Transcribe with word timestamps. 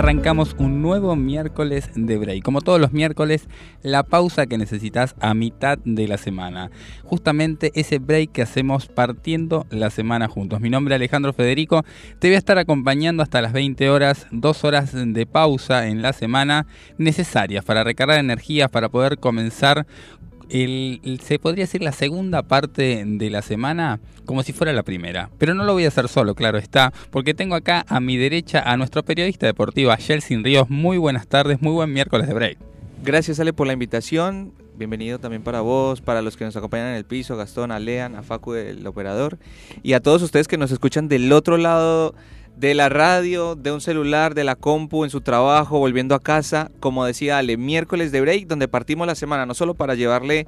arrancamos 0.00 0.56
un 0.58 0.80
nuevo 0.80 1.14
miércoles 1.14 1.90
de 1.94 2.16
break. 2.16 2.42
Como 2.42 2.62
todos 2.62 2.80
los 2.80 2.94
miércoles, 2.94 3.48
la 3.82 4.02
pausa 4.02 4.46
que 4.46 4.56
necesitas 4.56 5.14
a 5.20 5.34
mitad 5.34 5.76
de 5.84 6.08
la 6.08 6.16
semana. 6.16 6.70
Justamente 7.04 7.70
ese 7.74 7.98
break 7.98 8.32
que 8.32 8.40
hacemos 8.40 8.86
partiendo 8.86 9.66
la 9.68 9.90
semana 9.90 10.26
juntos. 10.26 10.62
Mi 10.62 10.70
nombre 10.70 10.94
es 10.94 10.98
Alejandro 10.98 11.34
Federico. 11.34 11.84
Te 12.18 12.28
voy 12.28 12.36
a 12.36 12.38
estar 12.38 12.56
acompañando 12.56 13.22
hasta 13.22 13.42
las 13.42 13.52
20 13.52 13.90
horas, 13.90 14.26
dos 14.30 14.64
horas 14.64 14.92
de 14.94 15.26
pausa 15.26 15.86
en 15.86 16.00
la 16.00 16.14
semana 16.14 16.66
necesarias 16.96 17.62
para 17.62 17.84
recargar 17.84 18.20
energías, 18.20 18.70
para 18.70 18.88
poder 18.88 19.18
comenzar 19.18 19.86
se 20.50 21.38
podría 21.38 21.64
decir 21.64 21.82
la 21.82 21.92
segunda 21.92 22.42
parte 22.42 23.04
de 23.06 23.30
la 23.30 23.40
semana 23.40 24.00
como 24.24 24.42
si 24.42 24.52
fuera 24.52 24.72
la 24.72 24.82
primera. 24.82 25.30
Pero 25.38 25.54
no 25.54 25.64
lo 25.64 25.72
voy 25.72 25.84
a 25.84 25.88
hacer 25.88 26.08
solo, 26.08 26.34
claro 26.34 26.58
está, 26.58 26.92
porque 27.10 27.34
tengo 27.34 27.54
acá 27.54 27.84
a 27.88 28.00
mi 28.00 28.16
derecha 28.16 28.60
a 28.60 28.76
nuestro 28.76 29.04
periodista 29.04 29.46
deportivo, 29.46 29.90
a 29.92 29.98
Sin 29.98 30.44
Ríos. 30.44 30.68
Muy 30.68 30.98
buenas 30.98 31.26
tardes, 31.26 31.62
muy 31.62 31.72
buen 31.72 31.92
miércoles 31.92 32.26
de 32.26 32.34
break. 32.34 32.58
Gracias 33.02 33.40
Ale 33.40 33.52
por 33.52 33.66
la 33.66 33.72
invitación. 33.72 34.52
Bienvenido 34.76 35.18
también 35.18 35.42
para 35.42 35.60
vos, 35.60 36.00
para 36.00 36.22
los 36.22 36.36
que 36.36 36.44
nos 36.44 36.56
acompañan 36.56 36.88
en 36.88 36.94
el 36.94 37.04
piso, 37.04 37.36
Gastón, 37.36 37.70
a 37.70 37.78
Lean, 37.78 38.16
a 38.16 38.22
Facu, 38.22 38.54
el 38.54 38.86
operador, 38.86 39.38
y 39.82 39.92
a 39.92 40.00
todos 40.00 40.22
ustedes 40.22 40.48
que 40.48 40.56
nos 40.56 40.70
escuchan 40.70 41.06
del 41.06 41.30
otro 41.32 41.58
lado 41.58 42.14
de 42.60 42.74
la 42.74 42.90
radio, 42.90 43.56
de 43.56 43.72
un 43.72 43.80
celular, 43.80 44.34
de 44.34 44.44
la 44.44 44.54
compu, 44.54 45.04
en 45.04 45.10
su 45.10 45.22
trabajo, 45.22 45.78
volviendo 45.78 46.14
a 46.14 46.20
casa, 46.20 46.70
como 46.78 47.06
decía 47.06 47.38
Ale, 47.38 47.56
miércoles 47.56 48.12
de 48.12 48.20
break, 48.20 48.46
donde 48.48 48.68
partimos 48.68 49.06
la 49.06 49.14
semana, 49.14 49.46
no 49.46 49.54
solo 49.54 49.72
para 49.72 49.94
llevarle 49.94 50.46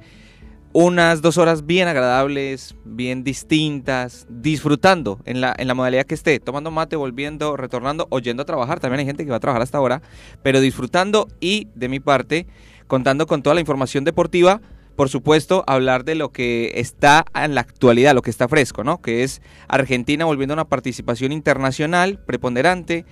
unas 0.73 1.23
dos 1.23 1.39
horas 1.39 1.65
bien 1.65 1.87
agradables, 1.87 2.75
bien 2.85 3.23
distintas, 3.23 4.27
disfrutando 4.29 5.21
en 5.25 5.41
la, 5.41 5.55
en 5.57 5.67
la 5.67 5.73
modalidad 5.73 6.05
que 6.05 6.13
esté, 6.13 6.39
tomando 6.39 6.69
mate, 6.69 6.95
volviendo, 6.95 7.57
retornando, 7.57 8.05
oyendo 8.11 8.43
a 8.43 8.45
trabajar, 8.45 8.79
también 8.79 8.99
hay 8.99 9.05
gente 9.07 9.25
que 9.25 9.31
va 9.31 9.37
a 9.37 9.39
trabajar 9.39 9.63
hasta 9.63 9.79
ahora, 9.79 10.03
pero 10.43 10.61
disfrutando 10.61 11.27
y 11.39 11.67
de 11.73 11.89
mi 11.89 11.99
parte, 11.99 12.45
contando 12.85 13.25
con 13.25 13.41
toda 13.41 13.55
la 13.55 13.61
información 13.61 14.03
deportiva 14.03 14.61
por 14.95 15.09
supuesto, 15.09 15.63
hablar 15.67 16.05
de 16.05 16.15
lo 16.15 16.31
que 16.31 16.73
está 16.75 17.25
en 17.33 17.55
la 17.55 17.61
actualidad, 17.61 18.13
lo 18.13 18.21
que 18.21 18.29
está 18.29 18.47
fresco, 18.47 18.83
¿no? 18.83 19.01
Que 19.01 19.23
es 19.23 19.41
Argentina 19.67 20.25
volviendo 20.25 20.53
a 20.53 20.55
una 20.55 20.69
participación 20.69 21.31
internacional 21.31 22.19
preponderante, 22.19 23.05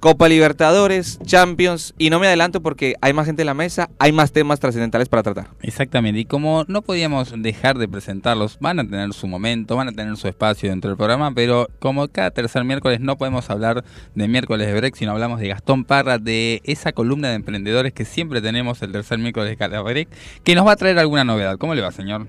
Copa 0.00 0.28
Libertadores, 0.28 1.18
Champions, 1.24 1.94
y 1.98 2.10
no 2.10 2.20
me 2.20 2.26
adelanto 2.26 2.60
porque 2.60 2.94
hay 3.00 3.12
más 3.12 3.26
gente 3.26 3.42
en 3.42 3.46
la 3.46 3.54
mesa, 3.54 3.88
hay 3.98 4.12
más 4.12 4.32
temas 4.32 4.60
trascendentales 4.60 5.08
para 5.08 5.22
tratar. 5.22 5.46
Exactamente, 5.62 6.20
y 6.20 6.24
como 6.24 6.64
no 6.68 6.82
podíamos 6.82 7.32
dejar 7.36 7.78
de 7.78 7.88
presentarlos, 7.88 8.58
van 8.60 8.80
a 8.80 8.84
tener 8.84 9.12
su 9.12 9.26
momento, 9.26 9.76
van 9.76 9.88
a 9.88 9.92
tener 9.92 10.16
su 10.16 10.28
espacio 10.28 10.70
dentro 10.70 10.90
del 10.90 10.96
programa, 10.96 11.32
pero 11.34 11.68
como 11.78 12.08
cada 12.08 12.30
tercer 12.30 12.64
miércoles 12.64 13.00
no 13.00 13.16
podemos 13.16 13.48
hablar 13.50 13.84
de 14.14 14.28
miércoles 14.28 14.66
de 14.66 14.74
break, 14.74 14.94
sino 14.94 15.12
hablamos 15.12 15.40
de 15.40 15.48
Gastón 15.48 15.84
Parra, 15.84 16.18
de 16.18 16.60
esa 16.64 16.92
columna 16.92 17.28
de 17.28 17.34
emprendedores 17.34 17.92
que 17.92 18.04
siempre 18.04 18.42
tenemos 18.42 18.82
el 18.82 18.92
tercer 18.92 19.18
miércoles 19.18 19.58
de 19.58 19.78
break, 19.78 20.08
que 20.42 20.54
nos 20.54 20.66
va 20.66 20.72
a 20.72 20.76
traer 20.76 20.98
alguna 20.98 21.24
novedad. 21.24 21.56
¿Cómo 21.58 21.74
le 21.74 21.82
va, 21.82 21.92
señor? 21.92 22.26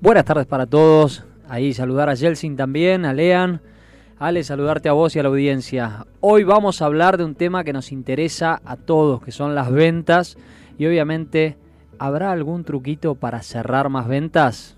Buenas 0.00 0.24
tardes 0.24 0.46
para 0.46 0.66
todos. 0.66 1.24
Ahí 1.48 1.74
saludar 1.74 2.08
a 2.08 2.16
Jelsin 2.16 2.56
también, 2.56 3.04
a 3.04 3.12
Lean 3.12 3.60
Ale, 4.20 4.42
saludarte 4.42 4.88
a 4.88 4.94
vos 4.94 5.14
y 5.14 5.20
a 5.20 5.22
la 5.22 5.28
audiencia. 5.28 6.04
Hoy 6.18 6.42
vamos 6.42 6.82
a 6.82 6.86
hablar 6.86 7.18
de 7.18 7.24
un 7.24 7.36
tema 7.36 7.62
que 7.62 7.72
nos 7.72 7.92
interesa 7.92 8.60
a 8.64 8.76
todos, 8.76 9.22
que 9.22 9.30
son 9.30 9.54
las 9.54 9.70
ventas. 9.70 10.36
Y 10.76 10.86
obviamente, 10.86 11.56
¿habrá 12.00 12.32
algún 12.32 12.64
truquito 12.64 13.14
para 13.14 13.42
cerrar 13.42 13.90
más 13.90 14.08
ventas? 14.08 14.76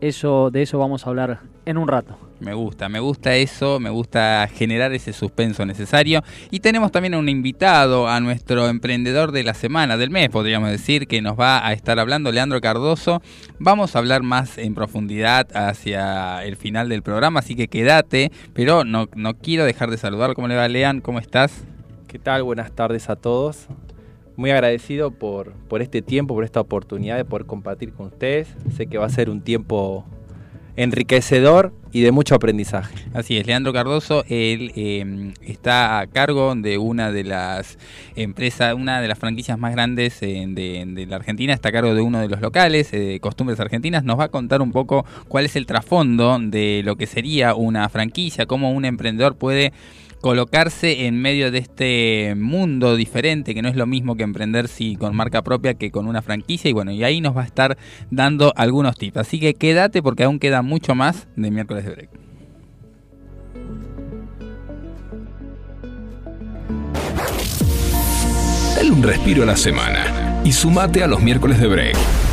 Eso, 0.00 0.50
de 0.50 0.62
eso 0.62 0.78
vamos 0.78 1.06
a 1.06 1.10
hablar 1.10 1.40
en 1.66 1.76
un 1.76 1.88
rato. 1.88 2.29
Me 2.40 2.54
gusta, 2.54 2.88
me 2.88 3.00
gusta 3.00 3.36
eso, 3.36 3.78
me 3.80 3.90
gusta 3.90 4.48
generar 4.48 4.94
ese 4.94 5.12
suspenso 5.12 5.66
necesario. 5.66 6.22
Y 6.50 6.60
tenemos 6.60 6.90
también 6.90 7.12
a 7.12 7.18
un 7.18 7.28
invitado, 7.28 8.08
a 8.08 8.18
nuestro 8.20 8.66
emprendedor 8.68 9.30
de 9.30 9.44
la 9.44 9.52
semana, 9.52 9.98
del 9.98 10.08
mes, 10.08 10.30
podríamos 10.30 10.70
decir, 10.70 11.06
que 11.06 11.20
nos 11.20 11.38
va 11.38 11.66
a 11.66 11.74
estar 11.74 11.98
hablando, 11.98 12.32
Leandro 12.32 12.62
Cardoso. 12.62 13.20
Vamos 13.58 13.94
a 13.94 13.98
hablar 13.98 14.22
más 14.22 14.56
en 14.56 14.74
profundidad 14.74 15.48
hacia 15.54 16.42
el 16.42 16.56
final 16.56 16.88
del 16.88 17.02
programa, 17.02 17.40
así 17.40 17.54
que 17.54 17.68
quédate, 17.68 18.32
pero 18.54 18.84
no, 18.84 19.08
quiero 19.42 19.66
dejar 19.66 19.90
de 19.90 19.98
saludar. 19.98 20.32
¿Cómo 20.32 20.48
le 20.48 20.56
va, 20.56 20.66
Lean? 20.66 21.02
¿Cómo 21.02 21.18
estás? 21.18 21.64
¿Qué 22.08 22.18
tal? 22.18 22.42
Buenas 22.42 22.72
tardes 22.72 23.10
a 23.10 23.16
todos. 23.16 23.66
Muy 24.36 24.50
agradecido 24.50 25.10
por, 25.10 25.52
por 25.68 25.82
este 25.82 26.00
tiempo, 26.00 26.34
por 26.34 26.44
esta 26.44 26.60
oportunidad 26.60 27.18
de 27.18 27.26
poder 27.26 27.44
compartir 27.44 27.92
con 27.92 28.06
ustedes. 28.06 28.48
Sé 28.74 28.86
que 28.86 28.96
va 28.96 29.04
a 29.04 29.10
ser 29.10 29.28
un 29.28 29.42
tiempo 29.42 30.06
enriquecedor 30.76 31.74
y 31.92 32.02
de 32.02 32.12
mucho 32.12 32.34
aprendizaje. 32.34 32.94
Así 33.14 33.36
es, 33.36 33.46
Leandro 33.46 33.72
Cardoso, 33.72 34.24
él 34.28 34.72
em, 34.76 35.32
está 35.42 36.00
a 36.00 36.06
cargo 36.06 36.54
de 36.54 36.78
una 36.78 37.10
de 37.10 37.24
las 37.24 37.78
empresas, 38.16 38.74
una 38.74 39.00
de 39.00 39.08
las 39.08 39.18
franquicias 39.18 39.58
más 39.58 39.72
grandes 39.72 40.22
eh, 40.22 40.46
de, 40.48 41.06
la 41.06 41.16
Argentina, 41.16 41.52
está 41.52 41.70
a 41.70 41.72
cargo 41.72 41.94
de 41.94 42.00
uno 42.00 42.20
de 42.20 42.28
los 42.28 42.40
locales, 42.40 42.90
de 42.90 43.16
eh, 43.16 43.20
Costumbres 43.20 43.58
Argentinas, 43.60 44.04
nos 44.04 44.18
va 44.18 44.24
a 44.24 44.28
contar 44.28 44.62
un 44.62 44.72
poco 44.72 45.04
cuál 45.28 45.44
es 45.44 45.56
el 45.56 45.66
trasfondo 45.66 46.38
de 46.40 46.82
lo 46.84 46.96
que 46.96 47.06
sería 47.06 47.54
una 47.54 47.88
franquicia, 47.88 48.46
cómo 48.46 48.70
un 48.70 48.84
emprendedor 48.84 49.36
puede 49.36 49.72
colocarse 50.20 51.06
en 51.06 51.20
medio 51.20 51.50
de 51.50 51.58
este 51.58 52.34
mundo 52.36 52.96
diferente, 52.96 53.54
que 53.54 53.62
no 53.62 53.68
es 53.68 53.76
lo 53.76 53.86
mismo 53.86 54.16
que 54.16 54.22
emprender 54.22 54.68
si 54.68 54.96
con 54.96 55.14
marca 55.16 55.42
propia 55.42 55.74
que 55.74 55.90
con 55.90 56.06
una 56.06 56.22
franquicia. 56.22 56.70
Y 56.70 56.72
bueno, 56.72 56.90
y 56.92 57.04
ahí 57.04 57.20
nos 57.20 57.36
va 57.36 57.42
a 57.42 57.46
estar 57.46 57.78
dando 58.10 58.52
algunos 58.56 58.96
tips. 58.96 59.16
Así 59.18 59.40
que 59.40 59.54
quédate 59.54 60.02
porque 60.02 60.24
aún 60.24 60.38
queda 60.38 60.62
mucho 60.62 60.94
más 60.94 61.28
de 61.36 61.50
miércoles 61.50 61.84
de 61.84 61.90
break. 61.90 62.10
Dale 68.76 68.90
un 68.90 69.02
respiro 69.02 69.42
a 69.42 69.46
la 69.46 69.56
semana 69.56 70.40
y 70.44 70.52
sumate 70.52 71.02
a 71.02 71.06
los 71.06 71.20
miércoles 71.22 71.60
de 71.60 71.66
break 71.66 72.29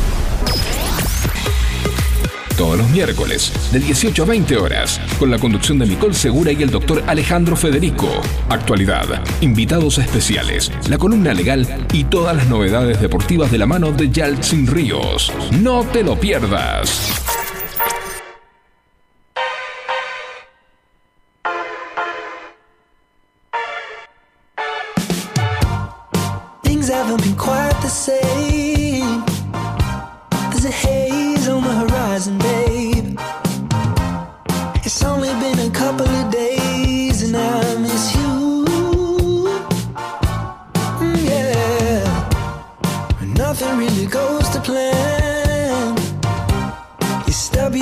todos 2.58 2.76
los 2.76 2.90
miércoles, 2.90 3.52
de 3.70 3.78
18 3.78 4.24
a 4.24 4.26
20 4.26 4.56
horas, 4.56 5.00
con 5.20 5.30
la 5.30 5.38
conducción 5.38 5.78
de 5.78 5.86
Nicole 5.86 6.12
Segura 6.12 6.50
y 6.50 6.60
el 6.64 6.70
doctor 6.70 7.04
Alejandro 7.06 7.54
Federico. 7.54 8.10
Actualidad, 8.48 9.04
invitados 9.40 9.98
especiales, 9.98 10.72
la 10.90 10.98
columna 10.98 11.32
legal 11.32 11.86
y 11.92 12.02
todas 12.02 12.36
las 12.36 12.48
novedades 12.48 13.00
deportivas 13.00 13.52
de 13.52 13.58
la 13.58 13.66
mano 13.66 13.92
de 13.92 14.10
Yaltsin 14.10 14.66
Ríos. 14.66 15.32
No 15.52 15.84
te 15.84 16.02
lo 16.02 16.18
pierdas. 16.18 17.37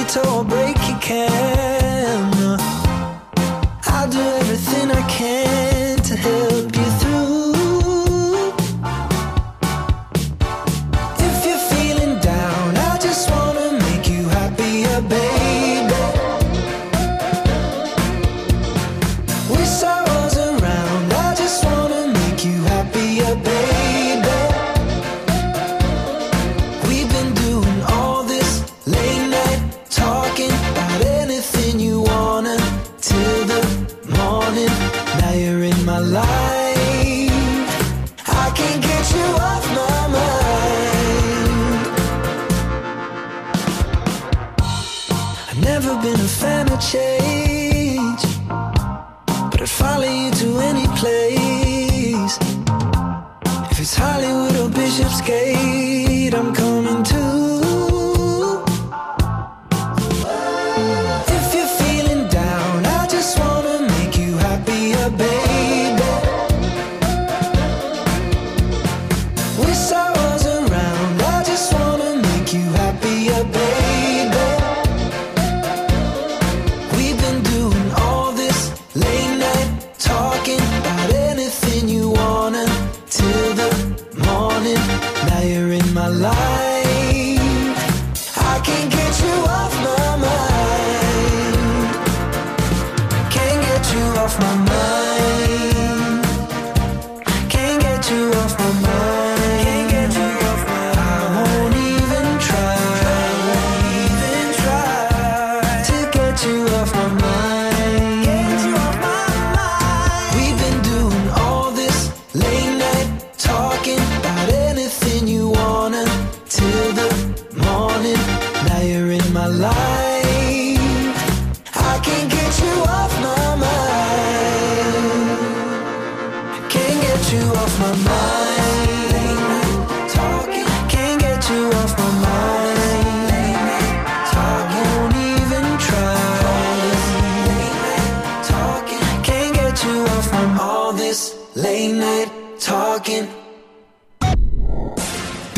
it 0.06 0.26
or 0.26 0.44
break, 0.44 0.76
you 0.88 0.96
can. 1.00 1.55
gave. 55.26 55.75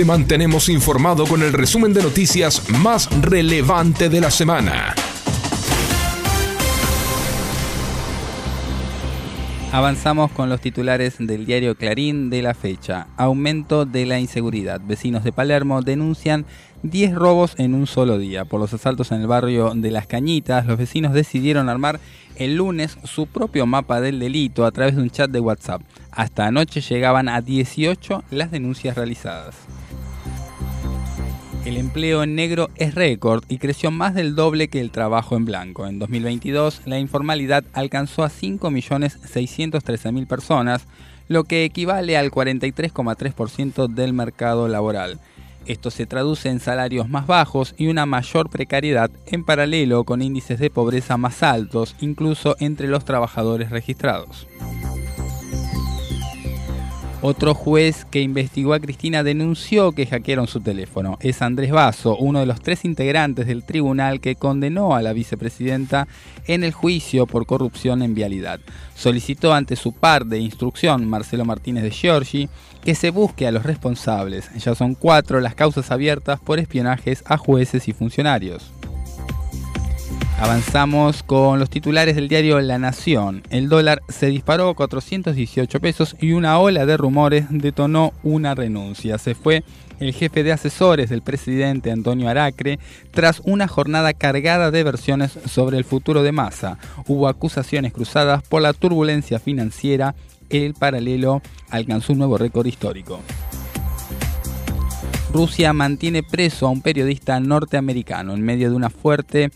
Mantenemos 0.08 0.70
informado 0.70 1.26
con 1.26 1.42
el 1.42 1.52
resumen 1.52 1.92
de 1.92 2.02
noticias 2.02 2.70
más 2.70 3.10
relevante 3.20 4.08
de 4.08 4.22
la 4.22 4.30
semana. 4.30 4.94
Avanzamos 9.70 10.32
con 10.32 10.48
los 10.48 10.62
titulares 10.62 11.16
del 11.18 11.44
diario 11.44 11.74
Clarín 11.74 12.30
de 12.30 12.40
la 12.40 12.54
fecha. 12.54 13.08
Aumento 13.18 13.84
de 13.84 14.06
la 14.06 14.18
inseguridad. 14.18 14.80
Vecinos 14.82 15.24
de 15.24 15.32
Palermo 15.32 15.82
denuncian 15.82 16.46
10 16.84 17.14
robos 17.14 17.52
en 17.58 17.74
un 17.74 17.86
solo 17.86 18.16
día. 18.16 18.46
Por 18.46 18.60
los 18.60 18.72
asaltos 18.72 19.12
en 19.12 19.20
el 19.20 19.26
barrio 19.26 19.74
de 19.74 19.90
Las 19.90 20.06
Cañitas, 20.06 20.64
los 20.64 20.78
vecinos 20.78 21.12
decidieron 21.12 21.68
armar 21.68 22.00
el 22.36 22.56
lunes 22.56 22.96
su 23.04 23.26
propio 23.26 23.66
mapa 23.66 24.00
del 24.00 24.20
delito 24.20 24.64
a 24.64 24.70
través 24.70 24.96
de 24.96 25.02
un 25.02 25.10
chat 25.10 25.30
de 25.30 25.40
WhatsApp. 25.40 25.82
Hasta 26.12 26.46
anoche 26.46 26.80
llegaban 26.80 27.28
a 27.28 27.42
18 27.42 28.24
las 28.30 28.50
denuncias 28.50 28.96
realizadas. 28.96 29.54
El 31.64 31.76
empleo 31.76 32.22
en 32.22 32.34
negro 32.34 32.70
es 32.76 32.94
récord 32.94 33.44
y 33.48 33.58
creció 33.58 33.90
más 33.90 34.14
del 34.14 34.34
doble 34.34 34.68
que 34.68 34.80
el 34.80 34.90
trabajo 34.90 35.36
en 35.36 35.44
blanco. 35.44 35.86
En 35.86 35.98
2022, 35.98 36.82
la 36.86 36.98
informalidad 36.98 37.64
alcanzó 37.72 38.22
a 38.22 38.30
5.613.000 38.30 40.26
personas, 40.26 40.86
lo 41.28 41.44
que 41.44 41.64
equivale 41.64 42.16
al 42.16 42.30
43,3% 42.30 43.88
del 43.88 44.14
mercado 44.14 44.66
laboral. 44.68 45.20
Esto 45.66 45.90
se 45.90 46.06
traduce 46.06 46.48
en 46.48 46.60
salarios 46.60 47.10
más 47.10 47.26
bajos 47.26 47.74
y 47.76 47.88
una 47.88 48.06
mayor 48.06 48.48
precariedad 48.48 49.10
en 49.26 49.44
paralelo 49.44 50.04
con 50.04 50.22
índices 50.22 50.58
de 50.58 50.70
pobreza 50.70 51.18
más 51.18 51.42
altos, 51.42 51.94
incluso 52.00 52.56
entre 52.58 52.88
los 52.88 53.04
trabajadores 53.04 53.68
registrados. 53.68 54.46
Otro 57.20 57.52
juez 57.52 58.04
que 58.04 58.22
investigó 58.22 58.74
a 58.74 58.78
Cristina 58.78 59.24
denunció 59.24 59.90
que 59.90 60.06
hackearon 60.06 60.46
su 60.46 60.60
teléfono. 60.60 61.18
Es 61.20 61.42
Andrés 61.42 61.72
Basso, 61.72 62.16
uno 62.16 62.38
de 62.38 62.46
los 62.46 62.60
tres 62.60 62.84
integrantes 62.84 63.48
del 63.48 63.64
tribunal 63.64 64.20
que 64.20 64.36
condenó 64.36 64.94
a 64.94 65.02
la 65.02 65.12
vicepresidenta 65.12 66.06
en 66.46 66.62
el 66.62 66.72
juicio 66.72 67.26
por 67.26 67.44
corrupción 67.44 68.02
en 68.02 68.14
vialidad. 68.14 68.60
Solicitó 68.94 69.52
ante 69.52 69.74
su 69.74 69.92
par 69.94 70.26
de 70.26 70.38
instrucción, 70.38 71.08
Marcelo 71.08 71.44
Martínez 71.44 71.82
de 71.82 71.90
Giorgi, 71.90 72.48
que 72.84 72.94
se 72.94 73.10
busque 73.10 73.48
a 73.48 73.52
los 73.52 73.64
responsables. 73.64 74.48
Ya 74.54 74.76
son 74.76 74.94
cuatro 74.94 75.40
las 75.40 75.56
causas 75.56 75.90
abiertas 75.90 76.38
por 76.38 76.60
espionajes 76.60 77.24
a 77.26 77.36
jueces 77.36 77.88
y 77.88 77.92
funcionarios. 77.92 78.70
Avanzamos 80.40 81.24
con 81.24 81.58
los 81.58 81.68
titulares 81.68 82.14
del 82.14 82.28
diario 82.28 82.60
La 82.60 82.78
Nación. 82.78 83.42
El 83.50 83.68
dólar 83.68 84.02
se 84.08 84.26
disparó 84.26 84.68
a 84.68 84.74
418 84.76 85.80
pesos 85.80 86.14
y 86.20 86.30
una 86.30 86.60
ola 86.60 86.86
de 86.86 86.96
rumores 86.96 87.46
detonó 87.50 88.12
una 88.22 88.54
renuncia. 88.54 89.18
Se 89.18 89.34
fue 89.34 89.64
el 89.98 90.14
jefe 90.14 90.44
de 90.44 90.52
asesores 90.52 91.10
del 91.10 91.22
presidente 91.22 91.90
Antonio 91.90 92.28
Aracre 92.28 92.78
tras 93.10 93.42
una 93.44 93.66
jornada 93.66 94.12
cargada 94.12 94.70
de 94.70 94.84
versiones 94.84 95.36
sobre 95.46 95.76
el 95.76 95.84
futuro 95.84 96.22
de 96.22 96.30
Massa. 96.30 96.78
Hubo 97.08 97.26
acusaciones 97.26 97.92
cruzadas 97.92 98.44
por 98.44 98.62
la 98.62 98.72
turbulencia 98.74 99.40
financiera. 99.40 100.14
El 100.50 100.74
paralelo 100.74 101.42
alcanzó 101.68 102.12
un 102.12 102.20
nuevo 102.20 102.38
récord 102.38 102.68
histórico. 102.68 103.18
Rusia 105.32 105.72
mantiene 105.72 106.22
preso 106.22 106.68
a 106.68 106.70
un 106.70 106.80
periodista 106.80 107.40
norteamericano 107.40 108.34
en 108.34 108.42
medio 108.42 108.70
de 108.70 108.76
una 108.76 108.88
fuerte 108.88 109.50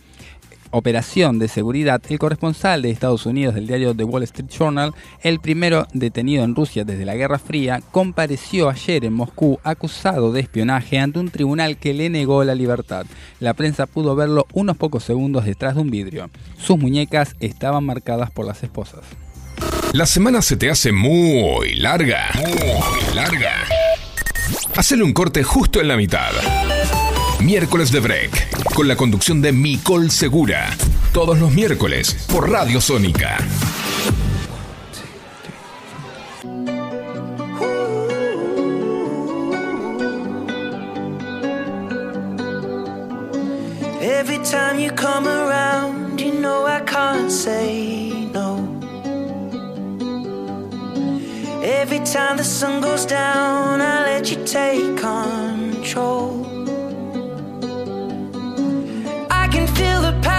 operación 0.73 1.38
de 1.38 1.49
seguridad, 1.49 2.02
el 2.09 2.19
corresponsal 2.19 2.83
de 2.83 2.91
Estados 2.91 3.26
Unidos 3.26 3.55
del 3.55 3.67
diario 3.67 3.95
The 3.95 4.05
Wall 4.05 4.25
Street 4.25 4.50
Journal, 4.50 4.93
el 5.23 5.38
primero 5.38 5.87
detenido 5.93 6.43
en 6.45 6.57
Rusia 6.57 6.85
desde 6.85 7.05
la 7.05 7.14
Guerra 7.14 7.38
Fría, 7.38 7.81
compareció 7.93 8.69
ayer 8.69 9.05
en 9.05 9.12
Moscú 9.12 9.61
acusado 9.62 10.33
de 10.33 10.41
espionaje 10.41 10.99
ante 10.99 11.21
un 11.21 11.31
tribunal 11.31 11.76
que 11.76 11.95
le 11.95 12.11
negó 12.11 12.43
la 12.45 12.55
libertad. 12.55 13.07
La 13.38 13.55
prensa 13.55 13.87
pudo 13.87 14.17
verlo 14.17 14.47
unos 14.52 14.76
pocos 14.76 15.05
segundos 15.05 15.45
detrás 15.45 15.75
de 15.75 15.83
un 15.83 15.91
vidrio. 15.91 16.31
Sus 16.59 16.79
muñecas 16.79 17.37
estaban 17.41 17.85
marcadas 17.85 18.31
por 18.31 18.47
las 18.47 18.62
esposas. 18.62 19.00
La 19.93 20.07
semana 20.07 20.41
se 20.41 20.57
te 20.57 20.71
hace 20.71 20.91
muy 20.91 21.75
larga. 21.75 22.31
Muy 22.35 23.14
larga. 23.14 23.52
Hacele 24.75 25.02
un 25.02 25.12
corte 25.12 25.43
justo 25.43 25.81
en 25.81 25.88
la 25.88 25.97
mitad. 25.97 26.31
Miércoles 27.45 27.91
de 27.91 27.99
Break, 27.99 28.73
con 28.73 28.87
la 28.87 28.95
conducción 28.95 29.43
de 29.43 29.51
Micol 29.51 30.13
Segura. 30.13 30.71
Todos 31.13 31.41
los 31.41 31.51
miércoles 31.51 32.15
por 32.31 32.49
Radio 32.49 32.81
Sónica. 32.81 33.37
Every 44.01 44.39
time 44.45 44.79
you 44.79 44.93
come 44.93 45.27
around, 45.27 46.21
you 46.21 46.33
know 46.35 46.65
I 46.65 46.81
can't 46.87 47.29
say 47.29 48.31
no. 48.33 48.59
Every 51.61 51.99
time 52.05 52.37
the 52.37 52.45
sun 52.45 52.81
goes 52.81 53.05
down, 53.05 53.81
I 53.81 54.05
let 54.05 54.31
you 54.31 54.45
take 54.45 54.97
control. 54.97 56.12
Can 59.52 59.66
feel 59.66 60.00
the 60.00 60.12
paradise 60.12 60.32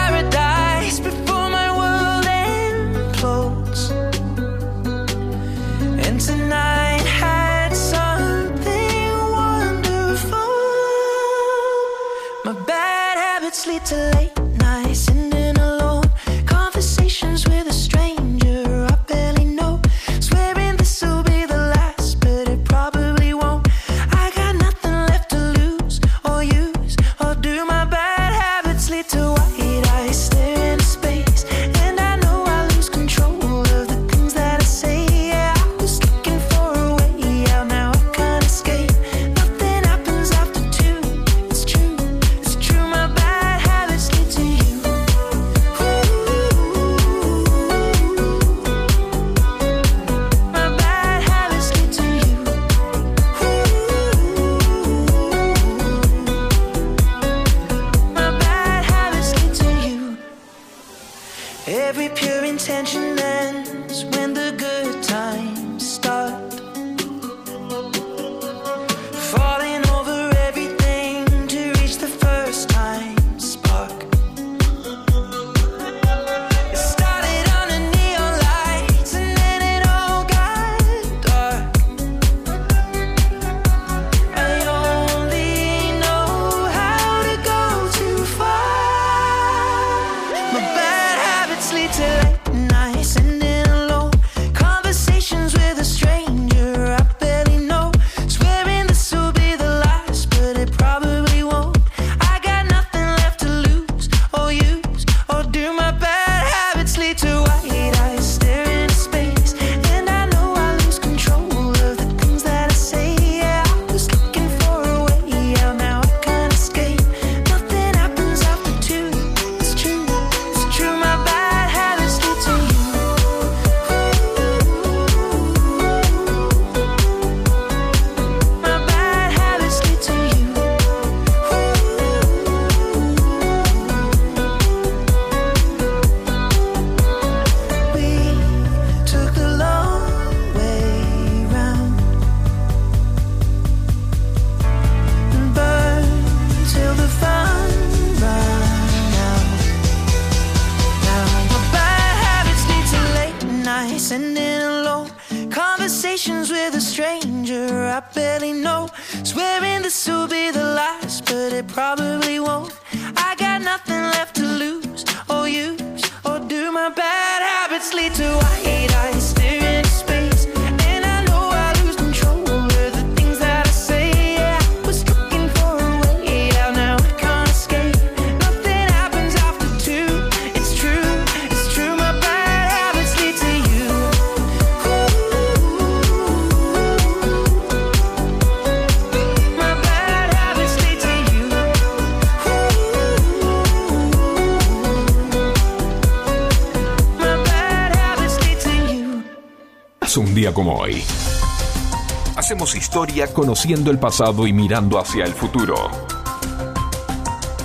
Hacemos 202.35 202.75
historia 202.75 203.31
conociendo 203.31 203.91
el 203.91 203.99
pasado 203.99 204.47
y 204.47 204.53
mirando 204.53 204.99
hacia 204.99 205.23
el 205.23 205.33
futuro. 205.33 205.75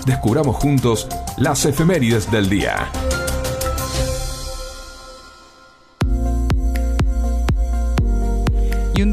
Descubramos 0.05 0.57
juntos 0.57 1.09
las 1.37 1.65
efemérides 1.65 2.31
del 2.31 2.49
día. 2.49 2.91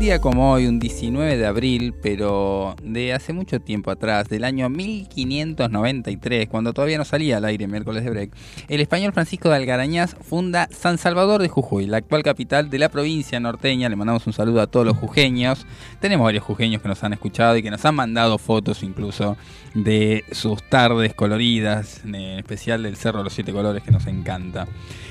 Día 0.05 0.21
como 0.21 0.51
hoy, 0.51 0.67
un 0.67 0.77
19 0.77 1.35
de 1.35 1.47
abril, 1.47 1.95
pero 1.99 2.75
de 2.83 3.11
hace 3.11 3.33
mucho 3.33 3.59
tiempo 3.59 3.89
atrás, 3.89 4.29
del 4.29 4.43
año 4.43 4.69
1593, 4.69 6.47
cuando 6.47 6.73
todavía 6.73 6.99
no 6.99 7.05
salía 7.05 7.37
al 7.37 7.45
aire 7.45 7.65
miércoles 7.65 8.03
de 8.03 8.11
break, 8.11 8.31
el 8.67 8.81
español 8.81 9.13
Francisco 9.13 9.49
de 9.49 9.55
Algarañaz 9.55 10.15
funda 10.21 10.69
San 10.69 10.99
Salvador 10.99 11.41
de 11.41 11.49
Jujuy, 11.49 11.87
la 11.87 11.97
actual 11.97 12.21
capital 12.21 12.69
de 12.69 12.77
la 12.77 12.89
provincia 12.89 13.39
norteña. 13.39 13.89
Le 13.89 13.95
mandamos 13.95 14.27
un 14.27 14.33
saludo 14.33 14.61
a 14.61 14.67
todos 14.67 14.85
los 14.85 14.95
jujeños. 14.95 15.65
Tenemos 15.99 16.25
varios 16.25 16.43
jujeños 16.43 16.83
que 16.83 16.87
nos 16.87 17.03
han 17.03 17.13
escuchado 17.13 17.57
y 17.57 17.63
que 17.63 17.71
nos 17.71 17.83
han 17.83 17.95
mandado 17.95 18.37
fotos 18.37 18.83
incluso 18.83 19.37
de 19.73 20.23
sus 20.31 20.61
tardes 20.69 21.15
coloridas, 21.15 22.01
en 22.05 22.15
especial 22.15 22.83
del 22.83 22.95
Cerro 22.95 23.19
de 23.19 23.23
los 23.23 23.33
Siete 23.33 23.51
Colores 23.51 23.81
que 23.81 23.89
nos 23.89 24.05
encanta. 24.05 24.67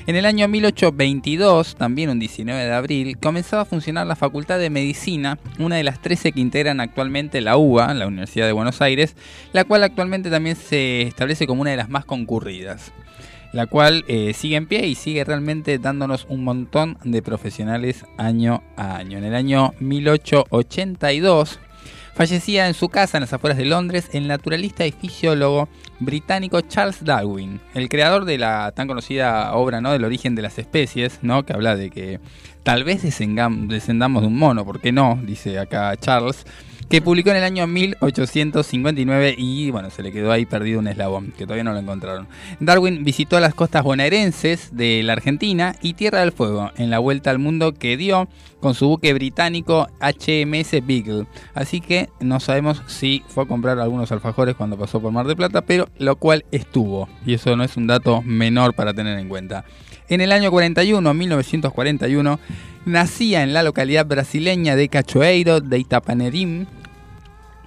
En 0.06 0.16
el 0.16 0.24
año 0.24 0.46
1822, 0.46 1.76
también 1.76 2.10
un 2.10 2.18
19 2.18 2.64
de 2.64 2.72
abril, 2.72 3.18
comenzaba 3.18 3.62
a 3.62 3.64
funcionar 3.64 4.06
la 4.06 4.16
Facultad 4.16 4.58
de 4.58 4.70
Medicina, 4.70 4.83
una 5.58 5.76
de 5.76 5.84
las 5.84 6.00
13 6.00 6.32
que 6.32 6.40
integran 6.40 6.80
actualmente 6.80 7.40
la 7.40 7.56
UBA, 7.56 7.94
la 7.94 8.06
Universidad 8.06 8.46
de 8.46 8.52
Buenos 8.52 8.82
Aires, 8.82 9.16
la 9.52 9.64
cual 9.64 9.84
actualmente 9.84 10.30
también 10.30 10.56
se 10.56 11.02
establece 11.02 11.46
como 11.46 11.62
una 11.62 11.70
de 11.70 11.76
las 11.76 11.88
más 11.88 12.04
concurridas. 12.04 12.92
La 13.52 13.66
cual 13.66 14.04
eh, 14.08 14.32
sigue 14.34 14.56
en 14.56 14.66
pie 14.66 14.86
y 14.88 14.96
sigue 14.96 15.22
realmente 15.22 15.78
dándonos 15.78 16.26
un 16.28 16.42
montón 16.42 16.98
de 17.04 17.22
profesionales 17.22 18.04
año 18.16 18.64
a 18.76 18.96
año. 18.96 19.18
En 19.18 19.24
el 19.24 19.34
año 19.34 19.72
1882 19.78 21.60
fallecía 22.14 22.68
en 22.68 22.74
su 22.74 22.88
casa 22.88 23.18
en 23.18 23.22
las 23.22 23.32
afueras 23.32 23.58
de 23.58 23.64
Londres 23.64 24.08
el 24.12 24.28
naturalista 24.28 24.86
y 24.86 24.92
fisiólogo 24.92 25.68
británico 25.98 26.60
Charles 26.60 27.04
Darwin, 27.04 27.60
el 27.74 27.88
creador 27.88 28.24
de 28.24 28.38
la 28.38 28.72
tan 28.72 28.88
conocida 28.88 29.52
obra 29.54 29.80
¿no? 29.80 29.92
del 29.92 30.04
origen 30.04 30.34
de 30.34 30.42
las 30.42 30.58
especies, 30.58 31.18
¿no? 31.22 31.44
que 31.44 31.52
habla 31.52 31.76
de 31.76 31.90
que 31.90 32.20
tal 32.62 32.84
vez 32.84 33.02
descendamos 33.02 34.22
de 34.22 34.28
un 34.28 34.38
mono, 34.38 34.64
¿por 34.64 34.80
qué 34.80 34.92
no? 34.92 35.18
Dice 35.22 35.58
acá 35.58 35.96
Charles, 35.96 36.44
que 36.88 37.02
publicó 37.02 37.30
en 37.30 37.36
el 37.36 37.44
año 37.44 37.66
1859 37.66 39.34
y 39.36 39.70
bueno, 39.70 39.90
se 39.90 40.02
le 40.02 40.12
quedó 40.12 40.32
ahí 40.32 40.46
perdido 40.46 40.78
un 40.78 40.88
eslabón, 40.88 41.32
que 41.36 41.44
todavía 41.44 41.64
no 41.64 41.72
lo 41.72 41.78
encontraron. 41.78 42.28
Darwin 42.60 43.04
visitó 43.04 43.40
las 43.40 43.54
costas 43.54 43.82
bonaerenses 43.82 44.76
de 44.76 45.02
la 45.02 45.14
Argentina 45.14 45.76
y 45.80 45.94
Tierra 45.94 46.20
del 46.20 46.32
Fuego 46.32 46.70
en 46.76 46.90
la 46.90 46.98
vuelta 46.98 47.30
al 47.30 47.38
mundo 47.38 47.74
que 47.74 47.96
dio 47.96 48.28
con 48.60 48.74
su 48.74 48.88
buque 48.88 49.12
británico 49.12 49.88
HMS 50.00 50.86
Beagle. 50.86 51.26
Así 51.54 51.80
que 51.80 52.08
no 52.20 52.40
sabemos 52.40 52.82
si 52.86 53.22
fue 53.28 53.44
a 53.44 53.46
comprar 53.46 53.78
algunos 53.78 54.10
alfajores 54.10 54.54
cuando 54.54 54.78
pasó 54.78 55.00
por 55.00 55.12
Mar 55.12 55.26
de 55.26 55.36
Plata, 55.36 55.62
pero 55.62 55.88
lo 55.98 56.16
cual 56.16 56.44
estuvo. 56.50 57.08
Y 57.26 57.34
eso 57.34 57.56
no 57.56 57.64
es 57.64 57.76
un 57.76 57.86
dato 57.86 58.22
menor 58.22 58.74
para 58.74 58.94
tener 58.94 59.18
en 59.18 59.28
cuenta. 59.28 59.64
En 60.08 60.20
el 60.20 60.32
año 60.32 60.50
41, 60.50 61.14
1941, 61.14 62.38
nacía 62.84 63.42
en 63.42 63.52
la 63.52 63.62
localidad 63.62 64.06
brasileña 64.06 64.76
de 64.76 64.88
Cachoeiro 64.88 65.60
de 65.60 65.78
Itapanerim, 65.78 66.66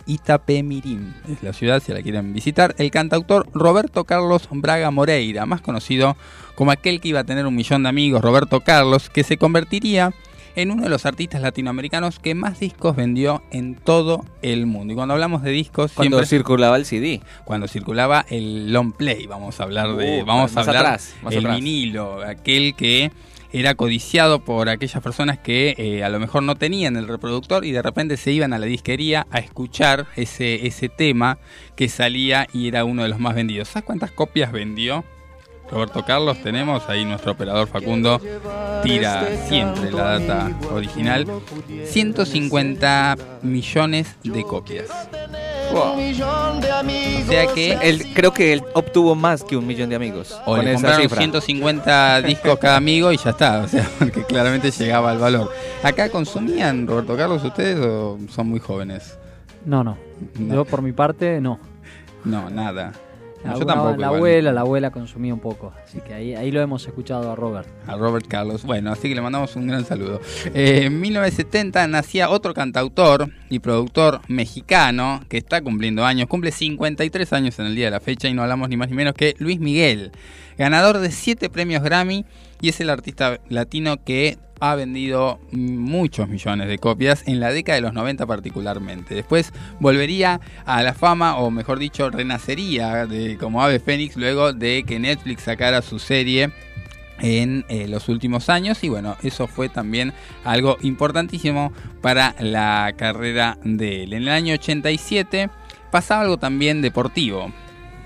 Itapemirim, 0.06 1.14
es 1.30 1.44
la 1.44 1.52
ciudad 1.52 1.84
si 1.86 1.92
la 1.92 2.02
quieren 2.02 2.34
visitar, 2.34 2.74
el 2.78 2.92
cantautor 2.92 3.48
Roberto 3.54 4.06
Carlos 4.06 4.48
Braga 4.52 4.90
Moreira, 4.90 5.46
más 5.46 5.60
conocido 5.62 6.16
como 6.56 6.72
aquel 6.72 7.02
que 7.02 7.10
iba 7.10 7.20
a 7.20 7.24
tener 7.26 7.46
un 7.46 7.56
millón 7.56 7.84
de 7.84 7.90
amigos, 7.90 8.22
Roberto 8.22 8.62
Carlos, 8.62 9.10
que 9.10 9.24
se 9.24 9.38
convertiría 9.38 10.14
en 10.56 10.72
uno 10.72 10.84
de 10.84 10.90
los 10.90 11.06
artistas 11.06 11.42
latinoamericanos 11.42 12.18
que 12.20 12.34
más 12.34 12.60
discos 12.60 12.96
vendió 12.96 13.44
en 13.52 13.76
todo 13.76 14.26
el 14.42 14.66
mundo. 14.66 14.94
Y 14.94 14.96
cuando 14.96 15.14
hablamos 15.14 15.44
de 15.44 15.52
discos, 15.52 15.92
Cuando 15.94 16.18
siempre 16.18 16.38
circulaba 16.38 16.78
el 16.78 16.86
CD. 16.86 17.22
cuando 17.46 17.68
circulaba 17.68 18.26
el 18.30 18.72
long 18.74 18.92
play, 18.94 19.28
vamos 19.28 19.60
a 19.60 19.64
hablar 19.64 19.96
de, 19.96 20.22
Uh, 20.22 20.26
vamos 20.26 20.56
a 20.58 20.62
hablar 20.62 20.78
atrás, 20.78 21.14
el 21.30 21.38
atrás. 21.40 21.56
vinilo, 21.58 22.24
aquel 22.24 22.74
que 22.76 23.12
era 23.52 23.76
codiciado 23.76 24.40
por 24.40 24.70
aquellas 24.70 25.02
personas 25.02 25.40
que 25.40 25.76
eh, 25.78 26.04
a 26.04 26.10
lo 26.10 26.20
mejor 26.20 26.44
no 26.44 26.56
tenían 26.56 26.96
el 26.96 27.08
reproductor 27.08 27.66
y 27.66 27.72
de 27.72 27.82
repente 27.82 28.18
se 28.18 28.32
iban 28.32 28.54
a 28.54 28.60
la 28.60 28.66
disquería 28.66 29.28
a 29.32 29.40
escuchar 29.40 30.08
ese, 30.16 30.68
ese 30.68 30.90
tema 30.90 31.38
que 31.76 31.90
salía 31.90 32.48
y 32.54 32.68
era 32.68 32.86
uno 32.86 33.04
de 33.04 33.10
los 33.10 33.20
más 33.20 33.36
vendidos. 33.36 33.70
¿Sabes 33.70 33.86
cuántas 33.86 34.12
copias 34.12 34.52
vendió? 34.52 35.04
Roberto 35.70 36.04
Carlos, 36.06 36.38
tenemos 36.42 36.88
ahí 36.88 37.04
nuestro 37.04 37.34
operador 37.34 37.68
Facundo, 37.68 38.22
tira 38.84 39.28
siempre 39.48 39.92
la 39.92 40.20
data 40.20 40.52
original. 40.72 41.28
150 41.86 43.18
millones 43.42 44.16
de 44.24 44.44
copias. 44.44 44.88
Wow. 45.74 45.96
O 45.98 47.30
sea 47.30 47.48
que 47.54 47.78
Él, 47.82 48.14
creo 48.14 48.34
que 48.34 48.54
él 48.54 48.64
obtuvo 48.74 49.16
más 49.16 49.44
que 49.44 49.58
un 49.58 49.68
millón 49.68 49.90
de 49.90 49.98
amigos 49.98 50.32
O 50.46 50.56
con 50.56 50.60
le 50.64 50.72
esa 50.72 50.76
compraron 50.76 51.02
cifra. 51.02 51.18
150 51.18 52.22
discos 52.26 52.58
cada 52.58 52.78
amigo 52.78 53.12
y 53.12 53.18
ya 53.18 53.32
está, 53.32 53.60
o 53.64 53.68
sea, 53.68 53.86
porque 54.00 54.24
claramente 54.24 54.72
llegaba 54.72 55.12
al 55.12 55.18
valor. 55.18 55.52
¿Acá 55.84 56.10
consumían, 56.10 56.88
Roberto 56.88 57.18
Carlos, 57.18 57.44
ustedes 57.44 57.78
o 57.86 58.18
son 58.30 58.48
muy 58.48 58.62
jóvenes? 58.62 59.18
No, 59.66 59.84
no. 59.84 59.98
No. 60.40 60.56
Yo 60.56 60.66
por 60.66 60.82
mi 60.82 60.94
parte, 60.94 61.42
no. 61.42 61.60
No, 62.24 62.50
nada. 62.50 62.94
No, 63.48 63.60
yo 63.60 63.66
tampoco. 63.66 63.92
La 63.92 64.08
igual. 64.08 64.16
abuela, 64.16 64.52
la 64.52 64.62
abuela 64.62 64.92
consumía 64.92 65.34
un 65.34 65.40
poco. 65.40 65.74
Así 65.84 66.00
que 66.02 66.14
ahí, 66.14 66.36
ahí 66.36 66.52
lo 66.52 66.62
hemos 66.62 66.86
escuchado 66.86 67.32
a 67.32 67.36
Robert. 67.36 67.68
A 67.88 67.96
Robert 67.96 68.28
Carlos. 68.28 68.64
Bueno, 68.64 68.92
así 68.92 69.10
que 69.10 69.16
le 69.16 69.22
mandamos 69.22 69.56
un 69.56 69.68
gran 69.68 69.86
saludo. 69.86 70.20
Eh, 70.54 70.84
en 70.86 71.00
1970 71.00 71.88
nacía 71.88 72.30
otro 72.30 72.54
cantautor 72.54 73.30
y 73.50 73.60
productor 73.60 74.22
mexicano 74.28 75.22
que 75.30 75.38
está 75.38 75.62
cumpliendo 75.62 76.06
años. 76.06 76.28
Cumple 76.28 76.52
53 76.52 77.34
años 77.34 77.60
en 77.60 77.68
el 77.68 77.76
día 77.76 77.86
de 77.86 77.92
la 77.92 78.00
fecha 78.00 78.28
y 78.28 78.34
no 78.34 78.44
hablamos 78.44 78.70
ni 78.70 78.78
más 78.78 78.90
ni 78.90 78.96
menos 78.96 79.14
que 79.14 79.36
Luis 79.40 79.60
Miguel. 79.60 80.12
Ganador 80.58 80.98
de 81.00 81.12
7 81.12 81.50
premios 81.50 81.84
Grammy 81.84 82.26
y 82.62 82.70
es 82.70 82.80
el 82.80 82.90
artista 82.90 83.40
latino 83.50 84.04
que 84.04 84.38
ha 84.60 84.76
vendido 84.76 85.40
muchos 85.52 86.28
millones 86.28 86.68
de 86.68 86.80
copias 86.80 87.24
en 87.28 87.40
la 87.40 87.52
década 87.52 87.76
de 87.76 87.82
los 87.82 87.94
90 87.94 88.26
particularmente. 88.26 89.16
Después 89.16 89.54
volvería 89.80 90.42
a 90.66 90.82
la 90.84 90.94
fama, 90.94 91.38
o 91.38 91.52
mejor 91.52 91.80
dicho, 91.80 92.10
renacería 92.10 93.06
de, 93.06 93.38
como 93.38 93.62
ave 93.62 93.80
fénix 93.80 94.16
luego 94.16 94.54
de 94.54 94.84
que 94.84 95.00
Netflix 95.00 95.44
sacara 95.44 95.82
su 95.82 96.00
serie 96.00 96.52
en 97.20 97.66
eh, 97.70 97.88
los 97.88 98.10
últimos 98.10 98.50
años 98.50 98.84
y 98.84 98.90
bueno, 98.90 99.16
eso 99.24 99.48
fue 99.48 99.70
también 99.70 100.14
algo 100.44 100.78
importantísimo 100.82 101.74
para 102.02 102.36
la 102.40 102.94
carrera 102.96 103.58
de 103.64 104.04
él. 104.04 104.14
En 104.14 104.24
el 104.24 104.30
año 104.30 104.54
87 104.54 105.50
pasaba 105.92 106.22
algo 106.22 106.38
también 106.38 106.82
deportivo. 106.82 107.52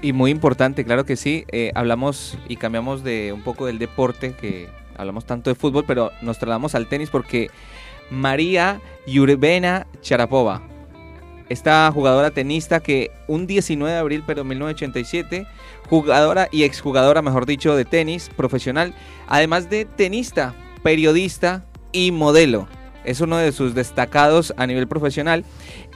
Y 0.01 0.13
muy 0.13 0.31
importante, 0.31 0.83
claro 0.83 1.05
que 1.05 1.15
sí. 1.15 1.45
eh, 1.51 1.71
hablamos 1.75 2.37
y 2.47 2.55
cambiamos 2.55 3.03
de 3.03 3.33
un 3.33 3.43
poco 3.43 3.67
del 3.67 3.77
deporte, 3.77 4.33
que 4.33 4.67
hablamos 4.97 5.25
tanto 5.25 5.49
de 5.49 5.55
fútbol, 5.55 5.85
pero 5.85 6.11
nos 6.21 6.39
trasladamos 6.39 6.73
al 6.73 6.87
tenis 6.87 7.09
porque 7.09 7.51
María 8.09 8.81
Yurvena 9.05 9.85
Charapova, 10.01 10.63
esta 11.49 11.91
jugadora 11.91 12.31
tenista 12.31 12.79
que 12.79 13.11
un 13.27 13.45
19 13.45 13.93
de 13.93 13.99
abril, 13.99 14.23
pero 14.25 14.43
1987, 14.43 15.45
jugadora 15.87 16.47
y 16.51 16.63
exjugadora, 16.63 17.21
mejor 17.21 17.45
dicho, 17.45 17.75
de 17.75 17.85
tenis 17.85 18.29
profesional, 18.35 18.95
además 19.27 19.69
de 19.69 19.85
tenista, 19.85 20.55
periodista 20.81 21.65
y 21.91 22.11
modelo. 22.11 22.67
Es 23.03 23.21
uno 23.21 23.37
de 23.37 23.51
sus 23.51 23.75
destacados 23.75 24.53
a 24.57 24.65
nivel 24.65 24.87
profesional 24.87 25.43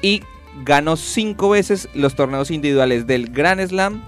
y 0.02 0.24
ganó 0.64 0.96
cinco 0.96 1.50
veces 1.50 1.90
los 1.94 2.16
torneos 2.16 2.52
individuales 2.52 3.08
del 3.08 3.32
Grand 3.32 3.66
Slam, 3.68 4.02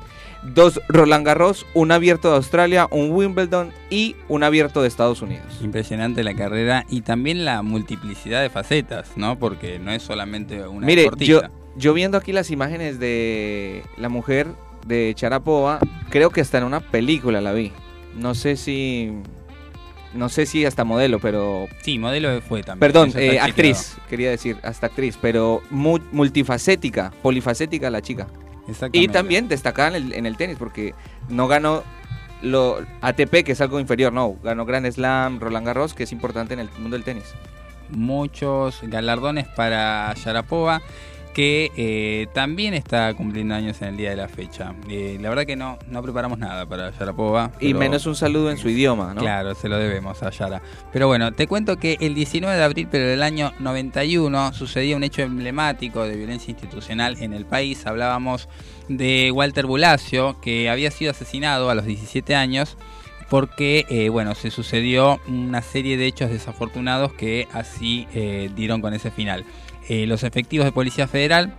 dos 0.43 0.79
Roland 0.87 1.25
Garros, 1.25 1.65
un 1.73 1.91
abierto 1.91 2.29
de 2.29 2.35
Australia, 2.37 2.87
un 2.91 3.11
Wimbledon 3.11 3.71
y 3.89 4.15
un 4.29 4.43
abierto 4.43 4.81
de 4.81 4.87
Estados 4.87 5.21
Unidos. 5.21 5.59
Impresionante 5.61 6.23
la 6.23 6.35
carrera 6.35 6.85
y 6.89 7.01
también 7.01 7.43
la 7.45 7.61
multiplicidad 7.63 8.41
de 8.41 8.49
facetas, 8.49 9.11
¿no? 9.15 9.37
Porque 9.37 9.79
no 9.79 9.91
es 9.91 10.03
solamente 10.03 10.65
una 10.67 10.85
Mire, 10.85 11.03
yo, 11.03 11.41
deportista. 11.41 11.51
yo 11.75 11.93
viendo 11.93 12.17
aquí 12.17 12.31
las 12.31 12.51
imágenes 12.51 12.99
de 12.99 13.83
la 13.97 14.09
mujer 14.09 14.47
de 14.85 15.13
Charapova, 15.15 15.79
creo 16.09 16.29
que 16.29 16.41
hasta 16.41 16.59
en 16.59 16.63
una 16.63 16.79
película 16.79 17.41
la 17.41 17.51
vi. 17.53 17.71
No 18.15 18.35
sé 18.35 18.55
si... 18.55 19.11
No 20.13 20.29
sé 20.29 20.45
si 20.45 20.65
hasta 20.65 20.83
modelo, 20.83 21.19
pero... 21.19 21.67
Sí, 21.81 21.99
modelo 21.99 22.41
fue 22.41 22.63
también. 22.63 22.79
Perdón, 22.79 23.11
eh, 23.15 23.39
actriz, 23.39 23.97
quería 24.09 24.29
decir, 24.29 24.57
hasta 24.63 24.87
actriz, 24.87 25.17
pero 25.21 25.61
mu- 25.69 25.99
multifacética, 26.11 27.11
polifacética 27.21 27.89
la 27.89 28.01
chica. 28.01 28.27
Y 28.93 29.07
también 29.07 29.47
destacada 29.47 29.89
en 29.89 29.95
el, 29.95 30.13
en 30.13 30.25
el 30.25 30.35
tenis, 30.37 30.57
porque 30.57 30.93
no 31.29 31.47
ganó 31.47 31.83
lo 32.41 32.79
ATP, 33.01 33.43
que 33.43 33.51
es 33.53 33.61
algo 33.61 33.79
inferior, 33.79 34.11
no, 34.13 34.35
ganó 34.43 34.65
Grand 34.65 34.89
Slam, 34.91 35.39
Roland 35.39 35.65
Garros, 35.65 35.93
que 35.93 36.03
es 36.03 36.11
importante 36.11 36.53
en 36.53 36.59
el 36.61 36.69
mundo 36.77 36.95
del 36.95 37.03
tenis. 37.03 37.33
muchos 37.89 38.79
galardones 38.83 39.47
para 39.47 40.13
Sharapova 40.15 40.81
que 41.37 41.71
eh, 41.77 42.25
también 42.33 42.73
está 42.73 43.13
cumpliendo 43.13 43.53
años 43.53 43.79
en 43.83 43.89
el 43.89 43.97
día 43.97 44.09
de 44.09 44.15
la 44.15 44.27
fecha. 44.27 44.73
Eh, 44.89 45.19
la 45.21 45.29
verdad 45.29 45.45
que 45.45 45.55
no, 45.55 45.77
no 45.87 46.01
preparamos 46.01 46.39
nada 46.39 46.65
para 46.65 46.89
Sharapova. 46.89 47.51
Y 47.59 47.67
pero- 47.67 47.79
menos 47.79 48.07
un 48.07 48.15
saludo 48.15 48.49
en 48.49 48.57
su 48.57 48.69
idioma, 48.69 49.13
¿no? 49.13 49.21
Claro, 49.21 49.53
se 49.53 49.69
lo 49.69 49.77
debemos 49.77 50.23
a 50.23 50.31
Yara. 50.31 50.63
Pero 50.91 51.05
bueno, 51.05 51.31
te 51.33 51.45
cuento 51.45 51.77
que 51.77 51.95
el 51.99 52.15
19 52.15 52.57
de 52.57 52.63
abril 52.63 52.87
pero 52.89 53.05
del 53.05 53.21
año 53.21 53.53
91 53.59 54.51
sucedía 54.51 54.95
un 54.95 55.03
hecho 55.03 55.21
emblemático 55.21 56.07
de 56.07 56.15
violencia 56.15 56.49
institucional 56.49 57.17
en 57.19 57.33
el 57.33 57.45
país. 57.45 57.85
Hablábamos 57.85 58.49
de 58.89 59.31
Walter 59.31 59.67
Bulacio, 59.67 60.41
que 60.41 60.71
había 60.71 60.89
sido 60.89 61.11
asesinado 61.11 61.69
a 61.69 61.75
los 61.75 61.85
17 61.85 62.33
años 62.33 62.77
porque 63.29 63.85
eh, 63.89 64.09
bueno 64.09 64.33
se 64.33 64.49
sucedió 64.49 65.19
una 65.27 65.61
serie 65.61 65.97
de 65.97 66.07
hechos 66.07 66.31
desafortunados 66.31 67.13
que 67.13 67.47
así 67.53 68.07
eh, 68.15 68.49
dieron 68.55 68.81
con 68.81 68.95
ese 68.95 69.11
final. 69.11 69.45
Eh, 69.89 70.05
los 70.07 70.23
efectivos 70.23 70.65
de 70.65 70.71
Policía 70.71 71.07
Federal 71.07 71.53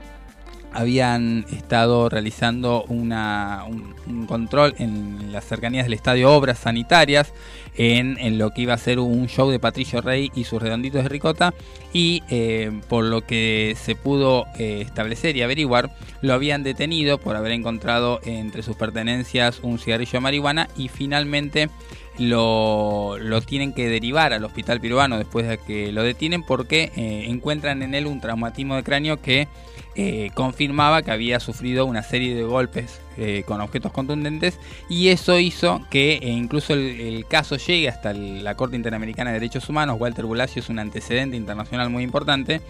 habían 0.73 1.47
estado 1.51 2.09
realizando 2.11 2.85
una- 2.89 3.65
un, 3.67 4.27
control 4.27 4.75
en 4.79 5.33
las 5.33 5.47
cercanías 5.47 5.85
del 5.87 5.95
estadio 5.95 6.31
Obras 6.31 6.59
Sanitarias 6.59 7.33
en, 7.77 8.19
en 8.19 8.37
lo 8.37 8.51
que 8.51 8.63
iba 8.63 8.75
a 8.75 8.79
ser 8.79 8.99
un 8.99 9.27
show 9.29 9.51
de 9.51 9.59
Patricio 9.59 10.03
Rey 10.03 10.31
y 10.35 10.45
sus 10.45 10.61
redonditos 10.61 11.03
de 11.05 11.09
ricota 11.09 11.55
y 11.95 12.23
eh, 12.29 12.71
por 12.89 13.05
lo 13.05 13.23
que 13.23 13.75
se 13.83 13.95
pudo 13.97 14.45
eh, 14.59 14.83
establecer 14.83 15.37
y 15.37 15.43
averiguar 15.43 15.91
lo 16.21 16.35
habían 16.35 16.63
detenido 16.63 17.17
por 17.19 17.37
haber 17.37 17.53
encontrado 17.53 18.21
entre 18.25 18.63
sus 18.63 18.77
pertenencias 18.77 19.61
un 19.63 19.79
cigarrillo 19.79 20.13
de 20.13 20.21
marihuana 20.21 20.69
y 20.77 20.89
finalmente 20.89 21.71
lo, 22.19 23.17
lo 23.19 23.41
tienen 23.41 23.73
que 23.73 23.89
derivar 23.89 24.33
al 24.33 24.45
hospital 24.45 24.81
peruano 24.81 25.19
después 25.19 25.49
de 25.49 25.59
que 25.59 25.93
lo 25.93 26.03
detienen 26.03 26.43
porque 26.43 26.91
eh, 26.97 27.25
encuentran 27.29 27.83
en 27.83 27.95
él 27.95 28.07
un 28.07 28.21
traumatismo 28.21 28.77
de 28.77 28.83
cráneo 28.83 29.23
que 29.23 29.47
eh, 29.95 30.31
confirmaba 30.35 31.03
que 31.03 31.11
había 31.11 31.41
sufrido 31.41 31.87
una 31.87 32.03
serie 32.03 32.35
de 32.35 32.43
golpes 32.43 33.01
eh, 33.17 33.45
con 33.47 33.61
objetos 33.61 33.93
contundentes 33.93 34.59
y 34.89 35.09
eso 35.09 35.39
hizo 35.39 35.81
que 35.91 36.19
incluso 36.23 36.75
el, 36.75 37.25
caso 37.29 37.57
llegue 37.57 37.89
hasta 37.89 38.13
la 38.13 38.55
Corte 38.55 38.77
Interamericana 38.77 39.31
de 39.31 39.41
Derechos 39.41 39.69
Humanos. 39.69 39.97
Walter 39.99 40.25
Bulacio 40.25 40.61
es 40.61 40.69
un 40.69 40.79
antecedente 40.79 41.37
internacional 41.37 41.91
muy 41.91 42.03
importante 42.03 42.61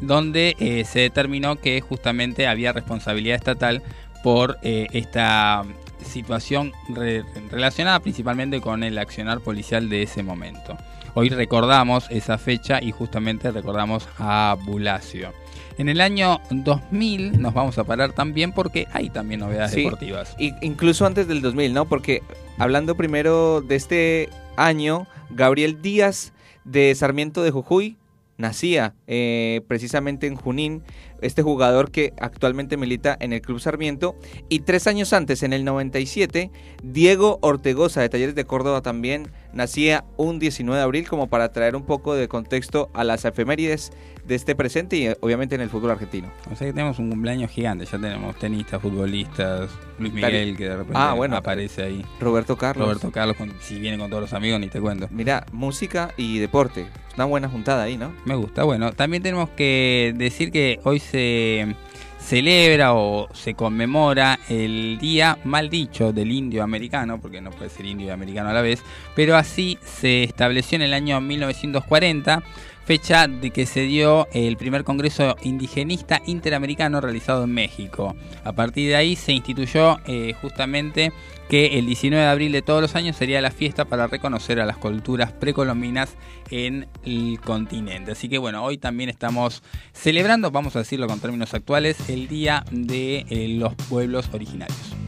donde 0.00 0.84
se 0.88 1.00
determinó 1.00 1.56
que 1.56 1.80
justamente 1.80 2.46
había 2.46 2.72
responsabilidad 2.72 3.36
estatal 3.36 3.82
por 4.22 4.58
esta 4.62 5.64
situación 6.08 6.72
re- 6.88 7.24
relacionada 7.50 8.00
principalmente 8.00 8.60
con 8.60 8.82
el 8.82 8.98
accionar 8.98 9.40
policial 9.40 9.88
de 9.88 10.02
ese 10.02 10.22
momento. 10.22 10.76
Hoy 11.14 11.28
recordamos 11.30 12.06
esa 12.10 12.38
fecha 12.38 12.82
y 12.82 12.90
justamente 12.92 13.50
recordamos 13.50 14.08
a 14.18 14.56
Bulacio. 14.64 15.32
En 15.78 15.88
el 15.88 16.00
año 16.00 16.40
2000 16.50 17.40
nos 17.40 17.54
vamos 17.54 17.78
a 17.78 17.84
parar 17.84 18.12
también 18.12 18.52
porque 18.52 18.86
hay 18.92 19.10
también 19.10 19.40
novedades 19.40 19.72
Sí. 19.72 19.84
deportivas. 19.84 20.34
Y 20.38 20.52
incluso 20.60 21.06
antes 21.06 21.28
del 21.28 21.40
2000, 21.40 21.72
¿no? 21.72 21.84
Porque 21.88 22.22
hablando 22.58 22.96
primero 22.96 23.60
de 23.60 23.76
este 23.76 24.28
año, 24.56 25.06
Gabriel 25.30 25.80
Díaz 25.80 26.32
de 26.64 26.94
Sarmiento 26.94 27.42
de 27.42 27.50
Jujuy 27.52 27.96
nacía 28.36 28.94
eh, 29.06 29.62
precisamente 29.68 30.26
en 30.26 30.36
Junín, 30.36 30.82
este 31.22 31.42
jugador 31.42 31.90
que 31.90 32.12
actualmente 32.20 32.76
milita 32.76 33.16
en 33.20 33.32
el 33.32 33.40
Club 33.40 33.60
Sarmiento, 33.60 34.16
y 34.48 34.60
tres 34.60 34.86
años 34.86 35.12
antes, 35.12 35.42
en 35.42 35.52
el 35.52 35.64
97, 35.64 36.50
Diego 36.82 37.38
Ortegoza 37.42 38.00
de 38.00 38.08
Talleres 38.08 38.34
de 38.34 38.44
Córdoba 38.44 38.82
también 38.82 39.28
nacía 39.52 40.04
un 40.16 40.38
19 40.38 40.76
de 40.78 40.84
abril, 40.84 41.08
como 41.08 41.28
para 41.28 41.52
traer 41.52 41.74
un 41.76 41.84
poco 41.84 42.14
de 42.14 42.28
contexto 42.28 42.90
a 42.94 43.02
las 43.04 43.24
efemérides 43.24 43.90
de 44.26 44.34
este 44.34 44.54
presente 44.54 44.96
y 44.96 45.08
obviamente 45.20 45.54
en 45.54 45.62
el 45.62 45.70
fútbol 45.70 45.90
argentino. 45.92 46.30
O 46.52 46.54
sea 46.54 46.66
que 46.66 46.72
tenemos 46.74 46.98
un 46.98 47.08
cumpleaños 47.10 47.50
gigante, 47.50 47.86
ya 47.86 47.92
tenemos 47.98 48.36
tenistas, 48.38 48.80
futbolistas, 48.82 49.70
Luis 49.98 50.12
Miguel 50.12 50.54
que 50.56 50.64
de 50.64 50.76
repente 50.76 50.92
Ah, 50.96 51.14
bueno. 51.14 51.36
aparece 51.36 51.82
ahí. 51.82 52.04
Roberto 52.20 52.56
Carlos. 52.58 52.86
Roberto 52.86 53.10
Carlos, 53.10 53.36
con- 53.36 53.54
si 53.60 53.78
viene 53.80 53.96
con 53.98 54.10
todos 54.10 54.20
los 54.22 54.32
amigos, 54.34 54.60
ni 54.60 54.68
te 54.68 54.80
cuento. 54.80 55.08
Mira, 55.10 55.46
música 55.52 56.12
y 56.18 56.38
deporte. 56.38 56.86
Una 57.16 57.24
buena 57.24 57.48
juntada 57.48 57.82
ahí, 57.82 57.96
¿no? 57.96 58.12
Me 58.26 58.36
gusta. 58.36 58.62
Bueno, 58.62 58.92
también 58.92 59.22
tenemos 59.24 59.48
que 59.50 60.12
decir 60.16 60.52
que 60.52 60.78
hoy 60.84 61.00
se 61.10 61.74
celebra 62.18 62.94
o 62.94 63.28
se 63.32 63.54
conmemora 63.54 64.38
el 64.48 64.98
día 65.00 65.38
mal 65.44 65.70
dicho 65.70 66.12
del 66.12 66.30
indio 66.30 66.62
americano, 66.62 67.20
porque 67.20 67.40
no 67.40 67.50
puede 67.50 67.70
ser 67.70 67.86
indio 67.86 68.08
y 68.08 68.10
americano 68.10 68.50
a 68.50 68.52
la 68.52 68.60
vez, 68.60 68.82
pero 69.14 69.36
así 69.36 69.78
se 69.82 70.24
estableció 70.24 70.76
en 70.76 70.82
el 70.82 70.94
año 70.94 71.20
1940, 71.20 72.42
fecha 72.88 73.28
de 73.28 73.50
que 73.50 73.66
se 73.66 73.82
dio 73.82 74.26
el 74.32 74.56
primer 74.56 74.82
Congreso 74.82 75.36
Indigenista 75.42 76.22
Interamericano 76.24 77.02
realizado 77.02 77.44
en 77.44 77.52
México. 77.52 78.16
A 78.44 78.52
partir 78.52 78.88
de 78.88 78.96
ahí 78.96 79.14
se 79.14 79.32
instituyó 79.32 79.98
eh, 80.06 80.32
justamente 80.40 81.12
que 81.50 81.78
el 81.78 81.84
19 81.84 82.24
de 82.24 82.30
abril 82.30 82.50
de 82.50 82.62
todos 82.62 82.80
los 82.80 82.94
años 82.94 83.14
sería 83.14 83.42
la 83.42 83.50
fiesta 83.50 83.84
para 83.84 84.06
reconocer 84.06 84.58
a 84.58 84.64
las 84.64 84.78
culturas 84.78 85.32
precolombinas 85.32 86.16
en 86.50 86.88
el 87.04 87.38
continente. 87.44 88.12
Así 88.12 88.30
que 88.30 88.38
bueno, 88.38 88.64
hoy 88.64 88.78
también 88.78 89.10
estamos 89.10 89.62
celebrando, 89.92 90.50
vamos 90.50 90.74
a 90.74 90.78
decirlo 90.78 91.08
con 91.08 91.20
términos 91.20 91.52
actuales, 91.52 92.08
el 92.08 92.26
Día 92.26 92.64
de 92.70 93.26
eh, 93.28 93.48
los 93.48 93.74
Pueblos 93.74 94.30
Originarios. 94.32 95.07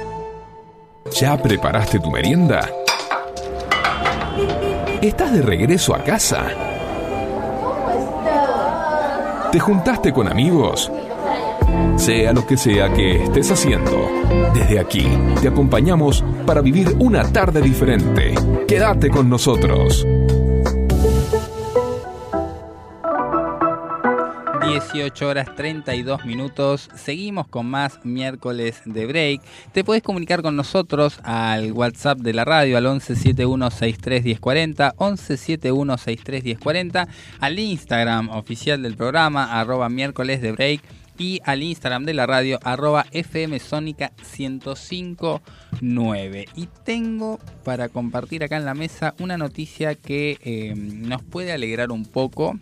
¿Ya 1.13 1.37
preparaste 1.37 1.99
tu 1.99 2.09
merienda? 2.09 2.69
¿Estás 5.01 5.33
de 5.33 5.41
regreso 5.41 5.93
a 5.93 6.03
casa? 6.03 6.47
¿Te 9.51 9.59
juntaste 9.59 10.13
con 10.13 10.27
amigos? 10.29 10.91
Sea 11.97 12.33
lo 12.33 12.45
que 12.47 12.57
sea 12.57 12.91
que 12.93 13.23
estés 13.23 13.51
haciendo, 13.51 14.09
desde 14.53 14.79
aquí 14.79 15.07
te 15.41 15.49
acompañamos 15.49 16.23
para 16.45 16.61
vivir 16.61 16.95
una 16.99 17.23
tarde 17.23 17.61
diferente. 17.61 18.33
Quédate 18.67 19.09
con 19.09 19.29
nosotros. 19.29 20.05
18 24.71 25.27
horas 25.27 25.53
32 25.57 26.23
minutos. 26.23 26.89
Seguimos 26.95 27.49
con 27.49 27.65
más 27.65 27.99
miércoles 28.05 28.81
de 28.85 29.05
break. 29.05 29.41
Te 29.73 29.83
puedes 29.83 30.01
comunicar 30.01 30.41
con 30.41 30.55
nosotros 30.55 31.19
al 31.23 31.73
WhatsApp 31.73 32.19
de 32.19 32.33
la 32.33 32.45
radio 32.45 32.77
al 32.77 32.85
1171631040, 32.85 34.95
1171631040, 34.95 37.05
al 37.41 37.59
Instagram 37.59 38.29
oficial 38.29 38.81
del 38.81 38.95
programa 38.95 39.59
arroba 39.59 39.89
miércoles 39.89 40.41
de 40.41 40.53
break 40.53 40.81
y 41.17 41.41
al 41.43 41.63
Instagram 41.63 42.05
de 42.05 42.13
la 42.13 42.25
radio 42.25 42.57
arroba 42.63 43.05
FM 43.11 43.59
Sónica 43.59 44.13
1059. 44.37 46.47
Y 46.55 46.69
tengo 46.85 47.41
para 47.65 47.89
compartir 47.89 48.45
acá 48.45 48.55
en 48.55 48.63
la 48.63 48.73
mesa 48.73 49.15
una 49.19 49.37
noticia 49.37 49.95
que 49.95 50.37
eh, 50.41 50.73
nos 50.75 51.21
puede 51.23 51.51
alegrar 51.51 51.91
un 51.91 52.05
poco 52.05 52.57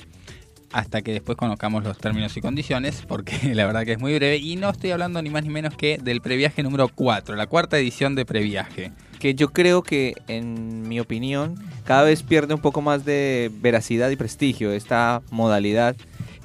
hasta 0.72 1.02
que 1.02 1.12
después 1.12 1.38
conozcamos 1.38 1.84
los 1.84 1.98
términos 1.98 2.36
y 2.38 2.42
condiciones, 2.42 3.04
porque 3.08 3.38
la 3.56 3.66
verdad 3.66 3.86
que 3.86 3.94
es 3.94 4.00
muy 4.00 4.14
breve. 4.16 4.38
Y 4.38 4.56
no 4.56 4.70
estoy 4.70 4.92
hablando 4.92 5.22
ni 5.22 5.30
más 5.30 5.44
ni 5.44 5.50
menos 5.50 5.76
que 5.76 5.98
del 5.98 6.22
previaje 6.22 6.64
número 6.64 6.88
4, 6.88 7.36
la 7.36 7.48
cuarta 7.48 7.78
edición 7.78 8.16
de 8.16 8.26
previaje. 8.26 8.92
Que 9.20 9.36
yo 9.36 9.50
creo 9.50 9.84
que, 9.84 10.16
en 10.28 10.88
mi 10.88 11.00
opinión, 11.00 11.56
cada 11.84 12.04
vez 12.04 12.24
pierde 12.24 12.54
un 12.54 12.62
poco 12.62 12.82
más 12.82 13.04
de 13.04 13.52
veracidad 13.62 14.10
y 14.10 14.16
prestigio 14.16 14.72
esta 14.72 15.22
modalidad. 15.30 15.96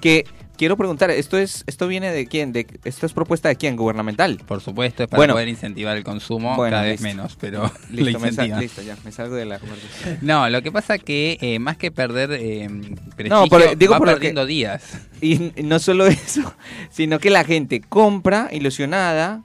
Que 0.00 0.26
quiero 0.56 0.76
preguntar, 0.76 1.10
¿esto 1.10 1.36
es 1.38 1.64
esto 1.66 1.86
viene 1.88 2.10
de 2.12 2.26
quién? 2.26 2.52
De, 2.52 2.66
¿Esto 2.84 3.06
es 3.06 3.12
propuesta 3.12 3.48
de 3.48 3.56
quién? 3.56 3.76
¿Gubernamental? 3.76 4.38
Por 4.46 4.60
supuesto, 4.60 5.02
es 5.02 5.08
para 5.08 5.18
Bueno. 5.18 5.34
poder 5.34 5.48
incentivar 5.48 5.96
el 5.96 6.04
consumo 6.04 6.56
Bueno, 6.56 6.72
cada 6.74 6.84
vez 6.84 7.00
menos, 7.00 7.36
pero 7.40 7.70
Listo, 7.90 8.18
me, 8.20 8.32
sal- 8.32 8.46
incentivan. 8.46 8.60
listo, 8.60 8.82
ya, 8.82 8.96
me 9.04 9.12
salgo 9.12 9.34
de 9.36 9.44
la 9.46 9.58
conversación. 9.58 10.18
No, 10.20 10.48
lo 10.50 10.62
que 10.62 10.72
pasa 10.72 10.98
que 10.98 11.38
eh, 11.40 11.58
más 11.58 11.76
que 11.76 11.90
perder 11.90 12.30
eh, 12.32 12.68
prestigio, 13.16 13.48
No, 13.48 13.74
digo 13.76 13.92
va 13.92 13.98
por 13.98 14.08
lo 14.08 14.12
que- 14.14 14.18
perdiendo 14.20 14.46
días. 14.46 14.98
Y 15.20 15.52
no 15.62 15.78
solo 15.78 16.06
eso, 16.08 16.54
sino 16.90 17.18
que 17.18 17.30
la 17.30 17.44
gente 17.44 17.80
compra 17.80 18.48
ilusionada 18.52 19.42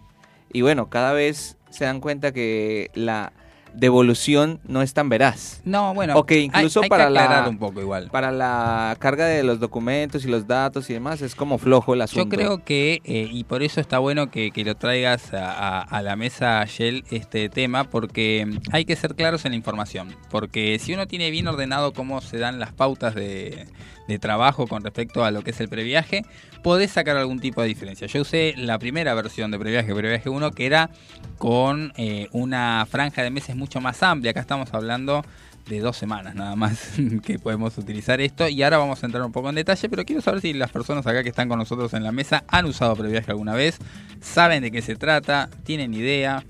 y 0.52 0.62
bueno, 0.62 0.89
cada 0.89 1.13
vez 1.13 1.58
se 1.69 1.86
dan 1.86 2.02
cuenta 2.02 2.32
que 2.32 2.89
la 2.95 3.32
devolución 3.80 4.60
no 4.68 4.82
es 4.82 4.94
tan 4.94 5.10
veraz. 5.10 5.62
No, 5.65 5.94
bueno, 5.94 6.15
Ok, 6.18 6.32
incluso 6.32 6.80
hay, 6.82 6.86
hay 6.86 6.89
para 6.89 7.08
que 7.08 7.12
la- 7.13 7.24
aclarar 7.24 7.50
un 7.50 7.58
poco 7.58 7.82
igual. 7.82 8.10
Para 8.12 8.32
la 8.32 8.96
carga 9.00 9.26
de 9.26 9.44
los 9.44 9.60
documentos 9.60 10.26
y 10.26 10.28
los 10.28 10.48
datos 10.48 10.89
y 10.89 10.94
demás 10.94 11.22
es 11.22 11.36
como 11.36 11.58
flojo 11.58 11.94
el 11.94 12.02
asunto. 12.02 12.24
Yo 12.24 12.30
creo 12.30 12.63
que, 12.63 13.02
eh, 13.04 13.28
y 13.32 13.44
por 13.44 13.63
eso 13.63 13.82
está 13.82 14.00
bueno 14.00 14.30
que, 14.32 14.52
que 14.52 14.63
lo 14.63 14.76
traigas 14.76 15.34
a, 15.34 15.52
a- 15.52 15.82
a 15.82 16.02
la 16.02 16.15
mesa, 16.15 16.63
Shell, 16.65 17.04
este 17.12 17.50
tema, 17.50 17.86
porque 17.86 18.48
hay 18.72 18.86
que 18.86 18.96
ser 18.96 19.15
claros 19.15 19.46
en 19.46 19.52
la 19.52 19.58
información. 19.58 20.15
Porque 20.30 20.78
si 20.80 20.94
uno 20.94 21.08
tiene 21.08 21.32
bien 21.32 21.48
ordenado 21.48 21.94
cómo 21.94 22.22
se 22.22 22.38
dan 22.38 22.60
las 22.60 22.74
pautas 22.74 23.15
de, 23.15 23.68
de 24.10 24.19
trabajo 24.19 24.67
con 24.67 24.84
respecto 24.84 25.24
a 25.24 25.32
lo 25.32 25.41
que 25.41 25.52
es 25.52 25.62
el 25.62 25.69
previaje, 25.69 26.26
podés 26.62 26.91
sacar 26.91 27.15
algún 27.15 27.39
tipo 27.39 27.62
de 27.62 27.69
diferencia. 27.69 28.08
Yo 28.08 28.22
usé 28.22 28.54
la 28.58 28.78
primera 28.78 29.13
versión 29.13 29.52
de 29.52 29.60
previaje, 29.60 29.95
previaje 29.95 30.30
1, 30.30 30.52
que 30.52 30.65
era 30.65 30.89
con 31.38 31.93
eh, 31.95 32.28
una 32.34 32.86
franja 32.89 33.24
de 33.24 33.30
meses 33.30 33.56
mucho 33.56 33.80
más 33.80 34.04
amplia. 34.04 34.32
Acá 34.32 34.41
estamos 34.41 34.74
hablando 34.74 35.24
de 35.69 35.80
dos 35.82 35.98
semanas 35.98 36.34
nada 36.34 36.56
más 36.56 36.93
que 37.24 37.38
podemos 37.38 37.78
utilizar 37.78 38.19
esto 38.22 38.48
y 38.50 38.63
ahora 38.63 38.80
vamos 38.80 39.04
a 39.04 39.06
entrar 39.06 39.24
un 39.24 39.32
poco 39.32 39.50
en 39.50 39.56
detalle 39.56 39.88
pero 39.88 40.04
quiero 40.04 40.19
saber 40.19 40.41
si 40.41 40.52
las 40.54 40.72
personas 40.72 41.06
acá 41.06 41.22
que 41.22 41.30
están 41.30 41.48
con 41.48 41.60
nosotros 41.60 41.93
en 41.93 42.04
la 42.04 42.12
mesa 42.12 42.43
han 42.48 42.65
usado 42.65 42.95
previaje 42.95 43.30
alguna 43.30 43.54
vez 43.54 43.78
saben 44.19 44.63
de 44.63 44.72
qué 44.72 44.82
se 44.82 44.95
trata 44.95 45.48
tienen 45.63 45.93
idea 45.93 46.43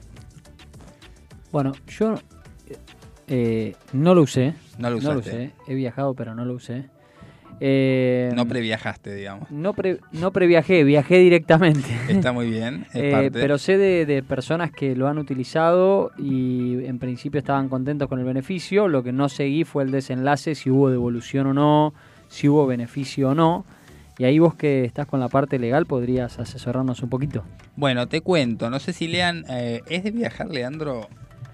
Bueno, 1.52 1.74
yo 1.88 2.16
eh, 3.30 3.76
no 3.94 4.16
lo 4.16 4.24
usé. 4.24 4.56
no 4.78 4.90
lo 4.90 5.00
No 5.00 5.14
lo 5.14 5.20
usé. 5.20 5.52
He 5.68 5.76
viajado, 5.76 6.16
pero 6.16 6.34
no 6.34 6.46
lo 6.46 6.56
usé. 6.56 6.90
Eh, 7.62 8.32
no 8.36 8.46
previajaste 8.48 9.14
digamos 9.16 9.52
no, 9.52 9.74
pre- 9.74 10.00
no 10.12 10.32
previajé, 10.32 10.84
viajé 10.84 11.18
directamente. 11.20 11.88
está 12.10 12.32
muy 12.32 12.50
bien 12.50 12.86
es 12.94 12.96
Eh, 13.04 13.12
parte. 13.12 13.32
pero 13.32 13.58
sé 13.58 13.78
de, 13.78 14.06
de 14.06 14.24
personas 14.24 14.72
que 14.72 14.96
lo 14.96 15.08
han 15.08 15.18
utilizado 15.18 16.12
y 16.18 16.86
en 16.86 17.00
principio 17.00 17.40
estaban 17.40 17.70
contentos 17.70 18.08
con 18.08 18.20
el 18.20 18.26
beneficio. 18.26 18.88
Lo 18.88 19.04
que 19.04 19.12
no 19.12 19.30
seguí 19.30 19.64
fue 19.64 19.84
el 19.84 19.92
desenlace, 19.92 20.56
si 20.56 20.70
hubo 20.70 20.90
devolución 20.90 21.48
o 21.48 21.54
no, 21.54 21.94
si 22.28 22.48
hubo 22.48 22.66
beneficio 22.66 23.30
o 23.30 23.36
no. 23.36 23.66
Y 24.18 24.26
ahí 24.26 24.38
vos 24.40 24.54
que 24.56 24.84
estás 24.84 25.08
con 25.08 25.20
la 25.22 25.30
parte 25.30 25.60
legal 25.60 25.86
podrías 25.86 26.40
asesorarnos 26.40 27.02
un 27.04 27.10
poquito. 27.10 27.44
bueno 27.78 28.08
te 28.08 28.20
cuento 28.22 28.70
no 28.70 28.80
sé 28.80 28.92
si 28.94 29.08
lean 29.08 29.46
eh, 29.50 29.82
es 29.90 30.04
de 30.04 30.12
viajar 30.12 30.50
Leandro 30.50 31.08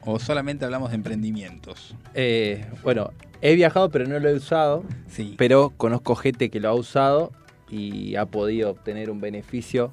o 0.05 0.19
solamente 0.19 0.65
hablamos 0.65 0.89
de 0.91 0.95
emprendimientos 0.95 1.95
Eh, 2.13 2.65
bueno, 2.83 3.11
he 3.41 3.55
viajado 3.55 3.89
pero 3.89 4.05
no 4.07 4.19
lo 4.19 4.29
he 4.29 4.33
usado, 4.35 4.83
sí 5.07 5.35
pero 5.37 5.73
conozco 5.75 6.15
gente 6.15 6.49
que 6.49 6.59
lo 6.59 6.69
ha 6.69 6.73
usado 6.73 7.31
y 7.69 8.15
ha 8.15 8.25
podido 8.25 8.69
obtener 8.69 9.09
un 9.09 9.19
beneficio. 9.19 9.91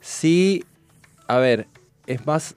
Sí, 0.00 0.64
a 1.26 1.38
ver, 1.38 1.66
es 2.06 2.26
más 2.26 2.56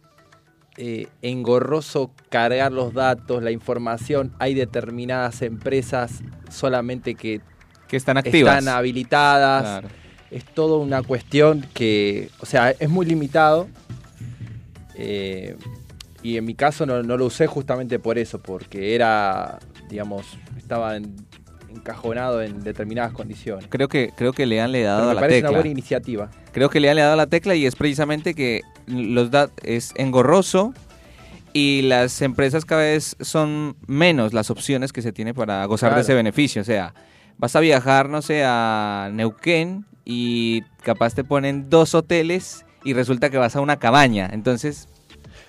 eh, 0.78 1.08
engorroso 1.22 2.12
cargar 2.30 2.74
los 2.74 2.94
datos, 2.94 3.42
la 3.42 3.52
información. 3.52 4.34
Hay 4.40 4.54
determinadas 4.54 5.42
empresas 5.42 6.22
solamente 6.50 7.16
que 7.16 7.40
que 7.88 7.98
están 7.98 8.18
activas. 8.18 8.58
están 8.60 8.76
habilitadas. 8.76 9.62
Claro. 9.64 9.88
Es 10.32 10.44
toda 10.44 10.78
una 10.78 11.02
cuestión 11.04 11.66
que, 11.74 12.30
o 12.40 12.46
sea, 12.46 12.72
es 12.72 12.90
muy 12.90 13.06
limitado. 13.06 13.68
eh, 14.96 15.56
y 16.26 16.38
en 16.38 16.46
mi 16.46 16.56
caso 16.56 16.86
no, 16.86 17.04
no 17.04 17.18
lo 17.18 17.26
usé 17.26 17.48
justamente 17.48 18.00
por 18.00 18.18
eso, 18.18 18.40
porque 18.42 18.96
era, 18.96 19.60
digamos, 19.90 20.26
estaba 20.58 20.96
en- 20.98 21.16
encajonado 21.70 22.42
en 22.42 22.64
determinadas 22.64 23.12
condiciones. 23.14 23.66
Creo 23.70 23.88
que 23.90 24.12
creo 24.16 24.32
que 24.34 24.46
le 24.46 24.62
han 24.62 24.72
le 24.72 24.80
Pero 24.80 24.90
dado 24.92 25.04
a 25.04 25.08
me 25.10 25.14
la 25.16 25.20
parece 25.22 25.38
tecla. 25.40 25.50
una 25.50 25.58
buena 25.60 25.72
iniciativa. 25.72 26.32
Creo 26.54 26.70
que 26.70 26.80
le 26.80 26.90
han 26.90 26.96
le 26.96 27.02
dado 27.02 27.14
a 27.14 27.18
la 27.18 27.28
tecla 27.28 27.54
y 27.56 27.66
es 27.66 27.76
precisamente 27.76 28.34
que 28.34 28.62
los 28.88 29.30
es 29.64 29.92
engorroso 29.98 30.74
y 31.54 31.82
las 31.84 32.22
empresas 32.22 32.66
cada 32.66 32.82
vez 32.84 33.16
son 33.20 33.76
menos 33.88 34.34
las 34.34 34.50
opciones 34.50 34.94
que 34.94 35.02
se 35.02 35.12
tiene 35.12 35.34
para 35.34 35.64
gozar 35.66 35.96
de 35.96 36.02
ese 36.02 36.14
beneficio. 36.14 36.62
O 36.62 36.66
sea, 36.66 36.94
vas 37.38 37.56
a 37.56 37.60
viajar, 37.60 38.10
no 38.10 38.22
sé, 38.22 38.44
a 38.46 39.10
Neuquén 39.12 39.86
y 40.06 40.62
capaz 40.84 41.14
te 41.14 41.24
ponen 41.24 41.70
dos 41.70 41.94
hoteles 41.94 42.66
y 42.84 42.94
resulta 42.94 43.30
que 43.30 43.38
vas 43.38 43.56
a 43.56 43.62
una 43.62 43.78
cabaña. 43.78 44.30
Entonces, 44.32 44.88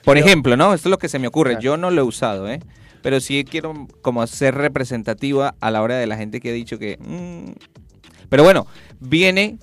por 0.06 0.16
ejemplo, 0.16 0.56
¿no? 0.56 0.72
Esto 0.72 0.88
es 0.88 0.90
lo 0.90 0.98
que 0.98 1.08
se 1.08 1.18
me 1.18 1.26
ocurre. 1.26 1.50
Claro. 1.50 1.62
Yo 1.62 1.76
no 1.76 1.90
lo 1.90 2.00
he 2.00 2.04
usado, 2.04 2.48
¿eh? 2.48 2.60
Pero 3.02 3.20
sí 3.20 3.44
quiero 3.44 3.86
como 4.00 4.26
ser 4.26 4.54
representativa 4.54 5.54
a 5.60 5.70
la 5.70 5.82
hora 5.82 5.96
de 5.96 6.06
la 6.06 6.16
gente 6.16 6.40
que 6.40 6.50
ha 6.50 6.52
dicho 6.52 6.78
que... 6.78 6.96
mm. 7.00 7.52
Pero 8.28 8.42
bueno, 8.42 8.66
viene 9.00 9.58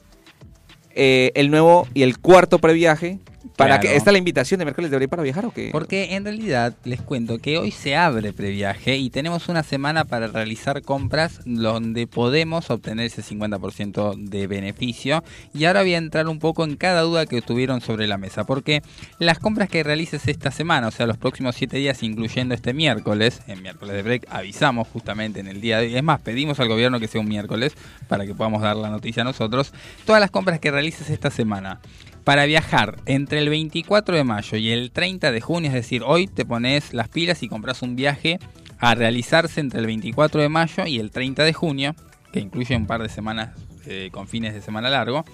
eh, 0.91 1.31
el 1.35 1.49
nuevo 1.49 1.87
y 1.93 2.03
el 2.03 2.19
cuarto 2.19 2.59
previaje. 2.59 3.19
Para 3.57 3.75
Claro. 3.75 3.81
que, 3.81 3.95
¿Esta 3.97 4.09
es 4.09 4.13
la 4.13 4.17
invitación 4.17 4.59
de 4.59 4.65
miércoles 4.65 4.89
de 4.89 4.95
abril 4.95 5.09
para 5.09 5.21
viajar 5.23 5.45
o 5.45 5.51
qué? 5.51 5.69
Porque 5.71 6.15
en 6.15 6.23
realidad 6.23 6.75
les 6.85 7.01
cuento 7.01 7.39
que 7.39 7.57
hoy 7.57 7.71
se 7.71 7.95
abre 7.95 8.33
previaje 8.33 8.97
y 8.97 9.09
tenemos 9.09 9.49
una 9.49 9.63
semana 9.63 10.05
para 10.05 10.27
realizar 10.27 10.81
compras 10.81 11.41
donde 11.45 12.07
podemos 12.07 12.69
obtener 12.69 13.05
ese 13.05 13.21
50% 13.21 14.15
de 14.15 14.47
beneficio. 14.47 15.23
Y 15.53 15.65
ahora 15.65 15.81
voy 15.81 15.93
a 15.93 15.97
entrar 15.97 16.27
un 16.27 16.39
poco 16.39 16.63
en 16.63 16.77
cada 16.77 17.01
duda 17.01 17.25
que 17.25 17.41
tuvieron 17.41 17.81
sobre 17.81 18.07
la 18.07 18.17
mesa. 18.17 18.45
Porque 18.45 18.81
las 19.19 19.39
compras 19.39 19.69
que 19.69 19.83
realices 19.83 20.27
esta 20.27 20.51
semana, 20.51 20.87
o 20.87 20.91
sea, 20.91 21.05
los 21.05 21.17
próximos 21.17 21.55
7 21.55 21.77
días, 21.77 22.01
incluyendo 22.03 22.55
este 22.55 22.73
miércoles, 22.73 23.41
en 23.47 23.61
miércoles 23.61 23.95
de 23.95 24.03
break, 24.03 24.27
avisamos 24.29 24.87
justamente 24.87 25.39
en 25.39 25.47
el 25.47 25.61
día 25.61 25.79
de 25.79 25.87
hoy. 25.87 25.95
Es 25.95 26.03
más, 26.03 26.21
pedimos 26.21 26.59
al 26.59 26.69
gobierno 26.69 26.99
que 26.99 27.07
sea 27.07 27.21
un 27.21 27.27
miércoles 27.27 27.73
para 28.07 28.25
que 28.25 28.33
podamos 28.33 28.61
dar 28.61 28.75
la 28.75 28.89
noticia 28.89 29.21
a 29.21 29.25
nosotros. 29.25 29.73
Todas 30.05 30.21
las 30.21 30.31
compras 30.31 30.59
que 30.59 30.71
realices 30.71 31.09
esta 31.09 31.29
semana 31.29 31.79
para 32.23 32.45
viajar 32.45 32.97
entre 33.05 33.39
el 33.39 33.49
24 33.49 34.15
de 34.15 34.23
mayo 34.23 34.57
y 34.57 34.71
el 34.71 34.91
30 34.91 35.31
de 35.31 35.41
junio, 35.41 35.69
es 35.69 35.75
decir, 35.75 36.03
hoy 36.05 36.27
te 36.27 36.45
pones 36.45 36.93
las 36.93 37.09
pilas 37.09 37.43
y 37.43 37.49
compras 37.49 37.81
un 37.81 37.95
viaje 37.95 38.39
a 38.79 38.95
realizarse 38.95 39.59
entre 39.59 39.79
el 39.79 39.85
24 39.85 40.41
de 40.41 40.49
mayo 40.49 40.85
y 40.85 40.99
el 40.99 41.11
30 41.11 41.43
de 41.43 41.53
junio, 41.53 41.95
que 42.31 42.39
incluye 42.39 42.75
un 42.75 42.87
par 42.87 43.01
de 43.01 43.09
semanas 43.09 43.51
eh, 43.85 44.09
con 44.11 44.27
fines 44.27 44.53
de 44.53 44.61
semana 44.61 44.89
largo, 44.89 45.25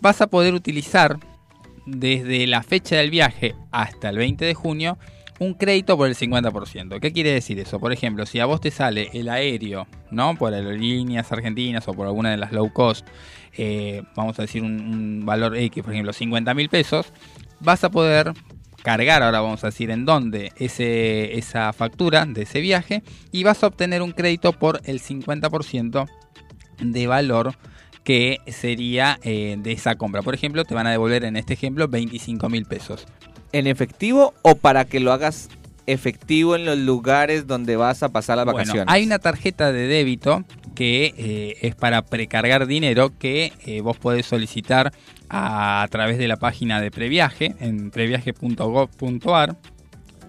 vas 0.00 0.20
a 0.20 0.26
poder 0.26 0.54
utilizar 0.54 1.18
desde 1.86 2.46
la 2.46 2.62
fecha 2.62 2.96
del 2.96 3.10
viaje 3.10 3.54
hasta 3.70 4.08
el 4.08 4.16
20 4.16 4.44
de 4.44 4.54
junio 4.54 4.98
un 5.38 5.54
crédito 5.54 5.96
por 5.96 6.08
el 6.08 6.14
50%. 6.14 7.00
¿Qué 7.00 7.12
quiere 7.12 7.32
decir 7.32 7.58
eso? 7.58 7.80
Por 7.80 7.92
ejemplo, 7.92 8.26
si 8.26 8.38
a 8.38 8.46
vos 8.46 8.60
te 8.60 8.70
sale 8.70 9.10
el 9.12 9.28
aéreo, 9.28 9.88
¿no? 10.10 10.36
Por 10.36 10.54
aerolíneas 10.54 11.32
argentinas 11.32 11.88
o 11.88 11.94
por 11.94 12.06
alguna 12.06 12.30
de 12.30 12.36
las 12.36 12.52
low 12.52 12.72
cost, 12.72 13.06
eh, 13.56 14.02
vamos 14.14 14.38
a 14.38 14.42
decir 14.42 14.62
un, 14.62 15.24
valor 15.24 15.56
X, 15.56 15.82
por 15.82 15.92
ejemplo, 15.92 16.12
50 16.12 16.54
mil 16.54 16.68
pesos, 16.68 17.12
vas 17.60 17.84
a 17.84 17.90
poder 17.90 18.32
cargar, 18.82 19.22
ahora 19.22 19.40
vamos 19.40 19.62
a 19.64 19.68
decir 19.68 19.90
en 19.90 20.04
dónde, 20.04 20.52
ese, 20.56 21.38
esa 21.38 21.72
factura 21.72 22.26
de 22.26 22.42
ese 22.42 22.60
viaje 22.60 23.02
y 23.30 23.44
vas 23.44 23.62
a 23.62 23.68
obtener 23.68 24.02
un 24.02 24.12
crédito 24.12 24.52
por 24.52 24.80
el 24.84 25.00
50% 25.00 26.08
de 26.80 27.06
valor 27.06 27.56
que 28.04 28.38
sería 28.48 29.18
eh, 29.22 29.56
de 29.58 29.72
esa 29.72 29.94
compra. 29.94 30.22
Por 30.22 30.34
ejemplo, 30.34 30.64
te 30.64 30.74
van 30.74 30.86
a 30.86 30.90
devolver 30.90 31.24
en 31.24 31.36
este 31.36 31.54
ejemplo 31.54 31.88
25 31.88 32.48
mil 32.48 32.64
pesos. 32.64 33.06
¿En 33.52 33.66
efectivo 33.66 34.34
o 34.42 34.56
para 34.56 34.84
que 34.86 34.98
lo 34.98 35.12
hagas 35.12 35.48
efectivo 35.86 36.56
en 36.56 36.64
los 36.64 36.78
lugares 36.78 37.46
donde 37.46 37.76
vas 37.76 38.02
a 38.02 38.10
pasar 38.10 38.36
las 38.36 38.44
Bueno, 38.46 38.58
vacaciones? 38.58 38.86
hay 38.92 39.04
una 39.04 39.18
tarjeta 39.18 39.72
de 39.72 39.86
débito 39.86 40.44
que 40.74 41.14
eh, 41.16 41.58
es 41.62 41.74
para 41.74 42.02
precargar 42.02 42.66
dinero 42.66 43.12
que 43.18 43.52
eh, 43.66 43.80
vos 43.80 43.96
podés 43.98 44.26
solicitar 44.26 44.92
a, 45.28 45.82
a 45.82 45.88
través 45.88 46.18
de 46.18 46.28
la 46.28 46.36
página 46.36 46.80
de 46.80 46.90
Previaje 46.90 47.54
en 47.60 47.90
previaje.gov.ar 47.90 49.56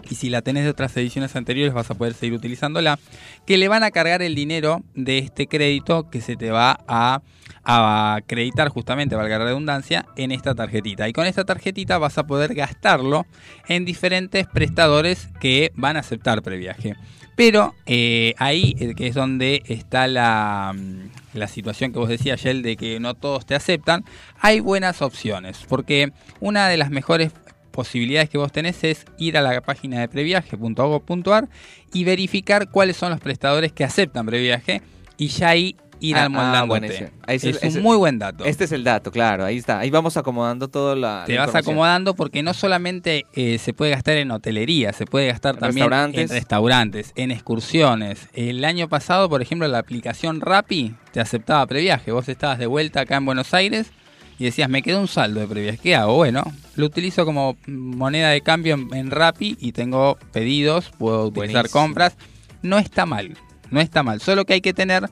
y 0.09 0.15
si 0.15 0.29
la 0.29 0.41
tenés 0.41 0.63
de 0.65 0.69
otras 0.69 0.95
ediciones 0.97 1.35
anteriores 1.35 1.73
vas 1.73 1.89
a 1.89 1.95
poder 1.95 2.13
seguir 2.13 2.33
utilizándola, 2.33 2.99
que 3.45 3.57
le 3.57 3.67
van 3.67 3.83
a 3.83 3.91
cargar 3.91 4.21
el 4.21 4.35
dinero 4.35 4.81
de 4.95 5.19
este 5.19 5.47
crédito 5.47 6.09
que 6.09 6.21
se 6.21 6.35
te 6.35 6.51
va 6.51 6.79
a, 6.87 7.21
a 7.63 8.15
acreditar 8.15 8.69
justamente, 8.69 9.15
valga 9.15 9.39
la 9.39 9.45
redundancia, 9.45 10.05
en 10.15 10.31
esta 10.31 10.53
tarjetita. 10.55 11.07
Y 11.07 11.13
con 11.13 11.25
esta 11.25 11.45
tarjetita 11.45 11.97
vas 11.97 12.17
a 12.17 12.27
poder 12.27 12.53
gastarlo 12.53 13.25
en 13.67 13.85
diferentes 13.85 14.47
prestadores 14.47 15.29
que 15.39 15.71
van 15.75 15.97
a 15.97 16.01
aceptar 16.01 16.41
previaje. 16.41 16.95
Pero 17.35 17.73
eh, 17.85 18.35
ahí 18.37 18.75
eh, 18.79 18.93
que 18.95 19.07
es 19.07 19.15
donde 19.15 19.63
está 19.67 20.07
la, 20.07 20.73
mm, 20.75 21.37
la 21.37 21.47
situación 21.47 21.91
que 21.91 21.99
vos 21.99 22.09
decías, 22.09 22.39
Shell, 22.39 22.61
de 22.61 22.77
que 22.77 22.99
no 22.99 23.15
todos 23.15 23.45
te 23.45 23.55
aceptan, 23.55 24.03
hay 24.39 24.59
buenas 24.59 25.01
opciones. 25.01 25.65
Porque 25.67 26.11
una 26.39 26.67
de 26.67 26.77
las 26.77 26.91
mejores 26.91 27.31
posibilidades 27.71 28.29
que 28.29 28.37
vos 28.37 28.51
tenés 28.51 28.83
es 28.83 29.05
ir 29.17 29.37
a 29.37 29.41
la 29.41 29.59
página 29.61 29.99
de 29.99 30.07
previaje.gov.ar 30.07 31.49
y 31.91 32.03
verificar 32.03 32.69
cuáles 32.69 32.97
son 32.97 33.09
los 33.09 33.19
prestadores 33.19 33.73
que 33.73 33.83
aceptan 33.83 34.27
previaje 34.27 34.81
y 35.17 35.27
ya 35.27 35.49
ahí 35.49 35.75
ir 36.03 36.17
Ah, 36.17 36.21
ah, 36.21 36.25
amoldándote. 36.25 37.11
es 37.27 37.43
ese- 37.45 37.67
un 37.77 37.81
muy 37.83 37.95
buen 37.97 38.19
dato. 38.19 38.43
Este 38.45 38.65
es 38.65 38.71
el 38.73 38.83
dato, 38.83 39.09
claro, 39.11 39.45
ahí 39.45 39.57
está. 39.57 39.79
Ahí 39.79 39.89
vamos 39.89 40.17
acomodando 40.17 40.67
todo 40.67 40.95
la. 40.95 41.23
te 41.25 41.35
la 41.35 41.45
vas 41.45 41.55
acomodando 41.55 42.13
porque 42.13 42.43
no 42.43 42.53
solamente 42.53 43.25
eh, 43.33 43.57
se 43.57 43.73
puede 43.73 43.91
gastar 43.91 44.17
en 44.17 44.29
hotelería, 44.31 44.91
se 44.93 45.05
puede 45.05 45.27
gastar 45.27 45.55
también 45.57 45.85
Restaurantes. 45.89 46.29
en 46.31 46.35
restaurantes, 46.37 47.11
en 47.15 47.31
excursiones. 47.31 48.27
El 48.33 48.65
año 48.65 48.89
pasado, 48.89 49.29
por 49.29 49.41
ejemplo, 49.41 49.67
la 49.67 49.79
aplicación 49.79 50.41
Rappi 50.41 50.93
te 51.11 51.19
aceptaba 51.21 51.65
previaje. 51.65 52.11
Vos 52.11 52.27
estabas 52.27 52.59
de 52.59 52.67
vuelta 52.67 53.01
acá 53.01 53.15
en 53.17 53.25
Buenos 53.25 53.53
Aires 53.53 53.91
y 54.39 54.45
decías, 54.45 54.67
me 54.69 54.81
quedó 54.81 54.99
un 54.99 55.07
saldo 55.07 55.39
de 55.39 55.47
previaje. 55.47 55.77
¿Qué 55.77 55.95
hago? 55.95 56.15
Bueno, 56.15 56.43
lo 56.75 56.85
utilizo 56.85 57.23
como 57.25 57.55
moneda 57.67 58.29
de 58.31 58.41
cambio 58.41 58.73
en, 58.75 58.93
en 58.93 59.11
Rappi 59.11 59.55
y 59.61 59.71
tengo 59.71 60.17
pedidos, 60.33 60.91
puedo 60.97 61.27
utilizar 61.27 61.53
Buenísimo. 61.63 61.81
compras. 61.81 62.17
No 62.61 62.77
está 62.79 63.05
mal, 63.05 63.37
no 63.71 63.79
está 63.81 64.03
mal. 64.03 64.19
Solo 64.21 64.45
que 64.45 64.53
hay 64.53 64.61
que 64.61 64.73
tener 64.73 65.09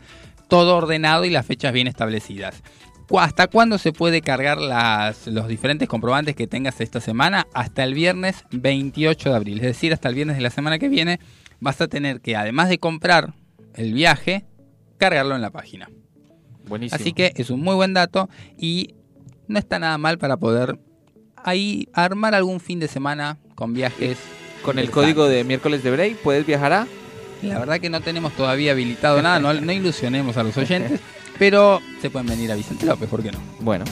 todo 0.51 0.75
ordenado 0.75 1.23
y 1.23 1.29
las 1.29 1.45
fechas 1.45 1.71
bien 1.71 1.87
establecidas. 1.87 2.61
¿Cu- 3.07 3.21
¿Hasta 3.21 3.47
cuándo 3.47 3.77
se 3.77 3.93
puede 3.93 4.21
cargar 4.21 4.57
las, 4.57 5.25
los 5.27 5.47
diferentes 5.47 5.87
comprobantes 5.87 6.35
que 6.35 6.45
tengas 6.45 6.81
esta 6.81 6.99
semana? 6.99 7.47
Hasta 7.53 7.85
el 7.85 7.93
viernes 7.93 8.43
28 8.51 9.29
de 9.29 9.35
abril. 9.37 9.57
Es 9.59 9.63
decir, 9.63 9.93
hasta 9.93 10.09
el 10.09 10.15
viernes 10.15 10.35
de 10.35 10.41
la 10.41 10.49
semana 10.49 10.77
que 10.77 10.89
viene 10.89 11.21
vas 11.61 11.79
a 11.79 11.87
tener 11.87 12.19
que, 12.19 12.35
además 12.35 12.67
de 12.67 12.79
comprar 12.79 13.33
el 13.75 13.93
viaje, 13.93 14.43
cargarlo 14.97 15.35
en 15.37 15.41
la 15.41 15.51
página. 15.51 15.89
Buenísimo. 16.67 16.97
Así 16.99 17.13
que 17.13 17.31
es 17.37 17.49
un 17.49 17.61
muy 17.61 17.75
buen 17.75 17.93
dato 17.93 18.29
y 18.57 18.95
no 19.47 19.57
está 19.57 19.79
nada 19.79 19.97
mal 19.97 20.17
para 20.17 20.35
poder 20.35 20.77
ahí 21.37 21.87
armar 21.93 22.35
algún 22.35 22.59
fin 22.59 22.81
de 22.81 22.89
semana 22.89 23.37
con 23.55 23.73
viajes. 23.73 24.17
Con 24.63 24.79
el 24.79 24.91
código 24.91 25.27
de 25.29 25.45
miércoles 25.45 25.81
de 25.81 25.91
break 25.91 26.17
puedes 26.17 26.45
viajar 26.45 26.73
a. 26.73 26.87
La 27.41 27.59
verdad 27.59 27.79
que 27.79 27.89
no 27.89 28.01
tenemos 28.01 28.33
todavía 28.33 28.71
habilitado 28.71 29.21
nada, 29.21 29.39
no, 29.39 29.71
ilusionemos 29.71 30.37
a 30.37 30.43
los 30.43 30.55
oyentes, 30.57 30.99
pero 31.39 31.81
se 32.01 32.09
pueden 32.09 32.27
venir 32.27 32.51
a 32.51 32.55
Vicente 32.55 32.85
López, 32.85 33.09
¿por 33.09 33.23
qué 33.23 33.31
no? 33.31 33.39
Bueno. 33.59 33.85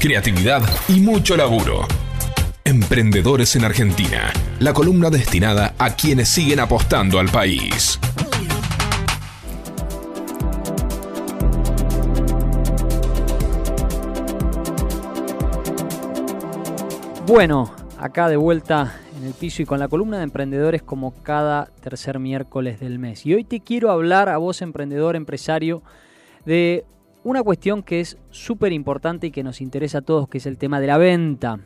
Creatividad 0.00 0.62
y 0.88 0.98
mucho 1.00 1.36
laburo. 1.36 1.86
Emprendedores 2.64 3.54
en 3.56 3.66
Argentina, 3.66 4.32
la 4.58 4.72
columna 4.72 5.10
destinada 5.10 5.74
a 5.78 5.94
quienes 5.94 6.30
siguen 6.30 6.58
apostando 6.58 7.18
al 7.20 7.28
país. 7.28 8.00
Bueno, 17.26 17.70
acá 17.98 18.30
de 18.30 18.36
vuelta 18.36 19.00
en 19.18 19.26
el 19.26 19.34
piso 19.34 19.60
y 19.60 19.66
con 19.66 19.80
la 19.80 19.88
columna 19.88 20.16
de 20.16 20.24
emprendedores 20.24 20.82
como 20.82 21.12
cada 21.22 21.66
tercer 21.82 22.18
miércoles 22.18 22.80
del 22.80 22.98
mes. 22.98 23.26
Y 23.26 23.34
hoy 23.34 23.44
te 23.44 23.60
quiero 23.60 23.90
hablar 23.90 24.30
a 24.30 24.38
vos, 24.38 24.62
emprendedor, 24.62 25.14
empresario, 25.14 25.82
de 26.46 26.86
una 27.22 27.42
cuestión 27.42 27.82
que 27.82 28.00
es 28.00 28.16
súper 28.30 28.72
importante 28.72 29.28
y 29.28 29.30
que 29.30 29.42
nos 29.42 29.60
interesa 29.60 29.98
a 29.98 30.02
todos, 30.02 30.28
que 30.28 30.38
es 30.38 30.46
el 30.46 30.58
tema 30.58 30.80
de 30.80 30.86
la 30.86 30.98
venta. 30.98 31.60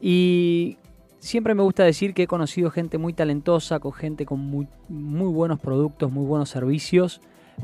Y 0.00 0.78
siempre 1.18 1.54
me 1.54 1.62
gusta 1.62 1.84
decir 1.84 2.14
que 2.14 2.24
he 2.24 2.26
conocido 2.26 2.70
gente 2.70 2.98
muy 2.98 3.12
talentosa, 3.12 3.78
con 3.78 3.92
gente 3.92 4.26
con 4.26 4.40
muy, 4.40 4.66
buenos 5.32 5.60
productos, 5.60 6.10
muy 6.10 6.26
buenos 6.26 6.48
servicios, 6.48 7.20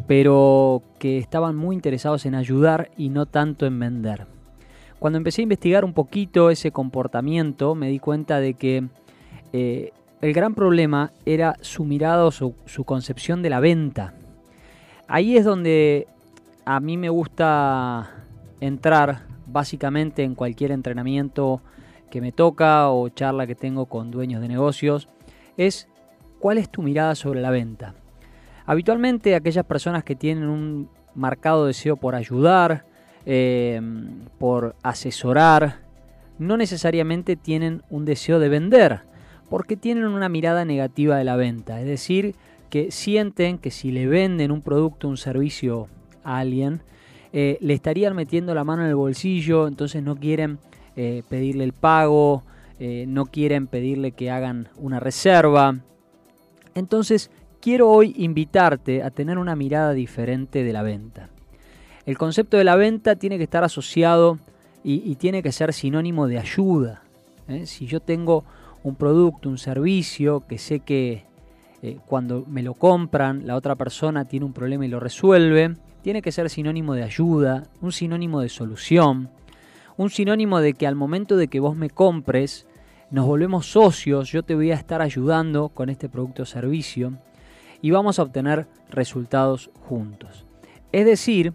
pero 0.07 0.83
que 0.99 1.19
estaban 1.19 1.57
muy 1.57 1.75
interesados 1.75 2.27
en 2.27 2.35
ayudar 2.35 2.91
y 2.97 3.09
no 3.09 3.27
tanto 3.27 3.67
en 3.67 3.79
vender. 3.79 4.27
Cuando 4.99 5.17
empecé 5.17 5.41
a 5.41 5.45
investigar 5.45 5.85
un 5.85 5.95
poquito 5.95 6.51
ese 6.51 6.71
comportamiento, 6.71 7.75
me 7.75 7.89
di 7.89 7.99
cuenta 7.99 8.41
de 8.41 8.55
que 8.55 8.89
eh, 9.55 9.93
el 10.21 10.33
gran 10.35 10.55
problema 10.55 11.13
era 11.25 11.57
su 11.63 11.85
mirada 11.85 12.27
o 12.27 12.31
su 12.31 12.85
concepción 12.85 13.43
de 13.43 13.51
la 13.51 13.61
venta. 13.61 14.13
Ahí 15.09 15.37
es 15.37 15.45
donde 15.45 16.07
a 16.65 16.81
mí 16.81 16.97
me 16.97 17.09
gusta 17.09 18.11
entrar 18.61 19.27
básicamente 19.47 20.23
en 20.23 20.35
cualquier 20.35 20.71
entrenamiento 20.71 21.61
que 22.11 22.21
me 22.21 22.33
toca 22.33 22.91
o 22.91 23.09
charla 23.09 23.47
que 23.47 23.55
tengo 23.55 23.87
con 23.87 24.11
dueños 24.11 24.41
de 24.41 24.49
negocios, 24.49 25.09
es 25.57 25.89
cuál 26.39 26.59
es 26.59 26.69
tu 26.69 26.83
mirada 26.83 27.15
sobre 27.15 27.41
la 27.41 27.51
venta. 27.51 27.95
Habitualmente 28.67 29.35
aquellas 29.35 29.65
personas 29.65 30.05
que 30.05 30.17
tienen 30.17 30.49
un 30.49 30.89
marcado 31.15 31.67
deseo 31.67 31.97
por 31.97 32.15
ayudar, 32.15 32.85
eh, 33.27 33.81
por 34.39 34.77
asesorar, 34.83 35.81
no 36.39 36.57
necesariamente 36.57 37.37
tienen 37.37 37.83
un 37.91 38.05
deseo 38.05 38.39
de 38.39 38.49
vender, 38.49 39.03
porque 39.49 39.77
tienen 39.77 40.05
una 40.05 40.29
mirada 40.29 40.65
negativa 40.65 41.17
de 41.17 41.25
la 41.25 41.37
venta. 41.37 41.81
Es 41.81 41.87
decir, 41.87 42.35
que 42.71 42.91
sienten 42.91 43.59
que 43.59 43.71
si 43.71 43.91
le 43.91 44.07
venden 44.07 44.53
un 44.53 44.63
producto, 44.63 45.09
un 45.09 45.17
servicio 45.17 45.89
a 46.25 46.39
alguien, 46.39 46.83
eh, 47.33 47.59
le 47.61 47.75
estarían 47.75 48.17
metiendo 48.17 48.55
la 48.55 48.65
mano 48.65 48.83
en 48.83 48.89
el 48.89 48.97
bolsillo, 48.97 49.69
entonces 49.69 50.03
no 50.03 50.17
quieren 50.17 50.59
eh, 50.97 51.23
pedirle 51.29 51.63
el 51.63 51.73
pago, 51.73 52.43
eh, 52.81 53.05
no 53.07 53.27
quieren 53.27 53.69
pedirle 53.69 54.13
que 54.13 54.31
hagan 54.31 54.69
una 54.77 54.99
reserva. 54.99 55.79
Entonces, 56.75 57.31
quiero 57.61 57.89
hoy 57.89 58.15
invitarte 58.17 59.03
a 59.03 59.11
tener 59.11 59.39
una 59.39 59.55
mirada 59.55 59.93
diferente 59.93 60.65
de 60.65 60.73
la 60.73 60.83
venta. 60.83 61.29
El 62.05 62.19
concepto 62.19 62.57
de 62.57 62.65
la 62.65 62.75
venta 62.75 63.15
tiene 63.15 63.39
que 63.39 63.45
estar 63.45 63.63
asociado 63.63 64.39
y, 64.83 65.15
tiene 65.17 65.43
que 65.43 65.53
ser 65.53 65.75
sinónimo 65.75 66.27
de 66.27 66.39
ayuda. 66.39 67.03
Si 67.65 67.87
yo 67.87 68.01
tengo 68.01 68.45
un 68.83 68.95
producto, 68.97 69.51
un 69.51 69.59
servicio, 69.59 70.45
que 70.49 70.57
sé 70.57 70.81
que 70.81 71.25
cuando 72.07 72.45
me 72.49 72.63
lo 72.63 72.73
compran, 72.73 73.47
la 73.47 73.57
otra 73.57 73.77
persona 73.77 74.25
tiene 74.25 74.47
un 74.47 74.55
problema 74.55 74.87
y 74.87 74.89
lo 74.89 74.99
resuelve, 74.99 75.77
tiene 76.03 76.23
que 76.23 76.33
ser 76.33 76.51
sinónimo 76.51 76.95
de 76.95 77.03
ayuda, 77.03 77.65
un 77.81 77.93
sinónimo 77.93 78.41
de 78.41 78.49
solución, 78.49 79.31
un 79.97 80.11
sinónimo 80.11 80.61
de 80.61 80.75
que 80.75 80.87
al 80.87 80.95
momento 80.95 81.37
de 81.37 81.49
que 81.49 81.61
vos 81.61 81.77
me 81.77 81.91
compres, 81.91 82.67
nos 83.11 83.27
volvemos 83.27 83.67
socios, 83.67 84.31
yo 84.31 84.43
te 84.43 84.55
voy 84.55 84.71
a 84.71 84.77
estar 84.77 85.03
ayudando 85.03 85.69
con 85.69 85.91
este 85.91 86.09
producto 86.09 86.45
o 86.45 86.47
servicio 86.47 87.19
y 87.83 87.91
vamos 87.91 88.19
a 88.19 88.23
obtener 88.23 88.67
resultados 88.91 89.71
juntos. 89.89 90.47
Es 90.93 91.05
decir, 91.05 91.53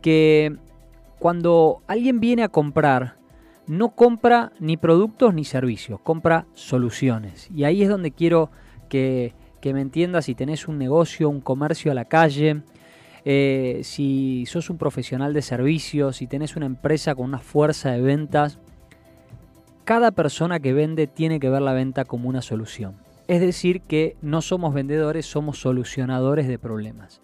que 0.00 0.56
cuando 1.18 1.82
alguien 1.86 2.20
viene 2.20 2.42
a 2.42 2.48
comprar, 2.48 3.16
no 3.66 3.94
compra 3.94 4.52
ni 4.58 4.76
productos 4.76 5.34
ni 5.34 5.44
servicios, 5.44 6.00
compra 6.00 6.46
soluciones. 6.54 7.48
Y 7.54 7.64
ahí 7.64 7.82
es 7.82 7.88
donde 7.88 8.10
quiero 8.10 8.50
que, 8.88 9.34
que 9.60 9.72
me 9.72 9.80
entiendas 9.80 10.24
si 10.24 10.34
tenés 10.34 10.66
un 10.66 10.78
negocio, 10.78 11.28
un 11.28 11.40
comercio 11.40 11.92
a 11.92 11.94
la 11.94 12.06
calle, 12.06 12.62
eh, 13.24 13.80
si 13.84 14.44
sos 14.46 14.70
un 14.70 14.78
profesional 14.78 15.32
de 15.32 15.42
servicios, 15.42 16.16
si 16.16 16.26
tenés 16.26 16.56
una 16.56 16.66
empresa 16.66 17.14
con 17.14 17.26
una 17.26 17.38
fuerza 17.38 17.92
de 17.92 18.00
ventas, 18.00 18.58
cada 19.84 20.10
persona 20.10 20.60
que 20.60 20.72
vende 20.72 21.06
tiene 21.06 21.40
que 21.40 21.50
ver 21.50 21.62
la 21.62 21.72
venta 21.72 22.04
como 22.04 22.28
una 22.28 22.42
solución. 22.42 22.96
Es 23.28 23.40
decir, 23.40 23.80
que 23.80 24.16
no 24.20 24.42
somos 24.42 24.74
vendedores, 24.74 25.26
somos 25.26 25.60
solucionadores 25.60 26.48
de 26.48 26.58
problemas. 26.58 27.20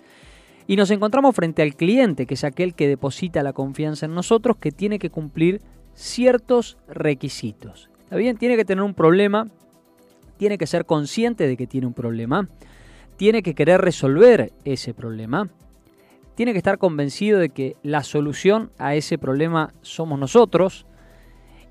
Y 0.66 0.76
nos 0.76 0.90
encontramos 0.90 1.34
frente 1.34 1.62
al 1.62 1.74
cliente, 1.74 2.26
que 2.26 2.34
es 2.34 2.44
aquel 2.44 2.74
que 2.74 2.88
deposita 2.88 3.42
la 3.42 3.52
confianza 3.52 4.06
en 4.06 4.14
nosotros, 4.14 4.56
que 4.58 4.70
tiene 4.70 4.98
que 4.98 5.10
cumplir 5.10 5.60
ciertos 5.94 6.76
requisitos. 6.88 7.90
¿Está 8.04 8.16
bien? 8.16 8.36
Tiene 8.36 8.56
que 8.56 8.64
tener 8.64 8.84
un 8.84 8.94
problema, 8.94 9.46
tiene 10.36 10.58
que 10.58 10.66
ser 10.66 10.84
consciente 10.84 11.46
de 11.46 11.56
que 11.56 11.66
tiene 11.66 11.86
un 11.86 11.94
problema, 11.94 12.48
tiene 13.16 13.42
que 13.42 13.54
querer 13.54 13.80
resolver 13.80 14.52
ese 14.64 14.94
problema, 14.94 15.50
tiene 16.38 16.52
que 16.52 16.58
estar 16.58 16.78
convencido 16.78 17.40
de 17.40 17.48
que 17.48 17.74
la 17.82 18.04
solución 18.04 18.70
a 18.78 18.94
ese 18.94 19.18
problema 19.18 19.74
somos 19.82 20.20
nosotros 20.20 20.86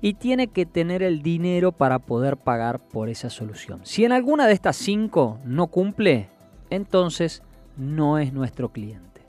y 0.02 0.12
tiene 0.12 0.48
que 0.48 0.66
tener 0.66 1.02
el 1.02 1.22
dinero 1.22 1.72
para 1.72 2.00
poder 2.00 2.36
pagar 2.36 2.78
por 2.78 3.08
esa 3.08 3.30
solución. 3.30 3.80
Si 3.84 4.04
en 4.04 4.12
alguna 4.12 4.46
de 4.46 4.52
estas 4.52 4.76
cinco 4.76 5.38
no 5.42 5.68
cumple, 5.68 6.28
entonces 6.68 7.42
no 7.78 8.18
es 8.18 8.34
nuestro 8.34 8.70
cliente. 8.70 9.22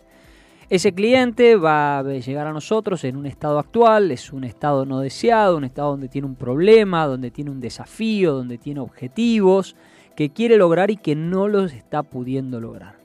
Ese 0.69 0.91
cliente 0.91 1.55
va 1.55 1.99
a 1.99 2.03
llegar 2.03 2.45
a 2.45 2.51
nosotros 2.51 3.05
en 3.05 3.15
un 3.15 3.25
estado 3.25 3.59
actual, 3.59 4.11
es 4.11 4.33
un 4.33 4.43
estado 4.43 4.85
no 4.85 4.99
deseado, 4.99 5.55
un 5.55 5.63
estado 5.63 5.91
donde 5.91 6.09
tiene 6.09 6.27
un 6.27 6.35
problema, 6.35 7.07
donde 7.07 7.31
tiene 7.31 7.49
un 7.49 7.61
desafío, 7.61 8.33
donde 8.33 8.57
tiene 8.57 8.81
objetivos 8.81 9.77
que 10.17 10.31
quiere 10.31 10.57
lograr 10.57 10.91
y 10.91 10.97
que 10.97 11.15
no 11.15 11.47
los 11.47 11.71
está 11.71 12.03
pudiendo 12.03 12.59
lograr. 12.59 12.99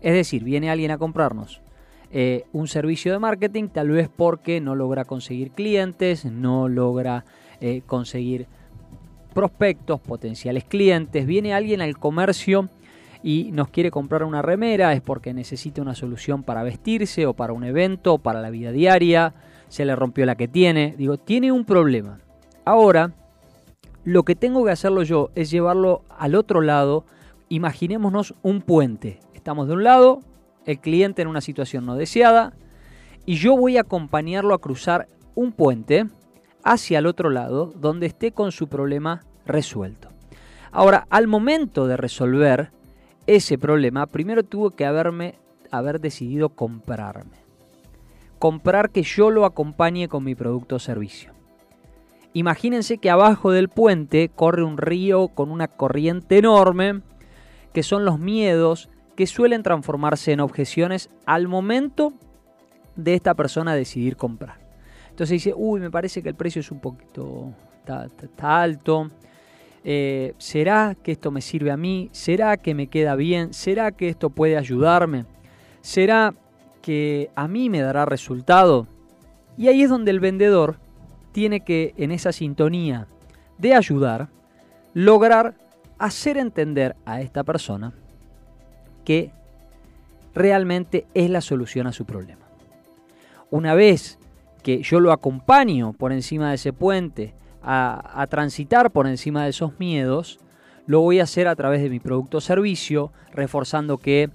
Es 0.00 0.14
decir, 0.14 0.44
viene 0.44 0.70
alguien 0.70 0.92
a 0.92 0.98
comprarnos 0.98 1.60
eh, 2.12 2.44
un 2.52 2.68
servicio 2.68 3.10
de 3.10 3.18
marketing, 3.18 3.68
tal 3.68 3.88
vez 3.88 4.10
porque 4.14 4.60
no 4.60 4.74
logra 4.74 5.06
conseguir 5.06 5.52
clientes, 5.52 6.26
no 6.26 6.68
logra 6.68 7.24
eh, 7.60 7.80
conseguir 7.86 8.46
prospectos, 9.32 9.98
potenciales 10.00 10.64
clientes. 10.64 11.26
Viene 11.26 11.54
alguien 11.54 11.80
al 11.80 11.98
comercio 11.98 12.68
y 13.22 13.50
nos 13.52 13.68
quiere 13.68 13.90
comprar 13.90 14.24
una 14.24 14.42
remera, 14.42 14.92
es 14.92 15.00
porque 15.00 15.32
necesita 15.32 15.80
una 15.80 15.94
solución 15.94 16.42
para 16.42 16.62
vestirse 16.62 17.24
o 17.24 17.32
para 17.32 17.54
un 17.54 17.64
evento 17.64 18.14
o 18.14 18.18
para 18.18 18.42
la 18.42 18.50
vida 18.50 18.72
diaria, 18.72 19.32
se 19.68 19.86
le 19.86 19.96
rompió 19.96 20.26
la 20.26 20.34
que 20.34 20.48
tiene. 20.48 20.94
Digo, 20.98 21.16
tiene 21.16 21.50
un 21.50 21.64
problema. 21.64 22.18
Ahora, 22.66 23.12
lo 24.04 24.24
que 24.24 24.34
tengo 24.34 24.64
que 24.64 24.72
hacerlo 24.72 25.02
yo 25.02 25.30
es 25.34 25.50
llevarlo 25.50 26.02
al 26.10 26.34
otro 26.34 26.60
lado. 26.60 27.06
Imaginémonos 27.48 28.34
un 28.42 28.60
puente. 28.60 29.20
Estamos 29.34 29.66
de 29.68 29.74
un 29.74 29.84
lado, 29.84 30.20
el 30.66 30.78
cliente 30.78 31.22
en 31.22 31.28
una 31.28 31.40
situación 31.40 31.86
no 31.86 31.96
deseada, 31.96 32.52
y 33.26 33.36
yo 33.36 33.56
voy 33.56 33.76
a 33.76 33.82
acompañarlo 33.82 34.54
a 34.54 34.60
cruzar 34.60 35.08
un 35.34 35.52
puente 35.52 36.06
hacia 36.64 36.98
el 36.98 37.06
otro 37.06 37.30
lado 37.30 37.72
donde 37.76 38.06
esté 38.06 38.32
con 38.32 38.52
su 38.52 38.68
problema 38.68 39.22
resuelto. 39.46 40.08
Ahora, 40.70 41.06
al 41.10 41.26
momento 41.26 41.86
de 41.86 41.96
resolver 41.96 42.70
ese 43.26 43.58
problema, 43.58 44.06
primero 44.06 44.42
tuvo 44.42 44.70
que 44.70 44.86
haberme 44.86 45.34
haber 45.70 46.00
decidido 46.00 46.48
comprarme. 46.50 47.42
Comprar 48.38 48.90
que 48.90 49.02
yo 49.02 49.30
lo 49.30 49.44
acompañe 49.44 50.08
con 50.08 50.24
mi 50.24 50.34
producto 50.34 50.76
o 50.76 50.78
servicio. 50.78 51.32
Imagínense 52.32 52.98
que 52.98 53.10
abajo 53.10 53.50
del 53.50 53.68
puente 53.68 54.30
corre 54.34 54.64
un 54.64 54.78
río 54.78 55.28
con 55.28 55.50
una 55.50 55.68
corriente 55.68 56.38
enorme, 56.38 57.02
que 57.72 57.82
son 57.82 58.04
los 58.04 58.18
miedos 58.18 58.88
que 59.16 59.26
suelen 59.26 59.62
transformarse 59.62 60.32
en 60.32 60.40
objeciones 60.40 61.10
al 61.26 61.48
momento 61.48 62.12
de 62.96 63.14
esta 63.14 63.34
persona 63.34 63.74
decidir 63.74 64.16
comprar. 64.16 64.58
Entonces 65.10 65.34
dice, 65.34 65.52
uy, 65.54 65.80
me 65.80 65.90
parece 65.90 66.22
que 66.22 66.30
el 66.30 66.34
precio 66.34 66.60
es 66.60 66.70
un 66.70 66.80
poquito, 66.80 67.52
está, 68.22 68.62
alto. 68.62 69.10
Eh, 69.84 70.34
¿Será 70.38 70.96
que 71.02 71.12
esto 71.12 71.30
me 71.30 71.42
sirve 71.42 71.70
a 71.70 71.76
mí? 71.76 72.08
¿Será 72.12 72.56
que 72.56 72.74
me 72.74 72.86
queda 72.86 73.14
bien? 73.14 73.52
¿Será 73.52 73.92
que 73.92 74.08
esto 74.08 74.30
puede 74.30 74.56
ayudarme? 74.56 75.26
¿Será 75.80 76.34
que 76.80 77.30
a 77.34 77.48
mí 77.48 77.68
me 77.68 77.80
dará 77.80 78.06
resultado? 78.06 78.86
Y 79.58 79.68
ahí 79.68 79.82
es 79.82 79.90
donde 79.90 80.10
el 80.10 80.20
vendedor 80.20 80.76
tiene 81.32 81.60
que, 81.60 81.94
en 81.96 82.12
esa 82.12 82.32
sintonía 82.32 83.06
de 83.58 83.74
ayudar, 83.74 84.28
lograr 84.94 85.54
hacer 85.98 86.36
entender 86.36 86.96
a 87.04 87.20
esta 87.20 87.44
persona 87.44 87.92
que 89.04 89.30
realmente 90.34 91.06
es 91.14 91.30
la 91.30 91.40
solución 91.40 91.86
a 91.86 91.92
su 91.92 92.04
problema. 92.04 92.46
Una 93.50 93.74
vez 93.74 94.18
que 94.62 94.82
yo 94.82 95.00
lo 95.00 95.12
acompaño 95.12 95.92
por 95.92 96.12
encima 96.12 96.50
de 96.50 96.54
ese 96.54 96.72
puente 96.72 97.34
a, 97.62 98.26
transitar 98.28 98.90
por 98.90 99.06
encima 99.06 99.44
de 99.44 99.50
esos 99.50 99.78
miedos, 99.78 100.40
lo 100.86 101.00
voy 101.00 101.20
a 101.20 101.24
hacer 101.24 101.46
a 101.46 101.54
través 101.54 101.82
de 101.82 101.90
mi 101.90 102.00
producto 102.00 102.38
o 102.38 102.40
servicio, 102.40 103.12
reforzando 103.32 103.98
que 103.98 104.30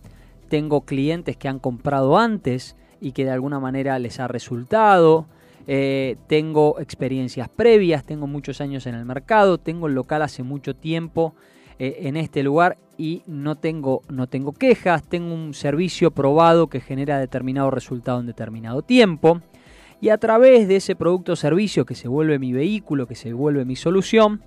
tengo 0.50 0.82
clientes 0.82 1.36
que 1.36 1.48
han 1.48 1.60
comprado 1.60 2.18
antes 2.18 2.76
y 3.02 3.12
que 3.12 3.26
de 3.26 3.32
alguna 3.32 3.60
manera 3.60 4.00
les 4.00 4.20
ha 4.20 4.28
resultado. 4.28 5.26
Eh, 5.70 6.16
tengo 6.28 6.80
experiencias 6.80 7.50
previas, 7.50 8.06
tengo 8.06 8.28
muchos 8.28 8.62
años 8.62 8.86
en 8.86 8.96
el 8.96 9.04
mercado, 9.04 9.58
tengo 9.58 9.88
el 9.88 9.96
local 9.96 10.22
hace 10.22 10.44
mucho 10.44 10.74
tiempo 10.74 11.36
eh, 11.80 12.00
en 12.02 12.18
este 12.18 12.44
lugar 12.44 12.78
y 12.98 13.22
no 13.28 13.56
tengo, 13.56 14.02
no 14.10 14.28
tengo 14.28 14.52
quejas, 14.54 15.04
tengo 15.04 15.34
un 15.34 15.54
servicio 15.54 16.12
probado 16.12 16.68
que 16.68 16.80
genera 16.80 17.20
determinado 17.20 17.70
resultado 17.70 18.20
en 18.20 18.26
determinado 18.26 18.82
tiempo. 18.82 19.42
Y 20.02 20.10
a 20.10 20.18
través 20.18 20.68
de 20.68 20.76
ese 20.76 20.96
producto 20.96 21.34
o 21.34 21.36
servicio 21.36 21.86
que 21.86 21.96
se 21.96 22.08
vuelve 22.08 22.40
mi 22.40 22.54
vehículo, 22.54 23.08
que 23.08 23.16
se 23.16 23.34
vuelve 23.34 23.66
mi 23.66 23.76
solución, 23.76 24.42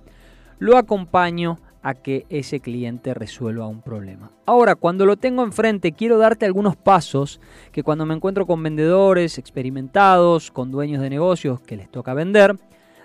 lo 0.59 0.77
acompaño 0.77 1.59
a 1.83 1.95
que 1.95 2.25
ese 2.29 2.59
cliente 2.59 3.13
resuelva 3.13 3.67
un 3.67 3.81
problema. 3.81 4.31
Ahora, 4.45 4.75
cuando 4.75 5.05
lo 5.05 5.17
tengo 5.17 5.43
enfrente, 5.43 5.93
quiero 5.93 6.17
darte 6.17 6.45
algunos 6.45 6.75
pasos 6.75 7.41
que 7.71 7.83
cuando 7.83 8.05
me 8.05 8.13
encuentro 8.13 8.45
con 8.45 8.61
vendedores 8.61 9.37
experimentados, 9.37 10.51
con 10.51 10.71
dueños 10.71 11.01
de 11.01 11.09
negocios 11.09 11.59
que 11.61 11.77
les 11.77 11.89
toca 11.89 12.13
vender, 12.13 12.55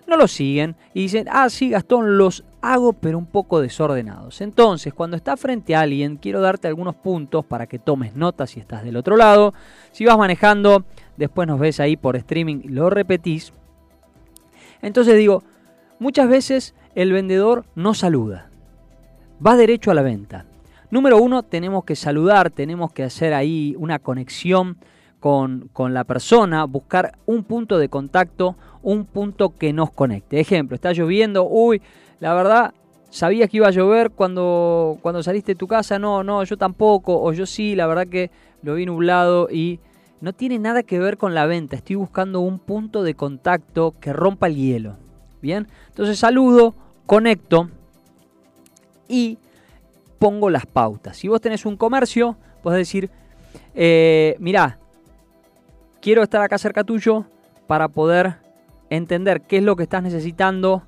no 0.06 0.16
lo 0.16 0.28
siguen 0.28 0.76
y 0.94 1.02
dicen, 1.02 1.26
ah, 1.30 1.48
sí, 1.48 1.70
Gastón, 1.70 2.18
los 2.18 2.44
hago 2.72 2.92
pero 2.92 3.18
un 3.18 3.26
poco 3.26 3.60
desordenados. 3.60 4.40
Entonces, 4.40 4.94
cuando 4.94 5.16
estás 5.16 5.40
frente 5.40 5.74
a 5.74 5.80
alguien, 5.80 6.16
quiero 6.16 6.40
darte 6.40 6.68
algunos 6.68 6.94
puntos 6.94 7.44
para 7.44 7.66
que 7.66 7.78
tomes 7.78 8.14
notas 8.14 8.50
si 8.50 8.60
estás 8.60 8.84
del 8.84 8.96
otro 8.96 9.16
lado. 9.16 9.54
Si 9.92 10.04
vas 10.04 10.18
manejando, 10.18 10.84
después 11.16 11.46
nos 11.48 11.60
ves 11.60 11.80
ahí 11.80 11.96
por 11.96 12.16
streaming 12.16 12.62
lo 12.66 12.90
repetís. 12.90 13.52
Entonces 14.82 15.16
digo, 15.16 15.42
muchas 15.98 16.28
veces 16.28 16.74
el 16.94 17.12
vendedor 17.12 17.64
no 17.74 17.94
saluda 17.94 18.50
va 19.44 19.56
derecho 19.56 19.90
a 19.90 19.94
la 19.94 20.02
venta. 20.02 20.46
Número 20.90 21.18
uno, 21.18 21.42
tenemos 21.42 21.84
que 21.84 21.96
saludar, 21.96 22.50
tenemos 22.50 22.92
que 22.92 23.02
hacer 23.02 23.34
ahí 23.34 23.74
una 23.78 23.98
conexión 23.98 24.78
con, 25.20 25.68
con, 25.72 25.94
la 25.94 26.04
persona, 26.04 26.64
buscar 26.64 27.18
un 27.26 27.42
punto 27.42 27.78
de 27.78 27.88
contacto, 27.88 28.56
un 28.87 29.05
punto 29.05 29.53
que 29.53 29.72
nos 29.72 29.91
conecte. 29.91 30.39
Ejemplo, 30.39 30.76
está 30.76 30.93
lloviendo, 30.93 31.45
uy, 31.45 31.82
la 32.20 32.34
verdad, 32.34 32.72
¿sabías 33.11 33.51
que 33.51 33.57
iba 33.57 33.66
a 33.66 33.72
llover 33.72 34.12
cuando, 34.12 34.97
cuando 35.03 35.24
saliste 35.24 35.53
de 35.53 35.57
tu 35.57 35.66
casa? 35.66 35.99
No, 35.99 36.22
no, 36.22 36.45
yo 36.45 36.57
tampoco, 36.57 37.20
o 37.20 37.32
yo 37.32 37.47
sí, 37.47 37.74
la 37.74 37.89
verdad 37.89 38.07
que 38.07 38.30
lo 38.62 38.76
vi 38.76 38.87
nublado 38.87 39.49
y 39.51 39.80
no 40.20 40.32
tiene 40.32 40.61
nada 40.61 40.84
que 40.84 41.01
ver 41.01 41.18
con 41.18 41.34
la 41.34 41.47
venta, 41.47 41.74
estoy 41.74 41.97
buscando 41.97 42.39
un 42.39 42.61
punto 42.61 43.03
de 43.03 43.14
contacto 43.14 43.97
que 44.01 44.12
rompa 44.12 44.47
el 44.47 44.55
hielo. 44.55 44.97
Bien, 45.43 45.66
entonces 45.89 46.20
saludo, 46.20 46.76
conecto, 47.07 47.68
y 49.09 49.37
pongo 50.20 50.49
las 50.49 50.64
pautas. 50.64 51.16
Si 51.16 51.26
vos 51.26 51.41
tenés 51.41 51.66
un 51.66 51.76
comercio, 51.76 52.37
podés 52.62 52.78
decir, 52.78 53.11
eh, 53.74 54.37
mirá, 54.39 54.78
quiero 56.01 56.22
estar 56.22 56.41
acá 56.41 56.57
cerca 56.57 56.84
tuyo 56.84 57.24
para 57.66 57.89
poder 57.89 58.45
entender 58.91 59.43
qué 59.43 59.59
es 59.59 59.62
lo 59.62 59.76
que 59.76 59.84
estás 59.84 60.03
necesitando 60.03 60.82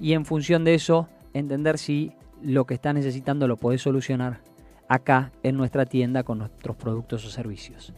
y 0.00 0.12
en 0.12 0.24
función 0.24 0.64
de 0.64 0.74
eso 0.74 1.08
entender 1.34 1.78
si 1.78 2.12
lo 2.42 2.64
que 2.64 2.74
estás 2.74 2.94
necesitando 2.94 3.48
lo 3.48 3.56
podés 3.56 3.82
solucionar 3.82 4.40
acá 4.88 5.32
en 5.42 5.56
nuestra 5.56 5.86
tienda 5.86 6.22
con 6.22 6.38
nuestros 6.38 6.76
productos 6.76 7.24
o 7.24 7.30
servicios. 7.30 7.92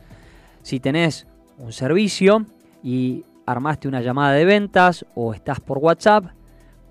Si 0.63 0.81
tenés 0.81 1.27
un 1.59 1.73
servicio 1.73 2.47
y 2.83 3.25
armaste 3.47 3.89
una 3.89 4.01
llamada 4.01 4.33
de 4.33 4.45
ventas 4.45 5.05
o 5.15 5.35
estás 5.35 5.61
por 5.61 5.79
WhatsApp, 5.79 6.27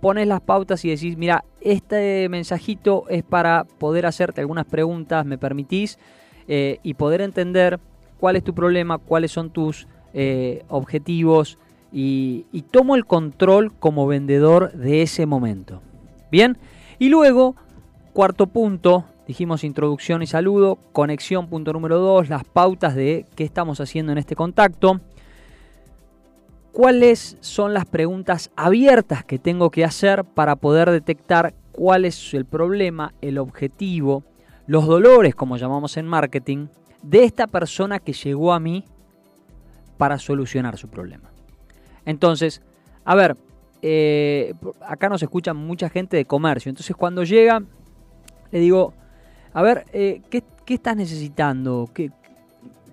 pones 0.01 0.27
las 0.27 0.41
pautas 0.41 0.83
y 0.85 0.89
decís, 0.89 1.17
mira, 1.17 1.43
este 1.61 2.29
mensajito 2.29 3.05
es 3.09 3.23
para 3.23 3.65
poder 3.65 4.05
hacerte 4.05 4.41
algunas 4.41 4.65
preguntas, 4.65 5.25
me 5.25 5.37
permitís, 5.37 5.99
eh, 6.47 6.79
y 6.83 6.93
poder 6.93 7.21
entender 7.21 7.79
cuál 8.19 8.35
es 8.35 8.43
tu 8.43 8.53
problema, 8.53 8.97
cuáles 8.97 9.31
son 9.31 9.49
tus 9.51 9.87
eh, 10.13 10.63
objetivos, 10.69 11.57
y, 11.91 12.45
tomo 12.71 12.95
el 12.95 13.05
control 13.05 13.73
como 13.73 14.07
vendedor 14.07 14.71
de 14.73 15.01
ese 15.01 15.25
momento. 15.25 15.81
Bien, 16.31 16.57
y 16.99 17.09
luego, 17.09 17.55
cuarto 18.13 18.47
punto, 18.47 19.05
dijimos 19.27 19.63
introducción 19.63 20.21
y 20.21 20.27
saludo, 20.27 20.77
conexión 20.91 21.47
punto 21.47 21.73
número 21.73 21.97
dos, 21.99 22.29
las 22.29 22.43
pautas 22.43 22.95
de 22.95 23.25
qué 23.35 23.43
estamos 23.43 23.79
haciendo 23.79 24.11
en 24.11 24.17
este 24.17 24.35
contacto. 24.35 25.01
¿Cuáles 26.71 27.37
son 27.41 27.73
las 27.73 27.85
preguntas 27.85 28.51
abiertas 28.55 29.23
que 29.23 29.39
tengo 29.39 29.71
que 29.71 29.83
hacer 29.83 30.23
para 30.23 30.55
poder 30.55 30.91
detectar 30.91 31.55
cuál 31.71 32.05
es 32.05 32.33
el 32.33 32.45
problema, 32.45 33.13
el 33.21 33.39
objetivo, 33.39 34.23
los 34.67 34.85
dolores, 34.85 35.33
como 35.33 35.57
llamamos 35.57 35.97
en 35.97 36.07
marketing, 36.07 36.67
de 37.01 37.23
esta 37.23 37.47
persona 37.47 37.99
que 37.99 38.13
llegó 38.13 38.53
a 38.53 38.59
mí 38.59 38.85
para 39.97 40.19
solucionar 40.19 40.77
su 40.77 40.87
problema? 40.89 41.31
Entonces, 42.09 42.63
a 43.05 43.13
ver, 43.13 43.37
eh, 43.83 44.55
acá 44.81 45.09
nos 45.09 45.21
escucha 45.21 45.53
mucha 45.53 45.89
gente 45.89 46.17
de 46.17 46.25
comercio, 46.25 46.71
entonces 46.71 46.95
cuando 46.95 47.23
llega, 47.23 47.61
le 48.49 48.59
digo, 48.59 48.95
a 49.53 49.61
ver, 49.61 49.85
eh, 49.93 50.23
¿qué, 50.31 50.43
¿qué, 50.65 50.73
estás 50.73 50.95
necesitando? 50.95 51.87
¿Qué, 51.93 52.09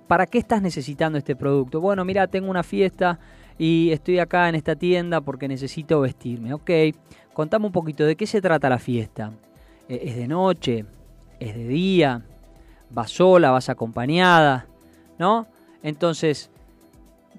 ¿Para 0.07 0.27
qué 0.27 0.37
estás 0.37 0.61
necesitando 0.61 1.17
este 1.17 1.35
producto? 1.35 1.81
Bueno, 1.81 2.05
mira, 2.05 2.27
tengo 2.27 2.51
una 2.51 2.63
fiesta 2.63 3.19
y 3.57 3.91
estoy 3.91 4.19
acá 4.19 4.51
en 4.51 4.55
esta 4.55 4.77
tienda 4.77 5.23
porque 5.23 5.49
necesito 5.49 5.99
vestirme. 6.03 6.53
Ok, 6.53 6.71
contame 7.33 7.65
un 7.65 7.73
poquito 7.73 8.05
de 8.05 8.17
qué 8.17 8.27
se 8.27 8.43
trata 8.43 8.69
la 8.69 8.79
fiesta. 8.79 9.33
Eh, 9.89 9.99
¿Es 10.05 10.17
de 10.17 10.29
noche? 10.29 10.85
¿Es 11.41 11.55
de 11.55 11.67
día? 11.67 12.23
¿Vas 12.91 13.13
sola? 13.13 13.51
¿Vas 13.51 13.71
acompañada? 13.71 14.67
¿No? 15.19 15.47
Entonces, 15.83 16.51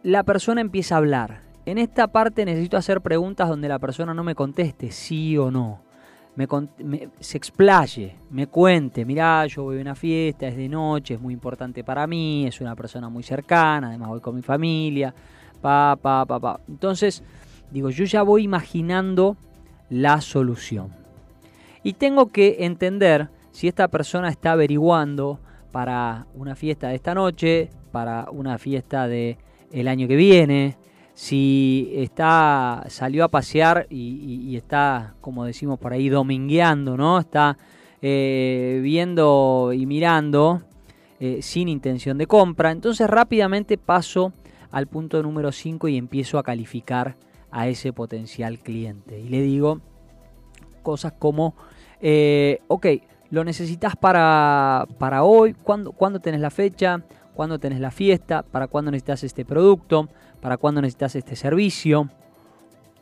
la 0.01 0.23
persona 0.23 0.59
empieza 0.59 0.95
a 0.95 0.97
hablar. 0.97 1.46
En 1.67 1.77
esta 1.77 2.07
parte 2.07 2.45
necesito 2.45 2.77
hacer 2.77 3.01
preguntas 3.01 3.49
donde 3.49 3.67
la 3.67 3.77
persona 3.77 4.13
no 4.13 4.23
me 4.23 4.35
conteste 4.35 4.89
sí 4.89 5.37
o 5.37 5.51
no. 5.51 5.81
Me, 6.37 6.47
me, 6.81 7.09
se 7.19 7.37
explaye, 7.37 8.15
me 8.29 8.47
cuente, 8.47 9.03
mirá, 9.03 9.45
yo 9.47 9.63
voy 9.63 9.79
a 9.79 9.81
una 9.81 9.93
fiesta, 9.93 10.47
es 10.47 10.55
de 10.55 10.69
noche, 10.69 11.15
es 11.15 11.19
muy 11.19 11.33
importante 11.33 11.83
para 11.83 12.07
mí, 12.07 12.47
es 12.47 12.61
una 12.61 12.73
persona 12.73 13.09
muy 13.09 13.21
cercana, 13.21 13.89
además 13.89 14.07
voy 14.07 14.21
con 14.21 14.33
mi 14.33 14.41
familia, 14.41 15.13
pa, 15.59 15.97
pa, 16.01 16.25
pa, 16.25 16.39
pa. 16.39 16.61
Entonces, 16.69 17.21
digo, 17.69 17.89
yo 17.89 18.05
ya 18.05 18.23
voy 18.23 18.43
imaginando 18.43 19.35
la 19.89 20.21
solución. 20.21 20.93
Y 21.83 21.93
tengo 21.93 22.27
que 22.27 22.59
entender 22.59 23.27
si 23.51 23.67
esta 23.67 23.89
persona 23.89 24.29
está 24.29 24.53
averiguando 24.53 25.41
para 25.73 26.27
una 26.33 26.55
fiesta 26.55 26.87
de 26.87 26.95
esta 26.95 27.13
noche, 27.13 27.71
para 27.91 28.29
una 28.31 28.57
fiesta 28.57 29.09
de 29.09 29.37
año 29.85 30.07
que 30.07 30.15
viene, 30.15 30.77
si 31.17 31.89
está 31.95 32.83
salió 32.89 33.23
a 33.23 33.27
pasear 33.27 33.87
y, 33.89 34.39
y, 34.47 34.55
está, 34.55 35.15
como 35.19 35.45
decimos 35.45 35.79
por 35.79 35.91
ahí, 35.91 36.09
domingueando, 36.09 36.95
¿no? 36.95 37.17
Está 37.17 37.57
eh, 38.03 38.79
viendo 38.83 39.71
y 39.73 39.87
mirando 39.87 40.61
eh, 41.19 41.39
sin 41.41 41.69
intención 41.69 42.19
de 42.19 42.27
compra. 42.27 42.69
Entonces 42.69 43.09
rápidamente 43.09 43.79
paso 43.79 44.31
al 44.69 44.85
punto 44.85 45.23
número 45.23 45.51
5 45.51 45.87
y 45.87 45.97
empiezo 45.97 46.37
a 46.37 46.43
calificar 46.43 47.15
a 47.49 47.67
ese 47.67 47.93
potencial 47.93 48.59
cliente. 48.59 49.19
Y 49.19 49.29
le 49.29 49.41
digo 49.41 49.81
cosas 50.83 51.13
como, 51.13 51.55
eh, 51.99 52.59
ok, 52.67 52.85
lo 53.31 53.43
necesitas 53.43 53.95
para, 53.95 54.85
para 54.99 55.23
hoy, 55.23 55.55
¿Cuándo, 55.55 55.93
¿cuándo 55.93 56.19
tenés 56.19 56.41
la 56.41 56.51
fecha? 56.51 57.01
¿Cuándo 57.33 57.57
tenés 57.57 57.79
la 57.79 57.89
fiesta? 57.89 58.43
¿Para 58.43 58.67
cuándo 58.67 58.91
necesitas 58.91 59.23
este 59.23 59.45
producto? 59.45 60.09
¿Para 60.41 60.57
cuándo 60.57 60.81
necesitas 60.81 61.15
este 61.15 61.35
servicio? 61.35 62.09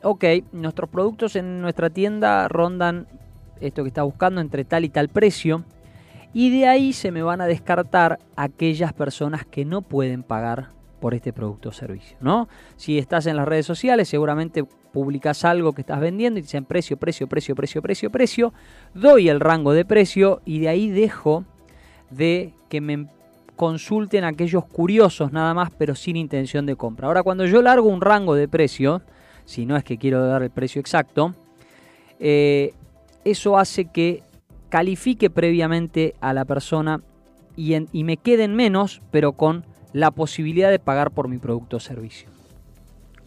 Ok, 0.02 0.24
nuestros 0.52 0.88
productos 0.88 1.36
en 1.36 1.60
nuestra 1.60 1.90
tienda 1.90 2.48
rondan 2.48 3.06
esto 3.60 3.82
que 3.82 3.88
está 3.88 4.02
buscando 4.02 4.40
entre 4.40 4.64
tal 4.64 4.84
y 4.84 4.88
tal 4.88 5.08
precio. 5.08 5.64
Y 6.32 6.50
de 6.50 6.66
ahí 6.66 6.92
se 6.92 7.10
me 7.10 7.22
van 7.22 7.40
a 7.40 7.46
descartar 7.46 8.18
aquellas 8.36 8.92
personas 8.92 9.46
que 9.46 9.64
no 9.64 9.82
pueden 9.82 10.22
pagar 10.22 10.70
por 11.00 11.14
este 11.14 11.32
producto 11.32 11.70
o 11.70 11.72
servicio, 11.72 12.16
¿no? 12.20 12.48
Si 12.76 12.98
estás 12.98 13.26
en 13.26 13.36
las 13.36 13.46
redes 13.46 13.66
sociales, 13.66 14.08
seguramente 14.08 14.64
publicas 14.64 15.44
algo 15.44 15.72
que 15.72 15.82
estás 15.82 16.00
vendiendo 16.00 16.38
y 16.38 16.42
dicen 16.42 16.64
precio, 16.64 16.96
precio, 16.96 17.26
precio, 17.26 17.54
precio, 17.54 17.82
precio, 17.82 18.10
precio. 18.10 18.52
Doy 18.94 19.28
el 19.28 19.40
rango 19.40 19.72
de 19.72 19.84
precio 19.84 20.40
y 20.44 20.60
de 20.60 20.68
ahí 20.68 20.90
dejo 20.90 21.44
de 22.10 22.54
que 22.68 22.80
me 22.80 23.08
consulten 23.56 24.24
aquellos 24.24 24.64
curiosos 24.66 25.32
nada 25.32 25.54
más, 25.54 25.70
pero 25.76 25.94
sin 25.94 26.16
intención 26.16 26.66
de 26.66 26.76
compra. 26.76 27.08
Ahora, 27.08 27.22
cuando 27.22 27.46
yo 27.46 27.62
largo 27.62 27.88
un 27.88 28.00
rango 28.00 28.34
de 28.34 28.48
precio, 28.48 29.02
si 29.44 29.66
no 29.66 29.76
es 29.76 29.84
que 29.84 29.98
quiero 29.98 30.24
dar 30.26 30.42
el 30.42 30.50
precio 30.50 30.80
exacto, 30.80 31.34
eh, 32.20 32.74
eso 33.24 33.58
hace 33.58 33.86
que 33.86 34.22
califique 34.68 35.30
previamente 35.30 36.14
a 36.20 36.32
la 36.32 36.44
persona 36.44 37.00
y, 37.56 37.74
y 37.92 38.04
me 38.04 38.18
queden 38.18 38.54
menos, 38.54 39.00
pero 39.10 39.32
con 39.32 39.64
la 39.92 40.10
posibilidad 40.10 40.70
de 40.70 40.78
pagar 40.78 41.10
por 41.10 41.28
mi 41.28 41.38
producto 41.38 41.78
o 41.78 41.80
servicio. 41.80 42.28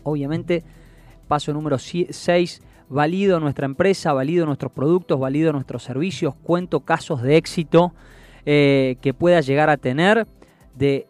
Obviamente, 0.03 0.63
paso 1.27 1.51
número 1.53 1.77
6, 1.79 2.61
valido 2.89 3.39
nuestra 3.39 3.65
empresa, 3.65 4.13
valido 4.13 4.45
nuestros 4.45 4.71
productos, 4.71 5.19
valido 5.19 5.51
nuestros 5.53 5.83
servicios, 5.83 6.35
cuento 6.43 6.81
casos 6.81 7.21
de 7.21 7.37
éxito 7.37 7.93
eh, 8.45 8.97
que 9.01 9.13
pueda 9.13 9.41
llegar 9.41 9.69
a 9.69 9.77
tener 9.77 10.27
de 10.75 11.07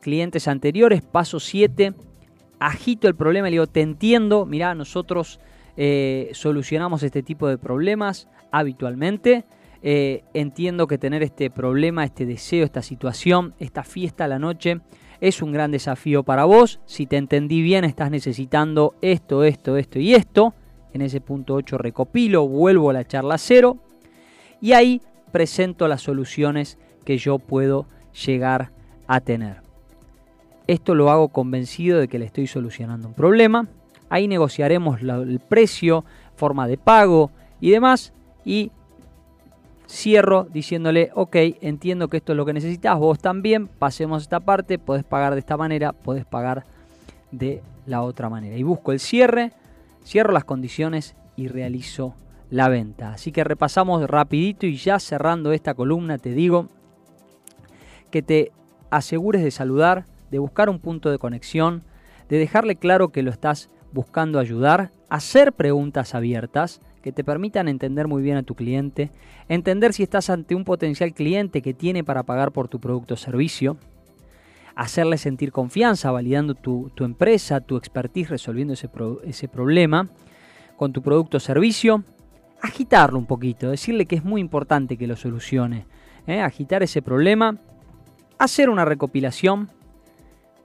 clientes 0.00 0.48
anteriores. 0.48 1.02
Paso 1.02 1.40
7, 1.40 1.92
agito 2.58 3.08
el 3.08 3.14
problema 3.14 3.48
le 3.48 3.52
digo, 3.52 3.66
te 3.66 3.80
entiendo, 3.82 4.46
mirá, 4.46 4.74
nosotros 4.74 5.40
eh, 5.76 6.30
solucionamos 6.32 7.02
este 7.02 7.22
tipo 7.22 7.48
de 7.48 7.58
problemas 7.58 8.28
habitualmente. 8.50 9.44
Eh, 9.82 10.24
entiendo 10.34 10.86
que 10.86 10.98
tener 10.98 11.22
este 11.22 11.50
problema, 11.50 12.04
este 12.04 12.26
deseo, 12.26 12.64
esta 12.64 12.82
situación, 12.82 13.54
esta 13.58 13.82
fiesta 13.82 14.24
a 14.24 14.28
la 14.28 14.38
noche 14.38 14.80
es 15.20 15.42
un 15.42 15.52
gran 15.52 15.70
desafío 15.70 16.22
para 16.22 16.44
vos. 16.44 16.80
Si 16.86 17.06
te 17.06 17.16
entendí 17.16 17.62
bien, 17.62 17.84
estás 17.84 18.10
necesitando 18.10 18.94
esto, 19.00 19.44
esto, 19.44 19.76
esto 19.76 19.98
y 19.98 20.14
esto. 20.14 20.54
En 20.92 21.02
ese 21.02 21.20
punto 21.20 21.54
8 21.54 21.78
recopilo, 21.78 22.48
vuelvo 22.48 22.90
a 22.90 22.92
la 22.92 23.06
charla 23.06 23.38
cero 23.38 23.78
y 24.60 24.72
ahí 24.72 25.00
presento 25.30 25.88
las 25.88 26.02
soluciones 26.02 26.78
que 27.04 27.18
yo 27.18 27.38
puedo 27.38 27.86
llegar 28.26 28.70
a 29.06 29.20
tener. 29.20 29.62
Esto 30.66 30.94
lo 30.94 31.10
hago 31.10 31.28
convencido 31.28 31.98
de 31.98 32.08
que 32.08 32.18
le 32.18 32.26
estoy 32.26 32.46
solucionando 32.46 33.08
un 33.08 33.14
problema. 33.14 33.66
Ahí 34.08 34.28
negociaremos 34.28 35.00
el 35.02 35.40
precio, 35.40 36.04
forma 36.36 36.68
de 36.68 36.76
pago 36.76 37.30
y 37.60 37.70
demás. 37.70 38.12
Y 38.44 38.70
cierro 39.88 40.46
diciéndole, 40.52 41.10
ok, 41.14 41.36
entiendo 41.60 42.08
que 42.08 42.18
esto 42.18 42.32
es 42.32 42.36
lo 42.36 42.46
que 42.46 42.52
necesitas, 42.52 42.96
vos 42.98 43.18
también, 43.18 43.66
pasemos 43.66 44.22
esta 44.22 44.40
parte, 44.40 44.78
podés 44.78 45.04
pagar 45.04 45.34
de 45.34 45.40
esta 45.40 45.56
manera, 45.56 45.92
podés 45.92 46.24
pagar 46.24 46.64
de 47.32 47.62
la 47.86 48.02
otra 48.02 48.28
manera. 48.28 48.56
Y 48.56 48.62
busco 48.62 48.92
el 48.92 49.00
cierre, 49.00 49.52
cierro 50.04 50.32
las 50.32 50.44
condiciones 50.44 51.16
y 51.36 51.48
realizo 51.48 52.14
la 52.50 52.68
venta. 52.68 53.12
Así 53.12 53.32
que 53.32 53.44
repasamos 53.44 54.08
rapidito 54.08 54.66
y 54.66 54.76
ya 54.76 54.98
cerrando 54.98 55.52
esta 55.52 55.74
columna 55.74 56.18
te 56.18 56.32
digo 56.32 56.68
que 58.10 58.22
te 58.22 58.52
asegures 58.90 59.42
de 59.42 59.50
saludar, 59.50 60.04
de 60.30 60.38
buscar 60.38 60.68
un 60.68 60.80
punto 60.80 61.10
de 61.10 61.18
conexión, 61.18 61.84
de 62.28 62.38
dejarle 62.38 62.76
claro 62.76 63.10
que 63.10 63.22
lo 63.22 63.30
estás 63.30 63.70
buscando 63.92 64.38
ayudar, 64.38 64.90
hacer 65.08 65.52
preguntas 65.52 66.14
abiertas 66.14 66.80
que 67.02 67.12
te 67.12 67.24
permitan 67.24 67.68
entender 67.68 68.08
muy 68.08 68.22
bien 68.22 68.36
a 68.36 68.42
tu 68.42 68.54
cliente, 68.54 69.10
entender 69.48 69.92
si 69.92 70.02
estás 70.02 70.28
ante 70.28 70.54
un 70.54 70.64
potencial 70.64 71.14
cliente 71.14 71.62
que 71.62 71.72
tiene 71.72 72.04
para 72.04 72.24
pagar 72.24 72.52
por 72.52 72.68
tu 72.68 72.78
producto 72.78 73.14
o 73.14 73.16
servicio, 73.16 73.78
hacerle 74.74 75.18
sentir 75.18 75.50
confianza 75.50 76.10
validando 76.10 76.54
tu, 76.54 76.90
tu 76.94 77.04
empresa, 77.04 77.60
tu 77.60 77.76
expertise 77.76 78.30
resolviendo 78.30 78.74
ese, 78.74 78.88
ese 79.24 79.48
problema 79.48 80.08
con 80.76 80.92
tu 80.92 81.02
producto 81.02 81.38
o 81.38 81.40
servicio, 81.40 82.04
agitarlo 82.62 83.18
un 83.18 83.26
poquito, 83.26 83.70
decirle 83.70 84.06
que 84.06 84.16
es 84.16 84.24
muy 84.24 84.40
importante 84.40 84.96
que 84.96 85.06
lo 85.06 85.16
solucione, 85.16 85.86
¿eh? 86.26 86.40
agitar 86.40 86.82
ese 86.82 87.02
problema, 87.02 87.58
hacer 88.38 88.70
una 88.70 88.84
recopilación, 88.84 89.70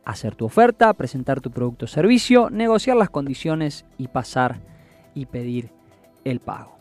hacer 0.03 0.35
tu 0.35 0.45
oferta, 0.45 0.93
presentar 0.93 1.41
tu 1.41 1.51
producto 1.51 1.85
o 1.85 1.87
servicio, 1.87 2.49
negociar 2.49 2.97
las 2.97 3.09
condiciones 3.09 3.85
y 3.97 4.07
pasar 4.07 4.59
y 5.13 5.25
pedir 5.25 5.69
el 6.23 6.39
pago. 6.39 6.77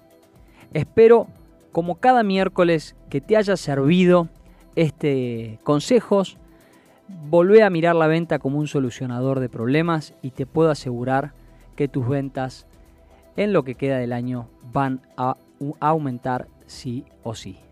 Espero, 0.73 1.29
como 1.73 1.97
cada 1.97 2.23
miércoles, 2.23 2.97
que 3.09 3.21
te 3.21 3.37
haya 3.37 3.57
servido 3.57 4.29
este 4.77 5.59
consejos. 5.63 6.37
Volvé 7.29 7.63
a 7.63 7.71
mirar 7.71 7.95
la 7.95 8.07
venta 8.07 8.39
como 8.39 8.59
un 8.59 8.67
solucionador 8.67 9.41
de 9.41 9.49
problemas 9.49 10.15
y 10.23 10.31
te 10.31 10.47
puedo 10.47 10.71
asegurar 10.71 11.33
que 11.77 11.89
tus 11.89 12.09
ventas 12.09 12.67
en 13.37 13.53
lo 13.53 13.65
que 13.65 13.75
queda 13.75 13.99
del 13.99 14.13
año 14.13 14.49
van 14.73 15.03
a 15.17 15.37
aumentar 15.81 16.49
sí 16.67 17.05
o 17.23 17.35
sí. 17.35 17.64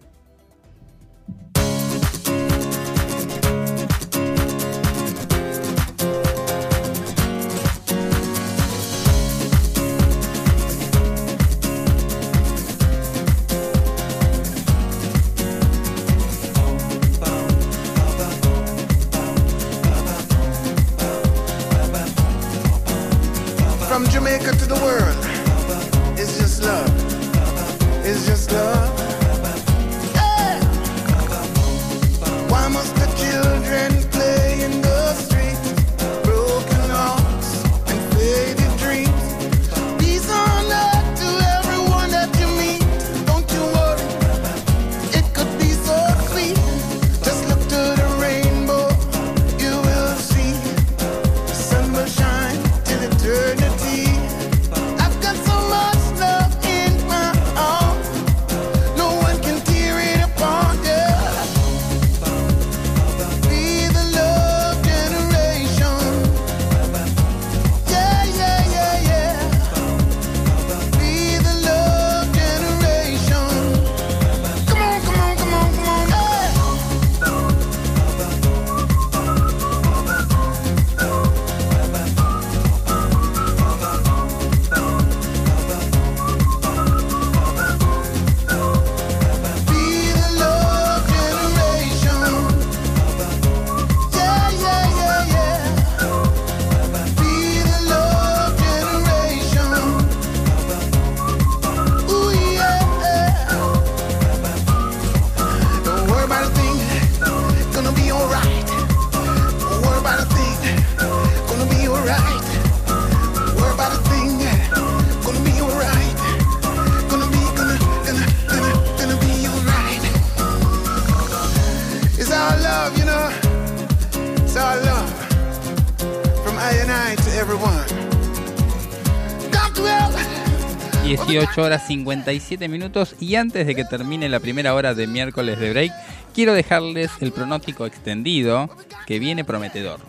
18 131.55 131.66
horas 131.66 131.86
57 131.86 132.66
minutos 132.68 133.14
y 133.20 133.34
antes 133.34 133.66
de 133.66 133.74
que 133.74 133.84
termine 133.84 134.26
la 134.30 134.40
primera 134.40 134.74
hora 134.74 134.94
de 134.94 135.07
miércoles 135.07 135.59
de 135.59 135.68
break, 135.70 135.92
quiero 136.34 136.55
dejarles 136.55 137.11
el 137.20 137.30
pronóstico 137.30 137.84
extendido 137.84 138.70
que 139.07 139.18
viene 139.18 139.44
prometedor. 139.44 140.00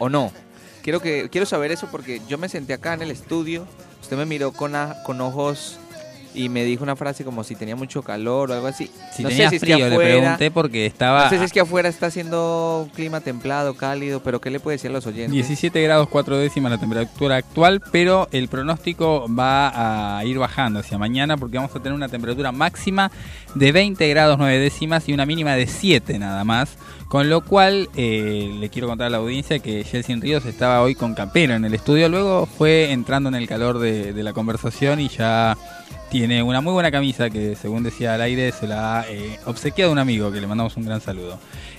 o 0.00 0.08
no. 0.08 0.32
Quiero 0.82 0.98
que 1.00 1.28
quiero 1.30 1.46
saber 1.46 1.70
eso 1.70 1.86
porque 1.92 2.20
yo 2.28 2.38
me 2.38 2.48
senté 2.48 2.72
acá 2.72 2.94
en 2.94 3.02
el 3.02 3.12
estudio, 3.12 3.68
usted 4.00 4.16
me 4.16 4.26
miró 4.26 4.50
con, 4.52 4.74
a- 4.74 4.96
con 5.04 5.20
ojos 5.20 5.78
y 6.34 6.48
me 6.48 6.64
dijo 6.64 6.82
una 6.82 6.96
frase 6.96 7.24
como 7.24 7.44
si 7.44 7.54
tenía 7.54 7.76
mucho 7.76 8.02
calor 8.02 8.50
o 8.50 8.54
algo 8.54 8.66
así. 8.66 8.90
Si 9.14 9.22
no 9.22 9.28
tenía 9.28 9.44
sé 9.44 9.50
si 9.50 9.56
es 9.56 9.60
frío, 9.60 9.76
que 9.76 9.82
le 9.84 9.94
afuera, 9.94 10.10
pregunté 10.10 10.50
porque 10.50 10.86
estaba 10.86 11.24
no 11.24 11.30
sé 11.30 11.38
si 11.38 11.44
es 11.44 11.52
que 11.52 11.60
afuera 11.60 11.88
está 11.88 12.06
haciendo 12.06 12.88
clima 12.94 13.20
templado, 13.20 13.74
cálido, 13.74 14.22
pero 14.22 14.40
¿qué 14.40 14.50
le 14.50 14.60
puede 14.60 14.76
decir 14.76 14.90
a 14.90 14.94
los 14.94 15.06
oyentes? 15.06 15.32
17 15.32 15.82
grados 15.82 16.08
4 16.08 16.38
décimas 16.38 16.72
la 16.72 16.78
temperatura 16.78 17.36
actual, 17.36 17.82
pero 17.92 18.28
el 18.32 18.48
pronóstico 18.48 19.26
va 19.28 20.18
a 20.18 20.24
ir 20.24 20.38
bajando 20.38 20.80
hacia 20.80 20.98
mañana 20.98 21.36
porque 21.36 21.56
vamos 21.56 21.74
a 21.74 21.80
tener 21.80 21.92
una 21.92 22.08
temperatura 22.08 22.52
máxima 22.52 23.10
de 23.54 23.72
20 23.72 24.08
grados 24.08 24.38
9 24.38 24.58
décimas 24.58 25.08
y 25.08 25.12
una 25.12 25.26
mínima 25.26 25.54
de 25.54 25.66
7 25.66 26.18
nada 26.18 26.44
más. 26.44 26.76
Con 27.08 27.28
lo 27.28 27.42
cual, 27.42 27.90
eh, 27.94 28.56
le 28.58 28.70
quiero 28.70 28.88
contar 28.88 29.08
a 29.08 29.10
la 29.10 29.18
audiencia 29.18 29.58
que 29.58 29.84
Jelsin 29.84 30.22
Ríos 30.22 30.46
estaba 30.46 30.80
hoy 30.80 30.94
con 30.94 31.12
campero 31.12 31.52
en 31.52 31.66
el 31.66 31.74
estudio. 31.74 32.08
Luego 32.08 32.46
fue 32.46 32.90
entrando 32.90 33.28
en 33.28 33.34
el 33.34 33.46
calor 33.46 33.78
de, 33.80 34.14
de 34.14 34.22
la 34.22 34.32
conversación 34.32 34.98
y 34.98 35.08
ya 35.08 35.58
tiene 36.12 36.42
una 36.42 36.60
muy 36.60 36.74
buena 36.74 36.90
camisa 36.90 37.30
que, 37.30 37.56
según 37.56 37.84
decía 37.84 38.12
al 38.12 38.20
aire, 38.20 38.52
se 38.52 38.66
la 38.66 39.00
ha 39.00 39.08
eh, 39.08 39.38
obsequiado 39.46 39.90
un 39.90 39.98
amigo 39.98 40.30
que 40.30 40.42
le 40.42 40.46
mandamos 40.46 40.76
un 40.76 40.84
gran 40.84 41.00
saludo. 41.00 41.38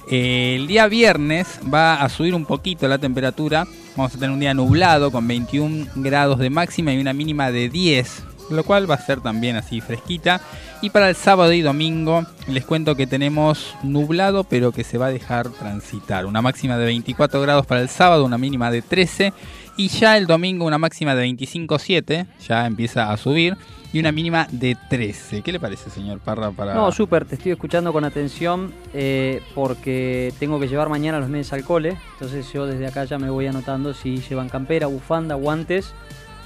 Eh, 0.10 0.56
el 0.56 0.66
día 0.66 0.88
viernes 0.88 1.60
va 1.72 2.02
a 2.02 2.10
subir 2.10 2.34
un 2.34 2.44
poquito 2.44 2.88
la 2.88 2.98
temperatura. 2.98 3.68
Vamos 3.96 4.16
a 4.16 4.18
tener 4.18 4.32
un 4.32 4.40
día 4.40 4.56
nublado 4.56 5.12
con 5.12 5.28
21 5.28 5.86
grados 5.98 6.40
de 6.40 6.50
máxima 6.50 6.92
y 6.92 6.98
una 6.98 7.14
mínima 7.14 7.52
de 7.52 7.70
10, 7.70 8.24
lo 8.50 8.64
cual 8.64 8.90
va 8.90 8.96
a 8.96 9.06
ser 9.06 9.22
también 9.22 9.56
así 9.56 9.82
fresquita. 9.82 10.42
Y 10.82 10.90
para 10.90 11.10
el 11.10 11.16
sábado 11.16 11.54
y 11.54 11.62
domingo 11.62 12.26
les 12.48 12.66
cuento 12.66 12.96
que 12.96 13.06
tenemos 13.06 13.76
nublado 13.84 14.46
pero 14.46 14.72
que 14.72 14.84
se 14.84 14.98
va 14.98 15.06
a 15.06 15.12
dejar 15.12 15.50
transitar. 15.50 16.26
Una 16.26 16.42
máxima 16.42 16.76
de 16.80 16.86
24 16.86 17.40
grados 17.40 17.68
para 17.68 17.82
el 17.82 17.90
sábado, 17.90 18.26
una 18.26 18.40
mínima 18.40 18.72
de 18.72 18.82
13. 18.82 19.32
Y 19.76 19.88
ya 19.88 20.18
el 20.18 20.28
domingo 20.28 20.66
una 20.66 20.78
máxima 20.78 21.16
de 21.16 21.26
25,7, 21.28 22.26
ya 22.48 22.66
empieza 22.68 23.12
a 23.12 23.18
subir. 23.18 23.58
Y 23.92 24.00
una 24.00 24.12
mínima 24.12 24.48
de 24.52 24.76
13. 24.90 25.44
¿Qué 25.44 25.52
le 25.52 25.60
parece, 25.60 25.92
señor 25.92 26.20
Parra? 26.20 26.50
Para... 26.50 26.74
No, 26.74 26.92
súper, 26.92 27.26
te 27.26 27.36
estoy 27.36 27.52
escuchando 27.52 27.94
con 27.94 28.04
atención 28.04 28.74
eh, 28.92 29.40
porque 29.54 30.34
tengo 30.40 30.60
que 30.60 30.68
llevar 30.68 30.90
mañana 30.90 31.20
los 31.20 31.30
nenes 31.30 31.54
al 31.54 31.64
cole. 31.64 31.96
Entonces 32.14 32.52
yo 32.52 32.66
desde 32.66 32.88
acá 32.88 33.04
ya 33.06 33.20
me 33.20 33.30
voy 33.30 33.46
anotando 33.46 33.94
si 33.94 34.18
llevan 34.18 34.50
campera, 34.50 34.88
bufanda, 34.88 35.36
guantes 35.36 35.94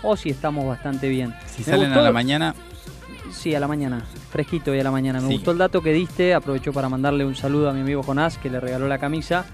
o 0.03 0.17
si 0.17 0.29
estamos 0.29 0.65
bastante 0.67 1.07
bien. 1.07 1.33
Si 1.45 1.59
Me 1.61 1.65
salen 1.65 1.85
gustó- 1.87 2.01
a 2.01 2.03
la 2.03 2.11
mañana, 2.11 2.53
Sí, 3.31 3.53
a 3.55 3.59
la 3.59 3.67
mañana, 3.67 4.05
fresquito 4.31 4.73
y 4.73 4.79
a 4.79 4.83
la 4.83 4.91
mañana. 4.91 5.19
Me 5.21 5.27
Sí. 5.27 5.33
gustó 5.35 5.51
el 5.51 5.57
dato 5.57 5.81
que 5.81 5.91
diste, 5.91 6.33
aprovecho 6.33 6.71
para 6.73 6.87
mandarle 6.89 7.25
un 7.25 7.35
saludo 7.35 7.69
a 7.69 7.73
mi 7.73 7.81
amigo 7.81 8.01
Jonás 8.03 8.37
que 8.37 8.49
le 8.49 8.59
regaló 8.61 8.87
la 8.87 8.97
camisa. 8.99 9.45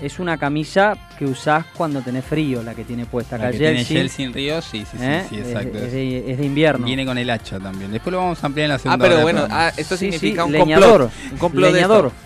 Es 0.00 0.18
una 0.20 0.38
camisa 0.38 0.96
que 1.18 1.24
usás 1.24 1.64
cuando 1.76 2.00
tenés 2.02 2.24
frío, 2.24 2.62
la 2.62 2.74
que 2.74 2.84
tiene 2.84 3.04
puesta 3.06 3.36
acá 3.36 3.46
la 3.46 3.50
que 3.52 3.58
tiene 3.58 3.76
Jelsin, 3.84 3.96
Jelsin 3.96 4.32
Ríos, 4.32 4.64
sí, 4.64 4.84
sí, 4.90 4.96
sí, 4.98 5.04
¿eh? 5.04 5.24
sí, 5.28 5.36
exacto. 5.38 5.78
Es, 5.78 5.92
de, 5.92 6.30
es 6.32 6.38
de 6.38 6.46
invierno. 6.46 6.86
Viene 6.86 7.04
con 7.04 7.18
el 7.18 7.28
hacha 7.30 7.58
también. 7.58 7.90
Después 7.90 8.12
lo 8.12 8.18
vamos 8.18 8.42
a 8.42 8.46
ampliar 8.46 8.64
en 8.66 8.68
la 8.70 8.74
Ah, 8.76 8.78
segunda 8.78 9.04
pero 9.04 9.14
hora 9.16 9.24
del 9.26 9.34
bueno, 9.34 9.48
ah, 9.50 9.72
esto 9.76 9.96
Sí, 9.96 10.04
significa 10.12 10.42
sí, 10.42 10.46
un 10.46 10.52
leñador, 10.52 11.00
complot. 11.10 11.32
Un 11.32 11.38
complot 11.38 11.66
de 11.66 11.72
leñador. 11.72 12.06
esto. 12.06 12.18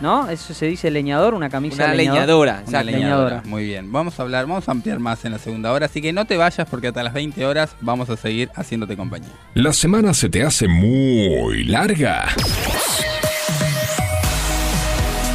¿No? 0.00 0.30
Eso 0.30 0.54
se 0.54 0.64
dice 0.64 0.90
leñador, 0.90 1.34
una 1.34 1.50
camisa 1.50 1.84
Una 1.84 1.94
leñador. 1.94 2.18
leñadora, 2.20 2.62
Una 2.66 2.82
leñadora. 2.82 2.98
leñadora. 3.28 3.42
Muy 3.44 3.64
bien. 3.64 3.92
Vamos 3.92 4.18
a 4.18 4.22
hablar, 4.22 4.46
vamos 4.46 4.66
a 4.66 4.72
ampliar 4.72 4.98
más 4.98 5.24
en 5.26 5.32
la 5.32 5.38
segunda 5.38 5.70
hora. 5.72 5.86
Así 5.86 6.00
que 6.00 6.12
no 6.14 6.24
te 6.24 6.38
vayas 6.38 6.66
porque 6.70 6.88
hasta 6.88 7.02
las 7.02 7.12
20 7.12 7.44
horas 7.44 7.76
vamos 7.82 8.08
a 8.08 8.16
seguir 8.16 8.50
haciéndote 8.56 8.96
compañía. 8.96 9.28
¿La 9.54 9.74
semana 9.74 10.14
se 10.14 10.30
te 10.30 10.42
hace 10.42 10.66
muy 10.68 11.64
larga? 11.64 12.28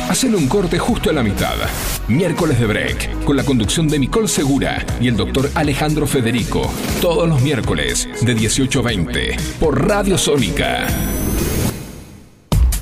Hacen 0.09 0.35
un 0.35 0.47
corte 0.47 0.77
justo 0.77 1.09
a 1.09 1.13
la 1.13 1.23
mitad. 1.23 1.55
Miércoles 2.07 2.59
de 2.59 2.67
Break, 2.67 3.23
con 3.23 3.35
la 3.35 3.43
conducción 3.43 3.87
de 3.87 3.97
Nicole 3.97 4.27
Segura 4.27 4.85
y 5.01 5.07
el 5.07 5.17
doctor 5.17 5.49
Alejandro 5.55 6.05
Federico. 6.05 6.71
Todos 7.01 7.27
los 7.27 7.41
miércoles, 7.41 8.07
de 8.21 8.35
18 8.35 8.79
a 8.79 8.83
20, 8.83 9.37
por 9.59 9.87
Radio 9.87 10.17
Sónica. 10.17 10.85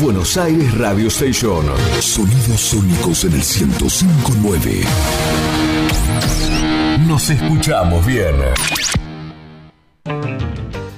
Buenos 0.00 0.36
Aires 0.36 0.76
Radio 0.76 1.08
Station. 1.08 1.64
Sonidos 2.00 2.60
sónicos 2.60 3.24
en 3.24 3.32
el 3.32 3.38
1059. 3.38 4.80
Nos 7.06 7.30
escuchamos 7.30 8.04
bien. 8.04 8.34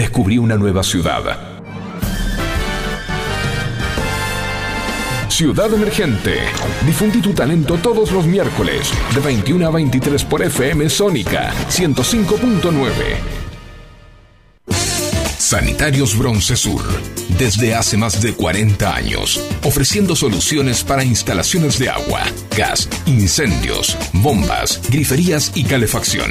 Descubrí 0.00 0.38
una 0.38 0.56
nueva 0.56 0.82
ciudad. 0.82 1.20
Ciudad 5.28 5.74
Emergente. 5.74 6.38
Difundí 6.86 7.20
tu 7.20 7.34
talento 7.34 7.76
todos 7.76 8.10
los 8.10 8.24
miércoles, 8.24 8.90
de 9.14 9.20
21 9.20 9.66
a 9.66 9.70
23 9.70 10.24
por 10.24 10.42
FM 10.42 10.88
Sónica 10.88 11.52
105.9. 11.68 12.94
Sanitarios 15.38 16.16
Bronce 16.16 16.56
Sur. 16.56 16.82
Desde 17.36 17.74
hace 17.74 17.98
más 17.98 18.22
de 18.22 18.32
40 18.32 18.96
años, 18.96 19.46
ofreciendo 19.64 20.16
soluciones 20.16 20.82
para 20.82 21.04
instalaciones 21.04 21.78
de 21.78 21.90
agua, 21.90 22.22
gas, 22.56 22.88
incendios, 23.04 23.98
bombas, 24.14 24.80
griferías 24.88 25.52
y 25.54 25.64
calefacción. 25.64 26.30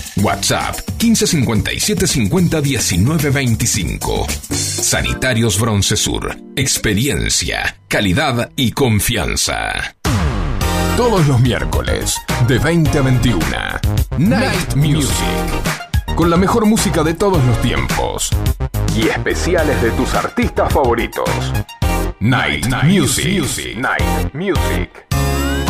WhatsApp 0.17 0.75
1557 0.99 2.07
50 2.07 2.61
19 2.61 3.29
25. 3.29 4.27
Sanitarios 4.49 5.59
Broncesur. 5.59 6.35
Experiencia, 6.55 7.77
calidad 7.87 8.51
y 8.55 8.71
confianza. 8.71 9.95
Todos 10.97 11.25
los 11.27 11.39
miércoles, 11.39 12.17
de 12.47 12.59
20 12.59 12.97
a 12.97 13.01
21. 13.01 13.39
Night 14.17 14.75
Music. 14.75 15.15
Con 16.15 16.29
la 16.29 16.37
mejor 16.37 16.65
música 16.65 17.03
de 17.03 17.13
todos 17.13 17.43
los 17.45 17.61
tiempos. 17.61 18.29
Y 18.95 19.07
especiales 19.07 19.81
de 19.81 19.91
tus 19.91 20.13
artistas 20.13 20.71
favoritos. 20.73 21.29
Night, 22.19 22.67
Music. 22.83 23.77
Night 23.77 24.33
Music. 24.33 25.10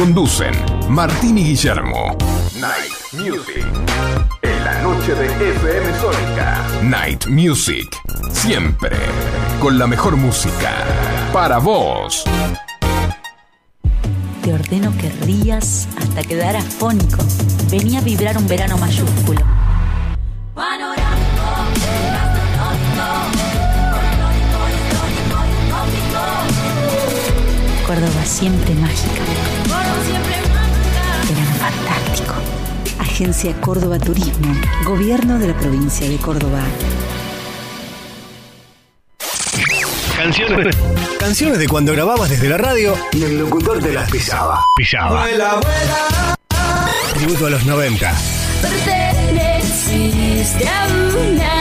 Conducen 0.02 0.52
Martín 0.90 1.38
y 1.38 1.44
Guillermo. 1.44 2.18
Night 2.60 2.92
Music. 3.14 3.64
En 4.42 4.66
la 4.66 4.82
noche 4.82 5.14
de 5.14 5.28
FM 5.28 6.00
Sónica. 6.00 6.68
Night 6.82 7.28
Music. 7.28 7.96
Siempre. 8.32 8.98
Con 9.60 9.78
la 9.78 9.86
mejor 9.86 10.18
música. 10.18 10.74
Para 11.32 11.60
vos. 11.60 12.24
Te 14.42 14.52
ordeno 14.52 14.92
que 14.98 15.12
rías 15.24 15.88
hasta 15.96 16.24
quedar 16.24 16.56
afónico. 16.56 17.24
Venía 17.70 18.00
a 18.00 18.02
vibrar 18.02 18.40
un 18.40 18.48
verano 18.48 18.80
mayúsculo. 18.80 19.42
Córdoba 27.86 28.26
siempre 28.26 28.74
mágica. 28.74 29.61
Agencia 33.22 33.54
Córdoba 33.62 34.00
Turismo, 34.00 34.52
Gobierno 34.84 35.38
de 35.38 35.50
la 35.50 35.54
provincia 35.56 36.10
de 36.10 36.18
Córdoba. 36.18 36.60
Canciones. 40.18 40.76
Canciones 41.20 41.60
de 41.60 41.68
cuando 41.68 41.94
grababas 41.94 42.32
desde 42.32 42.50
la 42.50 42.58
radio 42.58 42.96
y 43.12 43.22
el 43.22 43.38
locutor 43.38 43.80
te 43.80 43.94
las 43.94 44.10
pisaba. 44.10 44.66
Pisaba. 44.76 45.28
Tributo 47.14 47.46
a 47.46 47.52
los 47.52 47.64
90. 47.64 48.12
Perteneciste 48.64 50.68
a 50.68 50.88
una 50.88 51.61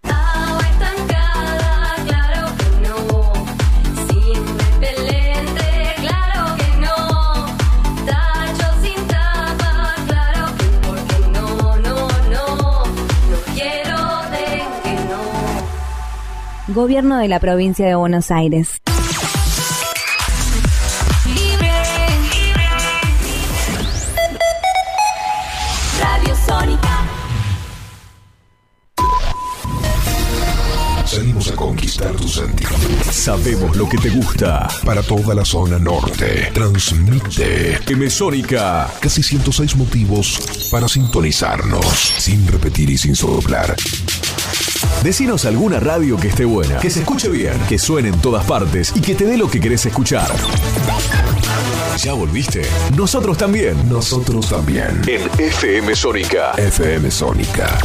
Gobierno 16.73 17.17
de 17.17 17.27
la 17.27 17.39
provincia 17.41 17.85
de 17.85 17.95
Buenos 17.95 18.31
Aires. 18.31 18.81
Radio 25.99 26.35
Sónica. 26.45 27.07
Salimos 31.05 31.51
a 31.51 31.55
conquistar 31.57 32.11
tus 32.13 32.35
sentidos. 32.35 32.71
Sabemos 33.11 33.75
lo 33.75 33.89
que 33.89 33.97
te 33.97 34.09
gusta. 34.09 34.69
Para 34.85 35.03
toda 35.03 35.35
la 35.35 35.43
zona 35.43 35.77
norte. 35.77 36.51
Transmite. 36.53 37.79
Emesónica. 37.91 38.89
Casi 39.01 39.21
106 39.21 39.75
motivos 39.75 40.69
para 40.71 40.87
sintonizarnos. 40.87 41.85
Sin 42.17 42.47
repetir 42.47 42.89
y 42.91 42.97
sin 42.97 43.13
soplar. 43.13 43.75
Decinos 45.03 45.45
alguna 45.45 45.79
radio 45.79 46.17
que 46.17 46.27
esté 46.27 46.45
buena, 46.45 46.77
que 46.79 46.89
se 46.89 46.99
escuche 46.99 47.29
bien, 47.29 47.53
que 47.67 47.77
suene 47.77 48.09
en 48.09 48.19
todas 48.19 48.45
partes 48.45 48.93
y 48.95 49.01
que 49.01 49.15
te 49.15 49.25
dé 49.25 49.37
lo 49.37 49.49
que 49.49 49.59
querés 49.59 49.85
escuchar. 49.85 50.31
¿Ya 51.97 52.13
volviste? 52.13 52.61
Nosotros 52.95 53.37
también. 53.37 53.89
Nosotros 53.89 54.49
también. 54.49 55.01
En 55.07 55.21
FM 55.39 55.95
Sónica. 55.95 56.51
FM 56.57 57.11
Sónica. 57.11 57.77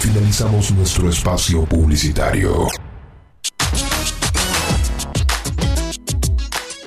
Finalizamos 0.00 0.70
nuestro 0.72 1.10
espacio 1.10 1.64
publicitario. 1.64 2.66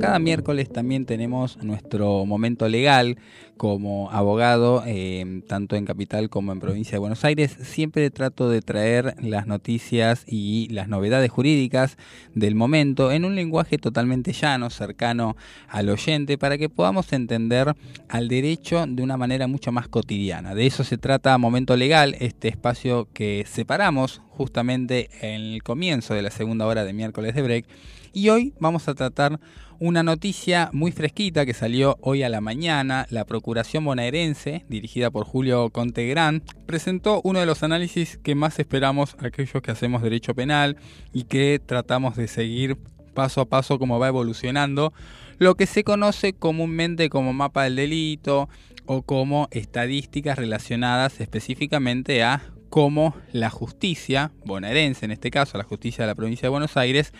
cada 0.00 0.18
miércoles 0.18 0.72
también 0.72 1.04
tenemos 1.04 1.62
nuestro 1.62 2.24
momento 2.24 2.68
legal 2.68 3.18
como 3.56 4.10
abogado, 4.10 4.82
eh, 4.86 5.42
tanto 5.46 5.76
en 5.76 5.84
Capital 5.84 6.30
como 6.30 6.52
en 6.52 6.60
Provincia 6.60 6.92
de 6.92 6.98
Buenos 7.00 7.24
Aires, 7.26 7.54
siempre 7.60 8.10
trato 8.10 8.48
de 8.48 8.62
traer 8.62 9.14
las 9.20 9.46
noticias 9.46 10.24
y 10.26 10.68
las 10.70 10.88
novedades 10.88 11.30
jurídicas 11.30 11.98
del 12.34 12.54
momento 12.54 13.12
en 13.12 13.26
un 13.26 13.34
lenguaje 13.34 13.76
totalmente 13.76 14.32
llano, 14.32 14.70
cercano 14.70 15.36
al 15.68 15.90
oyente, 15.90 16.38
para 16.38 16.56
que 16.56 16.70
podamos 16.70 17.12
entender 17.12 17.74
al 18.08 18.28
derecho 18.28 18.86
de 18.88 19.02
una 19.02 19.18
manera 19.18 19.46
mucho 19.46 19.72
más 19.72 19.88
cotidiana. 19.88 20.54
De 20.54 20.66
eso 20.66 20.82
se 20.82 20.96
trata 20.96 21.36
Momento 21.36 21.76
Legal, 21.76 22.16
este 22.20 22.48
espacio 22.48 23.08
que 23.12 23.44
separamos 23.46 24.22
justamente 24.30 25.10
en 25.20 25.42
el 25.42 25.62
comienzo 25.62 26.14
de 26.14 26.22
la 26.22 26.30
segunda 26.30 26.66
hora 26.66 26.84
de 26.84 26.94
miércoles 26.94 27.34
de 27.34 27.42
break. 27.42 27.66
Y 28.12 28.28
hoy 28.28 28.54
vamos 28.58 28.88
a 28.88 28.94
tratar 28.94 29.38
una 29.78 30.02
noticia 30.02 30.68
muy 30.72 30.90
fresquita 30.90 31.46
que 31.46 31.54
salió 31.54 31.96
hoy 32.00 32.24
a 32.24 32.28
la 32.28 32.40
mañana. 32.40 33.06
La 33.10 33.24
Procuración 33.24 33.84
Bonaerense, 33.84 34.64
dirigida 34.68 35.10
por 35.10 35.24
Julio 35.24 35.70
Contegrán, 35.70 36.42
presentó 36.66 37.20
uno 37.22 37.38
de 37.38 37.46
los 37.46 37.62
análisis 37.62 38.18
que 38.18 38.34
más 38.34 38.58
esperamos 38.58 39.16
aquellos 39.20 39.62
que 39.62 39.70
hacemos 39.70 40.02
derecho 40.02 40.34
penal 40.34 40.76
y 41.12 41.24
que 41.24 41.60
tratamos 41.64 42.16
de 42.16 42.26
seguir 42.26 42.78
paso 43.14 43.42
a 43.42 43.46
paso 43.46 43.78
cómo 43.78 43.98
va 43.98 44.08
evolucionando 44.08 44.92
lo 45.38 45.54
que 45.54 45.66
se 45.66 45.84
conoce 45.84 46.32
comúnmente 46.32 47.08
como 47.08 47.32
mapa 47.32 47.64
del 47.64 47.76
delito 47.76 48.48
o 48.86 49.02
como 49.02 49.48
estadísticas 49.52 50.36
relacionadas 50.36 51.20
específicamente 51.20 52.22
a 52.22 52.42
cómo 52.70 53.14
la 53.32 53.50
justicia 53.50 54.32
bonaerense, 54.44 55.04
en 55.04 55.10
este 55.10 55.30
caso 55.30 55.58
la 55.58 55.64
justicia 55.64 56.04
de 56.04 56.08
la 56.08 56.14
provincia 56.14 56.46
de 56.46 56.50
Buenos 56.50 56.76
Aires, 56.76 57.12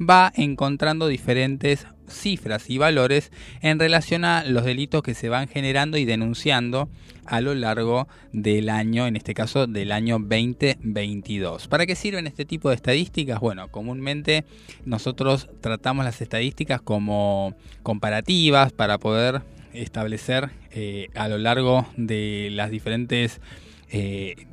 va 0.00 0.32
encontrando 0.34 1.08
diferentes 1.08 1.86
cifras 2.08 2.70
y 2.70 2.78
valores 2.78 3.30
en 3.60 3.78
relación 3.78 4.24
a 4.24 4.44
los 4.44 4.64
delitos 4.64 5.02
que 5.02 5.14
se 5.14 5.28
van 5.28 5.48
generando 5.48 5.98
y 5.98 6.04
denunciando 6.04 6.88
a 7.26 7.40
lo 7.40 7.54
largo 7.54 8.08
del 8.32 8.70
año, 8.70 9.06
en 9.06 9.16
este 9.16 9.34
caso 9.34 9.66
del 9.66 9.92
año 9.92 10.18
2022. 10.18 11.68
¿Para 11.68 11.86
qué 11.86 11.94
sirven 11.94 12.26
este 12.26 12.46
tipo 12.46 12.70
de 12.70 12.76
estadísticas? 12.76 13.40
Bueno, 13.40 13.70
comúnmente 13.70 14.44
nosotros 14.84 15.48
tratamos 15.60 16.04
las 16.04 16.20
estadísticas 16.22 16.80
como 16.80 17.54
comparativas 17.82 18.72
para 18.72 18.98
poder 18.98 19.42
establecer 19.74 20.50
eh, 20.70 21.08
a 21.14 21.28
lo 21.28 21.36
largo 21.36 21.86
de 21.96 22.48
las 22.52 22.70
diferentes 22.70 23.40
eh, 23.90 24.46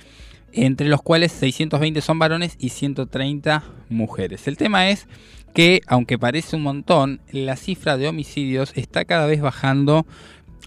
entre 0.52 0.88
los 0.88 1.02
cuales 1.02 1.32
620 1.32 2.00
son 2.00 2.18
varones 2.18 2.56
y 2.58 2.70
130 2.70 3.64
mujeres. 3.88 4.46
El 4.46 4.56
tema 4.56 4.88
es 4.90 5.06
que, 5.56 5.80
aunque 5.86 6.18
parece 6.18 6.54
un 6.54 6.62
montón, 6.62 7.20
la 7.32 7.56
cifra 7.56 7.96
de 7.96 8.08
homicidios 8.08 8.72
está 8.76 9.06
cada 9.06 9.26
vez 9.26 9.40
bajando 9.40 10.06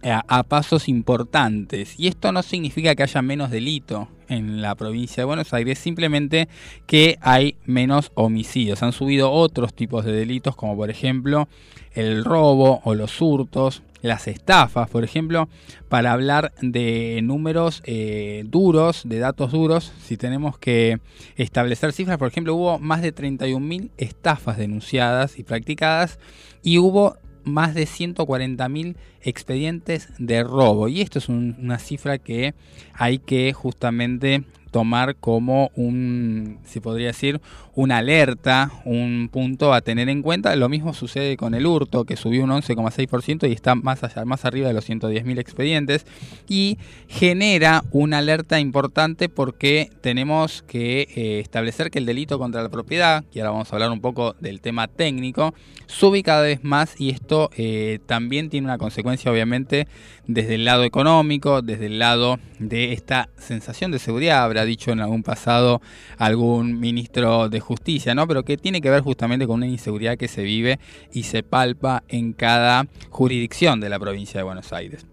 a, 0.03 0.43
pasos 0.43 0.87
importantes. 0.87 1.95
Y 1.97 2.07
esto 2.07 2.31
no 2.31 2.43
significa 2.43 2.95
que 2.95 3.03
haya 3.03 3.21
menos 3.21 3.51
delito 3.51 4.07
en 4.27 4.61
la 4.61 4.75
provincia 4.75 5.21
de 5.21 5.25
Buenos 5.25 5.53
Aires, 5.53 5.79
simplemente 5.79 6.47
que 6.85 7.17
hay 7.21 7.55
menos 7.65 8.11
homicidios. 8.15 8.83
Han 8.83 8.93
subido 8.93 9.31
otros 9.31 9.73
tipos 9.73 10.05
de 10.05 10.11
delitos, 10.11 10.55
como 10.55 10.75
por 10.75 10.89
ejemplo 10.89 11.47
el 11.93 12.23
robo 12.23 12.81
o 12.83 12.93
los 12.93 13.21
hurtos, 13.21 13.81
las 14.01 14.27
estafas, 14.27 14.89
por 14.89 15.03
ejemplo, 15.03 15.49
para 15.89 16.13
hablar 16.13 16.53
de 16.61 17.19
números 17.23 17.81
eh, 17.85 18.43
duros, 18.47 19.01
de 19.05 19.19
datos 19.19 19.51
duros, 19.51 19.91
si 20.01 20.15
tenemos 20.15 20.57
que 20.57 20.99
establecer 21.35 21.91
cifras, 21.91 22.17
por 22.17 22.29
ejemplo, 22.29 22.55
hubo 22.55 22.79
más 22.79 23.01
de 23.01 23.13
31.000 23.13 23.89
estafas 23.97 24.57
denunciadas 24.57 25.37
y 25.37 25.43
practicadas 25.43 26.19
y 26.63 26.77
hubo 26.77 27.17
más 27.43 27.73
de 27.75 27.85
140.000 27.85 28.95
expedientes 29.21 30.09
de 30.17 30.43
robo. 30.43 30.87
Y 30.87 31.01
esto 31.01 31.19
es 31.19 31.29
un- 31.29 31.55
una 31.59 31.79
cifra 31.79 32.17
que 32.17 32.53
hay 32.93 33.19
que 33.19 33.53
justamente 33.53 34.43
tomar 34.71 35.15
como 35.15 35.71
un, 35.75 36.59
se 36.65 36.81
podría 36.81 37.07
decir, 37.07 37.41
una 37.75 37.97
alerta, 37.97 38.71
un 38.85 39.29
punto 39.31 39.73
a 39.73 39.81
tener 39.81 40.09
en 40.09 40.21
cuenta. 40.21 40.55
Lo 40.55 40.69
mismo 40.69 40.93
sucede 40.93 41.37
con 41.37 41.53
el 41.53 41.65
hurto, 41.65 42.05
que 42.05 42.15
subió 42.15 42.43
un 42.43 42.49
11,6% 42.49 43.49
y 43.49 43.53
está 43.53 43.75
más 43.75 44.03
allá, 44.03 44.25
más 44.25 44.45
arriba 44.45 44.67
de 44.67 44.73
los 44.73 44.89
110.000 44.89 45.39
expedientes. 45.39 46.05
Y 46.47 46.77
genera 47.07 47.83
una 47.91 48.19
alerta 48.19 48.59
importante 48.59 49.29
porque 49.29 49.89
tenemos 50.01 50.61
que 50.63 51.07
eh, 51.15 51.39
establecer 51.39 51.89
que 51.89 51.99
el 51.99 52.05
delito 52.05 52.37
contra 52.37 52.61
la 52.61 52.69
propiedad, 52.69 53.23
y 53.33 53.39
ahora 53.39 53.51
vamos 53.51 53.71
a 53.71 53.75
hablar 53.75 53.91
un 53.91 54.01
poco 54.01 54.35
del 54.39 54.61
tema 54.61 54.87
técnico, 54.87 55.53
sube 55.87 56.21
cada 56.23 56.43
vez 56.43 56.63
más 56.63 56.99
y 56.99 57.09
esto 57.09 57.49
eh, 57.57 57.99
también 58.05 58.49
tiene 58.49 58.65
una 58.65 58.77
consecuencia 58.77 59.31
obviamente 59.31 59.87
desde 60.29 60.55
el 60.55 60.65
lado 60.65 60.83
económico, 60.83 61.63
desde 61.63 61.87
el 61.87 61.97
lado 61.97 62.37
de 62.59 62.93
esta 62.93 63.29
sensación 63.35 63.89
de 63.89 63.97
seguridad, 63.97 64.43
habrá 64.43 64.63
dicho 64.63 64.91
en 64.91 64.99
algún 64.99 65.23
pasado 65.23 65.81
algún 66.19 66.79
ministro 66.79 67.49
de 67.49 67.59
justicia, 67.59 68.13
¿no? 68.13 68.27
Pero 68.27 68.45
que 68.45 68.55
tiene 68.55 68.79
que 68.79 68.91
ver 68.91 69.01
justamente 69.01 69.47
con 69.47 69.55
una 69.55 69.65
inseguridad 69.65 70.19
que 70.19 70.27
se 70.27 70.43
vive 70.43 70.77
y 71.11 71.23
se 71.23 71.41
palpa 71.41 72.03
en 72.09 72.33
cada 72.33 72.85
jurisdicción 73.09 73.79
de 73.79 73.89
la 73.89 73.97
provincia 73.97 74.39
de 74.39 74.43
Buenos 74.43 74.71
Aires. 74.71 75.07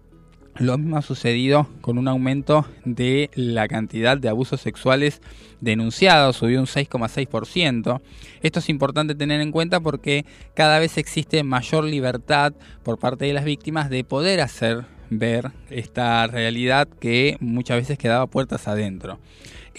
Lo 0.59 0.77
mismo 0.77 0.97
ha 0.97 1.01
sucedido 1.01 1.67
con 1.81 1.97
un 1.97 2.07
aumento 2.07 2.67
de 2.85 3.31
la 3.33 3.67
cantidad 3.67 4.19
de 4.19 4.29
abusos 4.29 4.61
sexuales 4.61 5.21
denunciados, 5.61 6.37
subió 6.37 6.59
un 6.59 6.67
6,6%. 6.67 8.01
Esto 8.43 8.59
es 8.59 8.69
importante 8.69 9.15
tener 9.15 9.41
en 9.41 9.51
cuenta 9.51 9.79
porque 9.79 10.25
cada 10.53 10.77
vez 10.77 10.99
existe 10.99 11.41
mayor 11.41 11.85
libertad 11.85 12.53
por 12.83 12.99
parte 12.99 13.25
de 13.25 13.33
las 13.33 13.45
víctimas 13.45 13.89
de 13.89 14.03
poder 14.03 14.41
hacer 14.41 14.85
ver 15.09 15.51
esta 15.69 16.27
realidad 16.27 16.87
que 16.87 17.37
muchas 17.39 17.77
veces 17.77 17.97
quedaba 17.97 18.27
puertas 18.27 18.67
adentro. 18.67 19.19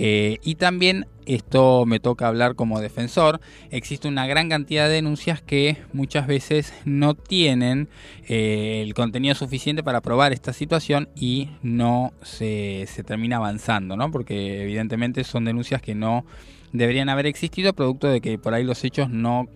Eh, 0.01 0.39
y 0.45 0.55
también, 0.55 1.07
esto 1.26 1.85
me 1.85 1.99
toca 1.99 2.29
hablar 2.29 2.55
como 2.55 2.81
defensor, 2.81 3.41
existe 3.70 4.07
una 4.07 4.29
gran 4.29 4.49
cantidad 4.49 4.87
de 4.87 4.95
denuncias 4.95 5.43
que 5.43 5.76
muchas 5.93 6.29
veces 6.29 6.72
no 6.85 7.14
tienen 7.14 7.89
eh, 8.29 8.83
el 8.87 8.95
contenido 8.95 9.35
suficiente 9.35 9.83
para 9.83 10.01
probar 10.01 10.33
esta 10.33 10.53
situación 10.53 11.09
y 11.16 11.51
no 11.62 12.12
se, 12.22 12.87
se 12.87 13.03
termina 13.03 13.39
avanzando, 13.39 13.97
¿no? 13.97 14.12
Porque 14.12 14.62
evidentemente 14.62 15.24
son 15.24 15.45
denuncias 15.45 15.83
que 15.83 15.97
no 15.97 16.24
deberían 16.72 17.09
haber 17.09 17.26
existido, 17.26 17.72
producto 17.72 18.07
de 18.09 18.20
que 18.20 18.39
por 18.39 18.55
ahí 18.55 18.62
los 18.62 18.85
hechos 18.85 19.11
no 19.11 19.49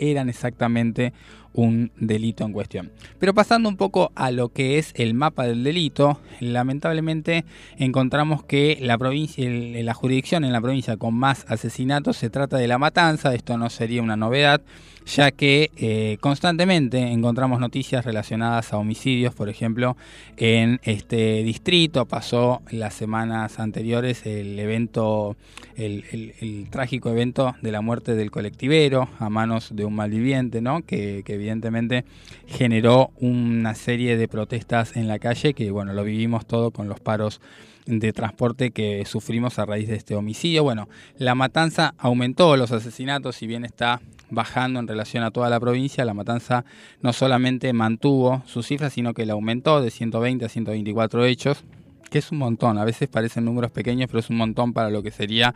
eran 0.00 0.28
exactamente 0.28 1.12
un 1.52 1.90
delito 1.96 2.44
en 2.44 2.52
cuestión. 2.52 2.92
Pero 3.18 3.34
pasando 3.34 3.68
un 3.68 3.76
poco 3.76 4.12
a 4.14 4.30
lo 4.30 4.50
que 4.50 4.78
es 4.78 4.92
el 4.96 5.14
mapa 5.14 5.44
del 5.44 5.64
delito, 5.64 6.20
lamentablemente 6.40 7.44
encontramos 7.76 8.44
que 8.44 8.78
la 8.80 8.96
provincia, 8.98 9.48
la 9.48 9.94
jurisdicción 9.94 10.44
en 10.44 10.52
la 10.52 10.60
provincia 10.60 10.96
con 10.96 11.14
más 11.14 11.44
asesinatos 11.48 12.16
se 12.16 12.30
trata 12.30 12.56
de 12.56 12.68
la 12.68 12.78
matanza, 12.78 13.34
esto 13.34 13.58
no 13.58 13.70
sería 13.70 14.02
una 14.02 14.16
novedad, 14.16 14.62
ya 15.06 15.30
que 15.30 15.70
eh, 15.76 16.18
constantemente 16.20 16.98
encontramos 16.98 17.60
noticias 17.60 18.04
relacionadas 18.04 18.72
a 18.72 18.78
homicidios, 18.78 19.34
por 19.34 19.48
ejemplo, 19.48 19.96
en 20.36 20.80
este 20.84 21.42
distrito 21.42 22.06
pasó 22.06 22.62
las 22.70 22.94
semanas 22.94 23.58
anteriores 23.58 24.24
el 24.26 24.58
evento, 24.58 25.36
el, 25.76 26.68
trágico 26.70 27.10
evento 27.10 27.54
de 27.62 27.72
la 27.72 27.80
muerte 27.80 28.14
del 28.14 28.30
colectivero 28.30 29.08
a 29.18 29.28
manos 29.28 29.74
de 29.74 29.84
un 29.84 29.94
malviviente, 29.94 30.60
¿no? 30.60 30.82
Que, 30.82 31.22
que 31.24 31.34
evidentemente 31.34 32.04
generó 32.46 33.10
una 33.20 33.74
serie 33.74 34.16
de 34.16 34.28
protestas 34.28 34.96
en 34.96 35.08
la 35.08 35.18
calle 35.18 35.54
que, 35.54 35.70
bueno, 35.70 35.92
lo 35.92 36.04
vivimos 36.04 36.46
todo 36.46 36.70
con 36.70 36.88
los 36.88 37.00
paros 37.00 37.40
de 37.86 38.12
transporte 38.12 38.70
que 38.70 39.04
sufrimos 39.04 39.58
a 39.58 39.66
raíz 39.66 39.88
de 39.88 39.96
este 39.96 40.14
homicidio. 40.14 40.62
Bueno, 40.62 40.88
la 41.18 41.34
matanza 41.34 41.94
aumentó 41.98 42.56
los 42.56 42.72
asesinatos, 42.72 43.36
si 43.36 43.46
bien 43.46 43.64
está 43.64 44.00
bajando 44.30 44.80
en 44.80 44.88
relación 44.88 45.24
a 45.24 45.30
toda 45.30 45.50
la 45.50 45.60
provincia, 45.60 46.04
la 46.04 46.14
matanza 46.14 46.64
no 47.02 47.12
solamente 47.12 47.72
mantuvo 47.72 48.42
su 48.46 48.62
cifra, 48.62 48.90
sino 48.90 49.14
que 49.14 49.26
la 49.26 49.34
aumentó 49.34 49.80
de 49.80 49.90
120 49.90 50.44
a 50.44 50.48
124 50.48 51.24
hechos, 51.24 51.64
que 52.10 52.18
es 52.18 52.32
un 52.32 52.38
montón, 52.38 52.78
a 52.78 52.84
veces 52.84 53.08
parecen 53.08 53.44
números 53.44 53.70
pequeños, 53.70 54.08
pero 54.08 54.20
es 54.20 54.30
un 54.30 54.36
montón 54.36 54.72
para 54.72 54.90
lo 54.90 55.02
que 55.02 55.10
sería 55.10 55.54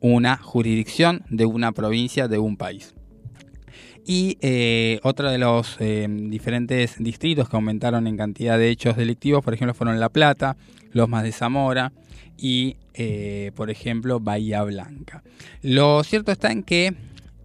una 0.00 0.36
jurisdicción 0.36 1.22
de 1.30 1.46
una 1.46 1.72
provincia, 1.72 2.28
de 2.28 2.38
un 2.38 2.56
país. 2.56 2.94
Y 4.08 4.38
eh, 4.40 5.00
otro 5.02 5.30
de 5.30 5.38
los 5.38 5.76
eh, 5.80 6.06
diferentes 6.08 6.94
distritos 6.98 7.48
que 7.48 7.56
aumentaron 7.56 8.06
en 8.06 8.16
cantidad 8.16 8.56
de 8.56 8.70
hechos 8.70 8.96
delictivos, 8.96 9.44
por 9.44 9.52
ejemplo, 9.52 9.74
fueron 9.74 9.98
La 9.98 10.10
Plata, 10.10 10.56
Los 10.92 11.08
Más 11.08 11.24
de 11.24 11.32
Zamora 11.32 11.92
y, 12.38 12.76
eh, 12.94 13.50
por 13.56 13.68
ejemplo, 13.68 14.20
Bahía 14.20 14.62
Blanca. 14.62 15.24
Lo 15.62 16.04
cierto 16.04 16.30
está 16.30 16.52
en 16.52 16.62
que 16.62 16.94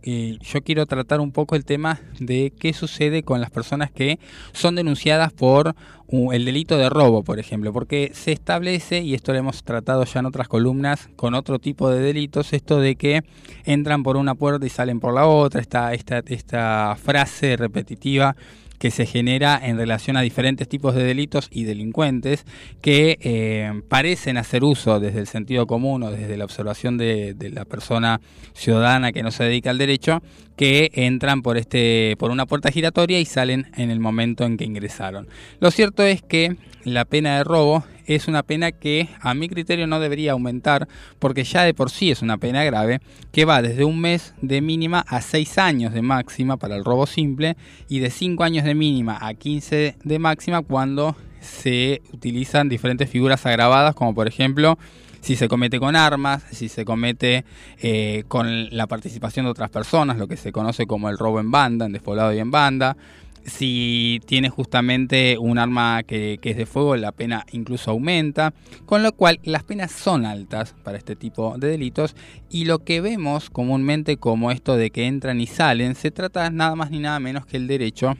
eh, 0.03 0.37
yo 0.41 0.61
quiero 0.61 0.85
tratar 0.85 1.19
un 1.19 1.31
poco 1.31 1.55
el 1.55 1.65
tema 1.65 1.99
de 2.19 2.51
qué 2.57 2.73
sucede 2.73 3.23
con 3.23 3.41
las 3.41 3.51
personas 3.51 3.91
que 3.91 4.19
son 4.51 4.75
denunciadas 4.75 5.31
por 5.31 5.75
uh, 6.07 6.31
el 6.31 6.45
delito 6.45 6.77
de 6.77 6.89
robo, 6.89 7.23
por 7.23 7.39
ejemplo, 7.39 7.71
porque 7.71 8.11
se 8.13 8.31
establece, 8.31 9.01
y 9.01 9.13
esto 9.13 9.31
lo 9.31 9.39
hemos 9.39 9.63
tratado 9.63 10.03
ya 10.05 10.19
en 10.19 10.25
otras 10.25 10.47
columnas, 10.47 11.09
con 11.15 11.33
otro 11.35 11.59
tipo 11.59 11.89
de 11.89 12.01
delitos, 12.01 12.53
esto 12.53 12.79
de 12.79 12.95
que 12.95 13.23
entran 13.65 14.03
por 14.03 14.17
una 14.17 14.35
puerta 14.35 14.65
y 14.65 14.69
salen 14.69 14.99
por 14.99 15.13
la 15.13 15.27
otra, 15.27 15.61
esta, 15.61 15.93
esta, 15.93 16.23
esta 16.25 16.97
frase 17.01 17.55
repetitiva 17.57 18.35
que 18.81 18.89
se 18.89 19.05
genera 19.05 19.61
en 19.61 19.77
relación 19.77 20.17
a 20.17 20.21
diferentes 20.21 20.67
tipos 20.67 20.95
de 20.95 21.03
delitos 21.03 21.49
y 21.51 21.65
delincuentes 21.65 22.47
que 22.81 23.19
eh, 23.21 23.79
parecen 23.87 24.37
hacer 24.37 24.63
uso 24.63 24.99
desde 24.99 25.19
el 25.19 25.27
sentido 25.27 25.67
común 25.67 26.01
o 26.01 26.09
desde 26.09 26.35
la 26.35 26.45
observación 26.45 26.97
de, 26.97 27.35
de 27.35 27.51
la 27.51 27.63
persona 27.63 28.21
ciudadana 28.55 29.11
que 29.11 29.21
no 29.21 29.29
se 29.29 29.43
dedica 29.43 29.69
al 29.69 29.77
derecho, 29.77 30.23
que 30.55 30.89
entran 30.95 31.43
por, 31.43 31.57
este, 31.57 32.15
por 32.17 32.31
una 32.31 32.47
puerta 32.47 32.71
giratoria 32.71 33.19
y 33.19 33.25
salen 33.25 33.67
en 33.77 33.91
el 33.91 33.99
momento 33.99 34.45
en 34.45 34.57
que 34.57 34.65
ingresaron. 34.65 35.27
Lo 35.59 35.69
cierto 35.69 36.01
es 36.01 36.23
que 36.23 36.55
la 36.83 37.05
pena 37.05 37.37
de 37.37 37.43
robo 37.43 37.83
es 38.05 38.27
una 38.27 38.43
pena 38.43 38.71
que 38.71 39.09
a 39.19 39.33
mi 39.33 39.49
criterio 39.49 39.87
no 39.87 39.99
debería 39.99 40.33
aumentar 40.33 40.87
porque 41.19 41.43
ya 41.43 41.63
de 41.63 41.73
por 41.73 41.89
sí 41.89 42.11
es 42.11 42.21
una 42.21 42.37
pena 42.37 42.63
grave 42.63 42.99
que 43.31 43.45
va 43.45 43.61
desde 43.61 43.83
un 43.83 43.99
mes 43.99 44.33
de 44.41 44.61
mínima 44.61 45.03
a 45.07 45.21
6 45.21 45.57
años 45.57 45.93
de 45.93 46.01
máxima 46.01 46.57
para 46.57 46.75
el 46.75 46.83
robo 46.83 47.05
simple 47.05 47.55
y 47.87 47.99
de 47.99 48.09
5 48.09 48.43
años 48.43 48.65
de 48.65 48.75
mínima 48.75 49.17
a 49.21 49.33
15 49.33 49.95
de 50.03 50.19
máxima 50.19 50.61
cuando 50.61 51.15
se 51.39 52.01
utilizan 52.13 52.69
diferentes 52.69 53.09
figuras 53.09 53.45
agravadas 53.45 53.95
como 53.95 54.13
por 54.13 54.27
ejemplo 54.27 54.77
si 55.21 55.35
se 55.35 55.47
comete 55.47 55.79
con 55.79 55.95
armas, 55.95 56.43
si 56.51 56.67
se 56.67 56.83
comete 56.83 57.45
eh, 57.79 58.23
con 58.27 58.75
la 58.75 58.87
participación 58.87 59.45
de 59.45 59.51
otras 59.51 59.69
personas, 59.69 60.17
lo 60.17 60.27
que 60.27 60.35
se 60.35 60.51
conoce 60.51 60.87
como 60.87 61.09
el 61.09 61.17
robo 61.17 61.39
en 61.39 61.51
banda, 61.51 61.85
en 61.85 61.93
despoblado 61.93 62.33
y 62.33 62.39
en 62.39 62.49
banda, 62.49 62.97
si 63.45 64.21
tiene 64.25 64.49
justamente 64.49 65.37
un 65.37 65.57
arma 65.57 66.03
que, 66.03 66.39
que, 66.41 66.51
es 66.51 66.57
de 66.57 66.65
fuego, 66.65 66.95
la 66.95 67.11
pena 67.11 67.45
incluso 67.51 67.91
aumenta, 67.91 68.53
con 68.85 69.03
lo 69.03 69.11
cual 69.13 69.39
las 69.43 69.63
penas 69.63 69.91
son 69.91 70.25
altas 70.25 70.75
para 70.83 70.97
este 70.97 71.15
tipo 71.15 71.57
de 71.57 71.69
delitos 71.69 72.15
y 72.49 72.65
lo 72.65 72.79
que 72.79 73.01
vemos 73.01 73.49
comúnmente 73.49 74.17
como 74.17 74.51
esto 74.51 74.75
de 74.75 74.91
que 74.91 75.07
entran 75.07 75.41
y 75.41 75.47
salen, 75.47 75.95
se 75.95 76.11
trata 76.11 76.49
nada 76.49 76.75
más 76.75 76.91
ni 76.91 76.99
nada 76.99 77.19
menos 77.19 77.45
que 77.45 77.57
el 77.57 77.67
derecho 77.67 78.17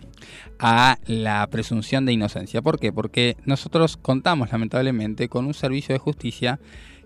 a 0.59 0.97
la 1.07 1.47
presunción 1.47 2.05
de 2.05 2.13
inocencia. 2.13 2.61
¿Por 2.61 2.79
qué? 2.79 2.93
Porque 2.93 3.35
nosotros 3.45 3.97
contamos 3.97 4.51
lamentablemente 4.51 5.27
con 5.27 5.45
un 5.45 5.53
servicio 5.53 5.93
de 5.93 5.99
justicia 5.99 6.59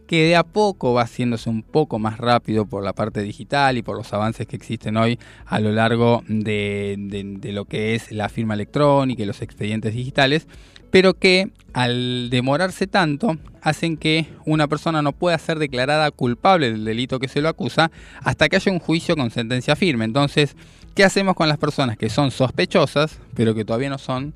que 0.08 0.24
de 0.24 0.36
a 0.36 0.43
poco 0.43 0.93
va 0.93 1.03
haciéndose 1.03 1.49
un 1.49 1.64
poco 1.64 1.99
más 1.99 2.18
rápido 2.18 2.66
por 2.66 2.84
la 2.84 2.93
parte 2.93 3.22
digital 3.22 3.78
y 3.78 3.82
por 3.82 3.97
los 3.97 4.14
avances 4.14 4.47
que 4.47 4.56
existen 4.56 4.97
hoy 4.97 5.20
a 5.45 5.60
lo 5.60 5.72
largo 5.72 6.24
de, 6.28 6.95
de, 6.97 7.51
lo 7.51 7.66
que 7.66 7.95
es 7.95 8.12
la 8.12 8.30
firma 8.30 8.53
electrónica 8.53 9.24
y 9.24 9.26
los 9.26 9.41
expedientes 9.41 9.93
digitales, 9.93 10.47
pero 10.91 11.14
que 11.14 11.49
al 11.74 12.30
demorarse 12.30 12.88
tanto 12.88 13.38
hacen 13.62 13.97
que 13.97 14.28
una 14.45 14.68
persona 14.68 15.01
no 15.01 15.12
pueda 15.12 15.38
ser 15.38 15.60
declarada 15.60 16.12
culpable 16.12 16.72
del 16.72 16.86
delito 16.86 17.20
que 17.20 17.28
se 17.28 17.41
lo 17.41 17.49
acusa 17.49 17.91
hasta 18.22 18.47
que 18.47 18.58
haya 18.58 18.72
un 18.72 18.80
juicio 18.80 19.16
con 19.16 19.32
sentencia 19.32 19.76
firme. 19.76 20.06
Entonces, 20.06 20.56
¿qué 20.93 21.03
hacemos 21.03 21.36
con 21.36 21.49
las 21.49 21.58
personas 21.58 21.97
que 21.97 22.10
son 22.10 22.32
sospechosas, 22.32 23.20
pero 23.34 23.56
que 23.56 23.66
todavía 23.66 23.89
no 23.89 23.97
son 23.97 24.34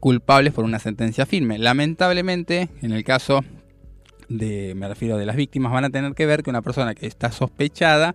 culpables 0.00 0.52
por 0.52 0.64
una 0.64 0.78
sentencia 0.78 1.26
firme. 1.26 1.58
Lamentablemente, 1.58 2.68
en 2.82 2.92
el 2.92 3.02
caso 3.04 3.44
de, 4.28 4.74
me 4.74 4.88
refiero 4.88 5.16
de 5.16 5.26
las 5.26 5.36
víctimas, 5.36 5.72
van 5.72 5.84
a 5.84 5.90
tener 5.90 6.14
que 6.14 6.26
ver 6.26 6.42
que 6.42 6.50
una 6.50 6.62
persona 6.62 6.94
que 6.94 7.06
está 7.06 7.32
sospechada 7.32 8.14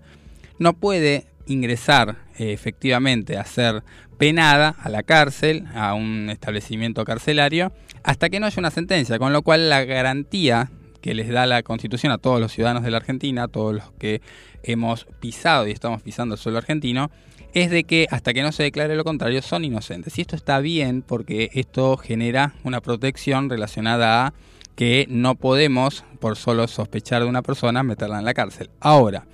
no 0.60 0.74
puede 0.74 1.26
ingresar 1.48 2.18
eh, 2.38 2.54
efectivamente 2.54 3.38
a 3.38 3.46
ser 3.46 3.84
penada 4.18 4.76
a 4.80 4.90
la 4.90 5.04
cárcel, 5.04 5.68
a 5.74 5.94
un 5.94 6.30
establecimiento 6.30 7.04
carcelario, 7.06 7.72
hasta 8.04 8.30
que 8.30 8.40
no 8.40 8.46
haya 8.46 8.60
una 8.60 8.72
sentencia, 8.72 9.18
con 9.20 9.34
lo 9.34 9.42
cual 9.42 9.70
la 9.70 9.84
garantía 9.84 10.70
que 11.02 11.16
les 11.16 11.30
da 11.30 11.46
la 11.48 11.64
Constitución 11.64 12.12
a 12.12 12.20
todos 12.20 12.40
los 12.40 12.52
ciudadanos 12.52 12.84
de 12.84 12.92
la 12.92 12.98
Argentina, 12.98 13.44
a 13.44 13.48
todos 13.48 13.74
los 13.74 13.92
que 13.94 14.22
hemos 14.64 15.08
pisado 15.20 15.68
y 15.68 15.72
estamos 15.72 16.02
pisando 16.04 16.36
el 16.36 16.42
suelo 16.42 16.60
argentino, 16.60 17.10
es 17.54 17.70
de 17.70 17.84
que 17.84 18.08
hasta 18.12 18.34
que 18.34 18.44
no 18.44 18.52
se 18.52 18.64
declare 18.64 18.96
lo 18.96 19.04
contrario 19.04 19.42
son 19.42 19.66
inocentes. 19.66 20.18
Y 20.18 20.22
esto 20.22 20.36
está 20.36 20.60
bien 20.60 21.02
porque 21.02 21.50
esto 21.54 21.98
genera 21.98 22.54
una 22.64 22.82
protección 22.82 23.50
relacionada 23.50 24.28
a 24.28 24.34
que 24.76 25.06
no 25.10 25.36
podemos, 25.36 26.04
por 26.20 26.38
solo 26.38 26.68
sospechar 26.68 27.22
de 27.24 27.28
una 27.30 27.42
persona, 27.42 27.84
meterla 27.84 28.20
en 28.20 28.26
la 28.26 28.34
cárcel. 28.34 28.70
Ahora, 28.80 29.26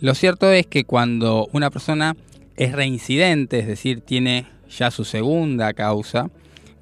lo 0.00 0.14
cierto 0.14 0.50
es 0.52 0.66
que 0.66 0.84
cuando 0.84 1.48
una 1.52 1.70
persona 1.70 2.16
es 2.56 2.72
reincidente, 2.72 3.58
es 3.58 3.66
decir, 3.66 4.00
tiene 4.00 4.46
ya 4.70 4.90
su 4.90 5.04
segunda 5.04 5.72
causa, 5.72 6.30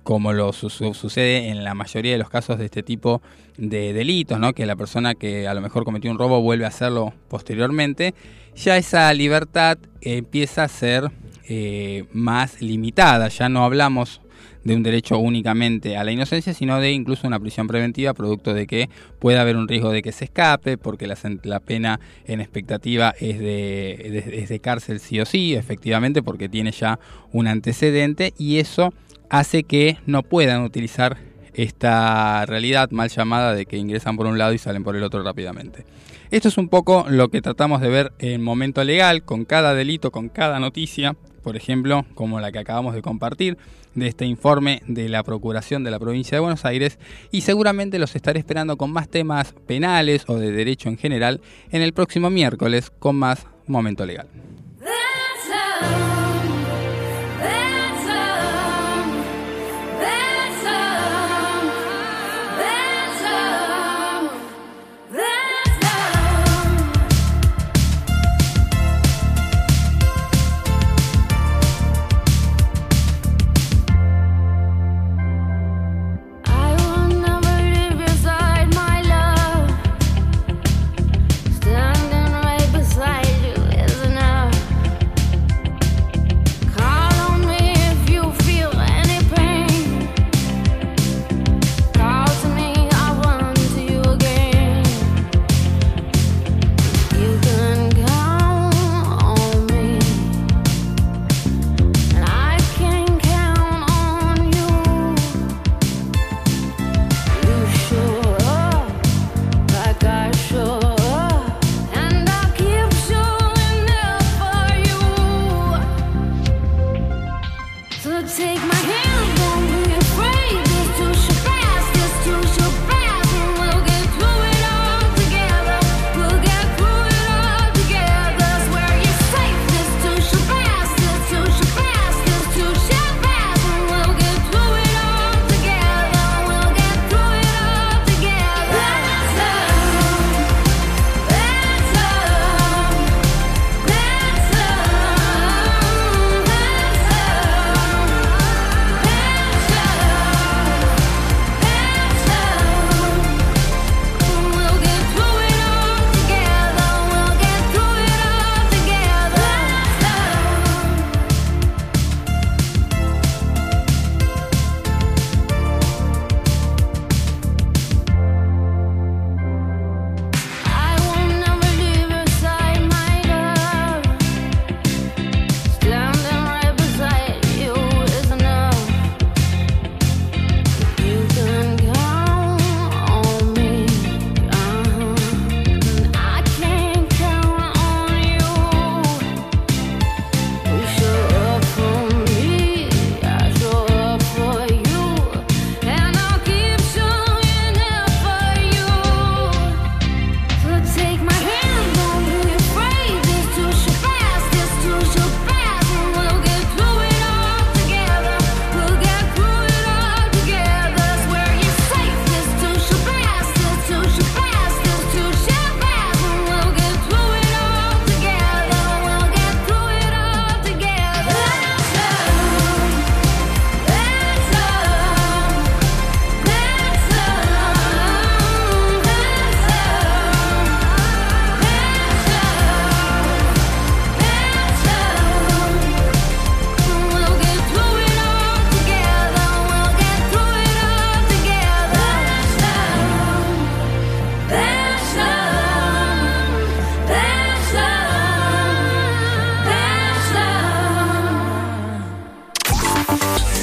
como 0.03 0.33
lo 0.33 0.53
su- 0.53 0.71
su- 0.71 0.95
sucede 0.95 1.49
en 1.49 1.63
la 1.63 1.75
mayoría 1.75 2.13
de 2.13 2.19
los 2.19 2.29
casos 2.31 2.59
de 2.59 2.65
este 2.65 2.83
tipo 2.83 3.23
de 3.57 3.93
delitos, 3.93 4.39
¿no? 4.41 4.53
que 4.53 4.67
la 4.67 4.75
persona 4.77 5.15
que 5.15 5.47
a 5.47 5.55
lo 5.55 5.61
mejor 5.61 5.85
cometió 5.85 6.11
un 6.11 6.19
robo 6.19 6.41
vuelve 6.41 6.65
a 6.65 6.69
hacerlo 6.69 7.13
posteriormente, 7.29 8.15
ya 8.57 8.77
esa 8.77 9.13
libertad 9.15 9.79
empieza 10.01 10.65
a 10.65 10.69
ser 10.69 11.11
eh, 11.49 12.05
más 12.13 12.61
limitada. 12.63 13.29
Ya 13.29 13.49
no 13.49 13.65
hablamos 13.65 14.21
de 14.65 14.77
un 14.77 14.83
derecho 14.83 15.19
únicamente 15.19 15.97
a 15.97 16.05
la 16.05 16.13
inocencia, 16.13 16.55
sino 16.55 16.79
de 16.81 16.93
incluso 16.93 17.27
una 17.27 17.41
prisión 17.41 17.67
preventiva, 17.67 18.15
producto 18.15 18.55
de 18.55 18.67
que 18.67 18.89
puede 19.19 19.39
haber 19.39 19.57
un 19.57 19.67
riesgo 19.69 19.91
de 19.91 20.03
que 20.03 20.13
se 20.13 20.25
escape, 20.27 20.79
porque 20.79 21.07
la 21.07 21.61
pena 21.61 21.99
en 22.27 22.41
expectativa 22.41 23.15
es 23.19 23.39
de, 23.39 24.23
de- 24.25 24.41
es 24.43 24.49
de 24.49 24.61
cárcel 24.61 25.01
sí 25.01 25.21
o 25.21 25.27
sí, 25.27 25.55
efectivamente, 25.55 26.23
porque 26.23 26.49
tiene 26.49 26.71
ya 26.73 26.99
un 27.33 27.47
antecedente, 27.49 28.35
y 28.39 28.59
eso 28.59 28.93
hace 29.31 29.65
que 29.65 29.99
no 30.07 30.23
puedan 30.23 30.63
utilizar 30.63 31.17
esta 31.55 32.47
realidad 32.47 32.91
mal 32.91 33.09
llamada 33.11 33.55
de 33.55 33.67
que 33.67 33.77
ingresan 33.77 34.17
por 34.17 34.27
un 34.27 34.39
lado 34.39 34.53
y 34.53 34.59
salen 34.59 34.85
por 34.85 34.97
el 34.97 35.03
otro 35.03 35.23
rápidamente. 35.23 35.85
Esto 36.31 36.49
es 36.49 36.57
un 36.57 36.69
poco 36.69 37.05
lo 37.11 37.29
que 37.29 37.43
tratamos 37.43 37.81
de 37.83 37.89
ver 37.91 38.13
en 38.19 38.43
momento 38.43 38.83
legal, 38.85 39.23
con 39.23 39.45
cada 39.45 39.75
delito, 39.75 40.11
con 40.11 40.31
cada 40.31 40.59
noticia, 40.61 41.15
por 41.43 41.57
ejemplo, 41.57 42.05
como 42.15 42.41
la 42.41 42.53
que 42.53 42.59
acabamos 42.59 42.95
de 42.95 43.03
compartir, 43.03 43.59
de 43.95 44.09
este 44.09 44.25
informe 44.25 44.83
de 44.87 45.09
la 45.09 45.23
Procuración 45.23 45.85
de 45.85 45.91
la 45.91 45.99
Provincia 45.99 46.37
de 46.37 46.41
Buenos 46.41 46.65
Aires, 46.65 46.99
y 47.31 47.43
seguramente 47.43 47.99
los 47.99 48.17
estaré 48.17 48.39
esperando 48.39 48.77
con 48.77 48.93
más 48.93 49.09
temas 49.09 49.55
penales 49.67 50.25
o 50.29 50.37
de 50.37 50.51
derecho 50.53 50.89
en 50.89 50.97
general 50.97 51.41
en 51.71 51.83
el 51.83 51.93
próximo 51.93 52.31
miércoles 52.31 52.91
con 52.99 53.17
más 53.17 53.47
momento 53.67 54.07
legal. 54.07 54.29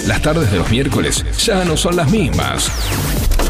Las 0.10 0.24
tardes 0.24 0.52
de 0.52 0.58
los 0.58 0.72
miércoles 0.72 1.24
ya 1.38 1.64
no 1.66 1.78
son 1.78 1.96
las 1.96 2.10
mismas. 2.10 2.72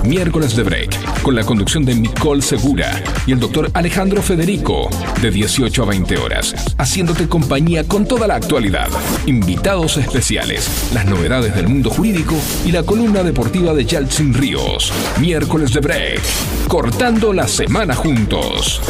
Miércoles 0.03 0.57
de 0.57 0.64
Break, 0.64 1.22
con 1.22 1.34
la 1.34 1.45
conducción 1.45 1.86
de 1.86 1.95
Nicole 1.95 2.41
Segura 2.41 3.02
y 3.26 3.31
el 3.31 3.40
doctor 3.40 3.72
Alejandro 3.73 4.22
Federico, 4.22 4.90
de 5.22 5.31
18 5.31 5.84
a 5.84 5.86
20 5.86 6.18
horas, 6.18 6.76
haciéndote 6.77 7.30
compañía 7.30 7.86
con 7.86 8.06
toda 8.06 8.27
la 8.27 8.36
actualidad, 8.36 8.90
invitados 9.26 9.95
especiales, 9.95 10.69
las 10.94 11.06
novedades 11.06 11.56
del 11.56 11.69
mundo 11.69 11.91
jurídico 11.91 12.36
y 12.65 12.73
la 12.73 12.84
columna 12.84 13.23
deportiva 13.23 13.73
de 13.73 13.86
Yaltsin 13.86 14.34
Ríos. 14.34 14.91
Miércoles 15.18 15.72
de 15.73 15.80
Break, 15.80 16.22
cortando 16.68 17.31
la 17.31 17.48
semana 17.48 17.95
juntos. 17.95 18.81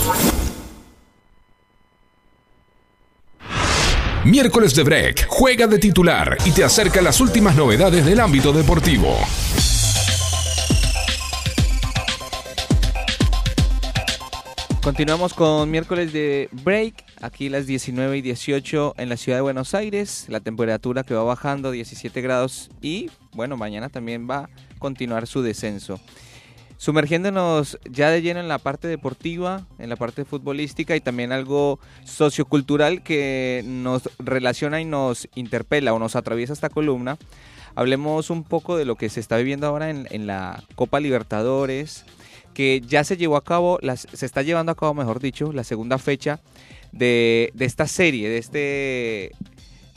Miércoles 4.29 4.75
de 4.75 4.83
Break, 4.83 5.25
juega 5.27 5.65
de 5.65 5.79
titular 5.79 6.37
y 6.45 6.51
te 6.51 6.63
acerca 6.63 7.01
las 7.01 7.19
últimas 7.19 7.55
novedades 7.55 8.05
del 8.05 8.19
ámbito 8.19 8.53
deportivo. 8.53 9.17
Continuamos 14.83 15.33
con 15.33 15.71
miércoles 15.71 16.13
de 16.13 16.47
break, 16.63 17.05
aquí 17.21 17.49
las 17.49 17.65
19 17.65 18.17
y 18.17 18.21
18 18.21 18.93
en 18.99 19.09
la 19.09 19.17
ciudad 19.17 19.39
de 19.39 19.41
Buenos 19.41 19.73
Aires, 19.73 20.25
la 20.29 20.41
temperatura 20.41 21.03
que 21.03 21.15
va 21.15 21.23
bajando 21.23 21.71
17 21.71 22.21
grados 22.21 22.69
y 22.83 23.09
bueno, 23.33 23.57
mañana 23.57 23.89
también 23.89 24.29
va 24.29 24.41
a 24.41 24.49
continuar 24.77 25.25
su 25.25 25.41
descenso. 25.41 25.99
Sumergiéndonos 26.79 27.77
ya 27.91 28.09
de 28.09 28.21
lleno 28.21 28.39
en 28.39 28.47
la 28.47 28.57
parte 28.57 28.87
deportiva, 28.87 29.67
en 29.79 29.89
la 29.89 29.97
parte 29.97 30.23
futbolística 30.23 30.95
y 30.95 31.01
también 31.01 31.33
algo 31.33 31.77
sociocultural 32.05 33.03
que 33.03 33.63
nos 33.65 34.09
relaciona 34.17 34.79
y 34.79 34.85
nos 34.85 35.27
interpela 35.35 35.93
o 35.93 35.99
nos 35.99 36.15
atraviesa 36.15 36.53
esta 36.53 36.69
columna, 36.69 37.17
hablemos 37.75 38.29
un 38.29 38.45
poco 38.45 38.77
de 38.77 38.85
lo 38.85 38.95
que 38.95 39.09
se 39.09 39.19
está 39.19 39.35
viviendo 39.35 39.67
ahora 39.67 39.89
en, 39.89 40.25
la 40.25 40.63
Copa 40.75 41.01
Libertadores, 41.01 42.05
que 42.53 42.79
ya 42.79 43.03
se 43.03 43.17
llevó 43.17 43.35
a 43.35 43.43
cabo, 43.43 43.77
se 44.13 44.25
está 44.25 44.41
llevando 44.41 44.71
a 44.71 44.75
cabo, 44.75 44.93
mejor 44.93 45.19
dicho, 45.19 45.51
la 45.51 45.65
segunda 45.65 45.97
fecha 45.97 46.39
de, 46.93 47.51
esta 47.59 47.87
serie, 47.87 48.29
de 48.29 48.37
este, 48.37 49.31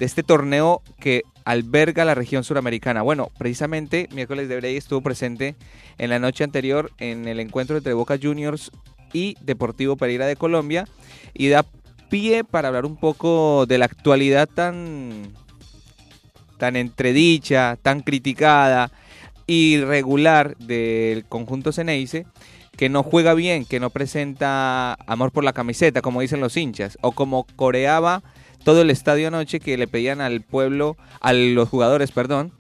de 0.00 0.04
este 0.04 0.24
torneo 0.24 0.82
que 0.98 1.22
alberga 1.44 2.04
la 2.04 2.14
región 2.14 2.44
suramericana. 2.44 3.02
Bueno, 3.02 3.30
precisamente 3.38 4.08
miércoles 4.12 4.48
de 4.48 4.56
Brey 4.56 4.76
estuvo 4.76 5.00
presente 5.00 5.56
en 5.98 6.10
la 6.10 6.18
noche 6.18 6.44
anterior 6.44 6.92
en 6.98 7.28
el 7.28 7.40
encuentro 7.40 7.76
entre 7.76 7.94
Boca 7.94 8.18
Juniors 8.20 8.70
y 9.12 9.36
Deportivo 9.40 9.96
Pereira 9.96 10.26
de 10.26 10.36
Colombia 10.36 10.86
y 11.34 11.48
da 11.48 11.64
pie 12.10 12.44
para 12.44 12.68
hablar 12.68 12.86
un 12.86 12.96
poco 12.96 13.66
de 13.66 13.78
la 13.78 13.86
actualidad 13.86 14.48
tan 14.48 15.32
tan 16.58 16.76
entredicha, 16.76 17.76
tan 17.82 18.02
criticada, 18.02 18.92
irregular 19.46 20.56
del 20.58 21.24
conjunto 21.24 21.72
Ceneice, 21.72 22.24
que 22.76 22.88
no 22.88 23.02
juega 23.02 23.34
bien, 23.34 23.64
que 23.64 23.80
no 23.80 23.90
presenta 23.90 24.94
amor 25.06 25.32
por 25.32 25.42
la 25.42 25.52
camiseta, 25.52 26.02
como 26.02 26.20
dicen 26.20 26.40
los 26.40 26.56
hinchas, 26.56 26.98
o 27.02 27.12
como 27.12 27.46
coreaba 27.56 28.22
todo 28.64 28.82
el 28.82 28.90
estadio 28.90 29.28
anoche 29.28 29.60
que 29.60 29.76
le 29.76 29.86
pedían 29.88 30.20
al 30.20 30.40
pueblo, 30.42 30.96
a 31.20 31.32
los 31.32 31.68
jugadores, 31.68 32.10
perdón, 32.12 32.52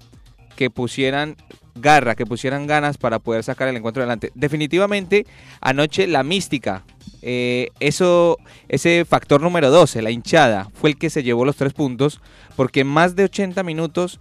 que 0.56 0.70
pusieran 0.70 1.36
garra, 1.74 2.14
que 2.14 2.26
pusieran 2.26 2.66
ganas 2.66 2.98
para 2.98 3.18
poder 3.18 3.42
sacar 3.44 3.68
el 3.68 3.76
encuentro 3.76 4.02
adelante. 4.02 4.30
Definitivamente, 4.34 5.26
anoche 5.60 6.06
la 6.06 6.22
mística, 6.22 6.84
eh, 7.22 7.68
eso, 7.80 8.36
ese 8.68 9.04
factor 9.06 9.40
número 9.40 9.70
12, 9.70 10.02
la 10.02 10.10
hinchada, 10.10 10.68
fue 10.74 10.90
el 10.90 10.98
que 10.98 11.08
se 11.08 11.22
llevó 11.22 11.44
los 11.44 11.56
tres 11.56 11.72
puntos, 11.72 12.20
porque 12.56 12.80
en 12.80 12.88
más 12.88 13.16
de 13.16 13.24
80 13.24 13.62
minutos 13.62 14.20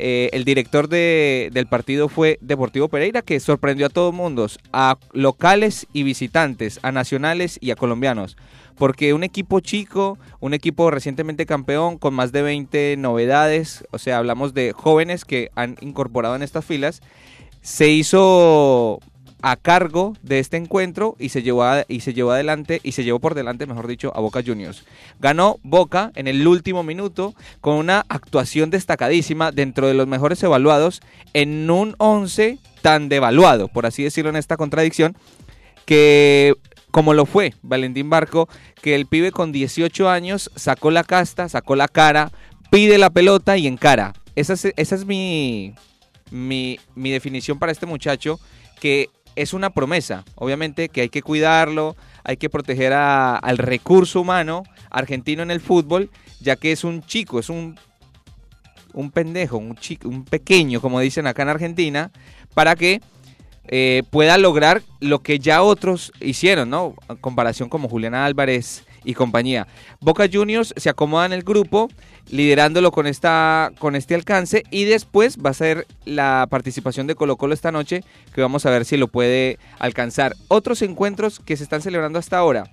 eh, 0.00 0.30
el 0.32 0.44
director 0.44 0.88
de- 0.88 1.50
del 1.52 1.66
partido 1.66 2.08
fue 2.08 2.38
Deportivo 2.40 2.88
Pereira, 2.88 3.20
que 3.22 3.40
sorprendió 3.40 3.86
a 3.86 3.90
todo 3.90 4.10
el 4.10 4.14
mundo, 4.16 4.46
a 4.72 4.96
locales 5.12 5.86
y 5.92 6.04
visitantes, 6.04 6.78
a 6.82 6.92
nacionales 6.92 7.58
y 7.60 7.72
a 7.72 7.76
colombianos. 7.76 8.36
Porque 8.78 9.12
un 9.12 9.24
equipo 9.24 9.60
chico, 9.60 10.18
un 10.40 10.54
equipo 10.54 10.90
recientemente 10.90 11.46
campeón, 11.46 11.98
con 11.98 12.14
más 12.14 12.32
de 12.32 12.42
20 12.42 12.96
novedades, 12.96 13.84
o 13.90 13.98
sea, 13.98 14.18
hablamos 14.18 14.54
de 14.54 14.72
jóvenes 14.72 15.24
que 15.24 15.50
han 15.54 15.76
incorporado 15.80 16.36
en 16.36 16.42
estas 16.42 16.64
filas, 16.64 17.02
se 17.60 17.88
hizo 17.88 19.00
a 19.42 19.56
cargo 19.56 20.14
de 20.22 20.38
este 20.38 20.56
encuentro 20.56 21.14
y 21.18 21.28
se 21.28 21.42
llevó 21.42 21.64
y 21.86 22.00
se 22.00 22.12
llevó 22.12 22.32
adelante 22.32 22.80
y 22.82 22.92
se 22.92 23.04
llevó 23.04 23.20
por 23.20 23.34
delante, 23.34 23.66
mejor 23.66 23.86
dicho, 23.86 24.12
a 24.14 24.20
Boca 24.20 24.42
Juniors. 24.44 24.84
Ganó 25.20 25.58
Boca 25.62 26.10
en 26.14 26.28
el 26.28 26.46
último 26.46 26.82
minuto 26.82 27.34
con 27.60 27.74
una 27.76 28.04
actuación 28.08 28.70
destacadísima 28.70 29.52
dentro 29.52 29.86
de 29.86 29.94
los 29.94 30.06
mejores 30.06 30.42
evaluados 30.42 31.00
en 31.34 31.70
un 31.70 31.94
11 31.98 32.58
tan 32.82 33.08
devaluado, 33.08 33.68
por 33.68 33.86
así 33.86 34.02
decirlo 34.02 34.30
en 34.30 34.36
esta 34.36 34.56
contradicción, 34.56 35.16
que 35.84 36.54
como 36.90 37.14
lo 37.14 37.26
fue 37.26 37.54
Valentín 37.62 38.10
Barco, 38.10 38.48
que 38.82 38.94
el 38.94 39.06
pibe 39.06 39.30
con 39.32 39.52
18 39.52 40.08
años 40.08 40.50
sacó 40.56 40.90
la 40.90 41.04
casta, 41.04 41.48
sacó 41.48 41.76
la 41.76 41.88
cara, 41.88 42.30
pide 42.70 42.98
la 42.98 43.10
pelota 43.10 43.56
y 43.56 43.66
encara. 43.66 44.12
Esa 44.36 44.54
es, 44.54 44.66
esa 44.76 44.94
es 44.94 45.04
mi, 45.04 45.74
mi, 46.30 46.78
mi 46.94 47.10
definición 47.10 47.58
para 47.58 47.72
este 47.72 47.86
muchacho, 47.86 48.38
que 48.80 49.08
es 49.36 49.52
una 49.52 49.70
promesa. 49.70 50.24
Obviamente 50.34 50.88
que 50.88 51.02
hay 51.02 51.08
que 51.08 51.22
cuidarlo, 51.22 51.96
hay 52.24 52.36
que 52.36 52.48
proteger 52.50 52.92
a- 52.92 53.36
al 53.36 53.58
recurso 53.58 54.20
humano 54.20 54.62
argentino 54.90 55.42
en 55.42 55.50
el 55.50 55.60
fútbol, 55.60 56.10
ya 56.40 56.56
que 56.56 56.72
es 56.72 56.84
un 56.84 57.02
chico, 57.02 57.38
es 57.38 57.48
un, 57.50 57.78
un 58.94 59.10
pendejo, 59.10 59.58
un, 59.58 59.76
chico, 59.76 60.08
un 60.08 60.24
pequeño, 60.24 60.80
como 60.80 61.00
dicen 61.00 61.26
acá 61.26 61.42
en 61.42 61.48
Argentina, 61.50 62.10
para 62.54 62.74
que 62.74 63.00
eh, 63.68 64.02
pueda 64.10 64.38
lograr 64.38 64.82
lo 65.00 65.20
que 65.20 65.38
ya 65.38 65.62
otros 65.62 66.12
hicieron, 66.20 66.70
¿no? 66.70 66.94
En 67.08 67.16
comparación 67.16 67.68
como 67.68 67.88
Julián 67.88 68.14
Álvarez 68.14 68.84
y 69.04 69.14
compañía. 69.14 69.66
Boca 70.00 70.26
Juniors 70.30 70.74
se 70.76 70.88
acomoda 70.88 71.26
en 71.26 71.32
el 71.32 71.42
grupo, 71.42 71.88
liderándolo 72.30 72.92
con, 72.92 73.06
esta, 73.06 73.70
con 73.78 73.94
este 73.94 74.14
alcance 74.14 74.64
y 74.70 74.84
después 74.84 75.38
va 75.38 75.50
a 75.50 75.54
ser 75.54 75.86
la 76.04 76.46
participación 76.50 77.06
de 77.06 77.14
Colo 77.14 77.36
Colo 77.36 77.54
esta 77.54 77.72
noche, 77.72 78.02
que 78.34 78.40
vamos 78.40 78.66
a 78.66 78.70
ver 78.70 78.84
si 78.84 78.96
lo 78.96 79.08
puede 79.08 79.58
alcanzar. 79.78 80.34
Otros 80.48 80.82
encuentros 80.82 81.38
que 81.38 81.56
se 81.56 81.62
están 81.62 81.82
celebrando 81.82 82.18
hasta 82.18 82.38
ahora. 82.38 82.64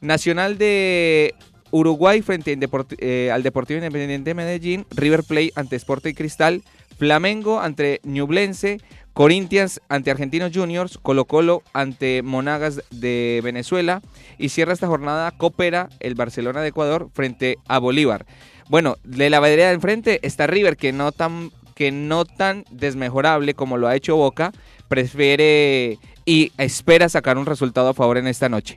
Nacional 0.00 0.58
de 0.58 1.34
Uruguay 1.70 2.22
frente 2.22 2.58
eh, 2.98 3.30
al 3.32 3.42
Deportivo 3.42 3.78
Independiente 3.78 4.30
de 4.30 4.34
Medellín, 4.34 4.86
River 4.90 5.24
Plate 5.24 5.52
ante 5.56 5.76
Sporting 5.76 6.10
y 6.10 6.14
Cristal, 6.14 6.62
Flamengo 6.98 7.60
ante 7.60 8.00
Ñublense, 8.04 8.78
Corinthians 9.12 9.80
ante 9.88 10.10
Argentinos 10.10 10.52
Juniors, 10.54 10.98
Colo 10.98 11.26
Colo 11.26 11.62
ante 11.72 12.22
Monagas 12.22 12.82
de 12.90 13.40
Venezuela 13.44 14.00
y 14.38 14.48
cierra 14.48 14.72
esta 14.72 14.86
jornada 14.86 15.30
Coopera 15.32 15.88
el 16.00 16.14
Barcelona 16.14 16.62
de 16.62 16.68
Ecuador 16.68 17.10
frente 17.12 17.58
a 17.68 17.78
Bolívar. 17.78 18.26
Bueno, 18.68 18.96
de 19.04 19.28
la 19.28 19.40
vereda 19.40 19.68
de 19.68 19.74
enfrente 19.74 20.20
está 20.22 20.46
River 20.46 20.76
que 20.76 20.92
no 20.92 21.12
tan 21.12 21.50
que 21.74 21.90
no 21.90 22.24
tan 22.24 22.64
desmejorable 22.70 23.54
como 23.54 23.78
lo 23.78 23.88
ha 23.88 23.96
hecho 23.96 24.16
Boca, 24.16 24.52
prefiere 24.88 25.98
y 26.24 26.52
espera 26.58 27.08
sacar 27.08 27.38
un 27.38 27.46
resultado 27.46 27.88
a 27.88 27.94
favor 27.94 28.18
en 28.18 28.26
esta 28.26 28.48
noche. 28.48 28.76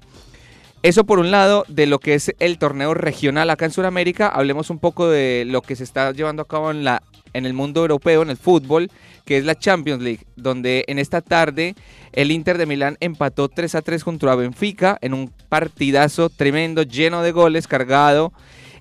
Eso 0.81 1.03
por 1.03 1.19
un 1.19 1.31
lado 1.31 1.65
de 1.67 1.87
lo 1.87 1.99
que 1.99 2.13
es 2.13 2.33
el 2.39 2.57
torneo 2.57 2.93
regional 2.93 3.49
acá 3.49 3.65
en 3.65 3.71
Sudamérica. 3.71 4.27
Hablemos 4.27 4.69
un 4.69 4.79
poco 4.79 5.09
de 5.09 5.43
lo 5.45 5.61
que 5.61 5.75
se 5.75 5.83
está 5.83 6.11
llevando 6.11 6.43
a 6.43 6.47
cabo 6.47 6.69
en, 6.71 6.83
la, 6.83 7.01
en 7.35 7.45
el 7.45 7.53
mundo 7.53 7.81
europeo, 7.81 8.21
en 8.21 8.29
el 8.29 8.37
fútbol, 8.37 8.89
que 9.25 9.37
es 9.37 9.45
la 9.45 9.55
Champions 9.55 10.01
League, 10.01 10.25
donde 10.35 10.85
en 10.87 10.99
esta 10.99 11.21
tarde 11.21 11.75
el 12.13 12.31
Inter 12.31 12.57
de 12.57 12.65
Milán 12.65 12.97
empató 12.99 13.49
3 13.49 13.75
a 13.75 13.81
3 13.81 14.01
junto 14.01 14.29
a 14.29 14.35
Benfica 14.35 14.97
en 15.01 15.13
un 15.13 15.31
partidazo 15.49 16.29
tremendo, 16.29 16.83
lleno 16.83 17.21
de 17.21 17.31
goles, 17.31 17.67
cargado 17.67 18.31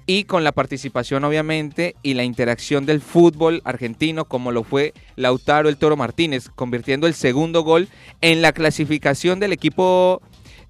y 0.07 0.25
con 0.25 0.45
la 0.45 0.53
participación 0.53 1.25
obviamente 1.25 1.97
y 2.03 2.15
la 2.15 2.25
interacción 2.25 2.85
del 2.87 3.01
fútbol 3.01 3.63
argentino 3.65 4.27
como 4.27 4.53
lo 4.53 4.63
fue 4.63 4.93
Lautaro 5.17 5.69
el 5.69 5.79
Toro 5.79 5.97
Martínez, 5.97 6.49
convirtiendo 6.55 7.07
el 7.07 7.15
segundo 7.15 7.63
gol 7.63 7.89
en 8.21 8.43
la 8.43 8.53
clasificación 8.53 9.41
del 9.41 9.53
equipo 9.53 10.21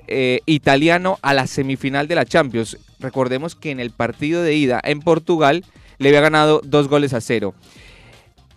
eh, 0.06 0.40
italiano 0.46 1.18
a 1.22 1.34
la 1.34 1.46
semifinal 1.46 2.06
de 2.06 2.14
la 2.14 2.26
Champions. 2.26 2.78
Recordemos 3.00 3.54
que 3.54 3.70
en 3.70 3.80
el 3.80 3.90
partido 3.90 4.42
de 4.42 4.54
ida 4.54 4.80
en 4.84 5.00
Portugal 5.00 5.64
le 5.98 6.08
había 6.08 6.20
ganado 6.20 6.60
dos 6.64 6.88
goles 6.88 7.12
a 7.14 7.20
cero. 7.20 7.54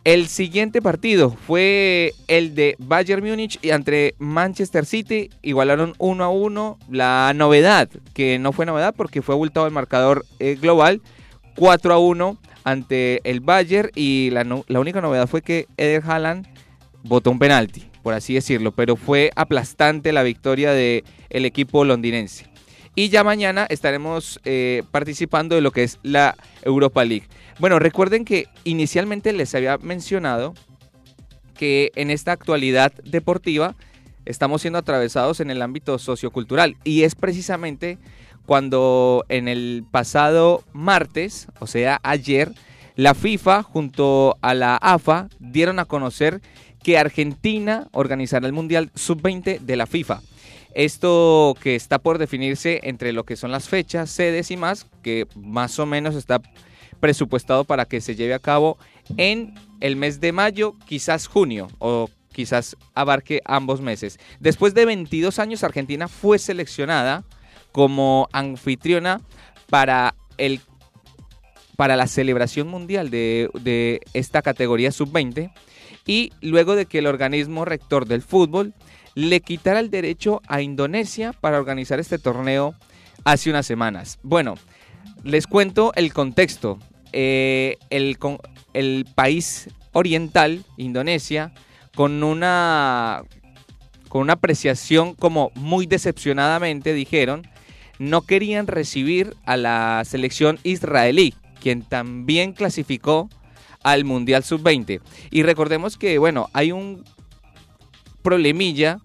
El 0.08 0.28
siguiente 0.30 0.82
partido 0.82 1.32
fue 1.32 2.14
el 2.30 2.56
de 2.56 2.78
Bayern 2.80 3.22
Múnich 3.28 3.60
y 3.62 3.72
entre 3.72 4.16
Manchester 4.20 4.86
City 4.86 5.30
igualaron 5.42 5.96
1 5.98 6.24
a 6.24 6.30
1. 6.30 6.80
La 6.90 7.34
novedad, 7.36 7.90
que 8.14 8.40
no 8.40 8.54
fue 8.54 8.66
novedad 8.66 8.96
porque 8.96 9.22
fue 9.22 9.36
abultado 9.36 9.66
el 9.68 9.74
marcador 9.74 10.26
eh, 10.40 10.58
global, 10.62 11.02
4 11.58 11.94
a 11.94 11.98
1 11.98 12.38
ante 12.64 13.20
el 13.30 13.42
Bayern 13.42 13.92
y 13.96 14.30
la, 14.30 14.46
única 14.80 15.02
novedad 15.02 15.28
fue 15.28 15.42
que 15.42 15.68
Eder 15.76 16.04
Haaland 16.06 16.48
votó 17.04 17.30
un 17.30 17.40
penalti, 17.40 17.90
por 18.02 18.14
así 18.14 18.34
decirlo, 18.34 18.72
pero 18.72 18.96
fue 18.96 19.32
aplastante 19.36 20.14
la 20.14 20.24
victoria 20.24 20.72
del 20.72 21.04
equipo 21.30 21.84
londinense. 21.84 22.46
Y 23.00 23.10
ya 23.10 23.24
mañana 23.24 23.68
estaremos 23.70 24.40
eh, 24.44 24.82
participando 24.90 25.54
de 25.54 25.62
lo 25.62 25.70
que 25.70 25.84
es 25.84 26.00
la 26.02 26.36
Europa 26.64 27.06
League. 27.06 27.28
Bueno, 27.60 27.78
recuerden 27.78 28.26
que 28.26 28.48
inicialmente 28.64 29.34
les 29.34 29.54
había 29.54 29.78
mencionado 29.78 30.56
que 31.54 31.92
en 31.94 32.10
esta 32.10 32.32
actualidad 32.32 32.92
deportiva 33.04 33.76
estamos 34.26 34.62
siendo 34.62 34.80
atravesados 34.80 35.42
en 35.42 35.52
el 35.52 35.62
ámbito 35.62 36.00
sociocultural 36.00 36.76
y 36.84 37.04
es 37.04 37.14
precisamente 37.14 38.00
cuando 38.48 39.26
en 39.30 39.48
el 39.48 39.86
pasado 39.92 40.64
martes, 40.74 41.50
o 41.60 41.68
sea, 41.68 42.00
ayer, 42.02 42.52
la 42.96 43.14
FIFA 43.14 43.62
junto 43.62 44.40
a 44.42 44.56
la 44.56 44.76
AFA 44.76 45.30
dieron 45.38 45.78
a 45.78 45.86
conocer 45.86 46.42
que 46.82 46.98
Argentina 46.98 47.90
organizará 47.92 48.48
el 48.48 48.54
Mundial 48.54 48.90
Sub-20 48.96 49.60
de 49.60 49.76
la 49.76 49.86
FIFA. 49.86 50.22
Esto 50.74 51.56
que 51.62 51.76
está 51.76 52.00
por 52.00 52.18
definirse 52.18 52.80
entre 52.84 53.14
lo 53.14 53.24
que 53.24 53.36
son 53.36 53.52
las 53.52 53.68
fechas, 53.68 54.10
sedes 54.10 54.52
y 54.52 54.58
más, 54.58 54.88
que 55.02 55.28
más 55.36 55.80
o 55.80 55.86
menos 55.86 56.16
está 56.16 56.42
presupuestado 57.00 57.64
para 57.64 57.86
que 57.86 58.02
se 58.02 58.16
lleve 58.16 58.34
a 58.34 58.40
cabo 58.40 58.78
en 59.18 59.54
el 59.80 59.96
mes 59.96 60.20
de 60.20 60.32
mayo, 60.32 60.76
quizás 60.86 61.28
junio 61.28 61.68
o 61.80 62.10
quizás 62.32 62.76
abarque 62.94 63.42
ambos 63.46 63.82
meses. 63.82 64.20
Después 64.40 64.74
de 64.74 64.86
22 64.86 65.40
años, 65.40 65.64
Argentina 65.64 66.08
fue 66.08 66.40
seleccionada 66.40 67.24
como 67.72 68.30
anfitriona 68.32 69.22
para 69.70 70.16
el 70.38 70.62
para 71.76 71.96
la 71.96 72.08
celebración 72.08 72.68
mundial 72.68 73.12
de, 73.12 73.52
de 73.62 74.02
esta 74.14 74.42
categoría 74.42 74.92
sub-20 74.92 75.54
y 76.08 76.32
luego 76.42 76.76
de 76.76 76.88
que 76.88 76.98
el 76.98 77.06
organismo 77.06 77.66
rector 77.66 78.08
del 78.08 78.24
fútbol 78.24 78.74
le 79.18 79.42
quitara 79.42 79.80
el 79.80 79.90
derecho 79.90 80.44
a 80.48 80.62
Indonesia 80.62 81.34
para 81.34 81.58
organizar 81.58 82.00
este 82.00 82.20
torneo 82.20 82.76
hace 83.24 83.50
unas 83.50 83.66
semanas. 83.66 84.20
Bueno, 84.22 84.54
les 85.24 85.48
cuento 85.48 85.92
el 85.96 86.14
contexto. 86.14 86.78
Eh, 87.14 87.78
el, 87.90 88.20
el 88.76 89.08
país 89.16 89.72
oriental, 89.92 90.64
Indonesia, 90.78 91.52
con 91.96 92.22
una, 92.22 93.24
con 94.08 94.22
una 94.22 94.34
apreciación 94.34 95.16
como 95.16 95.52
muy 95.56 95.88
decepcionadamente 95.88 96.94
dijeron, 96.94 97.48
no 97.98 98.22
querían 98.22 98.68
recibir 98.68 99.36
a 99.48 99.58
la 99.58 100.04
selección 100.06 100.60
israelí, 100.62 101.34
quien 101.60 101.82
también 101.82 102.54
clasificó 102.54 103.32
al 103.82 104.06
Mundial 104.06 104.44
Sub-20. 104.44 105.02
Y 105.32 105.42
recordemos 105.42 105.98
que, 105.98 106.20
bueno, 106.20 106.50
hay 106.54 106.72
un 106.72 107.04
problemilla, 108.28 109.00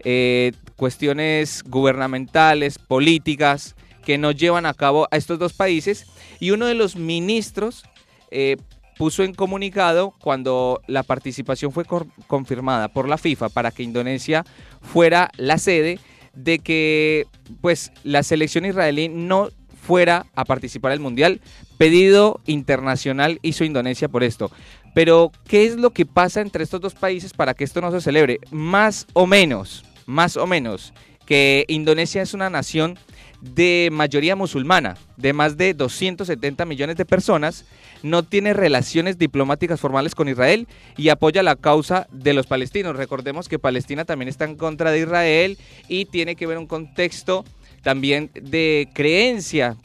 eh, 0.00 0.50
cuestiones 0.74 1.62
gubernamentales, 1.62 2.80
políticas, 2.80 3.76
que 4.04 4.18
no 4.18 4.32
llevan 4.32 4.66
a 4.66 4.74
cabo 4.74 5.06
a 5.12 5.16
estos 5.16 5.38
dos 5.38 5.52
países. 5.52 6.06
Y 6.40 6.50
uno 6.50 6.66
de 6.66 6.74
los 6.74 6.96
ministros 6.96 7.84
eh, 8.32 8.56
puso 8.98 9.22
en 9.22 9.32
comunicado 9.32 10.12
cuando 10.20 10.80
la 10.88 11.04
participación 11.04 11.70
fue 11.70 11.84
confirmada 12.26 12.88
por 12.88 13.08
la 13.08 13.16
FIFA 13.16 13.48
para 13.50 13.70
que 13.70 13.84
Indonesia 13.84 14.44
fuera 14.82 15.30
la 15.36 15.58
sede 15.58 16.00
de 16.34 16.58
que 16.58 17.26
pues 17.60 17.92
la 18.02 18.24
selección 18.24 18.64
israelí 18.64 19.08
no 19.08 19.50
fuera 19.86 20.26
a 20.34 20.44
participar 20.44 20.90
del 20.90 21.00
mundial. 21.00 21.40
Pedido 21.78 22.40
internacional 22.46 23.38
hizo 23.42 23.62
Indonesia 23.62 24.08
por 24.08 24.24
esto. 24.24 24.50
Pero, 24.94 25.32
¿qué 25.46 25.66
es 25.66 25.76
lo 25.76 25.90
que 25.90 26.06
pasa 26.06 26.40
entre 26.40 26.64
estos 26.64 26.80
dos 26.80 26.94
países 26.94 27.32
para 27.32 27.54
que 27.54 27.64
esto 27.64 27.80
no 27.80 27.90
se 27.90 28.00
celebre? 28.00 28.38
Más 28.50 29.06
o 29.12 29.26
menos, 29.26 29.84
más 30.06 30.36
o 30.36 30.46
menos, 30.46 30.94
que 31.26 31.64
Indonesia 31.68 32.22
es 32.22 32.32
una 32.32 32.48
nación 32.48 32.96
de 33.40 33.90
mayoría 33.92 34.36
musulmana, 34.36 34.96
de 35.16 35.32
más 35.32 35.56
de 35.56 35.74
270 35.74 36.64
millones 36.64 36.96
de 36.96 37.04
personas, 37.04 37.66
no 38.02 38.22
tiene 38.22 38.54
relaciones 38.54 39.18
diplomáticas 39.18 39.80
formales 39.80 40.14
con 40.14 40.28
Israel 40.28 40.66
y 40.96 41.08
apoya 41.10 41.42
la 41.42 41.56
causa 41.56 42.06
de 42.10 42.32
los 42.32 42.46
palestinos. 42.46 42.96
Recordemos 42.96 43.48
que 43.48 43.58
Palestina 43.58 44.04
también 44.04 44.28
está 44.28 44.44
en 44.44 44.56
contra 44.56 44.90
de 44.90 45.00
Israel 45.00 45.58
y 45.88 46.06
tiene 46.06 46.36
que 46.36 46.46
ver 46.46 46.56
un 46.56 46.66
contexto 46.66 47.44
también 47.82 48.30
de 48.34 48.88
creencia, 48.94 49.76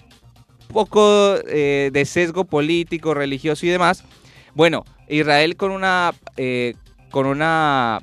poco 0.72 1.36
eh, 1.48 1.90
de 1.92 2.06
sesgo 2.06 2.46
político, 2.46 3.14
religioso 3.14 3.66
y 3.66 3.70
demás. 3.70 4.04
Bueno, 4.54 4.86
Israel 5.10 5.56
con 5.56 5.72
una, 5.72 6.14
eh, 6.38 6.76
con 7.12 7.26
una 7.26 8.00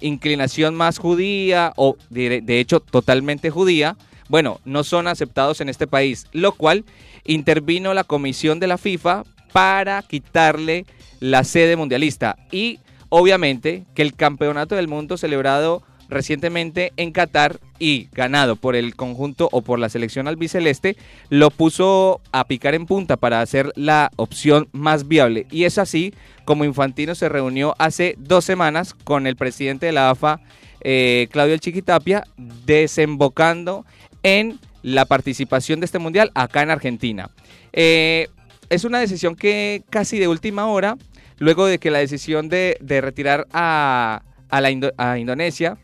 inclinación 0.00 0.74
más 0.74 0.98
judía 0.98 1.72
o 1.76 1.96
de, 2.10 2.40
de 2.40 2.60
hecho 2.60 2.80
totalmente 2.80 3.50
judía, 3.50 3.96
bueno, 4.28 4.60
no 4.64 4.84
son 4.84 5.06
aceptados 5.06 5.60
en 5.60 5.68
este 5.68 5.86
país, 5.86 6.26
lo 6.32 6.52
cual 6.52 6.84
intervino 7.24 7.94
la 7.94 8.04
comisión 8.04 8.60
de 8.60 8.66
la 8.66 8.78
FIFA 8.78 9.24
para 9.52 10.02
quitarle 10.02 10.84
la 11.20 11.44
sede 11.44 11.76
mundialista. 11.76 12.36
Y 12.52 12.78
obviamente 13.08 13.84
que 13.94 14.02
el 14.02 14.14
campeonato 14.14 14.76
del 14.76 14.88
mundo 14.88 15.16
celebrado 15.16 15.82
recientemente 16.08 16.92
en 16.96 17.12
Qatar 17.12 17.60
y 17.78 18.08
ganado 18.12 18.56
por 18.56 18.76
el 18.76 18.96
conjunto 18.96 19.48
o 19.52 19.62
por 19.62 19.78
la 19.78 19.88
selección 19.88 20.28
albiceleste, 20.28 20.96
lo 21.28 21.50
puso 21.50 22.20
a 22.32 22.44
picar 22.46 22.74
en 22.74 22.86
punta 22.86 23.16
para 23.16 23.40
hacer 23.40 23.72
la 23.76 24.10
opción 24.16 24.68
más 24.72 25.08
viable. 25.08 25.46
Y 25.50 25.64
es 25.64 25.78
así 25.78 26.14
como 26.44 26.64
Infantino 26.64 27.14
se 27.14 27.28
reunió 27.28 27.74
hace 27.78 28.14
dos 28.18 28.44
semanas 28.44 28.94
con 28.94 29.26
el 29.26 29.36
presidente 29.36 29.86
de 29.86 29.92
la 29.92 30.10
AFA, 30.10 30.40
eh, 30.80 31.28
Claudio 31.30 31.54
El 31.54 31.60
Chiquitapia, 31.60 32.24
desembocando 32.64 33.84
en 34.22 34.58
la 34.82 35.04
participación 35.04 35.80
de 35.80 35.86
este 35.86 35.98
mundial 35.98 36.30
acá 36.34 36.62
en 36.62 36.70
Argentina. 36.70 37.30
Eh, 37.72 38.28
es 38.70 38.84
una 38.84 39.00
decisión 39.00 39.36
que 39.36 39.82
casi 39.90 40.18
de 40.18 40.28
última 40.28 40.66
hora, 40.66 40.96
luego 41.38 41.66
de 41.66 41.78
que 41.78 41.90
la 41.90 41.98
decisión 41.98 42.48
de, 42.48 42.78
retirar 42.80 43.46
a, 43.52 44.22
la 44.50 44.92
a 44.96 45.18
Indonesia, 45.18 45.78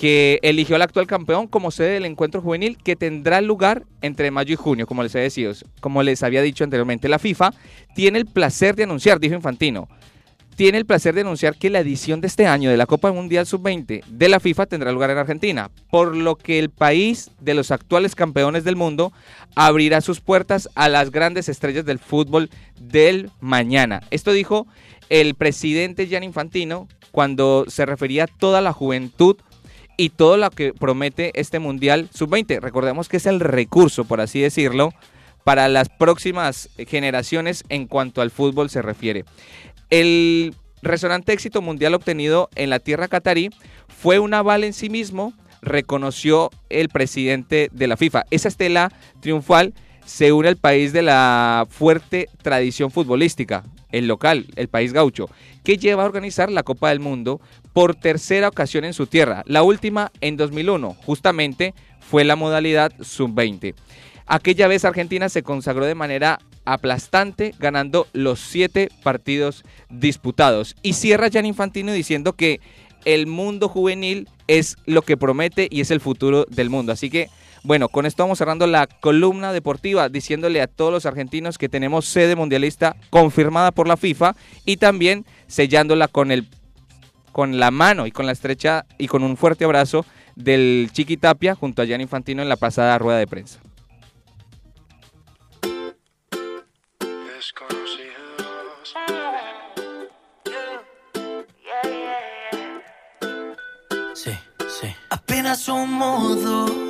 que 0.00 0.38
eligió 0.40 0.76
al 0.76 0.82
actual 0.82 1.06
campeón 1.06 1.46
como 1.46 1.70
sede 1.70 1.90
del 1.90 2.06
encuentro 2.06 2.40
juvenil 2.40 2.78
que 2.82 2.96
tendrá 2.96 3.42
lugar 3.42 3.84
entre 4.00 4.30
mayo 4.30 4.54
y 4.54 4.56
junio, 4.56 4.86
como 4.86 5.02
les, 5.02 5.14
he 5.14 5.18
decido, 5.18 5.52
como 5.82 6.02
les 6.02 6.22
había 6.22 6.40
dicho 6.40 6.64
anteriormente. 6.64 7.06
La 7.06 7.18
FIFA 7.18 7.52
tiene 7.94 8.18
el 8.18 8.24
placer 8.24 8.76
de 8.76 8.84
anunciar, 8.84 9.20
dijo 9.20 9.34
Infantino, 9.34 9.90
tiene 10.56 10.78
el 10.78 10.86
placer 10.86 11.14
de 11.14 11.20
anunciar 11.20 11.54
que 11.54 11.68
la 11.68 11.80
edición 11.80 12.22
de 12.22 12.28
este 12.28 12.46
año 12.46 12.70
de 12.70 12.78
la 12.78 12.86
Copa 12.86 13.12
Mundial 13.12 13.44
Sub-20 13.44 14.02
de 14.06 14.28
la 14.30 14.40
FIFA 14.40 14.64
tendrá 14.64 14.90
lugar 14.90 15.10
en 15.10 15.18
Argentina, 15.18 15.70
por 15.90 16.16
lo 16.16 16.36
que 16.36 16.58
el 16.58 16.70
país 16.70 17.30
de 17.38 17.52
los 17.52 17.70
actuales 17.70 18.14
campeones 18.14 18.64
del 18.64 18.76
mundo 18.76 19.12
abrirá 19.54 20.00
sus 20.00 20.22
puertas 20.22 20.70
a 20.76 20.88
las 20.88 21.10
grandes 21.10 21.50
estrellas 21.50 21.84
del 21.84 21.98
fútbol 21.98 22.48
del 22.80 23.30
mañana. 23.40 24.00
Esto 24.10 24.32
dijo 24.32 24.66
el 25.10 25.34
presidente 25.34 26.06
Gian 26.06 26.24
Infantino 26.24 26.88
cuando 27.10 27.66
se 27.68 27.84
refería 27.84 28.24
a 28.24 28.28
toda 28.38 28.62
la 28.62 28.72
juventud 28.72 29.36
y 30.00 30.08
todo 30.08 30.38
lo 30.38 30.50
que 30.50 30.72
promete 30.72 31.30
este 31.38 31.58
Mundial 31.58 32.08
Sub-20. 32.14 32.60
Recordemos 32.60 33.10
que 33.10 33.18
es 33.18 33.26
el 33.26 33.38
recurso, 33.38 34.06
por 34.06 34.22
así 34.22 34.40
decirlo, 34.40 34.94
para 35.44 35.68
las 35.68 35.90
próximas 35.90 36.70
generaciones 36.88 37.64
en 37.68 37.86
cuanto 37.86 38.22
al 38.22 38.30
fútbol 38.30 38.70
se 38.70 38.80
refiere. 38.80 39.26
El 39.90 40.54
resonante 40.80 41.34
éxito 41.34 41.60
mundial 41.60 41.92
obtenido 41.92 42.48
en 42.54 42.70
la 42.70 42.78
tierra 42.78 43.08
catarí 43.08 43.50
fue 43.88 44.18
un 44.18 44.32
aval 44.32 44.64
en 44.64 44.72
sí 44.72 44.88
mismo, 44.88 45.34
reconoció 45.60 46.48
el 46.70 46.88
presidente 46.88 47.68
de 47.70 47.86
la 47.86 47.98
FIFA. 47.98 48.24
Esa 48.30 48.48
estela 48.48 48.90
triunfal 49.20 49.74
se 50.06 50.32
une 50.32 50.48
al 50.48 50.56
país 50.56 50.94
de 50.94 51.02
la 51.02 51.66
fuerte 51.68 52.30
tradición 52.40 52.90
futbolística, 52.90 53.64
el 53.92 54.06
local, 54.06 54.46
el 54.56 54.68
país 54.68 54.92
gaucho, 54.92 55.28
que 55.64 55.76
lleva 55.76 56.02
a 56.02 56.06
organizar 56.06 56.50
la 56.50 56.62
Copa 56.62 56.90
del 56.90 57.00
Mundo 57.00 57.40
por 57.72 57.94
tercera 57.94 58.48
ocasión 58.48 58.84
en 58.84 58.94
su 58.94 59.06
tierra. 59.06 59.42
La 59.46 59.62
última 59.62 60.12
en 60.20 60.36
2001, 60.36 60.96
justamente 61.04 61.74
fue 62.00 62.24
la 62.24 62.36
modalidad 62.36 62.92
sub-20. 63.00 63.74
Aquella 64.26 64.68
vez 64.68 64.84
Argentina 64.84 65.28
se 65.28 65.42
consagró 65.42 65.86
de 65.86 65.94
manera 65.94 66.38
aplastante, 66.64 67.54
ganando 67.58 68.06
los 68.12 68.38
siete 68.38 68.88
partidos 69.02 69.64
disputados. 69.88 70.76
Y 70.82 70.92
cierra 70.92 71.30
Gian 71.30 71.46
Infantino 71.46 71.92
diciendo 71.92 72.34
que 72.34 72.60
el 73.04 73.26
mundo 73.26 73.68
juvenil 73.68 74.28
es 74.46 74.76
lo 74.86 75.02
que 75.02 75.16
promete 75.16 75.68
y 75.70 75.80
es 75.80 75.90
el 75.90 76.00
futuro 76.00 76.46
del 76.48 76.70
mundo. 76.70 76.92
Así 76.92 77.10
que, 77.10 77.28
bueno, 77.62 77.88
con 77.88 78.06
esto 78.06 78.22
vamos 78.22 78.38
cerrando 78.38 78.66
la 78.66 78.86
columna 78.86 79.52
deportiva, 79.52 80.08
diciéndole 80.08 80.62
a 80.62 80.66
todos 80.66 80.92
los 80.92 81.06
argentinos 81.06 81.58
que 81.58 81.68
tenemos 81.68 82.06
sede 82.06 82.36
mundialista 82.36 82.96
confirmada 83.10 83.70
por 83.70 83.86
la 83.86 83.96
FIFA 83.96 84.34
y 84.64 84.78
también 84.78 85.26
sellándola 85.46 86.08
con 86.08 86.30
el 86.30 86.48
con 87.32 87.60
la 87.60 87.70
mano 87.70 88.06
y 88.06 88.10
con 88.10 88.26
la 88.26 88.32
estrecha 88.32 88.86
y 88.98 89.06
con 89.06 89.22
un 89.22 89.36
fuerte 89.36 89.64
abrazo 89.64 90.04
del 90.34 90.90
Chiqui 90.92 91.16
Tapia 91.16 91.54
junto 91.54 91.82
a 91.82 91.86
Gian 91.86 92.00
Infantino 92.00 92.42
en 92.42 92.48
la 92.48 92.56
pasada 92.56 92.98
rueda 92.98 93.18
de 93.18 93.26
prensa. 93.26 93.60
Sí, 104.14 104.32
sí. 104.68 104.94
Apenas 105.08 105.60
somos 105.60 106.42
dos. 106.42 106.89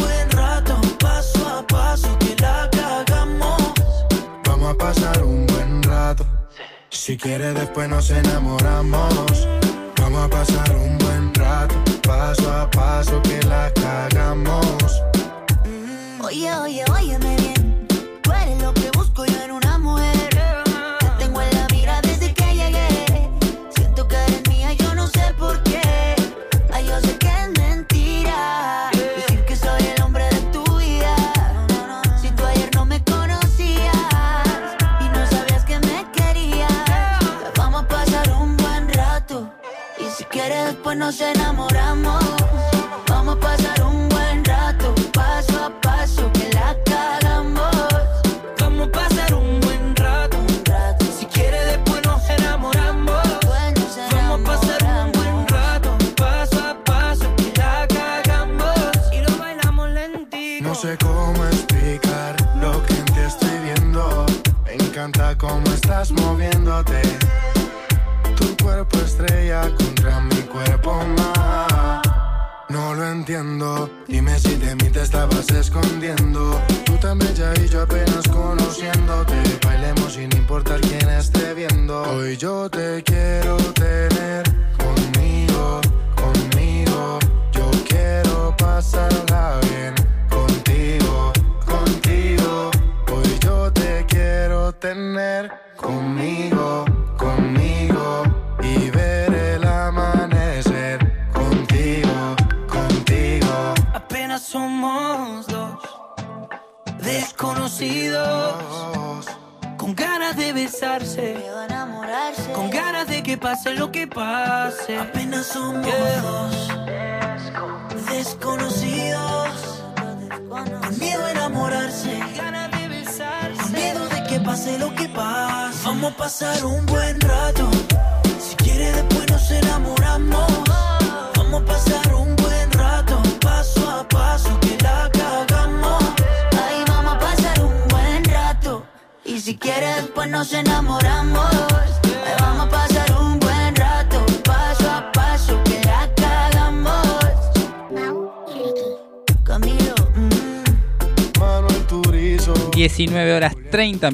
pasar 4.81 5.23
un 5.23 5.45
buen 5.45 5.83
rato. 5.83 6.25
Si 6.89 7.15
quiere 7.15 7.53
después 7.53 7.87
nos 7.87 8.09
enamoramos. 8.09 9.47
Vamos 9.99 10.25
a 10.25 10.29
pasar 10.29 10.75
un 10.75 10.97
buen 10.97 11.10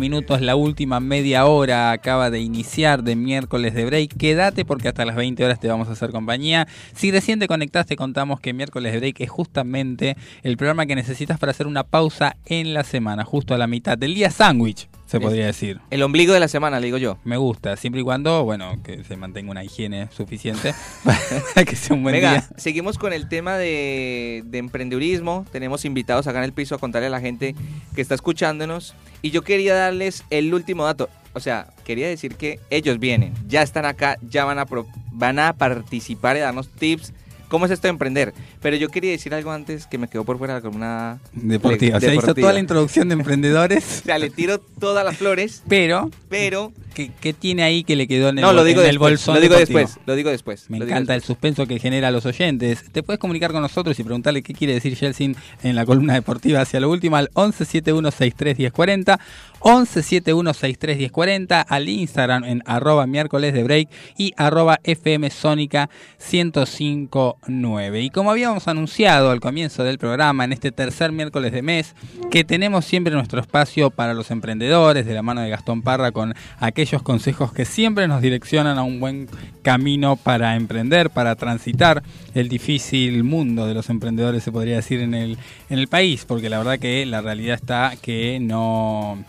minutos, 0.09 0.39
la 0.39 0.55
última 0.55 1.01
media 1.01 1.47
hora 1.47 1.91
acaba 1.91 2.29
de 2.29 2.39
iniciar 2.39 3.03
de 3.03 3.17
miércoles 3.17 3.73
de 3.73 3.83
break. 3.83 4.15
Quédate 4.15 4.63
porque 4.63 4.87
hasta 4.87 5.03
las 5.03 5.17
20 5.17 5.43
horas 5.43 5.59
te 5.59 5.67
vamos 5.67 5.89
a 5.89 5.91
hacer 5.91 6.11
compañía. 6.11 6.65
Si 6.93 7.11
recién 7.11 7.39
te 7.39 7.47
conectaste, 7.49 7.97
contamos 7.97 8.39
que 8.39 8.53
miércoles 8.53 8.93
de 8.93 8.99
break 8.99 9.19
es 9.19 9.29
justamente 9.29 10.15
el 10.43 10.55
programa 10.55 10.85
que 10.85 10.95
necesitas 10.95 11.39
para 11.39 11.51
hacer 11.51 11.67
una 11.67 11.83
pausa 11.83 12.37
en 12.45 12.73
la 12.73 12.85
semana, 12.85 13.25
justo 13.25 13.53
a 13.53 13.57
la 13.57 13.67
mitad 13.67 13.97
del 13.97 14.15
día 14.15 14.31
sándwich, 14.31 14.87
se 15.07 15.19
podría 15.19 15.45
decir. 15.47 15.79
El 15.89 16.03
ombligo 16.03 16.33
de 16.33 16.39
la 16.39 16.47
semana, 16.47 16.79
le 16.79 16.85
digo 16.85 16.97
yo. 16.97 17.17
Me 17.23 17.37
gusta, 17.37 17.75
siempre 17.77 18.01
y 18.01 18.03
cuando, 18.03 18.43
bueno, 18.43 18.75
que 18.83 19.03
se 19.03 19.17
mantenga 19.17 19.49
una 19.49 19.63
higiene 19.63 20.09
suficiente 20.15 20.75
para 21.03 21.65
que 21.65 21.75
sea 21.75 21.95
un 21.95 22.03
buen 22.03 22.13
Venga, 22.13 22.31
día. 22.33 22.47
seguimos 22.57 22.97
con 22.99 23.13
el 23.13 23.27
tema 23.29 23.57
de, 23.57 24.43
de 24.45 24.57
emprendedurismo. 24.59 25.45
Tenemos 25.51 25.85
invitados 25.85 26.27
acá 26.27 26.37
en 26.39 26.43
el 26.43 26.53
piso 26.53 26.75
a 26.75 26.77
contarle 26.77 27.07
a 27.07 27.11
la 27.11 27.21
gente 27.21 27.55
que 27.95 28.01
está 28.01 28.13
escuchándonos. 28.13 28.93
Y 29.21 29.31
yo 29.31 29.41
quería 29.41 29.73
darles 29.73 30.23
el 30.29 30.53
último 30.53 30.83
dato. 30.85 31.09
O 31.33 31.39
sea, 31.39 31.67
quería 31.85 32.07
decir 32.07 32.35
que 32.35 32.59
ellos 32.69 32.99
vienen, 32.99 33.33
ya 33.47 33.61
están 33.61 33.85
acá, 33.85 34.17
ya 34.21 34.43
van 34.45 34.59
a, 34.59 34.65
pro- 34.65 34.87
van 35.11 35.39
a 35.39 35.53
participar 35.53 36.35
y 36.35 36.39
darnos 36.39 36.67
tips. 36.69 37.13
¿Cómo 37.47 37.65
es 37.65 37.71
esto 37.71 37.87
de 37.87 37.91
emprender? 37.91 38.33
Pero 38.67 38.75
yo 38.75 38.89
quería 38.89 39.11
decir 39.11 39.33
algo 39.33 39.49
antes 39.49 39.87
que 39.87 39.97
me 39.97 40.09
quedó 40.09 40.25
por 40.25 40.37
fuera 40.37 40.55
de 40.55 40.57
la 40.57 40.61
columna 40.61 41.19
Deportiva. 41.31 41.99
O 41.99 42.01
sea, 42.01 42.13
hizo 42.13 42.35
toda 42.35 42.51
la 42.51 42.59
introducción 42.59 43.07
de 43.07 43.13
emprendedores, 43.13 43.99
O 44.01 44.05
sea, 44.05 44.19
le 44.19 44.29
tiro 44.29 44.59
todas 44.59 45.05
las 45.05 45.15
flores, 45.15 45.63
pero 45.69 46.11
pero... 46.27 46.73
¿qué, 46.93 47.11
qué 47.21 47.31
tiene 47.31 47.63
ahí 47.63 47.83
que 47.83 47.95
le 47.95 48.07
quedó 48.07 48.29
en 48.29 48.39
el, 48.39 48.41
No, 48.41 48.53
lo 48.53 48.63
digo 48.63 48.81
en 48.81 48.87
el 48.87 48.95
después, 48.95 49.11
bolsón 49.11 49.35
lo 49.35 49.41
digo 49.41 49.53
deportivo? 49.53 49.79
después, 49.79 50.03
lo 50.05 50.15
digo 50.15 50.31
después. 50.31 50.69
Me 50.69 50.79
encanta 50.79 51.15
el 51.15 51.21
suspenso 51.21 51.67
que 51.67 51.79
genera 51.79 52.09
a 52.09 52.11
los 52.11 52.25
oyentes. 52.25 52.83
Te 52.91 53.03
puedes 53.03 53.19
comunicar 53.19 53.51
con 53.51 53.61
nosotros 53.61 53.99
y 53.99 54.03
preguntarle 54.03 54.41
qué 54.41 54.53
quiere 54.53 54.73
decir 54.73 54.95
Yeltsin 54.95 55.35
en 55.63 55.75
la 55.75 55.85
columna 55.85 56.15
deportiva 56.15 56.61
hacia 56.61 56.79
lo 56.79 56.89
último 56.89 57.15
al 57.15 57.29
1171631040, 57.35 59.19
1171631040, 59.61 61.65
al 61.69 61.87
Instagram 61.87 62.43
en 62.45 62.63
arroba 62.65 63.05
miércoles 63.05 63.53
de 63.53 63.63
break 63.63 63.89
y 64.17 64.33
arroba 64.35 64.79
FM 64.83 65.29
Sónica 65.29 65.91
1059. 66.19 68.01
Y 68.01 68.09
como 68.09 68.31
habíamos 68.31 68.56
anunciado 68.65 69.29
al 69.29 69.41
comienzo 69.41 69.83
del 69.83 69.97
programa, 69.97 70.45
en 70.45 70.53
este 70.53 70.71
tercer 70.71 71.11
miércoles 71.11 71.51
de 71.51 71.61
mes, 71.61 71.93
que 72.31 72.45
tenemos 72.45 72.85
siempre 72.85 73.13
nuestro 73.13 73.41
espacio 73.41 73.89
para 73.89 74.13
los 74.13 74.31
emprendedores, 74.31 75.05
de 75.05 75.13
la 75.13 75.21
mano 75.21 75.41
de 75.41 75.49
Gastón 75.49 75.81
Parra, 75.81 76.11
con 76.13 76.33
aquellos 76.59 77.01
consejos 77.03 77.51
que 77.51 77.65
siempre 77.65 78.07
nos 78.07 78.21
direccionan 78.21 78.77
a 78.77 78.83
un 78.83 79.01
buen 79.01 79.27
camino 79.63 80.15
para 80.15 80.55
emprender, 80.55 81.09
para 81.09 81.35
transitar 81.35 82.01
el 82.33 82.47
difícil 82.47 83.25
mundo 83.25 83.67
de 83.67 83.73
los 83.73 83.89
emprendedores, 83.89 84.43
se 84.43 84.51
podría 84.53 84.77
decir, 84.77 85.01
en 85.01 85.13
el, 85.13 85.37
en 85.69 85.79
el 85.79 85.87
país, 85.89 86.23
porque 86.25 86.49
la 86.49 86.59
verdad 86.59 86.79
que 86.79 87.05
la 87.05 87.19
realidad 87.21 87.55
está 87.55 87.93
que 88.01 88.39
no 88.39 89.23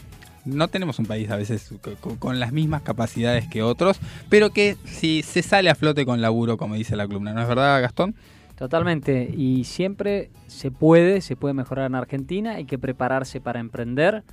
no 0.44 0.68
tenemos 0.68 0.98
un 0.98 1.04
país 1.04 1.28
a 1.30 1.36
veces 1.36 1.68
co- 1.82 1.90
co- 2.00 2.16
con 2.18 2.40
las 2.40 2.52
mismas 2.52 2.80
capacidades 2.80 3.46
que 3.48 3.62
otros, 3.62 3.98
pero 4.30 4.48
que 4.48 4.76
si 4.86 5.22
se 5.22 5.42
sale 5.42 5.68
a 5.68 5.74
flote 5.74 6.06
con 6.06 6.22
laburo, 6.22 6.56
como 6.56 6.74
dice 6.74 6.96
la 6.96 7.06
columna, 7.06 7.34
¿no 7.34 7.42
es 7.42 7.48
verdad, 7.48 7.82
Gastón? 7.82 8.14
Totalmente, 8.58 9.32
y 9.36 9.62
siempre 9.62 10.30
se 10.48 10.72
puede, 10.72 11.20
se 11.20 11.36
puede 11.36 11.54
mejorar 11.54 11.86
en 11.86 11.94
Argentina, 11.94 12.54
hay 12.56 12.64
que 12.64 12.76
prepararse 12.76 13.40
para 13.40 13.60
emprender 13.60 14.24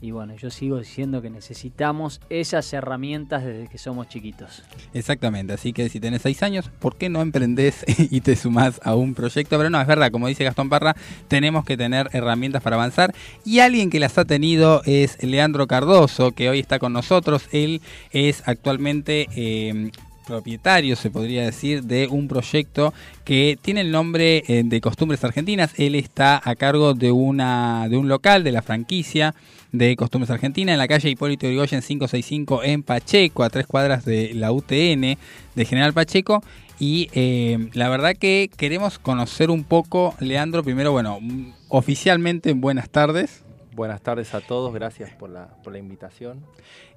Y 0.00 0.12
bueno, 0.12 0.36
yo 0.36 0.50
sigo 0.50 0.78
diciendo 0.78 1.20
que 1.22 1.30
necesitamos 1.30 2.20
esas 2.28 2.72
herramientas 2.72 3.44
desde 3.44 3.66
que 3.68 3.78
somos 3.78 4.08
chiquitos. 4.08 4.62
Exactamente, 4.92 5.54
así 5.54 5.72
que 5.72 5.88
si 5.88 5.98
tenés 5.98 6.22
seis 6.22 6.42
años, 6.44 6.68
¿por 6.78 6.96
qué 6.96 7.08
no 7.08 7.20
emprendés 7.20 7.84
y 7.98 8.20
te 8.20 8.36
sumás 8.36 8.80
a 8.84 8.94
un 8.94 9.14
proyecto? 9.14 9.56
Pero 9.56 9.70
no, 9.70 9.80
es 9.80 9.86
verdad, 9.88 10.12
como 10.12 10.28
dice 10.28 10.44
Gastón 10.44 10.68
Parra, 10.68 10.94
tenemos 11.26 11.64
que 11.64 11.76
tener 11.76 12.10
herramientas 12.12 12.62
para 12.62 12.76
avanzar. 12.76 13.12
Y 13.44 13.58
alguien 13.58 13.90
que 13.90 13.98
las 13.98 14.16
ha 14.18 14.24
tenido 14.24 14.82
es 14.84 15.20
Leandro 15.20 15.66
Cardoso, 15.66 16.30
que 16.30 16.48
hoy 16.48 16.60
está 16.60 16.78
con 16.78 16.92
nosotros. 16.92 17.48
Él 17.50 17.80
es 18.12 18.46
actualmente... 18.46 19.26
eh, 19.34 19.90
propietario, 20.26 20.96
se 20.96 21.10
podría 21.10 21.44
decir, 21.44 21.84
de 21.84 22.08
un 22.08 22.28
proyecto 22.28 22.92
que 23.24 23.58
tiene 23.60 23.82
el 23.82 23.90
nombre 23.90 24.42
eh, 24.48 24.62
de 24.64 24.80
Costumbres 24.80 25.22
Argentinas. 25.24 25.72
Él 25.76 25.94
está 25.94 26.40
a 26.42 26.54
cargo 26.56 26.94
de, 26.94 27.12
una, 27.12 27.88
de 27.88 27.96
un 27.96 28.08
local, 28.08 28.44
de 28.44 28.52
la 28.52 28.62
franquicia 28.62 29.34
de 29.72 29.96
Costumbres 29.96 30.30
Argentinas, 30.30 30.74
en 30.74 30.78
la 30.78 30.88
calle 30.88 31.10
Hipólito 31.10 31.46
Yrigoyen 31.46 31.82
565 31.82 32.62
en 32.64 32.82
Pacheco, 32.82 33.42
a 33.42 33.50
tres 33.50 33.66
cuadras 33.66 34.04
de 34.04 34.32
la 34.34 34.52
UTN 34.52 35.18
de 35.54 35.64
General 35.64 35.92
Pacheco. 35.92 36.42
Y 36.78 37.08
eh, 37.12 37.68
la 37.72 37.88
verdad 37.88 38.16
que 38.16 38.50
queremos 38.56 38.98
conocer 38.98 39.50
un 39.50 39.64
poco, 39.64 40.14
Leandro, 40.18 40.64
primero, 40.64 40.92
bueno, 40.92 41.18
mm, 41.20 41.52
oficialmente 41.68 42.52
buenas 42.52 42.90
tardes. 42.90 43.43
Buenas 43.74 44.02
tardes 44.02 44.34
a 44.34 44.40
todos, 44.40 44.72
gracias 44.72 45.10
por 45.10 45.30
la, 45.30 45.48
por 45.64 45.72
la 45.72 45.80
invitación. 45.80 46.40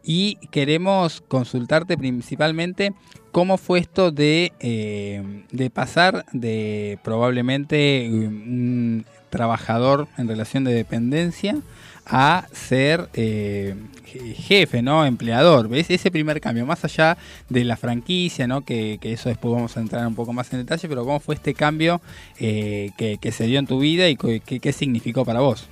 Y 0.04 0.36
queremos 0.52 1.22
consultarte 1.28 1.98
principalmente 1.98 2.94
cómo 3.32 3.58
fue 3.58 3.80
esto 3.80 4.12
de, 4.12 4.54
eh, 4.60 5.70
pasar 5.74 6.26
de 6.34 7.00
probablemente 7.04 8.08
un 8.12 9.06
trabajador 9.32 10.08
en 10.20 10.28
relación 10.28 10.66
de 10.66 10.74
dependencia 10.74 11.58
a 12.06 12.46
ser 12.52 13.10
eh, 13.16 13.76
je- 14.06 14.34
jefe, 14.36 14.82
¿no? 14.84 15.04
Empleador. 15.04 15.68
¿Ves? 15.70 15.90
Ese 15.90 16.12
primer 16.12 16.40
cambio, 16.40 16.66
más 16.68 16.86
allá 16.86 17.18
de 17.50 17.64
la 17.64 17.76
franquicia, 17.76 18.46
¿no? 18.46 18.62
Que, 18.62 19.00
que 19.02 19.14
eso 19.14 19.30
después 19.30 19.52
vamos 19.54 19.76
a 19.78 19.82
entrar 19.82 20.06
un 20.08 20.16
poco 20.16 20.32
más 20.32 20.54
en 20.54 20.60
detalle, 20.60 20.88
pero 20.88 21.04
cómo 21.04 21.20
fue 21.20 21.34
este 21.36 21.56
cambio 21.56 22.02
eh, 22.40 22.92
que, 22.98 23.18
que 23.18 23.32
se 23.32 23.46
dio 23.48 23.58
en 23.58 23.66
tu 23.66 23.80
vida 23.80 24.08
y 24.10 24.16
qué 24.16 24.72
significó 24.74 25.26
para 25.26 25.40
vos. 25.40 25.68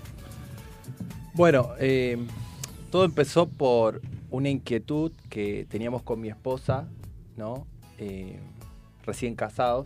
Bueno, 1.35 1.71
eh, 1.79 2.17
todo 2.91 3.03
empezó 3.03 3.45
por 3.45 4.01
una 4.31 4.47
inquietud 4.47 5.11
que 5.29 5.67
teníamos 5.69 6.01
con 6.01 6.21
mi 6.21 6.29
esposa, 6.29 6.87
¿no? 7.35 7.67
Eh, 7.97 8.39
recién 9.05 9.35
casados. 9.35 9.85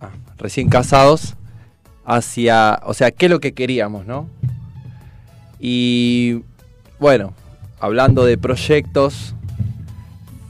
Ah, 0.00 0.12
recién 0.36 0.68
casados 0.68 1.34
hacia, 2.04 2.80
o 2.84 2.94
sea, 2.94 3.10
qué 3.10 3.26
es 3.26 3.32
lo 3.32 3.40
que 3.40 3.52
queríamos, 3.52 4.06
¿no? 4.06 4.28
Y 5.58 6.44
bueno, 7.00 7.34
hablando 7.80 8.24
de 8.24 8.38
proyectos, 8.38 9.34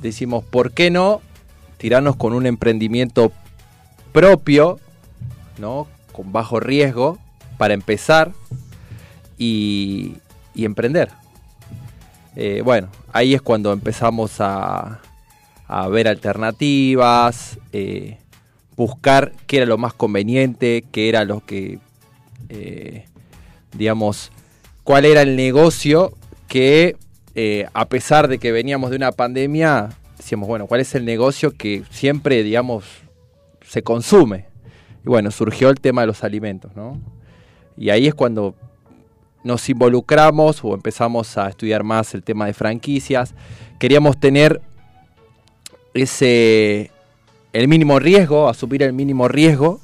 decimos, 0.02 0.44
¿por 0.44 0.73
qué 0.73 0.90
no 0.90 1.23
tirarnos 1.78 2.15
con 2.16 2.35
un 2.35 2.44
emprendimiento 2.44 3.32
propio, 4.12 4.81
¿no? 5.56 5.86
Con 6.12 6.31
bajo 6.31 6.60
riesgo 6.60 7.16
para 7.56 7.73
empezar 7.73 8.32
y, 9.39 10.16
emprender. 10.55 11.10
Eh, 12.35 12.62
bueno, 12.65 12.89
ahí 13.12 13.35
es 13.35 13.43
cuando 13.43 13.73
empezamos 13.73 14.40
a, 14.40 15.01
ver 15.90 16.09
alternativas, 16.09 17.59
eh, 17.73 18.19
buscar 18.77 19.32
qué 19.47 19.59
era 19.59 19.66
lo 19.66 19.78
más 19.78 19.94
conveniente, 19.94 20.85
qué 20.90 21.09
era 21.09 21.24
lo 21.24 21.44
que, 21.44 21.78
eh, 22.48 23.05
digamos, 23.77 24.32
cuál 24.82 25.05
era 25.05 25.23
el 25.23 25.36
negocio 25.36 26.12
que, 26.48 26.97
a 27.73 27.85
pesar 27.85 28.27
de 28.27 28.39
que 28.39 28.51
veníamos 28.51 28.90
de 28.90 28.97
una 28.97 29.12
pandemia, 29.12 29.90
decíamos, 30.16 30.48
bueno, 30.48 30.66
cuál 30.66 30.81
es 30.81 30.94
el 30.97 31.05
negocio 31.05 31.52
que 31.52 31.85
siempre, 31.90 32.43
digamos, 32.43 32.85
se 33.65 33.82
consume. 33.82 34.47
Y 35.05 35.09
bueno, 35.09 35.31
surgió 35.31 35.70
el 35.70 35.81
tema 35.81 36.01
de 36.01 36.09
los 36.09 36.24
alimentos, 36.24 36.74
¿no? 36.74 37.01
Y 37.77 37.90
ahí 37.90 38.09
es 38.09 38.15
cuando 38.15 38.56
nos 39.49 39.69
involucramos 39.70 40.62
o 40.62 40.75
empezamos 40.75 41.39
a 41.39 41.49
estudiar 41.49 41.83
más 41.83 42.12
el 42.15 42.23
tema 42.23 42.45
de 42.45 42.53
franquicias. 42.53 43.35
Queríamos 43.79 44.20
tener 44.20 44.61
ese 45.95 46.91
el 47.55 47.66
mínimo 47.66 47.99
riesgo, 47.99 48.49
asumir 48.49 48.83
el 48.83 48.93
mínimo 48.93 49.27
riesgo, 49.27 49.81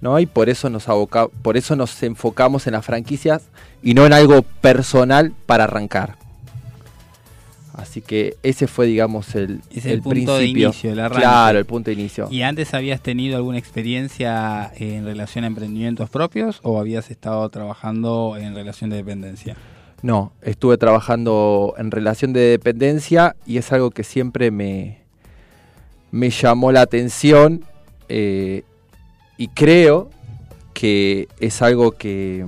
¿no? 0.00 0.20
Y 0.20 0.26
por 0.26 0.48
eso 0.48 0.70
nos 0.70 0.88
aboca- 0.88 1.28
por 1.42 1.56
eso 1.56 1.74
nos 1.74 2.00
enfocamos 2.04 2.68
en 2.68 2.74
las 2.74 2.86
franquicias 2.86 3.42
y 3.82 3.94
no 3.94 4.06
en 4.06 4.12
algo 4.12 4.42
personal 4.42 5.34
para 5.44 5.64
arrancar. 5.64 6.16
Así 7.74 8.00
que 8.00 8.36
ese 8.44 8.68
fue, 8.68 8.86
digamos, 8.86 9.34
el, 9.34 9.60
Es 9.70 9.84
el 9.84 10.00
punto 10.00 10.36
de 10.36 10.46
inicio, 10.46 10.92
el 10.92 11.00
arranque. 11.00 11.22
Claro, 11.22 11.58
el 11.58 11.64
punto 11.64 11.90
de 11.90 11.94
inicio. 11.94 12.28
¿Y 12.30 12.42
antes 12.42 12.72
habías 12.72 13.00
tenido 13.00 13.36
alguna 13.36 13.58
experiencia 13.58 14.72
en 14.76 15.04
relación 15.04 15.42
a 15.42 15.48
emprendimientos 15.48 16.08
propios 16.08 16.60
o 16.62 16.78
habías 16.78 17.10
estado 17.10 17.48
trabajando 17.48 18.36
en 18.38 18.54
relación 18.54 18.90
de 18.90 18.96
dependencia? 18.96 19.56
No, 20.02 20.32
estuve 20.42 20.78
trabajando 20.78 21.74
en 21.76 21.90
relación 21.90 22.32
de 22.32 22.40
dependencia 22.40 23.34
y 23.44 23.58
es 23.58 23.72
algo 23.72 23.90
que 23.90 24.04
siempre 24.04 24.52
me, 24.52 25.00
me 26.12 26.30
llamó 26.30 26.70
la 26.70 26.82
atención 26.82 27.64
eh, 28.08 28.62
y 29.36 29.48
creo 29.48 30.10
que 30.74 31.26
es 31.40 31.60
algo 31.60 31.92
que, 31.92 32.46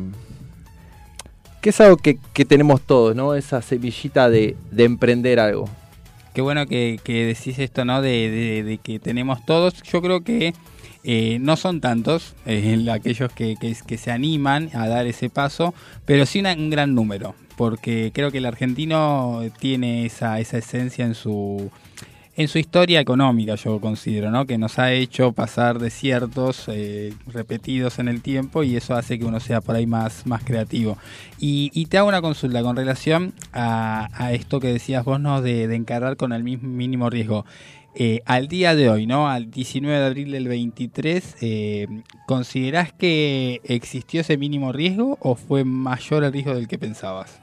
que 1.66 1.70
es 1.70 1.80
algo 1.80 1.97
que, 1.97 2.16
que 2.32 2.44
tenemos 2.44 2.80
todos, 2.80 3.16
¿no? 3.16 3.34
Esa 3.34 3.60
semillita 3.60 4.30
de, 4.30 4.56
de 4.70 4.84
emprender 4.84 5.40
algo. 5.40 5.68
Qué 6.32 6.40
bueno 6.40 6.64
que, 6.68 7.01
que 7.02 7.24
decís 7.26 7.59
esto, 7.59 7.84
¿no? 7.84 8.02
De, 8.02 8.62
de- 8.62 8.78
que 8.78 9.01
tenemos 9.01 9.44
todos. 9.44 9.82
Yo 9.82 10.01
creo 10.01 10.20
que 10.20 10.55
eh, 11.02 11.38
no 11.40 11.56
son 11.56 11.80
tantos 11.80 12.36
eh, 12.47 12.86
aquellos 12.93 13.32
que, 13.32 13.56
que- 13.60 13.98
se 13.98 14.12
animan 14.12 14.70
a 14.74 14.86
dar 14.86 15.09
ese 15.09 15.28
paso, 15.28 15.74
pero 16.05 16.24
sí 16.24 16.38
un 16.40 16.70
gran 16.70 16.94
número, 16.94 17.34
porque 17.56 18.12
creo 18.14 18.30
que 18.30 18.38
el 18.38 18.47
argentino 18.47 19.40
tiene 19.59 20.06
esa, 20.06 20.38
esa 20.38 20.59
esencia 20.59 21.05
en 21.05 21.16
su 21.16 21.72
en 22.36 22.48
su 22.48 22.58
historia 22.58 23.00
económica, 23.00 23.54
yo 23.54 23.80
considero, 23.80 24.30
¿no? 24.30 24.46
Que 24.46 24.58
nos 24.58 24.78
ha 24.78 24.92
hecho 24.92 25.32
pasar 25.32 25.78
desiertos 25.78 26.64
eh, 26.68 27.14
repetidos 27.26 27.98
en 27.98 28.08
el 28.08 28.22
tiempo 28.22 28.62
y 28.62 28.76
eso 28.76 28.94
hace 28.94 29.18
que 29.18 29.24
uno 29.24 29.40
sea 29.40 29.60
por 29.60 29.74
ahí 29.74 29.86
más, 29.86 30.26
más 30.26 30.44
creativo. 30.44 30.98
Y, 31.38 31.86
te 31.86 31.98
hago 31.98 32.08
una 32.08 32.20
consulta 32.20 32.62
con 32.62 32.76
relación 32.76 33.32
a, 33.52 34.08
a 34.12 34.32
esto 34.32 34.60
que 34.60 34.72
decías 34.72 35.04
vos, 35.04 35.20
¿no? 35.20 35.40
De, 35.40 35.66
de 35.68 35.76
encarar 35.76 36.16
con 36.16 36.32
el 36.32 36.44
mismo 36.44 36.68
mínimo 36.68 37.08
riesgo. 37.10 37.44
Eh, 37.98 38.20
al 38.26 38.46
día 38.46 38.74
de 38.74 38.90
hoy, 38.90 39.06
¿no? 39.06 39.26
Al 39.26 39.50
19 39.50 39.98
de 39.98 40.04
abril 40.04 40.30
del 40.30 40.48
23, 40.48 41.36
eh, 41.40 41.86
¿considerás 42.26 42.92
que 42.92 43.62
existió 43.64 44.20
ese 44.20 44.36
mínimo 44.36 44.70
riesgo 44.70 45.16
o 45.22 45.34
fue 45.34 45.64
mayor 45.64 46.22
el 46.22 46.30
riesgo 46.30 46.54
del 46.54 46.68
que 46.68 46.78
pensabas? 46.78 47.40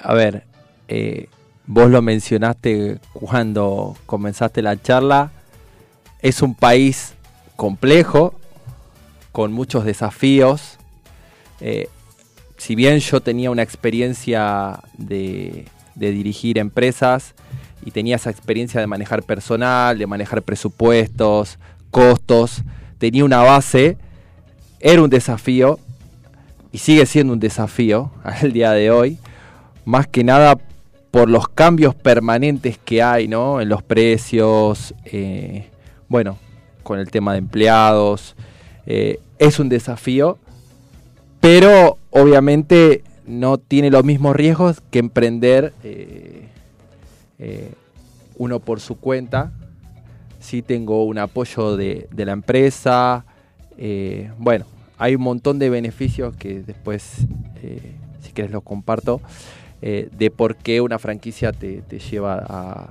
A 0.00 0.12
ver, 0.12 0.42
eh, 0.88 1.28
vos 1.66 1.90
lo 1.90 2.02
mencionaste 2.02 2.98
cuando 3.12 3.96
comenzaste 4.06 4.62
la 4.62 4.80
charla. 4.80 5.32
Es 6.20 6.42
un 6.42 6.54
país 6.54 7.14
complejo, 7.56 8.34
con 9.32 9.52
muchos 9.52 9.84
desafíos. 9.84 10.78
Eh, 11.60 11.88
si 12.56 12.74
bien 12.74 12.98
yo 13.00 13.20
tenía 13.20 13.50
una 13.50 13.62
experiencia 13.62 14.80
de, 14.96 15.66
de 15.94 16.10
dirigir 16.12 16.58
empresas 16.58 17.34
y 17.84 17.90
tenía 17.90 18.16
esa 18.16 18.30
experiencia 18.30 18.80
de 18.80 18.86
manejar 18.86 19.22
personal, 19.22 19.98
de 19.98 20.06
manejar 20.06 20.42
presupuestos, 20.42 21.58
costos, 21.90 22.62
tenía 22.98 23.24
una 23.24 23.42
base, 23.42 23.98
era 24.80 25.02
un 25.02 25.10
desafío 25.10 25.78
y 26.72 26.78
sigue 26.78 27.06
siendo 27.06 27.32
un 27.32 27.40
desafío 27.40 28.10
al 28.24 28.52
día 28.52 28.72
de 28.72 28.90
hoy, 28.90 29.18
más 29.84 30.06
que 30.06 30.24
nada 30.24 30.58
por 31.14 31.30
los 31.30 31.46
cambios 31.46 31.94
permanentes 31.94 32.76
que 32.76 33.00
hay 33.00 33.28
¿no? 33.28 33.60
en 33.60 33.68
los 33.68 33.84
precios, 33.84 34.92
eh, 35.04 35.68
bueno, 36.08 36.38
con 36.82 36.98
el 36.98 37.08
tema 37.08 37.34
de 37.34 37.38
empleados, 37.38 38.34
eh, 38.84 39.20
es 39.38 39.60
un 39.60 39.68
desafío, 39.68 40.38
pero 41.38 41.98
obviamente 42.10 43.04
no 43.28 43.58
tiene 43.58 43.92
los 43.92 44.02
mismos 44.02 44.34
riesgos 44.34 44.82
que 44.90 44.98
emprender 44.98 45.72
eh, 45.84 46.48
uno 48.36 48.58
por 48.58 48.80
su 48.80 48.96
cuenta. 48.96 49.52
Sí 50.40 50.62
tengo 50.62 51.04
un 51.04 51.18
apoyo 51.18 51.76
de, 51.76 52.08
de 52.10 52.24
la 52.24 52.32
empresa, 52.32 53.24
bueno, 54.36 54.64
hay 54.98 55.14
un 55.14 55.22
montón 55.22 55.60
de 55.60 55.70
beneficios 55.70 56.34
que 56.36 56.60
después, 56.62 57.18
si 58.20 58.32
quieres, 58.32 58.50
los 58.50 58.64
comparto, 58.64 59.20
eh, 59.86 60.08
de 60.12 60.30
por 60.30 60.56
qué 60.56 60.80
una 60.80 60.98
franquicia 60.98 61.52
te, 61.52 61.82
te 61.82 61.98
lleva 61.98 62.42
a, 62.48 62.88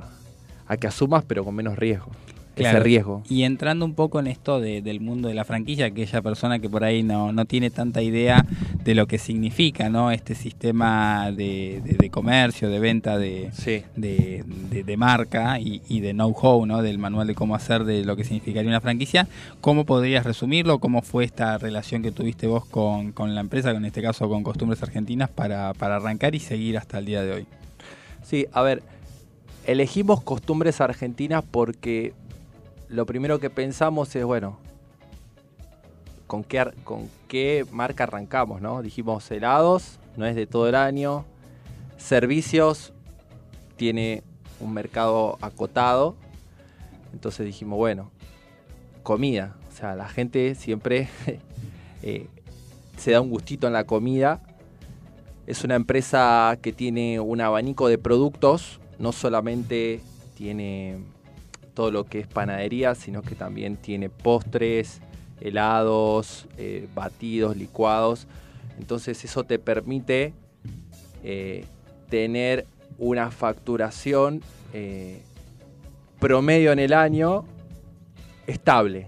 a 0.68 0.78
que 0.78 0.86
asumas, 0.86 1.24
pero 1.28 1.44
con 1.44 1.56
menos 1.56 1.76
riesgo. 1.76 2.11
Claro. 2.55 2.77
ese 2.77 2.84
riesgo. 2.84 3.23
Y 3.30 3.43
entrando 3.43 3.84
un 3.84 3.93
poco 3.95 4.19
en 4.19 4.27
esto 4.27 4.59
de- 4.59 4.81
del 4.81 4.99
mundo 4.99 5.27
de 5.27 5.34
la 5.34 5.43
franquicia, 5.43 5.88
aquella 5.88 6.21
persona 6.21 6.59
que 6.59 6.69
por 6.69 6.84
ahí 6.84 7.01
no, 7.01 7.31
no 7.31 7.45
tiene 7.45 7.69
tanta 7.71 8.01
idea 8.03 8.45
de 8.84 8.93
lo 8.95 9.07
que 9.07 9.17
significa 9.17 9.89
¿no? 9.89 10.11
este 10.11 10.35
sistema 10.35 11.31
de, 11.31 11.81
de- 11.84 11.97
de 11.97 12.09
comercio, 12.11 12.69
de 12.69 12.80
venta 12.80 13.17
de, 13.17 13.49
de, 13.95 14.43
de- 14.69 14.84
de 14.84 14.97
marca 14.97 15.59
y, 15.59 15.81
y 15.89 15.99
de 16.01 16.11
know-how, 16.13 16.65
¿no? 16.65 16.81
del 16.84 16.97
manual 16.99 17.25
de 17.27 17.34
cómo 17.35 17.55
hacer 17.55 17.85
de 17.85 18.05
lo 18.05 18.15
que 18.15 18.23
significaría 18.23 18.69
una 18.69 18.81
franquicia, 18.81 19.27
¿cómo 19.61 19.85
podrías 19.85 20.23
resumirlo? 20.25 20.77
¿Cómo 20.80 21.01
fue 21.01 21.23
esta 21.23 21.57
relación 21.57 22.03
que 22.03 22.11
tuviste 22.11 22.45
vos 22.45 22.65
con, 22.65 23.13
con 23.13 23.34
la 23.34 23.41
empresa, 23.41 23.71
en 23.71 23.85
este 23.85 24.01
caso 24.01 24.30
con 24.30 24.43
Costumbres 24.43 24.84
Argentinas, 24.84 25.30
para, 25.30 25.73
para 25.73 25.95
arrancar 25.95 26.35
y 26.35 26.39
seguir 26.39 26.77
hasta 26.77 26.99
el 26.99 27.05
día 27.05 27.23
de 27.23 27.31
hoy? 27.31 27.45
Sí, 28.21 28.45
a 28.53 28.61
ver, 28.61 28.84
elegimos 29.65 30.21
costumbres 30.21 30.81
argentinas 30.81 31.43
porque 31.49 32.13
lo 32.94 33.07
primero 33.07 33.40
que 33.40 33.49
pensamos 33.49 34.15
es, 34.15 34.24
bueno, 34.24 34.60
¿con 36.28 36.44
qué, 36.44 36.72
con 36.84 37.10
qué 37.28 37.65
marca 37.72 38.03
arrancamos, 38.03 38.61
no? 38.61 38.84
Dijimos 38.84 39.30
helados, 39.32 39.99
no 40.15 40.28
es 40.28 40.36
de 40.36 40.45
todo 40.45 40.70
el 40.70 40.76
año. 40.76 41.26
Servicios, 41.98 42.94
tiene 43.78 44.22
un 44.60 44.74
mercado 44.74 45.40
acotado. 45.41 46.15
Entonces 47.14 47.48
dijimos, 47.48 47.78
bueno, 47.78 48.11
comida. 49.02 49.56
O 49.70 49.76
sea, 49.76 49.95
la 49.95 50.07
gente 50.07 50.53
siempre 50.53 51.10
eh, 52.03 52.28
se 52.95 53.11
da 53.11 53.22
un 53.22 53.32
gustito 53.32 53.65
en 53.65 53.74
la 53.74 53.86
comida. 53.86 54.40
Es 55.48 55.64
una 55.64 55.74
empresa 55.74 56.60
que 56.61 56.72
tiene 56.72 57.20
un 57.20 57.41
abanico 57.41 57.88
de 57.88 57.98
productos, 57.98 58.80
no 58.99 59.11
solamente 59.11 59.99
tiene 60.36 60.99
todo 61.73 61.91
lo 61.91 62.05
que 62.05 62.19
es 62.19 62.27
panadería, 62.27 62.95
sino 62.95 63.21
que 63.21 63.35
también 63.35 63.77
tiene 63.77 64.09
postres, 64.09 65.01
helados, 65.41 66.47
eh, 66.57 66.87
batidos, 66.93 67.57
licuados. 67.57 68.27
Entonces 68.79 69.23
eso 69.23 69.43
te 69.43 69.59
permite 69.59 70.33
eh, 71.23 71.65
tener 72.09 72.65
una 72.97 73.31
facturación 73.31 74.41
eh, 74.73 75.21
promedio 76.19 76.71
en 76.71 76.79
el 76.79 76.93
año 76.93 77.45
estable. 78.47 79.07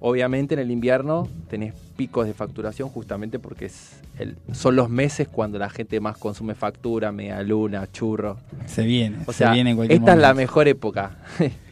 Obviamente 0.00 0.54
en 0.54 0.60
el 0.60 0.70
invierno 0.70 1.28
tenés 1.48 1.74
picos 1.96 2.26
de 2.26 2.34
facturación 2.34 2.88
justamente 2.88 3.38
porque 3.38 3.66
es 3.66 4.00
el- 4.18 4.36
son 4.52 4.76
los 4.76 4.88
meses 4.88 5.26
cuando 5.28 5.58
la 5.58 5.68
gente 5.70 5.98
más 6.00 6.16
consume 6.16 6.54
factura, 6.54 7.10
media 7.12 7.42
luna, 7.42 7.88
churro. 7.90 8.38
Se 8.66 8.84
viene, 8.84 9.18
O 9.26 9.32
se 9.32 9.38
sea, 9.38 9.52
viene 9.52 9.70
en 9.70 9.76
cualquier 9.76 9.98
esta 10.00 10.12
es 10.12 10.18
la 10.18 10.34
mejor 10.34 10.68
época 10.68 11.16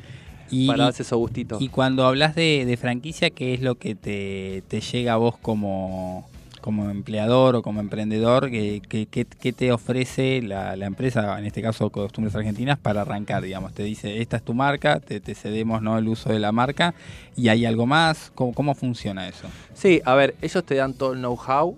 Y- 0.51 0.67
para 0.67 0.79
y- 0.79 0.87
darse 0.87 1.03
esos 1.03 1.19
gustitos. 1.19 1.61
Y 1.63 1.69
cuando 1.69 2.07
hablas 2.07 2.35
de, 2.35 2.65
de 2.67 2.77
franquicia, 2.77 3.31
¿qué 3.31 3.55
es 3.55 3.61
lo 3.61 3.75
que 3.77 3.95
te, 3.95 4.63
te 4.69 4.81
llega 4.81 5.15
a 5.15 5.17
vos 5.17 5.37
como, 5.39 6.29
como 6.61 6.89
empleador 6.91 7.57
o 7.57 7.63
como 7.63 7.81
emprendedor? 7.81 8.51
¿Qué, 8.51 8.81
qué- 8.89 9.07
qué- 9.07 9.25
qué 9.27 9.53
te 9.53 9.73
ofrece 9.73 10.43
la, 10.43 10.77
la 10.77 10.87
empresa, 10.87 11.39
en 11.39 11.47
este 11.47 11.63
caso 11.63 11.91
Costumbres 11.91 12.35
Argentinas, 12.37 12.79
para 12.79 13.03
arrancar? 13.03 13.43
Digamos, 13.43 13.73
te 13.75 13.83
dice, 13.83 14.21
esta 14.23 14.37
es 14.37 14.43
tu 14.45 14.55
marca, 14.55 15.01
te, 15.01 15.21
te 15.21 15.35
cedemos 15.35 15.83
¿no? 15.83 15.99
el 15.99 16.07
uso 16.09 16.31
de 16.31 16.39
la 16.39 16.53
marca 16.53 16.95
y 17.37 17.49
hay 17.49 17.65
algo 17.67 17.87
más. 17.87 18.31
¿Cómo, 18.35 18.53
cómo 18.53 18.75
funciona 18.75 19.29
eso? 19.29 19.49
Sí, 19.75 20.01
a 20.05 20.15
ver, 20.15 20.35
ellos 20.43 20.65
te 20.65 20.75
dan 20.77 20.95
todo 20.95 21.13
el 21.13 21.19
know-how. 21.19 21.77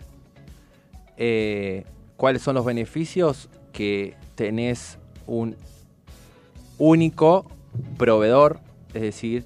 eh, 1.17 1.85
¿Cuáles 2.17 2.43
son 2.43 2.55
los 2.57 2.65
beneficios? 2.65 3.49
Que 3.73 4.15
tenés 4.35 4.99
un 5.27 5.55
único 6.79 7.47
proveedor, 7.97 8.61
es 8.95 9.03
decir, 9.03 9.45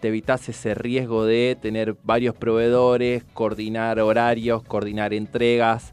te 0.00 0.08
evitas 0.08 0.48
ese 0.48 0.74
riesgo 0.74 1.24
de 1.24 1.58
tener 1.60 1.96
varios 2.02 2.34
proveedores, 2.34 3.22
coordinar 3.34 4.00
horarios, 4.00 4.62
coordinar 4.62 5.12
entregas. 5.12 5.92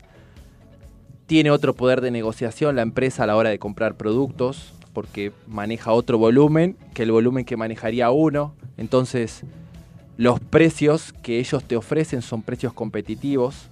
Tiene 1.25 1.51
otro 1.51 1.73
poder 1.73 1.99
de 1.99 2.11
negociación 2.11 2.77
la 2.77 2.83
empresa 2.83 3.23
a 3.23 3.27
la 3.27 3.35
hora 3.35 3.49
de 3.49 3.59
comprar 3.59 3.95
productos, 3.95 4.73
porque 4.93 5.33
maneja 5.45 5.91
otro 5.91 6.17
volumen 6.17 6.77
que 6.93 7.03
el 7.03 7.11
volumen 7.11 7.43
que 7.43 7.57
manejaría 7.57 8.09
uno. 8.09 8.55
Entonces, 8.77 9.43
los 10.15 10.39
precios 10.39 11.13
que 11.21 11.39
ellos 11.39 11.63
te 11.65 11.75
ofrecen 11.75 12.21
son 12.21 12.41
precios 12.41 12.73
competitivos, 12.73 13.67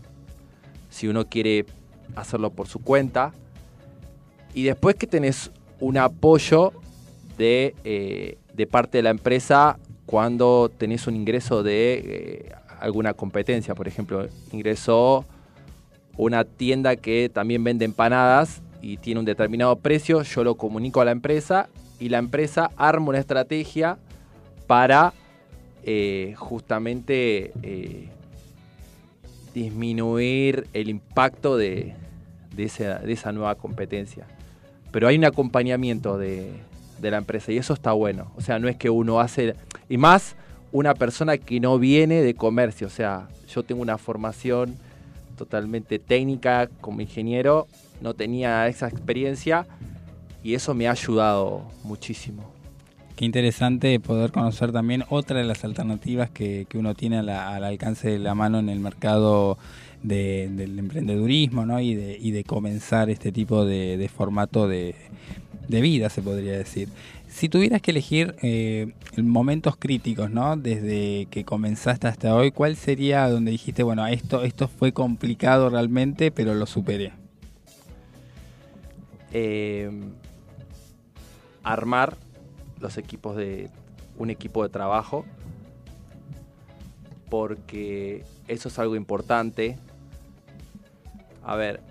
si 0.89 1.07
uno 1.07 1.27
quiere 1.27 1.65
hacerlo 2.15 2.51
por 2.51 2.67
su 2.67 2.79
cuenta. 2.79 3.33
Y 4.53 4.63
después 4.63 4.95
que 4.95 5.07
tenés 5.07 5.49
un 5.79 5.97
apoyo 5.97 6.73
de, 7.37 7.75
eh, 7.83 8.37
de 8.53 8.67
parte 8.67 8.97
de 8.97 9.03
la 9.03 9.09
empresa 9.09 9.77
cuando 10.05 10.71
tenés 10.75 11.07
un 11.07 11.15
ingreso 11.15 11.63
de 11.63 11.93
eh, 11.93 12.51
alguna 12.79 13.13
competencia. 13.13 13.75
Por 13.75 13.87
ejemplo, 13.87 14.27
ingresó 14.51 15.25
una 16.17 16.43
tienda 16.43 16.95
que 16.95 17.29
también 17.29 17.63
vende 17.63 17.85
empanadas 17.85 18.61
y 18.81 18.97
tiene 18.97 19.19
un 19.19 19.25
determinado 19.25 19.75
precio, 19.77 20.21
yo 20.21 20.43
lo 20.43 20.55
comunico 20.55 21.01
a 21.01 21.05
la 21.05 21.11
empresa 21.11 21.69
y 21.99 22.09
la 22.09 22.19
empresa 22.19 22.71
arma 22.77 23.09
una 23.09 23.19
estrategia 23.19 23.97
para 24.67 25.13
eh, 25.83 26.33
justamente 26.37 27.51
disminuir 29.53 30.67
el 30.73 30.89
impacto 30.89 31.57
de, 31.57 31.95
de 32.55 32.63
esa, 32.63 32.99
de 32.99 33.13
esa 33.13 33.31
nueva 33.31 33.55
competencia. 33.55 34.25
Pero 34.91 35.07
hay 35.07 35.17
un 35.17 35.25
acompañamiento 35.25 36.17
de, 36.17 36.51
de 36.99 37.11
la 37.11 37.17
empresa 37.17 37.51
y 37.51 37.57
eso 37.57 37.73
está 37.73 37.91
bueno. 37.93 38.31
O 38.35 38.41
sea, 38.41 38.59
no 38.59 38.67
es 38.67 38.75
que 38.77 38.89
uno 38.89 39.19
hace... 39.19 39.55
Y 39.89 39.97
más 39.97 40.35
una 40.71 40.93
persona 40.93 41.37
que 41.37 41.59
no 41.59 41.77
viene 41.79 42.21
de 42.21 42.33
comercio. 42.33 42.87
O 42.87 42.89
sea, 42.89 43.27
yo 43.53 43.63
tengo 43.63 43.81
una 43.81 43.97
formación 43.97 44.75
totalmente 45.37 45.99
técnica 45.99 46.69
como 46.81 47.01
ingeniero, 47.01 47.67
no 48.01 48.13
tenía 48.13 48.67
esa 48.67 48.87
experiencia 48.87 49.67
y 50.43 50.53
eso 50.53 50.73
me 50.73 50.87
ha 50.87 50.91
ayudado 50.91 51.63
muchísimo. 51.83 52.43
Qué 53.15 53.23
interesante 53.25 53.99
poder 53.99 54.31
conocer 54.31 54.71
también 54.73 55.03
otra 55.09 55.39
de 55.39 55.45
las 55.45 55.63
alternativas 55.63 56.29
que, 56.29 56.65
que 56.69 56.77
uno 56.77 56.93
tiene 56.95 57.19
al 57.19 57.29
alcance 57.63 58.09
de 58.09 58.19
la 58.19 58.35
mano 58.35 58.59
en 58.59 58.67
el 58.69 58.79
mercado 58.79 59.57
de- 60.03 60.49
del 60.51 60.77
emprendedurismo 60.77 61.65
¿no? 61.65 61.79
y, 61.79 61.95
de, 61.95 62.17
y 62.19 62.31
de 62.31 62.43
comenzar 62.43 63.09
este 63.09 63.31
tipo 63.31 63.65
de 63.65 64.09
formato 64.13 64.67
de, 64.67 64.95
de 65.67 65.81
vida, 65.81 66.09
se 66.09 66.21
podría 66.21 66.53
decir. 66.53 66.89
Si 67.27 67.49
tuvieras 67.49 67.81
que 67.81 67.91
elegir 67.91 68.35
eh, 68.41 68.93
momentos 69.17 69.75
críticos, 69.77 70.31
¿no? 70.31 70.55
Desde 70.55 71.27
que 71.29 71.43
comenzaste 71.43 72.07
hasta 72.07 72.35
hoy, 72.35 72.51
¿cuál 72.51 72.75
sería 72.75 73.29
donde 73.29 73.51
dijiste, 73.51 73.83
bueno, 73.83 74.07
esto, 74.07 74.43
esto 74.43 74.67
fue 74.67 74.93
complicado 74.93 75.69
realmente, 75.69 76.31
pero 76.31 76.53
lo 76.53 76.65
superé? 76.65 77.13
eh, 79.37 79.91
armar 81.61 82.15
los 82.79 82.97
equipos 82.97 83.35
de 83.35 83.69
un 84.17 84.29
equipo 84.29 84.63
de 84.63 84.69
trabajo 84.69 85.25
porque 87.29 88.23
eso 88.47 88.69
es 88.69 88.79
algo 88.79 88.95
importante. 88.95 89.77
A 91.43 91.57
ver, 91.57 91.81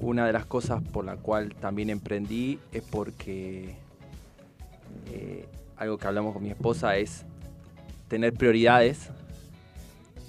una 0.00 0.26
de 0.26 0.32
las 0.32 0.46
cosas 0.46 0.82
por 0.82 1.04
la 1.04 1.16
cual 1.16 1.54
también 1.54 1.90
emprendí 1.90 2.58
es 2.72 2.82
porque 2.82 3.76
eh, 5.12 5.46
algo 5.76 5.98
que 5.98 6.06
hablamos 6.06 6.32
con 6.32 6.42
mi 6.42 6.50
esposa 6.50 6.96
es 6.96 7.24
tener 8.08 8.32
prioridades 8.32 9.10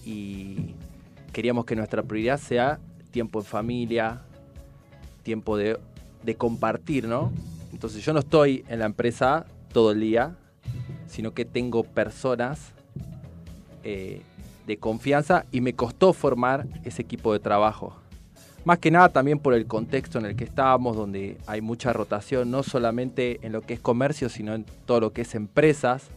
y 0.05 0.75
queríamos 1.31 1.65
que 1.65 1.75
nuestra 1.75 2.03
prioridad 2.03 2.37
sea 2.37 2.79
tiempo 3.11 3.39
en 3.39 3.45
familia, 3.45 4.21
tiempo 5.23 5.57
de, 5.57 5.79
compartir, 6.37 7.07
¿no? 7.07 7.31
Entonces 7.73 8.03
yo 8.05 8.13
no 8.13 8.19
estoy 8.19 8.63
en 8.67 8.79
la 8.79 8.85
empresa 8.85 9.45
todo 9.73 9.91
el 9.91 9.99
día, 9.99 10.35
sino 11.07 11.33
que 11.33 11.45
tengo 11.45 11.83
personas 11.83 12.71
eh, 13.83 14.21
de 14.67 14.77
confianza 14.77 15.45
y 15.51 15.61
me 15.61 15.73
costó 15.73 16.13
formar 16.13 16.67
ese 16.83 17.01
equipo 17.01 17.33
de 17.33 17.39
trabajo. 17.39 18.00
Más 18.63 18.77
que 18.77 18.91
nada 18.91 19.09
también 19.09 19.39
por 19.39 19.55
el 19.55 19.65
contexto 19.65 20.19
en 20.19 20.25
el 20.25 20.35
que 20.35 20.43
estábamos, 20.43 20.95
donde 20.95 21.37
hay 21.47 21.61
mucha 21.61 21.93
rotación, 21.93 22.51
no 22.51 22.61
solamente 22.61 23.39
en 23.41 23.53
lo 23.53 23.61
que 23.61 23.73
es 23.73 23.79
comercio, 23.79 24.29
sino 24.29 24.53
en 24.53 24.65
todo 24.85 24.99
lo 24.99 25.13
que 25.13 25.21
es 25.21 25.33
empresas. 25.33 26.09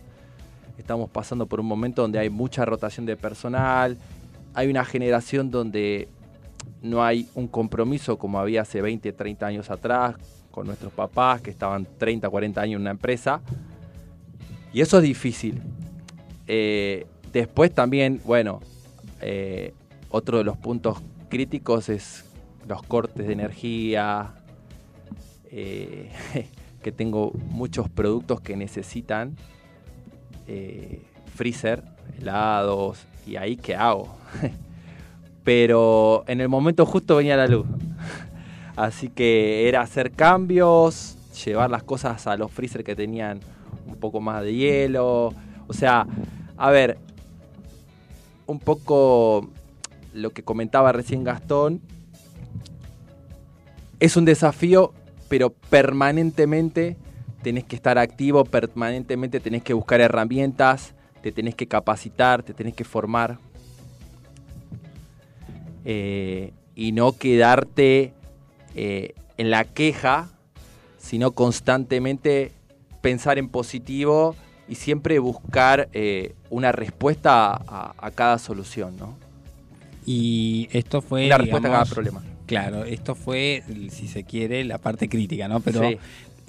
Estamos 0.77 1.09
pasando 1.09 1.47
por 1.47 1.61
un 1.61 1.67
momento 1.67 2.03
donde 2.03 2.19
hay 2.19 2.29
mucha 2.29 2.67
rotación 2.67 3.07
de 3.07 3.17
personal, 3.17 3.97
hay 4.53 4.69
una 4.69 4.85
generación 4.85 5.51
donde 5.51 6.09
no 6.83 7.03
hay 7.03 7.27
un 7.35 7.49
compromiso 7.49 8.19
como 8.19 8.39
había 8.39 8.63
hace 8.63 8.83
20, 8.83 9.13
30 9.13 9.47
años 9.47 9.71
atrás 9.71 10.17
con 10.51 10.67
nuestros 10.67 10.93
papás 10.93 11.41
que 11.41 11.51
estaban 11.51 11.87
30, 11.99 12.29
40 12.29 12.61
años 12.61 12.77
en 12.77 12.83
una 12.83 12.91
empresa. 12.91 13.41
Y 14.75 14.83
eso 14.83 14.99
es 14.99 15.03
difícil. 15.03 15.63
Eh, 16.47 17.07
después 17.33 17.73
también, 17.73 18.21
bueno, 18.25 18.61
eh, 19.23 19.73
otro 20.11 20.37
de 20.39 20.45
los 20.45 20.59
puntos 20.59 20.99
críticos 21.31 21.89
es 21.89 22.25
los 22.67 22.83
cortes 22.83 23.27
de 23.27 23.33
energía, 23.33 24.35
eh, 25.51 26.11
que 26.83 26.93
tengo 26.93 27.33
muchos 27.49 27.89
productos 27.89 28.41
que 28.41 28.57
necesitan 28.57 29.37
eh, 30.47 31.03
freezer, 31.35 31.83
helados, 32.19 33.07
y 33.27 33.37
ahí 33.37 33.57
qué 33.57 33.75
hago. 33.75 34.15
Pero 35.45 36.25
en 36.27 36.41
el 36.41 36.49
momento 36.49 36.87
justo 36.87 37.17
venía 37.17 37.37
la 37.37 37.47
luz. 37.47 37.67
Así 38.77 39.09
que 39.09 39.69
era 39.69 39.83
hacer 39.83 40.11
cambios, 40.11 41.17
llevar 41.45 41.71
las 41.71 41.83
cosas 41.83 42.27
a 42.27 42.37
los 42.37 42.51
freezer 42.51 42.83
que 42.83 42.97
tenían 42.97 43.41
un 43.87 43.97
poco 43.97 44.21
más 44.21 44.43
de 44.43 44.55
hielo. 44.55 45.33
O 45.67 45.73
sea, 45.73 46.07
a 46.57 46.71
ver, 46.71 46.99
un 48.47 48.59
poco 48.59 49.49
lo 50.13 50.31
que 50.31 50.43
comentaba 50.43 50.93
recién 50.93 51.25
Gastón. 51.25 51.81
Es 54.05 54.19
un 54.19 54.27
desafío, 54.27 54.93
pero 55.31 55.49
permanentemente 55.49 56.99
tenés 57.43 57.65
que 57.65 57.75
estar 57.75 57.97
activo, 57.97 58.45
permanentemente 58.45 59.41
tenés 59.41 59.63
que 59.63 59.73
buscar 59.73 60.03
herramientas, 60.03 60.93
te 61.23 61.33
tenés 61.33 61.55
que 61.55 61.67
capacitar, 61.67 62.43
te 62.43 62.53
tenés 62.53 62.75
que 62.75 62.85
formar. 62.85 63.39
Eh, 65.87 66.53
y 66.75 66.93
no 66.93 67.13
quedarte 67.13 68.13
eh, 68.75 69.15
en 69.39 69.51
la 69.51 69.65
queja, 69.65 70.29
sino 70.99 71.31
constantemente 71.31 72.53
pensar 73.01 73.39
en 73.39 73.49
positivo 73.49 74.37
y 74.69 74.75
siempre 74.75 75.19
buscar 75.19 75.89
eh, 75.95 76.35
una 76.51 76.73
respuesta 76.73 77.55
a, 77.55 77.95
a 77.97 78.11
cada 78.11 78.39
solución, 78.39 78.99
¿no? 78.99 79.17
Y 80.05 80.69
esto 80.73 81.01
fue. 81.01 81.25
Una 81.25 81.39
respuesta 81.39 81.69
a 81.69 81.71
cada 81.71 81.85
digamos, 81.85 81.95
problema. 81.95 82.34
Claro, 82.47 82.85
esto 82.85 83.15
fue, 83.15 83.63
si 83.91 84.07
se 84.09 84.25
quiere, 84.25 84.65
la 84.65 84.79
parte 84.79 85.09
crítica, 85.09 85.49
¿no? 85.49 85.61
Pero. 85.61 85.81
Sí. 85.89 85.99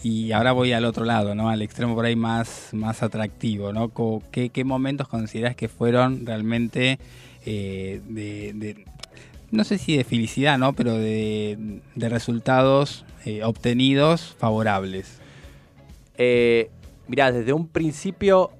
Y 0.03 0.33
ahora 0.33 0.51
voy 0.51 0.71
al 0.73 0.85
otro 0.85 1.03
lado, 1.05 1.33
¿no? 1.33 1.49
Al 1.49 1.61
extremo 1.63 1.95
por 1.95 2.05
ahí 2.05 2.15
más, 2.17 2.69
más 2.73 3.01
atractivo, 3.01 3.73
¿no? 3.73 3.89
Co- 3.89 4.21
¿Qué, 4.29 4.49
qué 4.49 4.63
momentos 4.63 5.07
consideras 5.07 5.55
que 5.55 5.67
fueron 5.67 6.25
realmente 6.27 6.99
eh, 7.45 8.01
de, 8.07 8.51
de- 8.53 8.85
no 9.51 9.63
sé 9.63 9.77
si 9.79 9.95
de 9.97 10.03
felicidad, 10.03 10.59
¿no? 10.59 10.73
Pero 10.73 10.93
de, 10.95 11.79
de 11.95 12.09
resultados 12.09 13.03
eh, 13.25 13.43
obtenidos 13.43 14.35
favorables. 14.37 15.19
Eh, 16.17 16.69
mirá, 17.07 17.31
desde 17.31 17.53
un 17.53 17.67
principio 17.67 18.51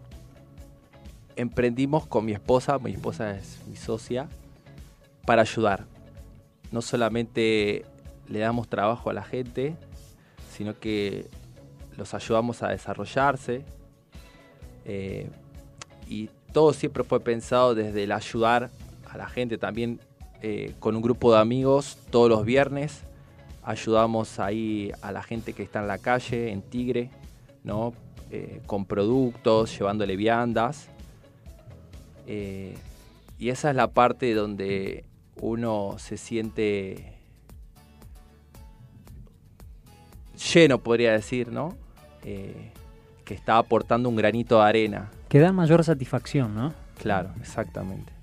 emprendimos 1.36 2.08
con 2.08 2.26
mi 2.26 2.32
esposa, 2.32 2.80
mi 2.80 2.92
esposa 2.92 3.36
es 3.38 3.60
mi 3.70 3.76
socia, 3.76 4.30
para 5.26 5.42
ayudar. 5.42 5.86
No 6.76 6.82
solamente 6.82 7.86
le 8.28 8.40
damos 8.40 8.68
trabajo 8.68 9.10
a 9.10 9.14
la 9.14 9.24
gente, 9.24 9.78
sino 10.52 10.78
que 10.78 11.30
los 11.96 12.14
ayudamos 12.14 12.64
a 12.64 12.68
desarrollarse. 12.68 13.64
eh, 14.84 15.30
y 16.06 16.30
todo 16.52 16.74
siempre 16.74 17.06
fue 17.06 17.22
pensado 17.22 17.76
desde 17.76 18.04
el 18.04 18.12
ayudar 18.12 18.72
a 19.10 19.16
la 19.18 19.26
gente. 19.30 19.58
También 19.58 20.02
eh, 20.42 20.74
con 20.82 20.98
un 20.98 21.02
grupo 21.02 21.32
de 21.32 21.40
amigos 21.40 21.98
todos 22.10 22.28
los 22.28 22.44
viernes 22.44 23.04
ayudamos 23.64 24.38
ahí 24.40 24.92
a 25.02 25.14
la 25.14 25.24
gente 25.24 25.54
que 25.54 25.64
está 25.64 25.80
en 25.80 25.88
la 25.88 25.98
calle, 25.98 26.52
en 26.52 26.62
Tigre, 26.62 27.10
¿no? 27.64 27.94
Eh, 28.32 28.62
con 28.66 28.84
productos, 28.84 29.80
llevándole 29.80 30.18
viandas. 30.18 30.90
Y 32.28 33.50
esa 33.50 33.70
es 33.70 33.76
la 33.78 33.88
parte 33.88 34.34
donde 34.34 35.06
uno 35.42 35.96
se 35.98 36.18
siente 36.18 37.14
lleno, 40.54 40.80
podría 40.80 41.12
decir, 41.14 41.52
¿no? 41.52 41.76
Eh, 42.24 42.72
que 43.24 43.34
está 43.34 43.58
aportando 43.58 44.10
un 44.10 44.16
granito 44.16 44.58
de 44.60 44.64
arena. 44.64 45.12
Que 45.30 45.40
da 45.40 45.52
mayor 45.52 45.84
satisfacción, 45.84 46.56
¿no? 46.56 46.74
Claro, 47.02 47.32
exactamente. 47.42 48.14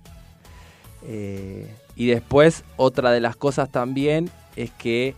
Eh, 1.05 1.68
y 1.97 2.06
después, 2.06 2.64
otra 2.76 3.10
de 3.10 3.20
las 3.20 3.36
cosas 3.36 3.70
también 3.70 4.30
es 4.56 4.70
que 4.70 5.14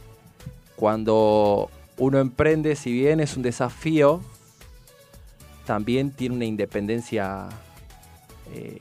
cuando 0.76 1.70
uno 1.98 2.18
emprende, 2.18 2.74
si 2.76 2.92
bien 2.92 3.20
es 3.20 3.36
un 3.36 3.42
desafío, 3.42 4.20
también 5.66 6.10
tiene 6.10 6.34
una 6.34 6.44
independencia 6.44 7.48
eh, 8.52 8.78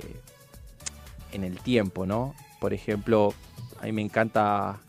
en 1.32 1.44
el 1.44 1.60
tiempo, 1.60 2.06
¿no? 2.06 2.34
Por 2.64 2.74
ejemplo, 2.74 3.34
a 3.82 3.88
mí 3.88 3.92
me 3.92 4.02
encanta 4.02 4.80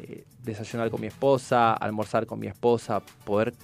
eh, 0.00 0.24
desayunar 0.42 0.90
con 0.90 1.00
mi 1.00 1.06
esposa, 1.06 1.72
almorzar 1.72 2.26
con 2.26 2.40
mi 2.40 2.48
esposa, 2.48 3.00
poder... 3.24 3.54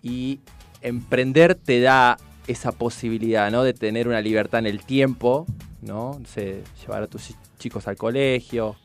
Y 0.00 0.38
emprender 0.80 1.56
te 1.56 1.80
da 1.80 2.18
esa 2.46 2.70
posibilidad, 2.70 3.50
¿no? 3.50 3.64
De 3.64 3.74
tener 3.74 4.06
una 4.06 4.20
libertad 4.20 4.60
en 4.60 4.66
el 4.68 4.84
tiempo, 4.84 5.44
¿no? 5.82 6.20
No 6.20 6.24
sé, 6.24 6.62
llevar 6.80 7.02
a 7.02 7.08
tus 7.08 7.26
chi- 7.26 7.34
chicos 7.58 7.88
al 7.88 7.96
colegio. 7.96 8.76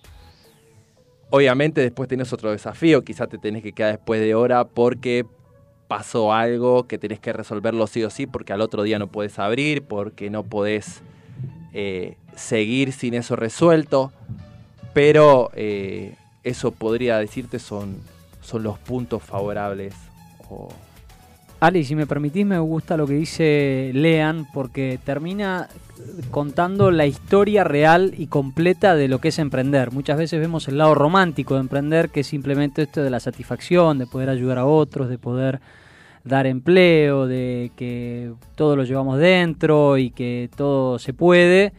Obviamente 1.30 1.82
después 1.82 2.10
tenés 2.10 2.34
otro 2.34 2.50
desafío, 2.50 3.04
quizás 3.04 3.30
te 3.30 3.38
tenés 3.38 3.62
que 3.62 3.74
quedar 3.74 3.92
después 3.92 4.20
de 4.22 4.34
hora 4.34 4.66
porque 4.66 5.24
pasó 5.88 6.34
algo 6.34 6.88
que 6.88 6.98
tenés 6.98 7.20
que 7.20 7.32
resolverlo 7.32 7.86
sí 7.86 8.04
o 8.04 8.10
sí, 8.10 8.26
porque 8.26 8.54
al 8.54 8.62
otro 8.62 8.82
día 8.82 8.98
no 8.98 9.06
puedes 9.06 9.38
abrir, 9.38 9.84
porque 9.84 10.32
no 10.32 10.42
podés 10.42 11.04
eh, 11.74 12.18
seguir 12.36 12.92
sin 12.94 13.14
eso 13.14 13.36
resuelto. 13.36 14.12
Pero 14.94 15.52
eh, 15.56 16.16
eso 16.44 16.72
podría 16.72 17.18
decirte 17.18 17.60
son, 17.60 17.98
son 18.42 18.64
los 18.64 18.80
puntos 18.80 19.24
favorables 19.24 19.94
o 20.50 20.70
Ale, 21.60 21.84
si 21.84 21.96
me 21.96 22.06
permitís, 22.06 22.46
me 22.46 22.60
gusta 22.60 22.98
lo 22.98 23.08
que 23.08 23.14
dice 23.14 23.92
Lean, 23.94 24.46
porque 24.54 25.00
termina 25.04 25.70
contando 26.30 26.92
la 26.92 27.06
historia 27.06 27.64
real 27.64 28.14
y 28.18 28.28
completa 28.28 28.96
de 28.96 29.08
lo 29.08 29.20
que 29.20 29.30
es 29.30 29.40
emprender. 29.40 29.92
Muchas 29.92 30.18
veces 30.18 30.40
vemos 30.40 30.68
el 30.68 30.78
lado 30.78 30.94
romántico 30.94 31.56
de 31.56 31.62
emprender, 31.62 32.10
que 32.10 32.20
es 32.20 32.28
simplemente 32.28 32.84
esto 32.84 33.02
de 33.02 33.10
la 33.10 33.22
satisfacción, 33.22 33.98
de 33.98 34.06
poder 34.06 34.30
ayudar 34.30 34.60
a 34.60 34.66
otros, 34.66 35.10
de 35.10 35.18
poder 35.18 35.62
dar 36.26 36.46
empleo, 36.46 37.26
de 37.26 37.72
que 37.78 38.34
todo 38.56 38.76
lo 38.76 38.84
llevamos 38.84 39.18
dentro 39.18 39.98
y 39.98 40.12
que 40.12 40.50
todo 40.56 41.00
se 41.00 41.14
puede, 41.14 41.74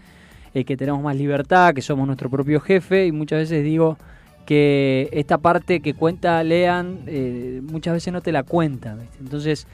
eh, 0.56 0.64
que 0.64 0.74
tenemos 0.74 1.02
más 1.02 1.14
libertad, 1.14 1.74
que 1.74 1.82
somos 1.82 2.06
nuestro 2.06 2.30
propio 2.30 2.60
jefe. 2.60 3.04
Y 3.04 3.12
muchas 3.12 3.40
veces 3.40 3.62
digo 3.62 3.98
que 4.46 5.10
esta 5.12 5.36
parte 5.36 5.80
que 5.80 5.92
cuenta 5.92 6.42
Lean 6.42 7.00
eh, 7.06 7.60
muchas 7.62 7.92
veces 7.92 8.10
no 8.10 8.22
te 8.22 8.32
la 8.32 8.42
cuenta. 8.42 8.96
Entonces, 9.20 9.66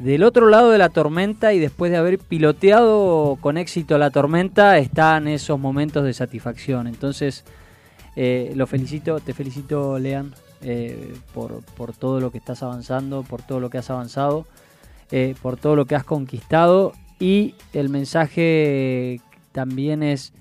del 0.00 0.24
otro 0.24 0.48
lado 0.48 0.72
de 0.72 0.78
la 0.78 0.88
tormenta 0.88 1.52
y 1.52 1.60
después 1.60 1.92
de 1.92 1.98
haber 1.98 2.18
piloteado 2.18 3.38
con 3.40 3.56
éxito 3.58 3.96
la 3.96 4.10
tormenta, 4.10 4.76
están 4.78 5.28
esos 5.28 5.60
momentos 5.60 6.02
de 6.02 6.12
satisfacción. 6.12 6.88
Entonces, 6.88 7.44
eh, 8.16 8.54
lo 8.56 8.66
felicito, 8.66 9.20
te 9.20 9.34
felicito 9.34 10.00
Lean 10.00 10.34
por, 11.32 11.62
por 11.76 11.94
todo 11.94 12.18
lo 12.18 12.32
que 12.32 12.38
estás 12.38 12.64
avanzando, 12.64 13.22
por 13.22 13.42
todo 13.42 13.60
lo 13.60 13.70
que 13.70 13.78
has 13.78 13.88
avanzado, 13.88 14.46
por 15.42 15.58
todo 15.58 15.76
lo 15.76 15.84
que 15.84 15.94
has 15.94 16.02
conquistado 16.02 16.92
y 17.20 17.54
el 17.72 17.88
mensaje 17.88 19.20
también 19.54 20.02
es 20.02 20.32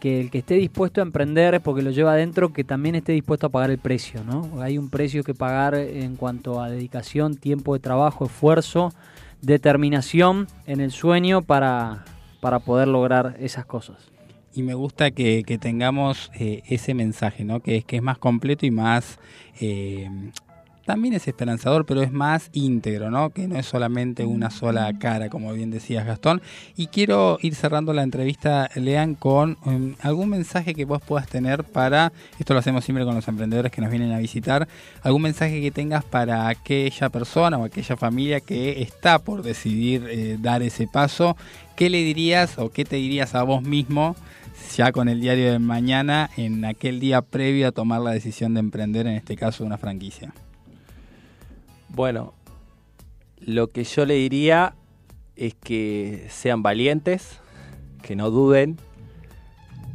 que 0.00 0.20
el 0.20 0.30
que 0.30 0.38
esté 0.38 0.54
dispuesto 0.54 1.00
a 1.00 1.04
emprender 1.04 1.60
porque 1.60 1.82
lo 1.82 1.90
lleva 1.90 2.12
adentro, 2.12 2.52
que 2.52 2.64
también 2.64 2.94
esté 2.94 3.12
dispuesto 3.12 3.46
a 3.46 3.50
pagar 3.50 3.70
el 3.70 3.78
precio, 3.78 4.24
¿no? 4.24 4.60
Hay 4.62 4.78
un 4.78 4.88
precio 4.88 5.22
que 5.22 5.34
pagar 5.34 5.74
en 5.74 6.16
cuanto 6.16 6.60
a 6.60 6.70
dedicación, 6.70 7.36
tiempo 7.36 7.74
de 7.74 7.80
trabajo, 7.80 8.24
esfuerzo, 8.24 8.92
determinación 9.42 10.48
en 10.66 10.80
el 10.80 10.90
sueño 10.90 11.42
para, 11.42 12.04
para 12.40 12.58
poder 12.58 12.88
lograr 12.88 13.36
esas 13.38 13.66
cosas. 13.66 13.96
Y 14.54 14.62
me 14.62 14.74
gusta 14.74 15.10
que, 15.10 15.44
que 15.46 15.58
tengamos 15.58 16.30
eh, 16.34 16.62
ese 16.66 16.94
mensaje, 16.94 17.44
¿no? 17.44 17.60
Que 17.60 17.76
es 17.76 17.84
que 17.84 17.96
es 17.96 18.02
más 18.02 18.18
completo 18.18 18.66
y 18.66 18.70
más 18.70 19.18
eh, 19.60 20.08
también 20.88 21.12
es 21.12 21.28
esperanzador, 21.28 21.84
pero 21.84 22.00
es 22.00 22.12
más 22.12 22.48
íntegro, 22.54 23.10
¿no? 23.10 23.28
Que 23.28 23.46
no 23.46 23.58
es 23.58 23.66
solamente 23.66 24.24
una 24.24 24.50
sola 24.50 24.90
cara, 24.98 25.28
como 25.28 25.52
bien 25.52 25.70
decías 25.70 26.06
Gastón. 26.06 26.40
Y 26.78 26.86
quiero 26.86 27.36
ir 27.42 27.54
cerrando 27.54 27.92
la 27.92 28.02
entrevista, 28.02 28.70
Lean, 28.74 29.14
con 29.14 29.58
um, 29.66 29.96
algún 30.00 30.30
mensaje 30.30 30.74
que 30.74 30.86
vos 30.86 31.02
puedas 31.02 31.28
tener 31.28 31.62
para, 31.62 32.10
esto 32.38 32.54
lo 32.54 32.60
hacemos 32.60 32.86
siempre 32.86 33.04
con 33.04 33.14
los 33.14 33.28
emprendedores 33.28 33.70
que 33.70 33.82
nos 33.82 33.90
vienen 33.90 34.12
a 34.12 34.18
visitar, 34.18 34.66
algún 35.02 35.20
mensaje 35.20 35.60
que 35.60 35.70
tengas 35.70 36.06
para 36.06 36.48
aquella 36.48 37.10
persona 37.10 37.58
o 37.58 37.64
aquella 37.64 37.98
familia 37.98 38.40
que 38.40 38.80
está 38.80 39.18
por 39.18 39.42
decidir 39.42 40.06
eh, 40.08 40.38
dar 40.40 40.62
ese 40.62 40.86
paso. 40.86 41.36
¿Qué 41.76 41.90
le 41.90 41.98
dirías 41.98 42.56
o 42.56 42.70
qué 42.70 42.86
te 42.86 42.96
dirías 42.96 43.34
a 43.34 43.42
vos 43.42 43.62
mismo? 43.62 44.16
ya 44.74 44.90
con 44.90 45.08
el 45.08 45.20
diario 45.20 45.52
de 45.52 45.58
mañana 45.58 46.30
en 46.36 46.64
aquel 46.64 46.98
día 46.98 47.20
previo 47.22 47.68
a 47.68 47.72
tomar 47.72 48.00
la 48.00 48.10
decisión 48.10 48.54
de 48.54 48.60
emprender, 48.60 49.06
en 49.06 49.14
este 49.14 49.36
caso 49.36 49.64
una 49.64 49.76
franquicia? 49.76 50.32
Bueno, 51.88 52.34
lo 53.38 53.70
que 53.70 53.84
yo 53.84 54.04
le 54.04 54.14
diría 54.14 54.74
es 55.36 55.54
que 55.54 56.26
sean 56.30 56.62
valientes, 56.62 57.38
que 58.02 58.14
no 58.14 58.30
duden, 58.30 58.78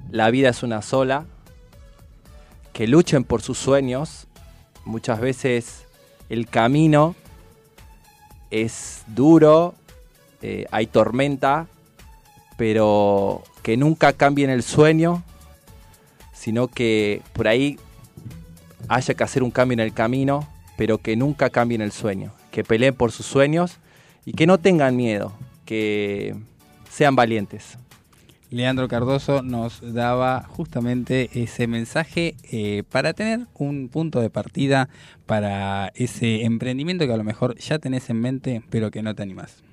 la 0.09 0.29
vida 0.31 0.49
es 0.49 0.63
una 0.63 0.81
sola, 0.81 1.25
que 2.71 2.87
luchen 2.87 3.23
por 3.23 3.41
sus 3.41 3.57
sueños, 3.57 4.27
muchas 4.85 5.19
veces 5.19 5.85
el 6.29 6.47
camino 6.47 7.15
es 8.49 9.03
duro, 9.07 9.75
eh, 10.41 10.65
hay 10.71 10.87
tormenta, 10.87 11.67
pero 12.57 13.43
que 13.61 13.77
nunca 13.77 14.13
cambien 14.13 14.49
el 14.49 14.63
sueño, 14.63 15.23
sino 16.33 16.67
que 16.67 17.21
por 17.33 17.47
ahí 17.47 17.79
haya 18.87 19.13
que 19.13 19.23
hacer 19.23 19.43
un 19.43 19.51
cambio 19.51 19.73
en 19.73 19.79
el 19.79 19.93
camino, 19.93 20.47
pero 20.77 20.97
que 20.97 21.15
nunca 21.15 21.49
cambien 21.49 21.81
el 21.81 21.91
sueño, 21.91 22.33
que 22.51 22.63
peleen 22.63 22.93
por 22.93 23.11
sus 23.11 23.25
sueños 23.25 23.77
y 24.25 24.33
que 24.33 24.47
no 24.47 24.57
tengan 24.57 24.95
miedo, 24.95 25.33
que 25.65 26.35
sean 26.89 27.15
valientes. 27.15 27.77
Leandro 28.53 28.87
Cardoso 28.87 29.41
nos 29.41 29.81
daba 29.93 30.43
justamente 30.43 31.29
ese 31.33 31.65
mensaje 31.65 32.35
eh, 32.51 32.83
para 32.87 33.13
tener 33.13 33.47
un 33.55 33.89
punto 33.89 34.21
de 34.21 34.29
partida 34.29 34.89
para 35.25 35.91
ese 35.95 36.43
emprendimiento 36.43 37.07
que 37.07 37.13
a 37.13 37.17
lo 37.17 37.23
mejor 37.23 37.57
ya 37.57 37.79
tenés 37.79 38.11
en 38.11 38.21
mente, 38.21 38.61
pero 38.69 38.91
que 38.91 39.01
no 39.01 39.15
te 39.15 39.23
animás. 39.23 39.63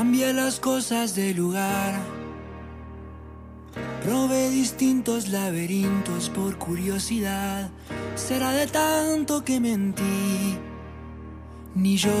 Cambia 0.00 0.32
las 0.32 0.60
cosas 0.60 1.14
de 1.14 1.34
lugar. 1.34 1.92
Probé 4.02 4.48
distintos 4.48 5.28
laberintos 5.28 6.30
por 6.30 6.56
curiosidad. 6.56 7.70
Será 8.14 8.50
de 8.52 8.66
tanto 8.66 9.44
que 9.44 9.60
mentí. 9.60 10.56
Ni 11.74 11.98
yo 11.98 12.16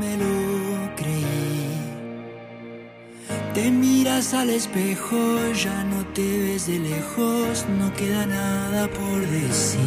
me 0.00 0.16
lo 0.16 0.96
creí. 0.96 1.76
Te 3.52 3.70
miras 3.70 4.32
al 4.32 4.48
espejo, 4.48 5.18
ya 5.52 5.84
no 5.84 6.06
te 6.14 6.26
ves 6.44 6.66
de 6.66 6.78
lejos, 6.78 7.66
no 7.78 7.92
queda 7.92 8.24
nada 8.24 8.88
por 8.88 9.20
decir. 9.20 9.80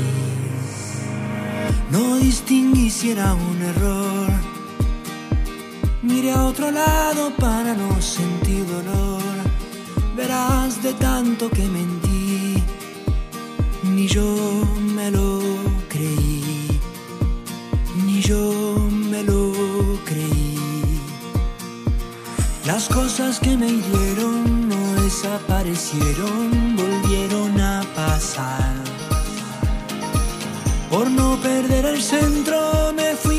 No 1.89 2.18
distinguí 2.18 2.91
si 2.91 3.10
era 3.10 3.34
un 3.34 3.61
error. 3.64 4.15
Mire 6.06 6.32
a 6.34 6.45
otro 6.45 6.69
lado 6.69 7.32
para 7.36 7.73
no 7.73 7.99
sentir 7.99 8.64
dolor. 8.68 9.23
Verás 10.15 10.84
de 10.84 10.94
tanto 10.94 11.49
que 11.49 11.64
mentí, 11.64 12.64
ni 13.84 14.07
yo 14.07 14.30
me 14.95 15.10
lo 15.10 15.41
creí, 15.90 16.80
ni 18.06 18.22
yo 18.22 18.88
me 19.11 19.23
lo 19.23 19.52
creí. 20.06 20.99
Las 22.65 22.88
cosas 22.88 23.40
que 23.40 23.57
me 23.57 23.68
hirieron 23.68 24.69
no 24.69 25.02
desaparecieron, 25.02 26.76
volvieron 26.76 27.60
a 27.60 27.82
pasar. 27.95 28.76
Por 30.91 31.10
no 31.10 31.38
perder 31.41 31.86
el 31.86 32.02
centro 32.02 32.94
me 32.95 33.15
fui 33.15 33.35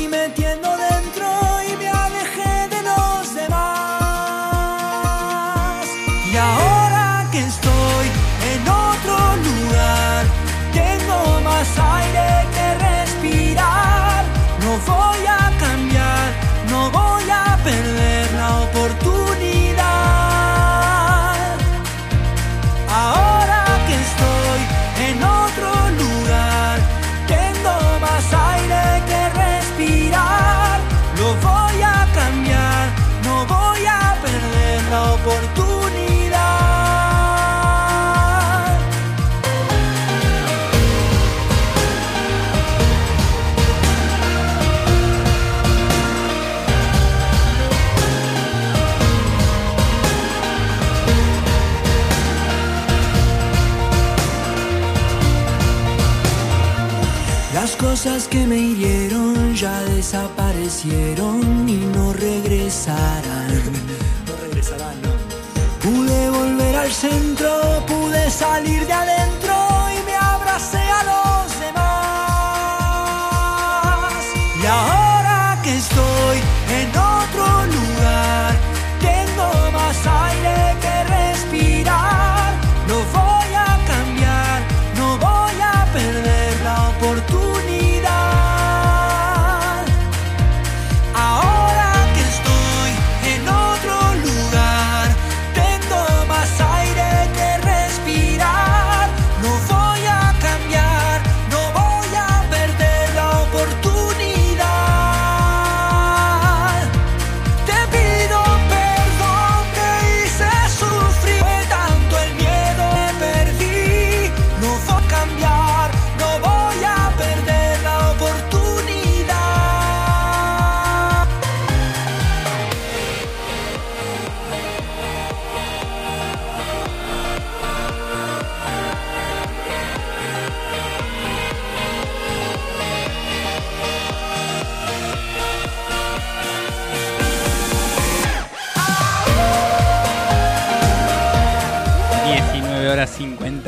cosas 57.97 58.27
que 58.27 58.45
me 58.45 58.57
hirieron 58.57 59.55
ya 59.55 59.81
desaparecieron 59.85 61.67
y 61.67 61.77
no 61.95 62.13
regresarán. 62.13 63.47
No 64.27 64.33
regresarán, 64.43 65.01
no. 65.01 65.09
Pude 65.81 66.29
volver 66.29 66.75
al 66.75 66.91
centro, 66.91 67.49
pude 67.87 68.29
salir 68.29 68.85
de 68.85 68.93
adentro 68.93 69.46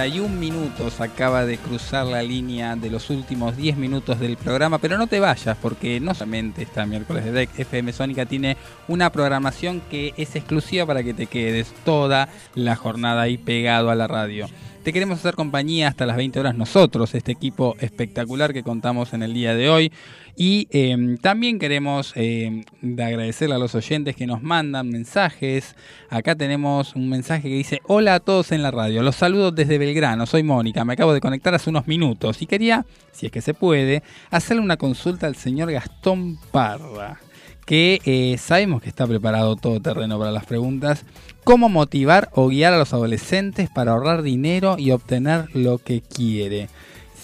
51 0.10 0.40
minutos 0.40 1.02
acaba 1.02 1.45
de 1.45 1.60
cruzar 1.60 2.07
la 2.07 2.23
línea 2.23 2.76
de 2.76 2.90
los 2.90 3.11
últimos 3.11 3.56
10 3.56 3.77
minutos 3.77 4.19
del 4.19 4.38
programa, 4.38 4.80
pero 4.80 4.98
no 4.98 5.06
te 5.06 5.19
vayas 5.19 5.56
porque 5.61 5.99
no 5.99 6.15
solamente 6.15 6.64
está 6.64 6.88
miércoles 6.88 7.26
de 7.26 7.31
DEC, 7.31 7.60
FM 7.60 7.94
Sónica 7.94 8.26
tiene 8.26 8.57
una 8.88 9.11
programación 9.11 9.81
que 9.81 10.15
es 10.18 10.36
exclusiva 10.36 10.88
para 10.88 11.03
que 11.03 11.14
te 11.14 11.27
quedes 11.27 11.72
toda 11.86 12.27
la 12.56 12.76
jornada 12.76 13.22
ahí 13.22 13.38
pegado 13.38 13.91
a 13.91 13.95
la 13.95 14.07
radio. 14.07 14.48
Te 14.84 14.94
queremos 14.94 15.19
hacer 15.19 15.36
compañía 15.36 15.90
hasta 15.90 16.07
las 16.07 16.18
20 16.18 16.40
horas 16.40 16.56
nosotros, 16.56 17.14
este 17.14 17.31
equipo 17.31 17.76
espectacular 17.80 18.52
que 18.52 18.64
contamos 18.64 19.14
en 19.14 19.22
el 19.22 19.36
día 19.36 19.53
de 19.53 19.69
hoy. 19.69 19.91
Y 20.41 20.69
eh, 20.71 21.17
también 21.19 21.59
queremos 21.59 22.13
eh, 22.15 22.63
de 22.81 23.03
agradecerle 23.03 23.55
a 23.55 23.57
los 23.57 23.75
oyentes 23.75 24.15
que 24.15 24.25
nos 24.25 24.41
mandan 24.41 24.87
mensajes. 24.87 25.75
Acá 26.09 26.33
tenemos 26.33 26.95
un 26.95 27.09
mensaje 27.09 27.49
que 27.49 27.55
dice, 27.55 27.81
hola 27.87 28.15
a 28.15 28.19
todos 28.21 28.53
en 28.53 28.63
la 28.63 28.71
radio, 28.71 29.03
los 29.03 29.17
saludo 29.17 29.51
desde 29.51 29.77
Belgrano, 29.77 30.25
soy 30.25 30.43
Mónica, 30.43 30.85
me 30.85 30.93
acabo 30.93 31.13
de 31.13 31.19
conectar 31.19 31.53
hace 31.53 31.69
unos 31.69 31.87
minutos 31.87 32.41
y 32.41 32.45
quería, 32.45 32.85
si 33.11 33.25
es 33.25 33.33
que 33.33 33.41
se 33.41 33.53
puede, 33.53 34.01
hacerle 34.31 34.63
una 34.63 34.77
consulta 34.77 35.27
al 35.27 35.35
señor 35.35 35.73
Gastón 35.73 36.39
Parra 36.51 37.19
que 37.65 37.99
eh, 38.05 38.37
sabemos 38.37 38.81
que 38.81 38.87
está 38.87 39.05
preparado 39.05 39.57
todo 39.57 39.81
terreno 39.81 40.17
para 40.17 40.31
las 40.31 40.45
preguntas. 40.45 41.05
¿Cómo 41.43 41.67
motivar 41.67 42.29
o 42.33 42.47
guiar 42.47 42.73
a 42.73 42.77
los 42.77 42.93
adolescentes 42.93 43.69
para 43.69 43.91
ahorrar 43.91 44.23
dinero 44.23 44.77
y 44.79 44.91
obtener 44.91 45.53
lo 45.53 45.79
que 45.79 46.01
quiere? 46.01 46.69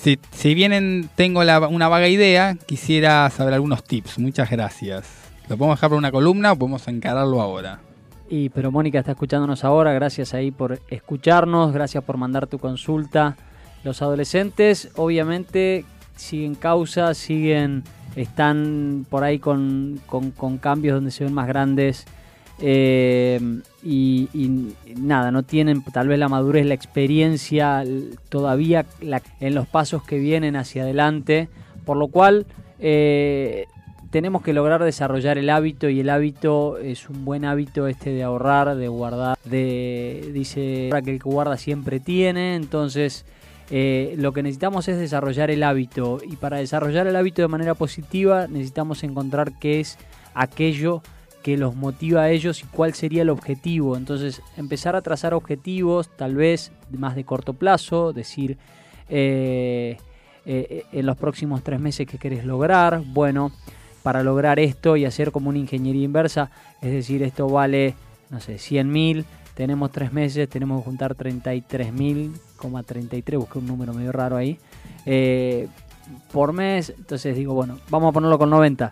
Si, 0.05 0.19
si 0.29 0.53
bien 0.53 1.09
tengo 1.15 1.39
una 1.41 1.87
vaga 1.87 2.07
idea, 2.07 2.55
quisiera 2.67 3.27
saber 3.31 3.55
algunos 3.55 3.83
tips. 3.83 4.19
Muchas 4.19 4.51
gracias. 4.51 5.07
¿Lo 5.49 5.57
podemos 5.57 5.77
dejar 5.79 5.89
para 5.89 5.97
una 5.97 6.11
columna 6.11 6.51
o 6.51 6.55
podemos 6.55 6.87
encararlo 6.87 7.41
ahora? 7.41 7.79
Y 8.29 8.49
pero 8.49 8.69
Mónica 8.69 8.99
está 8.99 9.13
escuchándonos 9.13 9.63
ahora, 9.63 9.93
gracias 9.93 10.35
ahí 10.35 10.51
por 10.51 10.79
escucharnos, 10.91 11.73
gracias 11.73 12.03
por 12.03 12.17
mandar 12.17 12.45
tu 12.45 12.59
consulta. 12.59 13.35
Los 13.83 14.03
adolescentes 14.03 14.89
obviamente 14.95 15.85
siguen 16.15 16.53
causas, 16.53 17.17
siguen, 17.17 17.83
están 18.15 19.07
por 19.09 19.23
ahí 19.23 19.39
con- 19.39 19.99
con 20.05 20.59
cambios 20.59 20.97
donde 20.97 21.09
se 21.09 21.23
ven 21.23 21.33
más 21.33 21.47
grandes 21.47 22.05
eh, 22.59 23.39
y, 23.83 24.29
nada, 24.97 25.31
no 25.31 25.43
tienen 25.43 25.83
tal 25.83 26.07
vez 26.07 26.19
la 26.19 26.29
madurez, 26.29 26.65
la 26.65 26.73
experiencia 26.73 27.83
todavía 28.29 28.85
en 29.39 29.55
los 29.55 29.67
pasos 29.67 30.03
que 30.03 30.19
vienen 30.19 30.55
hacia 30.55 30.83
adelante, 30.83 31.49
por 31.85 31.97
lo 31.97 32.07
cual 32.07 32.45
eh, 32.79 33.65
tenemos 34.09 34.41
que 34.41 34.53
lograr 34.53 34.83
desarrollar 34.83 35.37
el 35.37 35.49
hábito 35.49 35.89
y 35.89 35.99
el 35.99 36.09
hábito 36.09 36.77
es 36.77 37.09
un 37.09 37.25
buen 37.25 37.43
hábito 37.43 37.87
este 37.87 38.11
de 38.11 38.23
ahorrar, 38.23 38.75
de 38.75 38.87
guardar, 38.87 39.37
de 39.43 40.31
dice 40.33 40.89
que 41.03 41.11
el 41.11 41.19
que 41.19 41.29
guarda 41.29 41.57
siempre 41.57 41.99
tiene, 41.99 42.55
entonces 42.55 43.25
eh, 43.69 44.15
lo 44.17 44.31
que 44.31 44.43
necesitamos 44.43 44.87
es 44.87 44.97
desarrollar 44.97 45.51
el 45.51 45.63
hábito 45.63 46.19
y 46.25 46.37
para 46.37 46.57
desarrollar 46.57 47.07
el 47.07 47.15
hábito 47.15 47.41
de 47.41 47.47
manera 47.49 47.73
positiva 47.73 48.47
necesitamos 48.47 49.03
encontrar 49.03 49.51
qué 49.59 49.81
es 49.81 49.97
aquello 50.33 51.01
que 51.45 51.57
los 51.57 51.75
motiva 51.75 52.23
a 52.23 52.31
ellos 52.31 52.63
y 52.63 52.65
cuál 52.65 52.95
sería 52.95 53.21
el 53.21 53.29
objetivo. 53.29 53.97
Entonces 53.97 54.41
empezar 54.57 54.95
a 54.95 55.03
trazar 55.03 55.35
objetivos 55.35 56.09
tal 56.17 56.33
vez 56.33 56.71
más 56.89 57.15
de 57.15 57.23
corto 57.23 57.53
plazo, 57.53 58.13
decir 58.13 58.57
eh, 59.09 59.95
eh, 60.47 60.85
en 60.91 61.05
los 61.05 61.15
próximos 61.17 61.61
tres 61.61 61.79
meses 61.79 62.07
que 62.07 62.17
querés 62.17 62.45
lograr. 62.45 63.03
Bueno, 63.05 63.51
para 64.01 64.23
lograr 64.23 64.57
esto 64.57 64.97
y 64.97 65.05
hacer 65.05 65.31
como 65.31 65.49
una 65.49 65.59
ingeniería 65.59 66.01
inversa, 66.01 66.49
es 66.81 66.91
decir, 66.91 67.21
esto 67.21 67.47
vale, 67.47 67.93
no 68.31 68.39
sé, 68.39 68.57
100 68.57 68.91
mil, 68.91 69.23
tenemos 69.53 69.91
tres 69.91 70.11
meses, 70.11 70.49
tenemos 70.49 70.79
que 70.79 70.85
juntar 70.85 71.13
33 71.13 71.93
mil, 71.93 72.33
33, 72.87 73.39
busqué 73.39 73.59
un 73.59 73.67
número 73.67 73.93
medio 73.93 74.11
raro 74.11 74.35
ahí, 74.35 74.57
eh, 75.05 75.67
por 76.31 76.53
mes, 76.53 76.91
entonces 76.97 77.35
digo, 77.35 77.53
bueno, 77.53 77.77
vamos 77.91 78.09
a 78.09 78.13
ponerlo 78.13 78.39
con 78.39 78.49
90, 78.49 78.91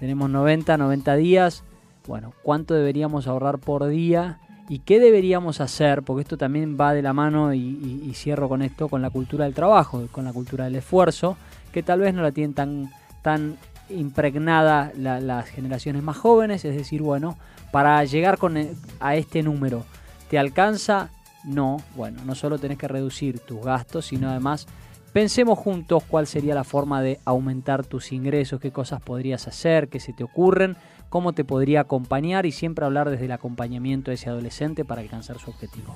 tenemos 0.00 0.28
90, 0.28 0.76
90 0.76 1.14
días, 1.14 1.62
bueno, 2.06 2.32
¿cuánto 2.42 2.74
deberíamos 2.74 3.26
ahorrar 3.26 3.58
por 3.58 3.86
día? 3.88 4.38
¿Y 4.68 4.80
qué 4.80 4.98
deberíamos 5.00 5.60
hacer? 5.60 6.02
Porque 6.02 6.22
esto 6.22 6.36
también 6.38 6.76
va 6.80 6.94
de 6.94 7.02
la 7.02 7.12
mano 7.12 7.52
y, 7.54 8.10
cierro 8.14 8.48
con 8.48 8.62
esto, 8.62 8.88
con 8.88 9.02
la 9.02 9.10
cultura 9.10 9.44
del 9.44 9.54
trabajo, 9.54 10.02
con 10.12 10.24
la 10.24 10.32
cultura 10.32 10.64
del 10.64 10.76
esfuerzo, 10.76 11.36
que 11.72 11.82
tal 11.82 12.00
vez 12.00 12.14
no 12.14 12.22
la 12.22 12.32
tienen 12.32 12.54
tan, 12.54 12.90
tan 13.22 13.56
impregnada 13.90 14.92
la- 14.96 15.20
las 15.20 15.48
generaciones 15.48 16.02
más 16.02 16.16
jóvenes, 16.16 16.64
es 16.64 16.74
decir, 16.76 17.02
bueno, 17.02 17.36
para 17.72 18.02
llegar 18.04 18.38
con 18.38 18.56
e- 18.56 18.72
a 19.00 19.16
este 19.16 19.42
número, 19.42 19.84
¿te 20.30 20.38
alcanza? 20.38 21.10
No, 21.44 21.78
bueno, 21.96 22.20
no 22.24 22.34
solo 22.34 22.58
tenés 22.58 22.78
que 22.78 22.88
reducir 22.88 23.40
tus 23.40 23.60
gastos, 23.62 24.06
sino 24.06 24.30
además 24.30 24.66
pensemos 25.12 25.58
juntos 25.58 26.02
cuál 26.08 26.26
sería 26.26 26.54
la 26.54 26.64
forma 26.64 27.02
de 27.02 27.18
aumentar 27.26 27.84
tus 27.84 28.12
ingresos, 28.12 28.60
qué 28.60 28.70
cosas 28.70 29.02
podrías 29.02 29.46
hacer, 29.46 29.88
qué 29.88 30.00
se 30.00 30.12
te 30.14 30.24
ocurren, 30.24 30.76
cómo 31.14 31.32
te 31.32 31.44
podría 31.44 31.82
acompañar 31.82 32.44
y 32.44 32.50
siempre 32.50 32.84
hablar 32.84 33.08
desde 33.08 33.26
el 33.26 33.30
acompañamiento 33.30 34.10
de 34.10 34.16
ese 34.16 34.30
adolescente 34.30 34.84
para 34.84 35.00
alcanzar 35.00 35.38
su 35.38 35.48
objetivo. 35.48 35.94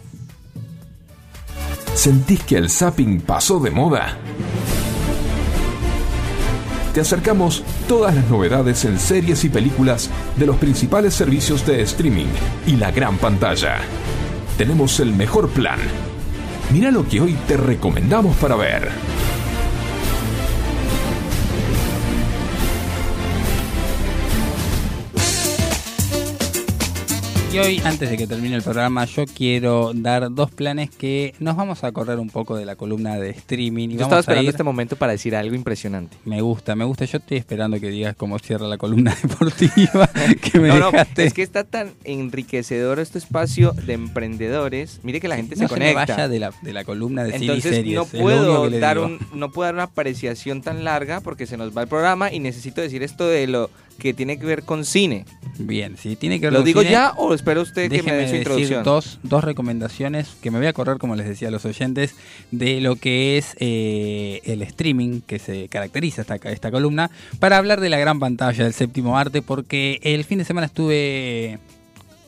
¿Sentís 1.92 2.44
que 2.44 2.56
el 2.56 2.70
zapping 2.70 3.22
pasó 3.22 3.58
de 3.58 3.72
moda? 3.72 4.16
Te 6.94 7.00
acercamos 7.00 7.64
todas 7.88 8.14
las 8.14 8.30
novedades 8.30 8.84
en 8.84 9.00
series 9.00 9.42
y 9.42 9.48
películas 9.48 10.08
de 10.36 10.46
los 10.46 10.54
principales 10.54 11.14
servicios 11.14 11.66
de 11.66 11.82
streaming 11.82 12.28
y 12.68 12.76
la 12.76 12.92
gran 12.92 13.18
pantalla. 13.18 13.78
Tenemos 14.56 15.00
el 15.00 15.12
mejor 15.12 15.48
plan. 15.48 15.80
Mira 16.72 16.92
lo 16.92 17.08
que 17.08 17.20
hoy 17.20 17.32
te 17.48 17.56
recomendamos 17.56 18.36
para 18.36 18.54
ver. 18.54 18.88
Y 27.50 27.58
hoy, 27.60 27.80
antes 27.82 28.10
de 28.10 28.18
que 28.18 28.26
termine 28.26 28.56
el 28.56 28.62
programa, 28.62 29.06
yo 29.06 29.24
quiero 29.24 29.92
dar 29.94 30.30
dos 30.30 30.50
planes 30.50 30.90
que 30.90 31.34
nos 31.40 31.56
vamos 31.56 31.82
a 31.82 31.90
correr 31.92 32.18
un 32.18 32.28
poco 32.28 32.54
de 32.56 32.66
la 32.66 32.76
columna 32.76 33.16
de 33.16 33.30
streaming. 33.30 33.88
Y 33.88 33.92
Yo 33.92 34.00
vamos 34.00 34.02
estaba 34.08 34.16
a 34.18 34.20
esperando 34.20 34.48
ir- 34.50 34.52
este 34.52 34.62
momento 34.64 34.96
para 34.96 35.12
decir 35.12 35.34
algo 35.34 35.54
impresionante. 35.54 36.18
Me 36.26 36.42
gusta, 36.42 36.76
me 36.76 36.84
gusta. 36.84 37.06
Yo 37.06 37.16
estoy 37.16 37.38
esperando 37.38 37.80
que 37.80 37.88
digas 37.88 38.14
cómo 38.16 38.38
cierra 38.38 38.68
la 38.68 38.76
columna 38.76 39.16
deportiva 39.22 40.10
que 40.42 40.60
me 40.60 40.68
no, 40.68 40.92
no, 40.92 40.98
es 41.16 41.32
que 41.32 41.42
está 41.42 41.64
tan 41.64 41.92
enriquecedor 42.04 43.00
este 43.00 43.16
espacio 43.16 43.72
de 43.72 43.94
emprendedores. 43.94 45.00
Mire 45.02 45.18
que 45.18 45.28
la 45.28 45.36
gente 45.36 45.56
no 45.56 45.62
se 45.62 45.68
se 45.68 45.74
me 45.80 45.92
conecta. 45.94 46.16
vaya 46.16 46.28
de 46.28 46.38
la, 46.40 46.52
de 46.60 46.72
la 46.74 46.84
columna 46.84 47.24
de 47.24 47.34
Entonces 47.34 47.76
series. 47.76 47.96
no 47.96 48.04
puedo 48.04 48.68
dar 48.68 48.98
un, 48.98 49.18
no 49.32 49.50
puedo 49.52 49.64
dar 49.68 49.74
una 49.74 49.84
apreciación 49.84 50.60
tan 50.60 50.84
larga 50.84 51.22
porque 51.22 51.46
se 51.46 51.56
nos 51.56 51.74
va 51.74 51.80
el 51.80 51.88
programa 51.88 52.30
y 52.30 52.40
necesito 52.40 52.82
decir 52.82 53.02
esto 53.02 53.26
de 53.26 53.46
lo 53.46 53.70
que 53.98 54.14
tiene 54.14 54.38
que 54.38 54.46
ver 54.46 54.62
con 54.62 54.84
cine. 54.84 55.24
Bien, 55.58 55.96
si 55.96 56.14
tiene 56.14 56.38
que 56.38 56.46
ver 56.46 56.52
¿Lo 56.52 56.60
con 56.60 56.66
digo 56.66 56.80
cine, 56.82 56.92
ya 56.92 57.12
o 57.16 57.34
espera 57.34 57.60
usted 57.60 57.90
que 57.90 58.02
me 58.02 58.12
déjeme 58.12 58.16
dé 58.16 58.22
su 58.22 58.32
decir 58.32 58.38
introducción? 58.38 58.84
dos, 58.84 59.18
dos 59.24 59.42
recomendaciones 59.42 60.36
que 60.40 60.50
me 60.50 60.58
voy 60.58 60.68
a 60.68 60.72
correr, 60.72 60.98
como 60.98 61.16
les 61.16 61.26
decía 61.26 61.48
a 61.48 61.50
los 61.50 61.64
oyentes, 61.64 62.14
de 62.52 62.80
lo 62.80 62.96
que 62.96 63.38
es 63.38 63.56
eh, 63.58 64.40
el 64.44 64.62
streaming 64.62 65.20
que 65.20 65.38
se 65.38 65.68
caracteriza 65.68 66.22
esta, 66.22 66.36
esta 66.36 66.70
columna, 66.70 67.10
para 67.40 67.56
hablar 67.56 67.80
de 67.80 67.88
la 67.88 67.98
gran 67.98 68.20
pantalla 68.20 68.64
del 68.64 68.72
séptimo 68.72 69.18
arte, 69.18 69.42
porque 69.42 69.98
el 70.02 70.24
fin 70.24 70.38
de 70.38 70.44
semana 70.44 70.66
estuve 70.66 71.58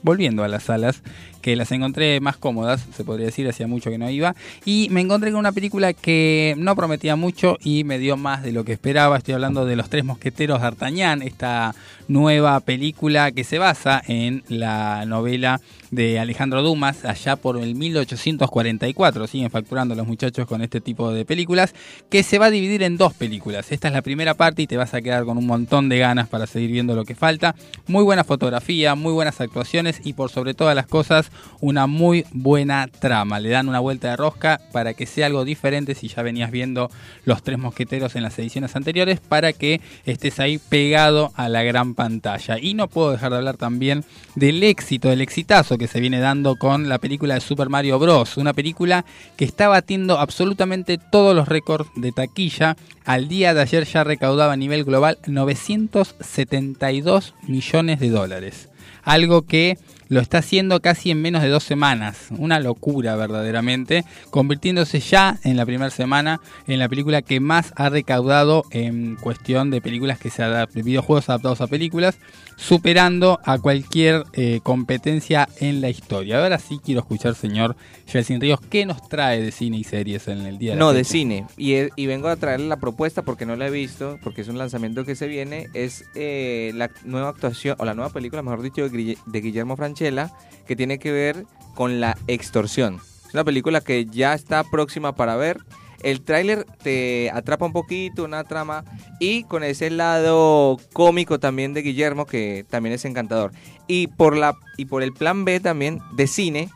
volviendo 0.03 0.43
a 0.43 0.49
las 0.49 0.65
salas, 0.65 1.03
que 1.41 1.57
las 1.57 1.73
encontré 1.73 2.21
más 2.21 2.37
cómodas, 2.37 2.87
se 2.95 3.05
podría 3.05 3.27
decir, 3.27 3.49
hacía 3.49 3.67
mucho 3.67 3.91
que 3.91 3.99
no 3.99 4.11
iba, 4.11 4.35
y 4.65 4.89
me 4.91 5.01
encontré 5.01 5.31
con 5.31 5.41
una 5.41 5.53
película 5.53 5.93
que 5.93 6.55
no 6.59 6.77
prometía 6.77 7.17
mucho 7.17 7.57
y 7.63 7.85
me 7.85 7.99
dio 7.99 8.17
más 8.17 8.43
de 8.43 8.53
lo 8.53 8.65
que 8.65 8.73
esperaba. 8.73 9.17
Estoy 9.17 9.35
hablando 9.35 9.65
de 9.65 9.77
Los 9.77 9.89
Tres 9.89 10.05
Mosqueteros 10.05 10.59
de 10.59 10.65
D'Artagnan, 10.65 11.23
esta 11.23 11.75
nueva 12.09 12.59
película 12.61 13.31
que 13.33 13.45
se 13.45 13.59
basa 13.59 14.03
en 14.07 14.43
la 14.49 15.05
novela 15.07 15.61
de 15.91 16.19
Alejandro 16.19 16.63
Dumas, 16.63 17.05
allá 17.05 17.37
por 17.37 17.59
el 17.59 17.75
1844. 17.75 19.27
Siguen 19.27 19.51
facturando 19.51 19.95
los 19.95 20.07
muchachos 20.07 20.47
con 20.47 20.63
este 20.63 20.81
tipo 20.81 21.13
de 21.13 21.25
películas, 21.25 21.75
que 22.09 22.23
se 22.23 22.39
va 22.39 22.47
a 22.47 22.51
dividir 22.51 22.83
en 22.83 22.97
dos 22.97 23.15
películas. 23.15 23.73
Esta 23.73 23.89
es 23.89 23.95
la 23.95 24.03
primera 24.03 24.35
parte 24.35 24.63
y 24.63 24.67
te 24.67 24.77
vas 24.77 24.95
a 24.95 25.03
quedar 25.03 25.25
con 25.25 25.39
un 25.39 25.47
montón 25.47 25.89
de 25.89 25.99
ganas 25.99 26.29
para 26.29 26.47
seguir 26.47 26.71
viendo 26.71 26.95
lo 26.95 27.05
que 27.05 27.15
falta. 27.15 27.55
Muy 27.87 28.05
buena 28.05 28.25
fotografía, 28.25 28.95
muy 28.95 29.13
buenas 29.13 29.41
actuaciones 29.41 30.01
y 30.05 30.13
por 30.13 30.31
sobre 30.31 30.55
todas 30.55 30.75
las 30.77 30.87
cosas, 30.87 31.30
una 31.61 31.87
muy 31.87 32.25
buena 32.33 32.89
trama. 32.89 33.41
Le 33.41 33.51
dan 33.51 33.69
una 33.69 33.81
vuelta 33.81 34.11
de 34.11 34.17
rosca 34.17 34.61
para 34.73 34.95
que 34.95 35.07
sea 35.07 35.27
algo 35.27 35.45
diferente 35.45 35.95
si 35.95 36.09
ya 36.09 36.23
venías 36.23 36.51
viendo 36.51 36.91
Los 37.25 37.43
Tres 37.43 37.59
Mosqueteros 37.59 38.17
en 38.17 38.23
las 38.23 38.39
ediciones 38.39 38.77
anteriores, 38.77 39.21
para 39.21 39.53
que 39.53 39.81
estés 40.05 40.41
ahí 40.41 40.59
pegado 40.59 41.33
a 41.35 41.49
la 41.49 41.63
gran 41.63 41.95
pantalla. 41.95 42.59
Y 42.59 42.75
no 42.75 42.89
puedo 42.89 43.13
dejar 43.13 43.33
de 43.33 43.39
hablar 43.39 43.57
también 43.57 44.05
del 44.35 44.63
éxito, 44.63 45.09
del 45.09 45.21
exitazo 45.21 45.79
que 45.79 45.89
se 45.89 46.01
viene 46.01 46.21
dando 46.21 46.57
con 46.57 46.89
la 46.89 46.99
película 46.99 47.35
de 47.35 47.41
Super 47.41 47.69
Mario 47.69 47.99
Bros. 47.99 48.37
Una 48.37 48.53
película 48.53 49.05
que 49.37 49.45
está 49.45 49.69
batiendo 49.69 50.19
absolutamente 50.19 50.99
todos 50.99 51.35
los 51.35 51.49
récords 51.49 51.89
de 51.97 52.13
taquilla. 52.13 52.77
Al 53.05 53.29
día 53.29 53.55
de 53.55 53.63
ayer 53.63 53.85
ya 53.85 54.05
recaudaba 54.05 54.53
a 54.53 54.57
nivel 54.57 54.85
global 54.85 55.19
972 55.27 57.35
millones 57.47 58.01
de 58.01 58.11
dólares. 58.11 58.69
Algo 59.03 59.43
que 59.43 59.79
lo 60.11 60.21
está 60.21 60.39
haciendo 60.39 60.81
casi 60.81 61.11
en 61.11 61.23
menos 61.23 61.41
de 61.41 61.49
dos 61.49 61.65
semanas. 61.65 62.27
Una 62.37 62.61
locura 62.61 63.17
verdaderamente, 63.17 64.05
convirtiéndose 64.31 65.01
ya 65.01 65.39
en 65.45 65.57
la 65.57 65.65
primera 65.65 65.89
semana 65.91 66.41
en 66.67 66.79
la 66.79 66.89
película 66.89 67.23
que 67.23 67.41
más 67.41 67.73
ha 67.77 67.89
recaudado 67.89 68.65
en 68.71 69.17
cuestión 69.17 69.71
de 69.71 69.81
películas 69.81 70.19
que 70.19 70.29
se 70.29 70.43
adaptan, 70.43 70.83
videojuegos 70.85 71.29
adaptados 71.31 71.63
a 71.63 71.69
películas, 71.69 72.19
superando 72.57 73.41
a 73.45 73.59
cualquier 73.59 74.25
eh, 74.35 74.61
competencia 74.63 75.49
en 75.61 75.81
la 75.81 75.89
historia. 75.89 76.43
Ahora 76.43 76.59
sí 76.59 76.79
quiero 76.85 77.01
escuchar, 77.01 77.35
señor 77.35 77.75
Jelsin 78.07 78.41
Ríos, 78.41 78.61
¿qué 78.69 78.85
nos 78.85 79.09
trae 79.09 79.41
de 79.41 79.51
cine 79.51 79.79
y 79.79 79.85
series 79.85 80.29
en 80.29 80.41
el 80.45 80.59
día 80.59 80.73
de 80.73 80.77
la 80.77 80.85
No, 80.85 80.93
de 80.93 81.05
cine. 81.05 81.47
Y, 81.57 81.73
he- 81.75 81.91
y 81.97 82.07
vengo 82.07 82.29
a 82.29 82.37
traerle 82.37 82.67
la 82.69 82.77
propuesta 82.79 83.23
porque 83.23 83.47
no 83.47 83.57
la 83.57 83.69
he 83.69 83.71
visto, 83.71 84.19
porque 84.23 84.43
es 84.43 84.49
un 84.49 84.59
lanzamiento 84.59 85.05
que 85.05 85.15
se 85.15 85.27
viene. 85.27 85.69
Es 85.73 86.05
eh, 86.15 86.73
la 86.75 86.91
nueva 87.05 87.29
actuación, 87.31 87.77
o 87.79 87.85
la 87.85 87.95
nueva 87.95 88.11
película, 88.13 88.43
mejor 88.43 88.61
dicho, 88.63 88.89
de, 88.89 89.41
Guillermo 89.41 89.77
Franchella, 90.01 90.33
que 90.67 90.77
tiene 90.77 90.99
que 90.99 91.13
ver 91.13 91.45
con 91.75 92.01
la 92.01 92.17
extorsión. 92.27 93.01
Es 93.27 93.35
una 93.35 93.45
película 93.45 93.81
que 93.81 94.07
ya 94.07 94.35
está 94.35 94.65
próxima 94.65 95.15
para 95.15 95.37
ver. 95.37 95.59
El 96.03 96.23
tráiler 96.23 96.65
te 96.83 97.31
atrapa 97.31 97.67
un 97.67 97.73
poquito, 97.75 98.25
una 98.25 98.43
trama, 98.45 98.85
y 99.21 99.45
con 99.45 99.63
ese 99.63 99.91
lado 99.91 100.79
cómico 100.95 101.39
también 101.39 101.75
de 101.75 101.83
Guillermo, 101.83 102.25
que 102.27 102.65
también 102.71 102.95
es 102.95 103.05
encantador. 103.05 103.53
Y 103.87 104.07
por, 104.07 104.35
la, 104.37 104.57
y 104.79 104.87
por 104.87 105.03
el 105.03 105.13
plan 105.13 105.45
B 105.45 105.61
también 105.61 106.01
de 106.17 106.27
cine, 106.27 106.71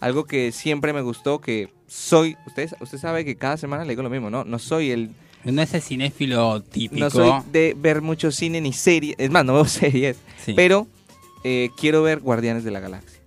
algo 0.00 0.24
que 0.24 0.50
siempre 0.50 0.94
me 0.94 1.02
gustó, 1.02 1.40
que 1.42 1.68
soy, 1.86 2.36
usted, 2.46 2.70
usted 2.80 2.96
sabe 2.98 3.26
que 3.26 3.36
cada 3.36 3.58
semana 3.58 3.84
le 3.84 3.90
digo 3.90 4.02
lo 4.02 4.08
mismo, 4.10 4.30
¿no? 4.30 4.44
No 4.44 4.58
soy 4.58 4.90
el... 4.92 5.10
No 5.44 5.60
es 5.62 5.72
el 5.74 5.82
cinéfilo 5.82 6.62
típico. 6.62 7.00
No 7.00 7.10
soy 7.10 7.32
de 7.52 7.74
ver 7.76 8.00
mucho 8.02 8.30
cine 8.30 8.60
ni 8.62 8.72
series, 8.72 9.14
es 9.18 9.30
más, 9.30 9.44
no 9.44 9.54
veo 9.54 9.64
series, 9.66 10.16
Sí. 10.42 10.54
pero 10.54 10.86
eh, 11.44 11.70
quiero 11.76 12.02
ver 12.02 12.20
Guardianes 12.20 12.64
de 12.64 12.70
la 12.70 12.80
Galaxia. 12.80 13.20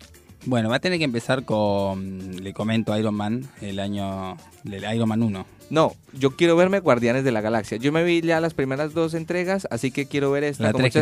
Bueno, 0.45 0.69
va 0.69 0.76
a 0.76 0.80
tener 0.80 0.98
que 0.99 1.06
empezar 1.06 1.45
con, 1.45 2.44
le 2.44 2.53
comento, 2.53 2.98
Iron 2.98 3.15
Man, 3.15 3.49
el 3.61 3.80
año 3.80 4.35
del 4.64 4.84
Iron 4.94 5.07
Man 5.07 5.23
1. 5.23 5.45
No, 5.69 5.94
yo 6.14 6.35
quiero 6.35 6.56
verme 6.56 6.80
Guardianes 6.80 7.23
de 7.23 7.31
la 7.31 7.41
Galaxia. 7.41 7.77
Yo 7.77 7.91
me 7.91 8.03
vi 8.03 8.22
ya 8.22 8.40
las 8.40 8.53
primeras 8.53 8.94
dos 8.94 9.14
entregas, 9.14 9.68
así 9.72 9.91
que 9.91 10.06
quiero 10.06 10.31
ver 10.31 10.44
esta 10.44 10.65
La 10.65 10.72
con 10.72 10.81
mucha 10.81 10.99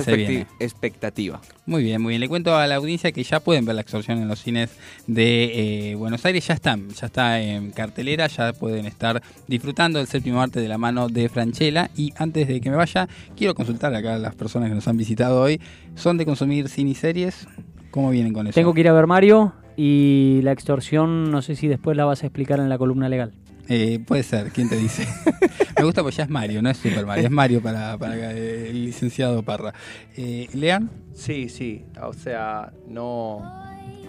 expectativa. 0.60 1.42
Muy 1.66 1.84
bien, 1.84 2.02
muy 2.02 2.12
bien. 2.12 2.22
Le 2.22 2.30
cuento 2.30 2.56
a 2.56 2.66
la 2.68 2.76
audiencia 2.76 3.12
que 3.12 3.24
ya 3.24 3.40
pueden 3.40 3.66
ver 3.66 3.76
la 3.76 3.82
extorsión 3.82 4.20
en 4.20 4.28
los 4.28 4.42
cines 4.42 4.70
de 5.08 5.92
eh, 5.92 5.96
Buenos 5.96 6.26
Aires. 6.26 6.48
Ya 6.48 6.54
están, 6.54 6.90
ya 6.90 7.08
está 7.08 7.42
en 7.42 7.72
cartelera, 7.72 8.28
ya 8.28 8.54
pueden 8.54 8.86
estar 8.86 9.22
disfrutando 9.48 10.00
del 10.00 10.08
séptimo 10.08 10.42
arte 10.42 10.60
de 10.60 10.68
la 10.68 10.78
mano 10.78 11.10
de 11.10 11.28
Franchella. 11.30 11.90
Y 11.96 12.14
antes 12.18 12.48
de 12.48 12.62
que 12.62 12.70
me 12.70 12.78
vaya, 12.78 13.08
quiero 13.36 13.56
consultar 13.56 13.94
acá 13.94 14.16
a 14.16 14.20
las 14.20 14.36
personas 14.36 14.70
que 14.70 14.76
nos 14.76 14.88
han 14.88 14.98
visitado 14.98 15.42
hoy. 15.42 15.60
¿Son 15.96 16.18
de 16.18 16.26
consumir 16.26 16.70
cine 16.70 16.92
y 16.92 16.96
series? 16.96 17.48
¿Cómo 17.92 18.10
vienen 18.10 18.34
con 18.34 18.48
eso? 18.48 18.56
Tengo 18.56 18.74
que 18.74 18.82
ir 18.82 18.88
a 18.88 18.94
ver 18.94 19.08
Mario 19.08 19.54
y 19.76 20.42
la 20.44 20.52
extorsión, 20.52 21.32
no 21.32 21.42
sé 21.42 21.56
si 21.56 21.68
después 21.68 21.98
la 21.98 22.06
vas 22.06 22.24
a 22.24 22.28
explicar 22.28 22.60
en 22.60 22.70
la 22.70 22.78
columna 22.78 23.10
legal. 23.10 23.34
Eh, 23.68 24.00
puede 24.06 24.24
ser, 24.24 24.52
¿quién 24.52 24.70
te 24.70 24.76
dice? 24.76 25.08
Me 25.78 25.84
gusta 25.86 26.02
porque 26.04 26.18
ya 26.18 26.24
es 26.24 26.30
Mario, 26.30 26.62
no 26.62 26.70
es 26.70 26.78
Super 26.78 27.06
Mario, 27.06 27.26
es 27.26 27.32
Mario 27.32 27.62
para, 27.62 27.98
para 27.98 28.16
eh, 28.34 28.70
el 28.70 28.86
licenciado 28.86 29.44
Parra. 29.44 29.74
Eh, 30.18 30.48
¿Lean? 30.54 30.90
Sí, 31.14 31.50
sí, 31.50 31.86
o 32.02 32.14
sea, 32.14 32.72
no 32.88 33.42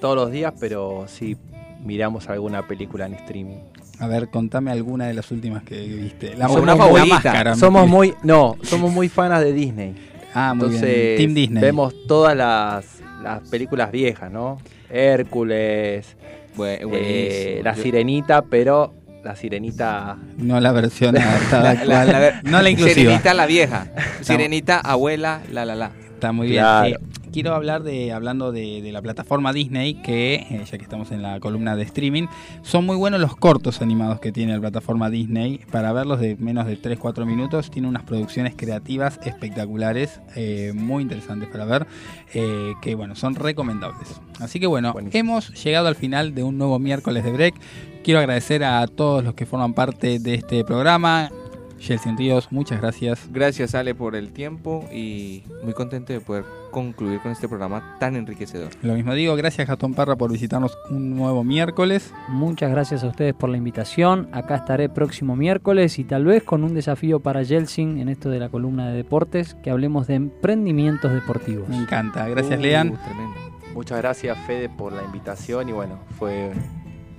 todos 0.01 0.17
los 0.17 0.31
días, 0.31 0.53
pero 0.59 1.05
sí 1.07 1.37
miramos 1.85 2.29
alguna 2.29 2.67
película 2.67 3.07
en 3.07 3.15
streaming. 3.15 3.59
A 3.99 4.07
ver, 4.09 4.31
contame 4.31 4.71
alguna 4.73 5.07
de 5.07 5.15
las 5.15 5.31
últimas 5.31 5.63
que 5.63 5.81
viste. 5.87 6.37
La, 6.37 6.49
Somos 6.49 6.91
muy- 6.91 7.09
máscara. 7.09 7.55
Somos 7.55 7.89
muy, 7.89 8.15
no, 8.25 8.57
somos 8.63 8.93
muy 8.93 9.09
fanas 9.09 9.43
de 9.45 9.53
Disney. 9.53 9.95
Ah, 10.35 10.55
muy 10.55 10.71
bien. 10.71 11.17
Team 11.17 11.35
Disney. 11.35 11.63
Vemos 11.63 11.95
todas 12.09 12.37
las, 12.37 13.01
las 13.23 13.49
películas 13.49 13.93
viejas, 13.93 14.33
¿no? 14.33 14.59
Hércules, 14.91 16.17
eh. 16.59 17.61
La 17.63 17.75
Sirenita, 17.75 18.43
pero 18.43 18.93
la 19.25 19.37
Sirenita... 19.37 20.19
No 20.39 20.59
la 20.61 20.73
versión 20.73 21.17
adaptada 21.17 21.75
La- 21.75 21.85
la- 21.85 22.01
actual. 22.03 22.13
la- 22.45 22.51
no 22.51 22.63
la 22.63 22.71
inclusiva. 22.71 22.95
Sirenita 22.95 23.35
la 23.35 23.47
vieja. 23.47 23.87
Sirenita 24.21 24.81
abuela, 24.81 25.43
la 25.51 25.65
la 25.65 25.75
la. 25.77 25.93
Está 26.15 26.33
muy 26.33 26.49
bien. 26.49 26.65
Eh, 26.87 26.97
quiero 27.33 27.53
hablar 27.55 27.83
de, 27.83 28.13
hablando 28.13 28.53
de, 28.53 28.81
de 28.83 28.93
la 28.93 29.03
plataforma 29.03 29.53
Disney, 29.53 29.95
que 29.95 30.35
eh, 30.35 30.65
ya 30.71 30.79
que 30.79 30.85
estamos 30.85 31.11
en 31.11 31.21
la 31.23 31.41
columna 31.41 31.75
de 31.75 31.83
streaming, 31.83 32.27
son 32.63 32.87
muy 32.87 32.97
buenos 32.97 33.21
los 33.21 33.35
cortos 33.37 33.81
animados 33.83 34.21
que 34.21 34.31
tiene 34.31 34.55
la 34.55 34.61
plataforma 34.61 35.11
Disney. 35.11 35.61
Para 35.73 35.93
verlos 35.93 36.21
de 36.21 36.37
menos 36.37 36.67
de 36.67 36.81
3-4 36.81 37.25
minutos, 37.27 37.71
tiene 37.73 37.89
unas 37.89 38.05
producciones 38.05 38.55
creativas 38.57 39.19
espectaculares, 39.25 40.21
eh, 40.37 40.73
muy 40.75 41.03
interesantes 41.03 41.49
para 41.49 41.65
ver, 41.65 41.87
eh, 42.35 42.73
que 42.83 42.95
bueno, 42.95 43.17
son 43.17 43.35
recomendables. 43.35 44.21
Así 44.41 44.61
que 44.61 44.67
bueno, 44.69 44.95
hemos 45.13 45.53
llegado 45.65 45.89
al 45.89 45.97
final 45.97 46.35
de 46.35 46.43
un 46.45 46.57
nuevo 46.59 46.79
miércoles 46.79 47.25
de 47.25 47.33
break. 47.33 47.55
Quiero 48.03 48.19
agradecer 48.21 48.65
a 48.65 48.87
todos 48.89 49.23
los 49.23 49.35
que 49.35 49.47
forman 49.47 49.75
parte 49.75 50.19
de 50.19 50.35
este 50.35 50.65
programa. 50.65 51.31
Jelsin 51.79 52.17
Ríos, 52.17 52.51
muchas 52.51 52.81
gracias. 52.81 53.29
Gracias 53.31 53.75
Ale 53.75 53.95
por 53.95 54.15
el 54.15 54.33
tiempo 54.33 54.89
y 54.93 55.43
muy 55.65 55.73
contento 55.73 56.13
de 56.13 56.21
poder 56.21 56.45
concluir 56.71 57.21
con 57.21 57.33
este 57.33 57.49
programa 57.49 57.97
tan 57.99 58.15
enriquecedor. 58.15 58.71
Lo 58.83 58.95
mismo 58.95 59.15
digo, 59.15 59.35
gracias 59.35 59.67
Gastón 59.67 59.95
Parra 59.95 60.17
por 60.17 60.31
visitarnos 60.31 60.77
un 60.91 61.17
nuevo 61.17 61.43
miércoles. 61.43 62.15
Muchas 62.29 62.71
gracias 62.71 63.03
a 63.03 63.09
ustedes 63.09 63.35
por 63.35 63.51
la 63.51 63.57
invitación. 63.57 64.29
Acá 64.33 64.57
estaré 64.57 64.89
próximo 64.89 65.35
miércoles 65.35 65.99
y 65.99 66.05
tal 66.05 66.25
vez 66.25 66.45
con 66.45 66.63
un 66.63 66.75
desafío 66.75 67.21
para 67.21 67.43
Yeltsin 67.43 67.99
en 67.99 68.09
esto 68.09 68.31
de 68.31 68.39
la 68.39 68.49
columna 68.49 68.89
de 68.89 68.97
deportes, 68.97 69.55
que 69.63 69.71
hablemos 69.71 70.07
de 70.07 70.15
emprendimientos 70.15 71.13
deportivos. 71.13 71.69
Me 71.69 71.77
encanta, 71.77 72.29
gracias 72.29 72.59
Uh, 72.59 72.63
Lean. 72.63 72.99
Tremendo. 73.05 73.35
Muchas 73.75 73.99
gracias 73.99 74.39
Fede 74.47 74.69
por 74.69 74.93
la 74.93 75.03
invitación 75.03 75.69
y 75.69 75.73
bueno, 75.73 75.99
fue 76.19 76.53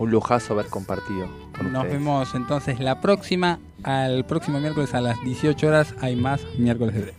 un 0.03 0.11
lujazo 0.11 0.53
haber 0.53 0.67
compartido 0.67 1.27
con 1.57 1.71
Nos 1.71 1.83
ustedes. 1.83 1.99
vemos 1.99 2.35
entonces 2.35 2.79
la 2.79 3.01
próxima, 3.01 3.59
al 3.83 4.25
próximo 4.25 4.59
miércoles 4.59 4.93
a 4.93 5.01
las 5.01 5.21
18 5.23 5.67
horas 5.67 5.93
hay 6.01 6.15
más 6.15 6.41
miércoles 6.57 6.95
de 6.95 7.01
break. 7.01 7.15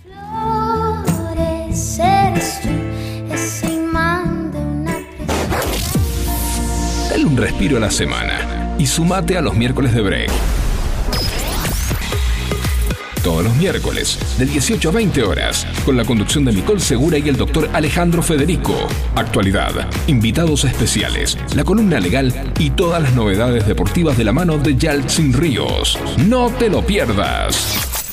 Flores, 1.05 1.98
eres 1.98 2.61
tú, 2.62 2.69
ese 3.32 3.73
imán 3.73 4.52
de 4.52 4.59
una 4.59 4.94
Dale 7.11 7.24
un 7.24 7.36
respiro 7.36 7.77
a 7.77 7.81
la 7.81 7.90
semana 7.90 8.74
y 8.78 8.86
sumate 8.86 9.36
a 9.36 9.40
los 9.40 9.55
miércoles 9.55 9.94
de 9.94 10.02
break. 10.02 10.31
Todos 13.24 13.42
los 13.42 13.56
miércoles, 13.56 14.18
de 14.36 14.44
18 14.44 14.86
a 14.90 14.92
20 14.92 15.22
horas, 15.22 15.66
con 15.86 15.96
la 15.96 16.05
conducción 16.05 16.44
de 16.44 16.52
Nicole 16.52 16.78
Segura 16.78 17.16
y 17.16 17.26
el 17.30 17.38
doctor 17.38 17.70
Alejandro 17.72 18.22
Federico. 18.22 18.76
Actualidad, 19.14 19.70
invitados 20.06 20.64
especiales, 20.64 21.38
la 21.56 21.64
columna 21.64 22.01
legal 22.01 22.52
y 22.59 22.68
todas 22.68 23.02
las 23.02 23.14
novedades 23.14 23.66
deportivas 23.66 24.18
de 24.18 24.24
la 24.24 24.32
mano 24.32 24.59
de 24.59 24.76
Yaltsin 24.76 25.32
Ríos. 25.32 25.98
No 26.18 26.51
te 26.51 26.68
lo 26.68 26.84
pierdas. 26.84 28.03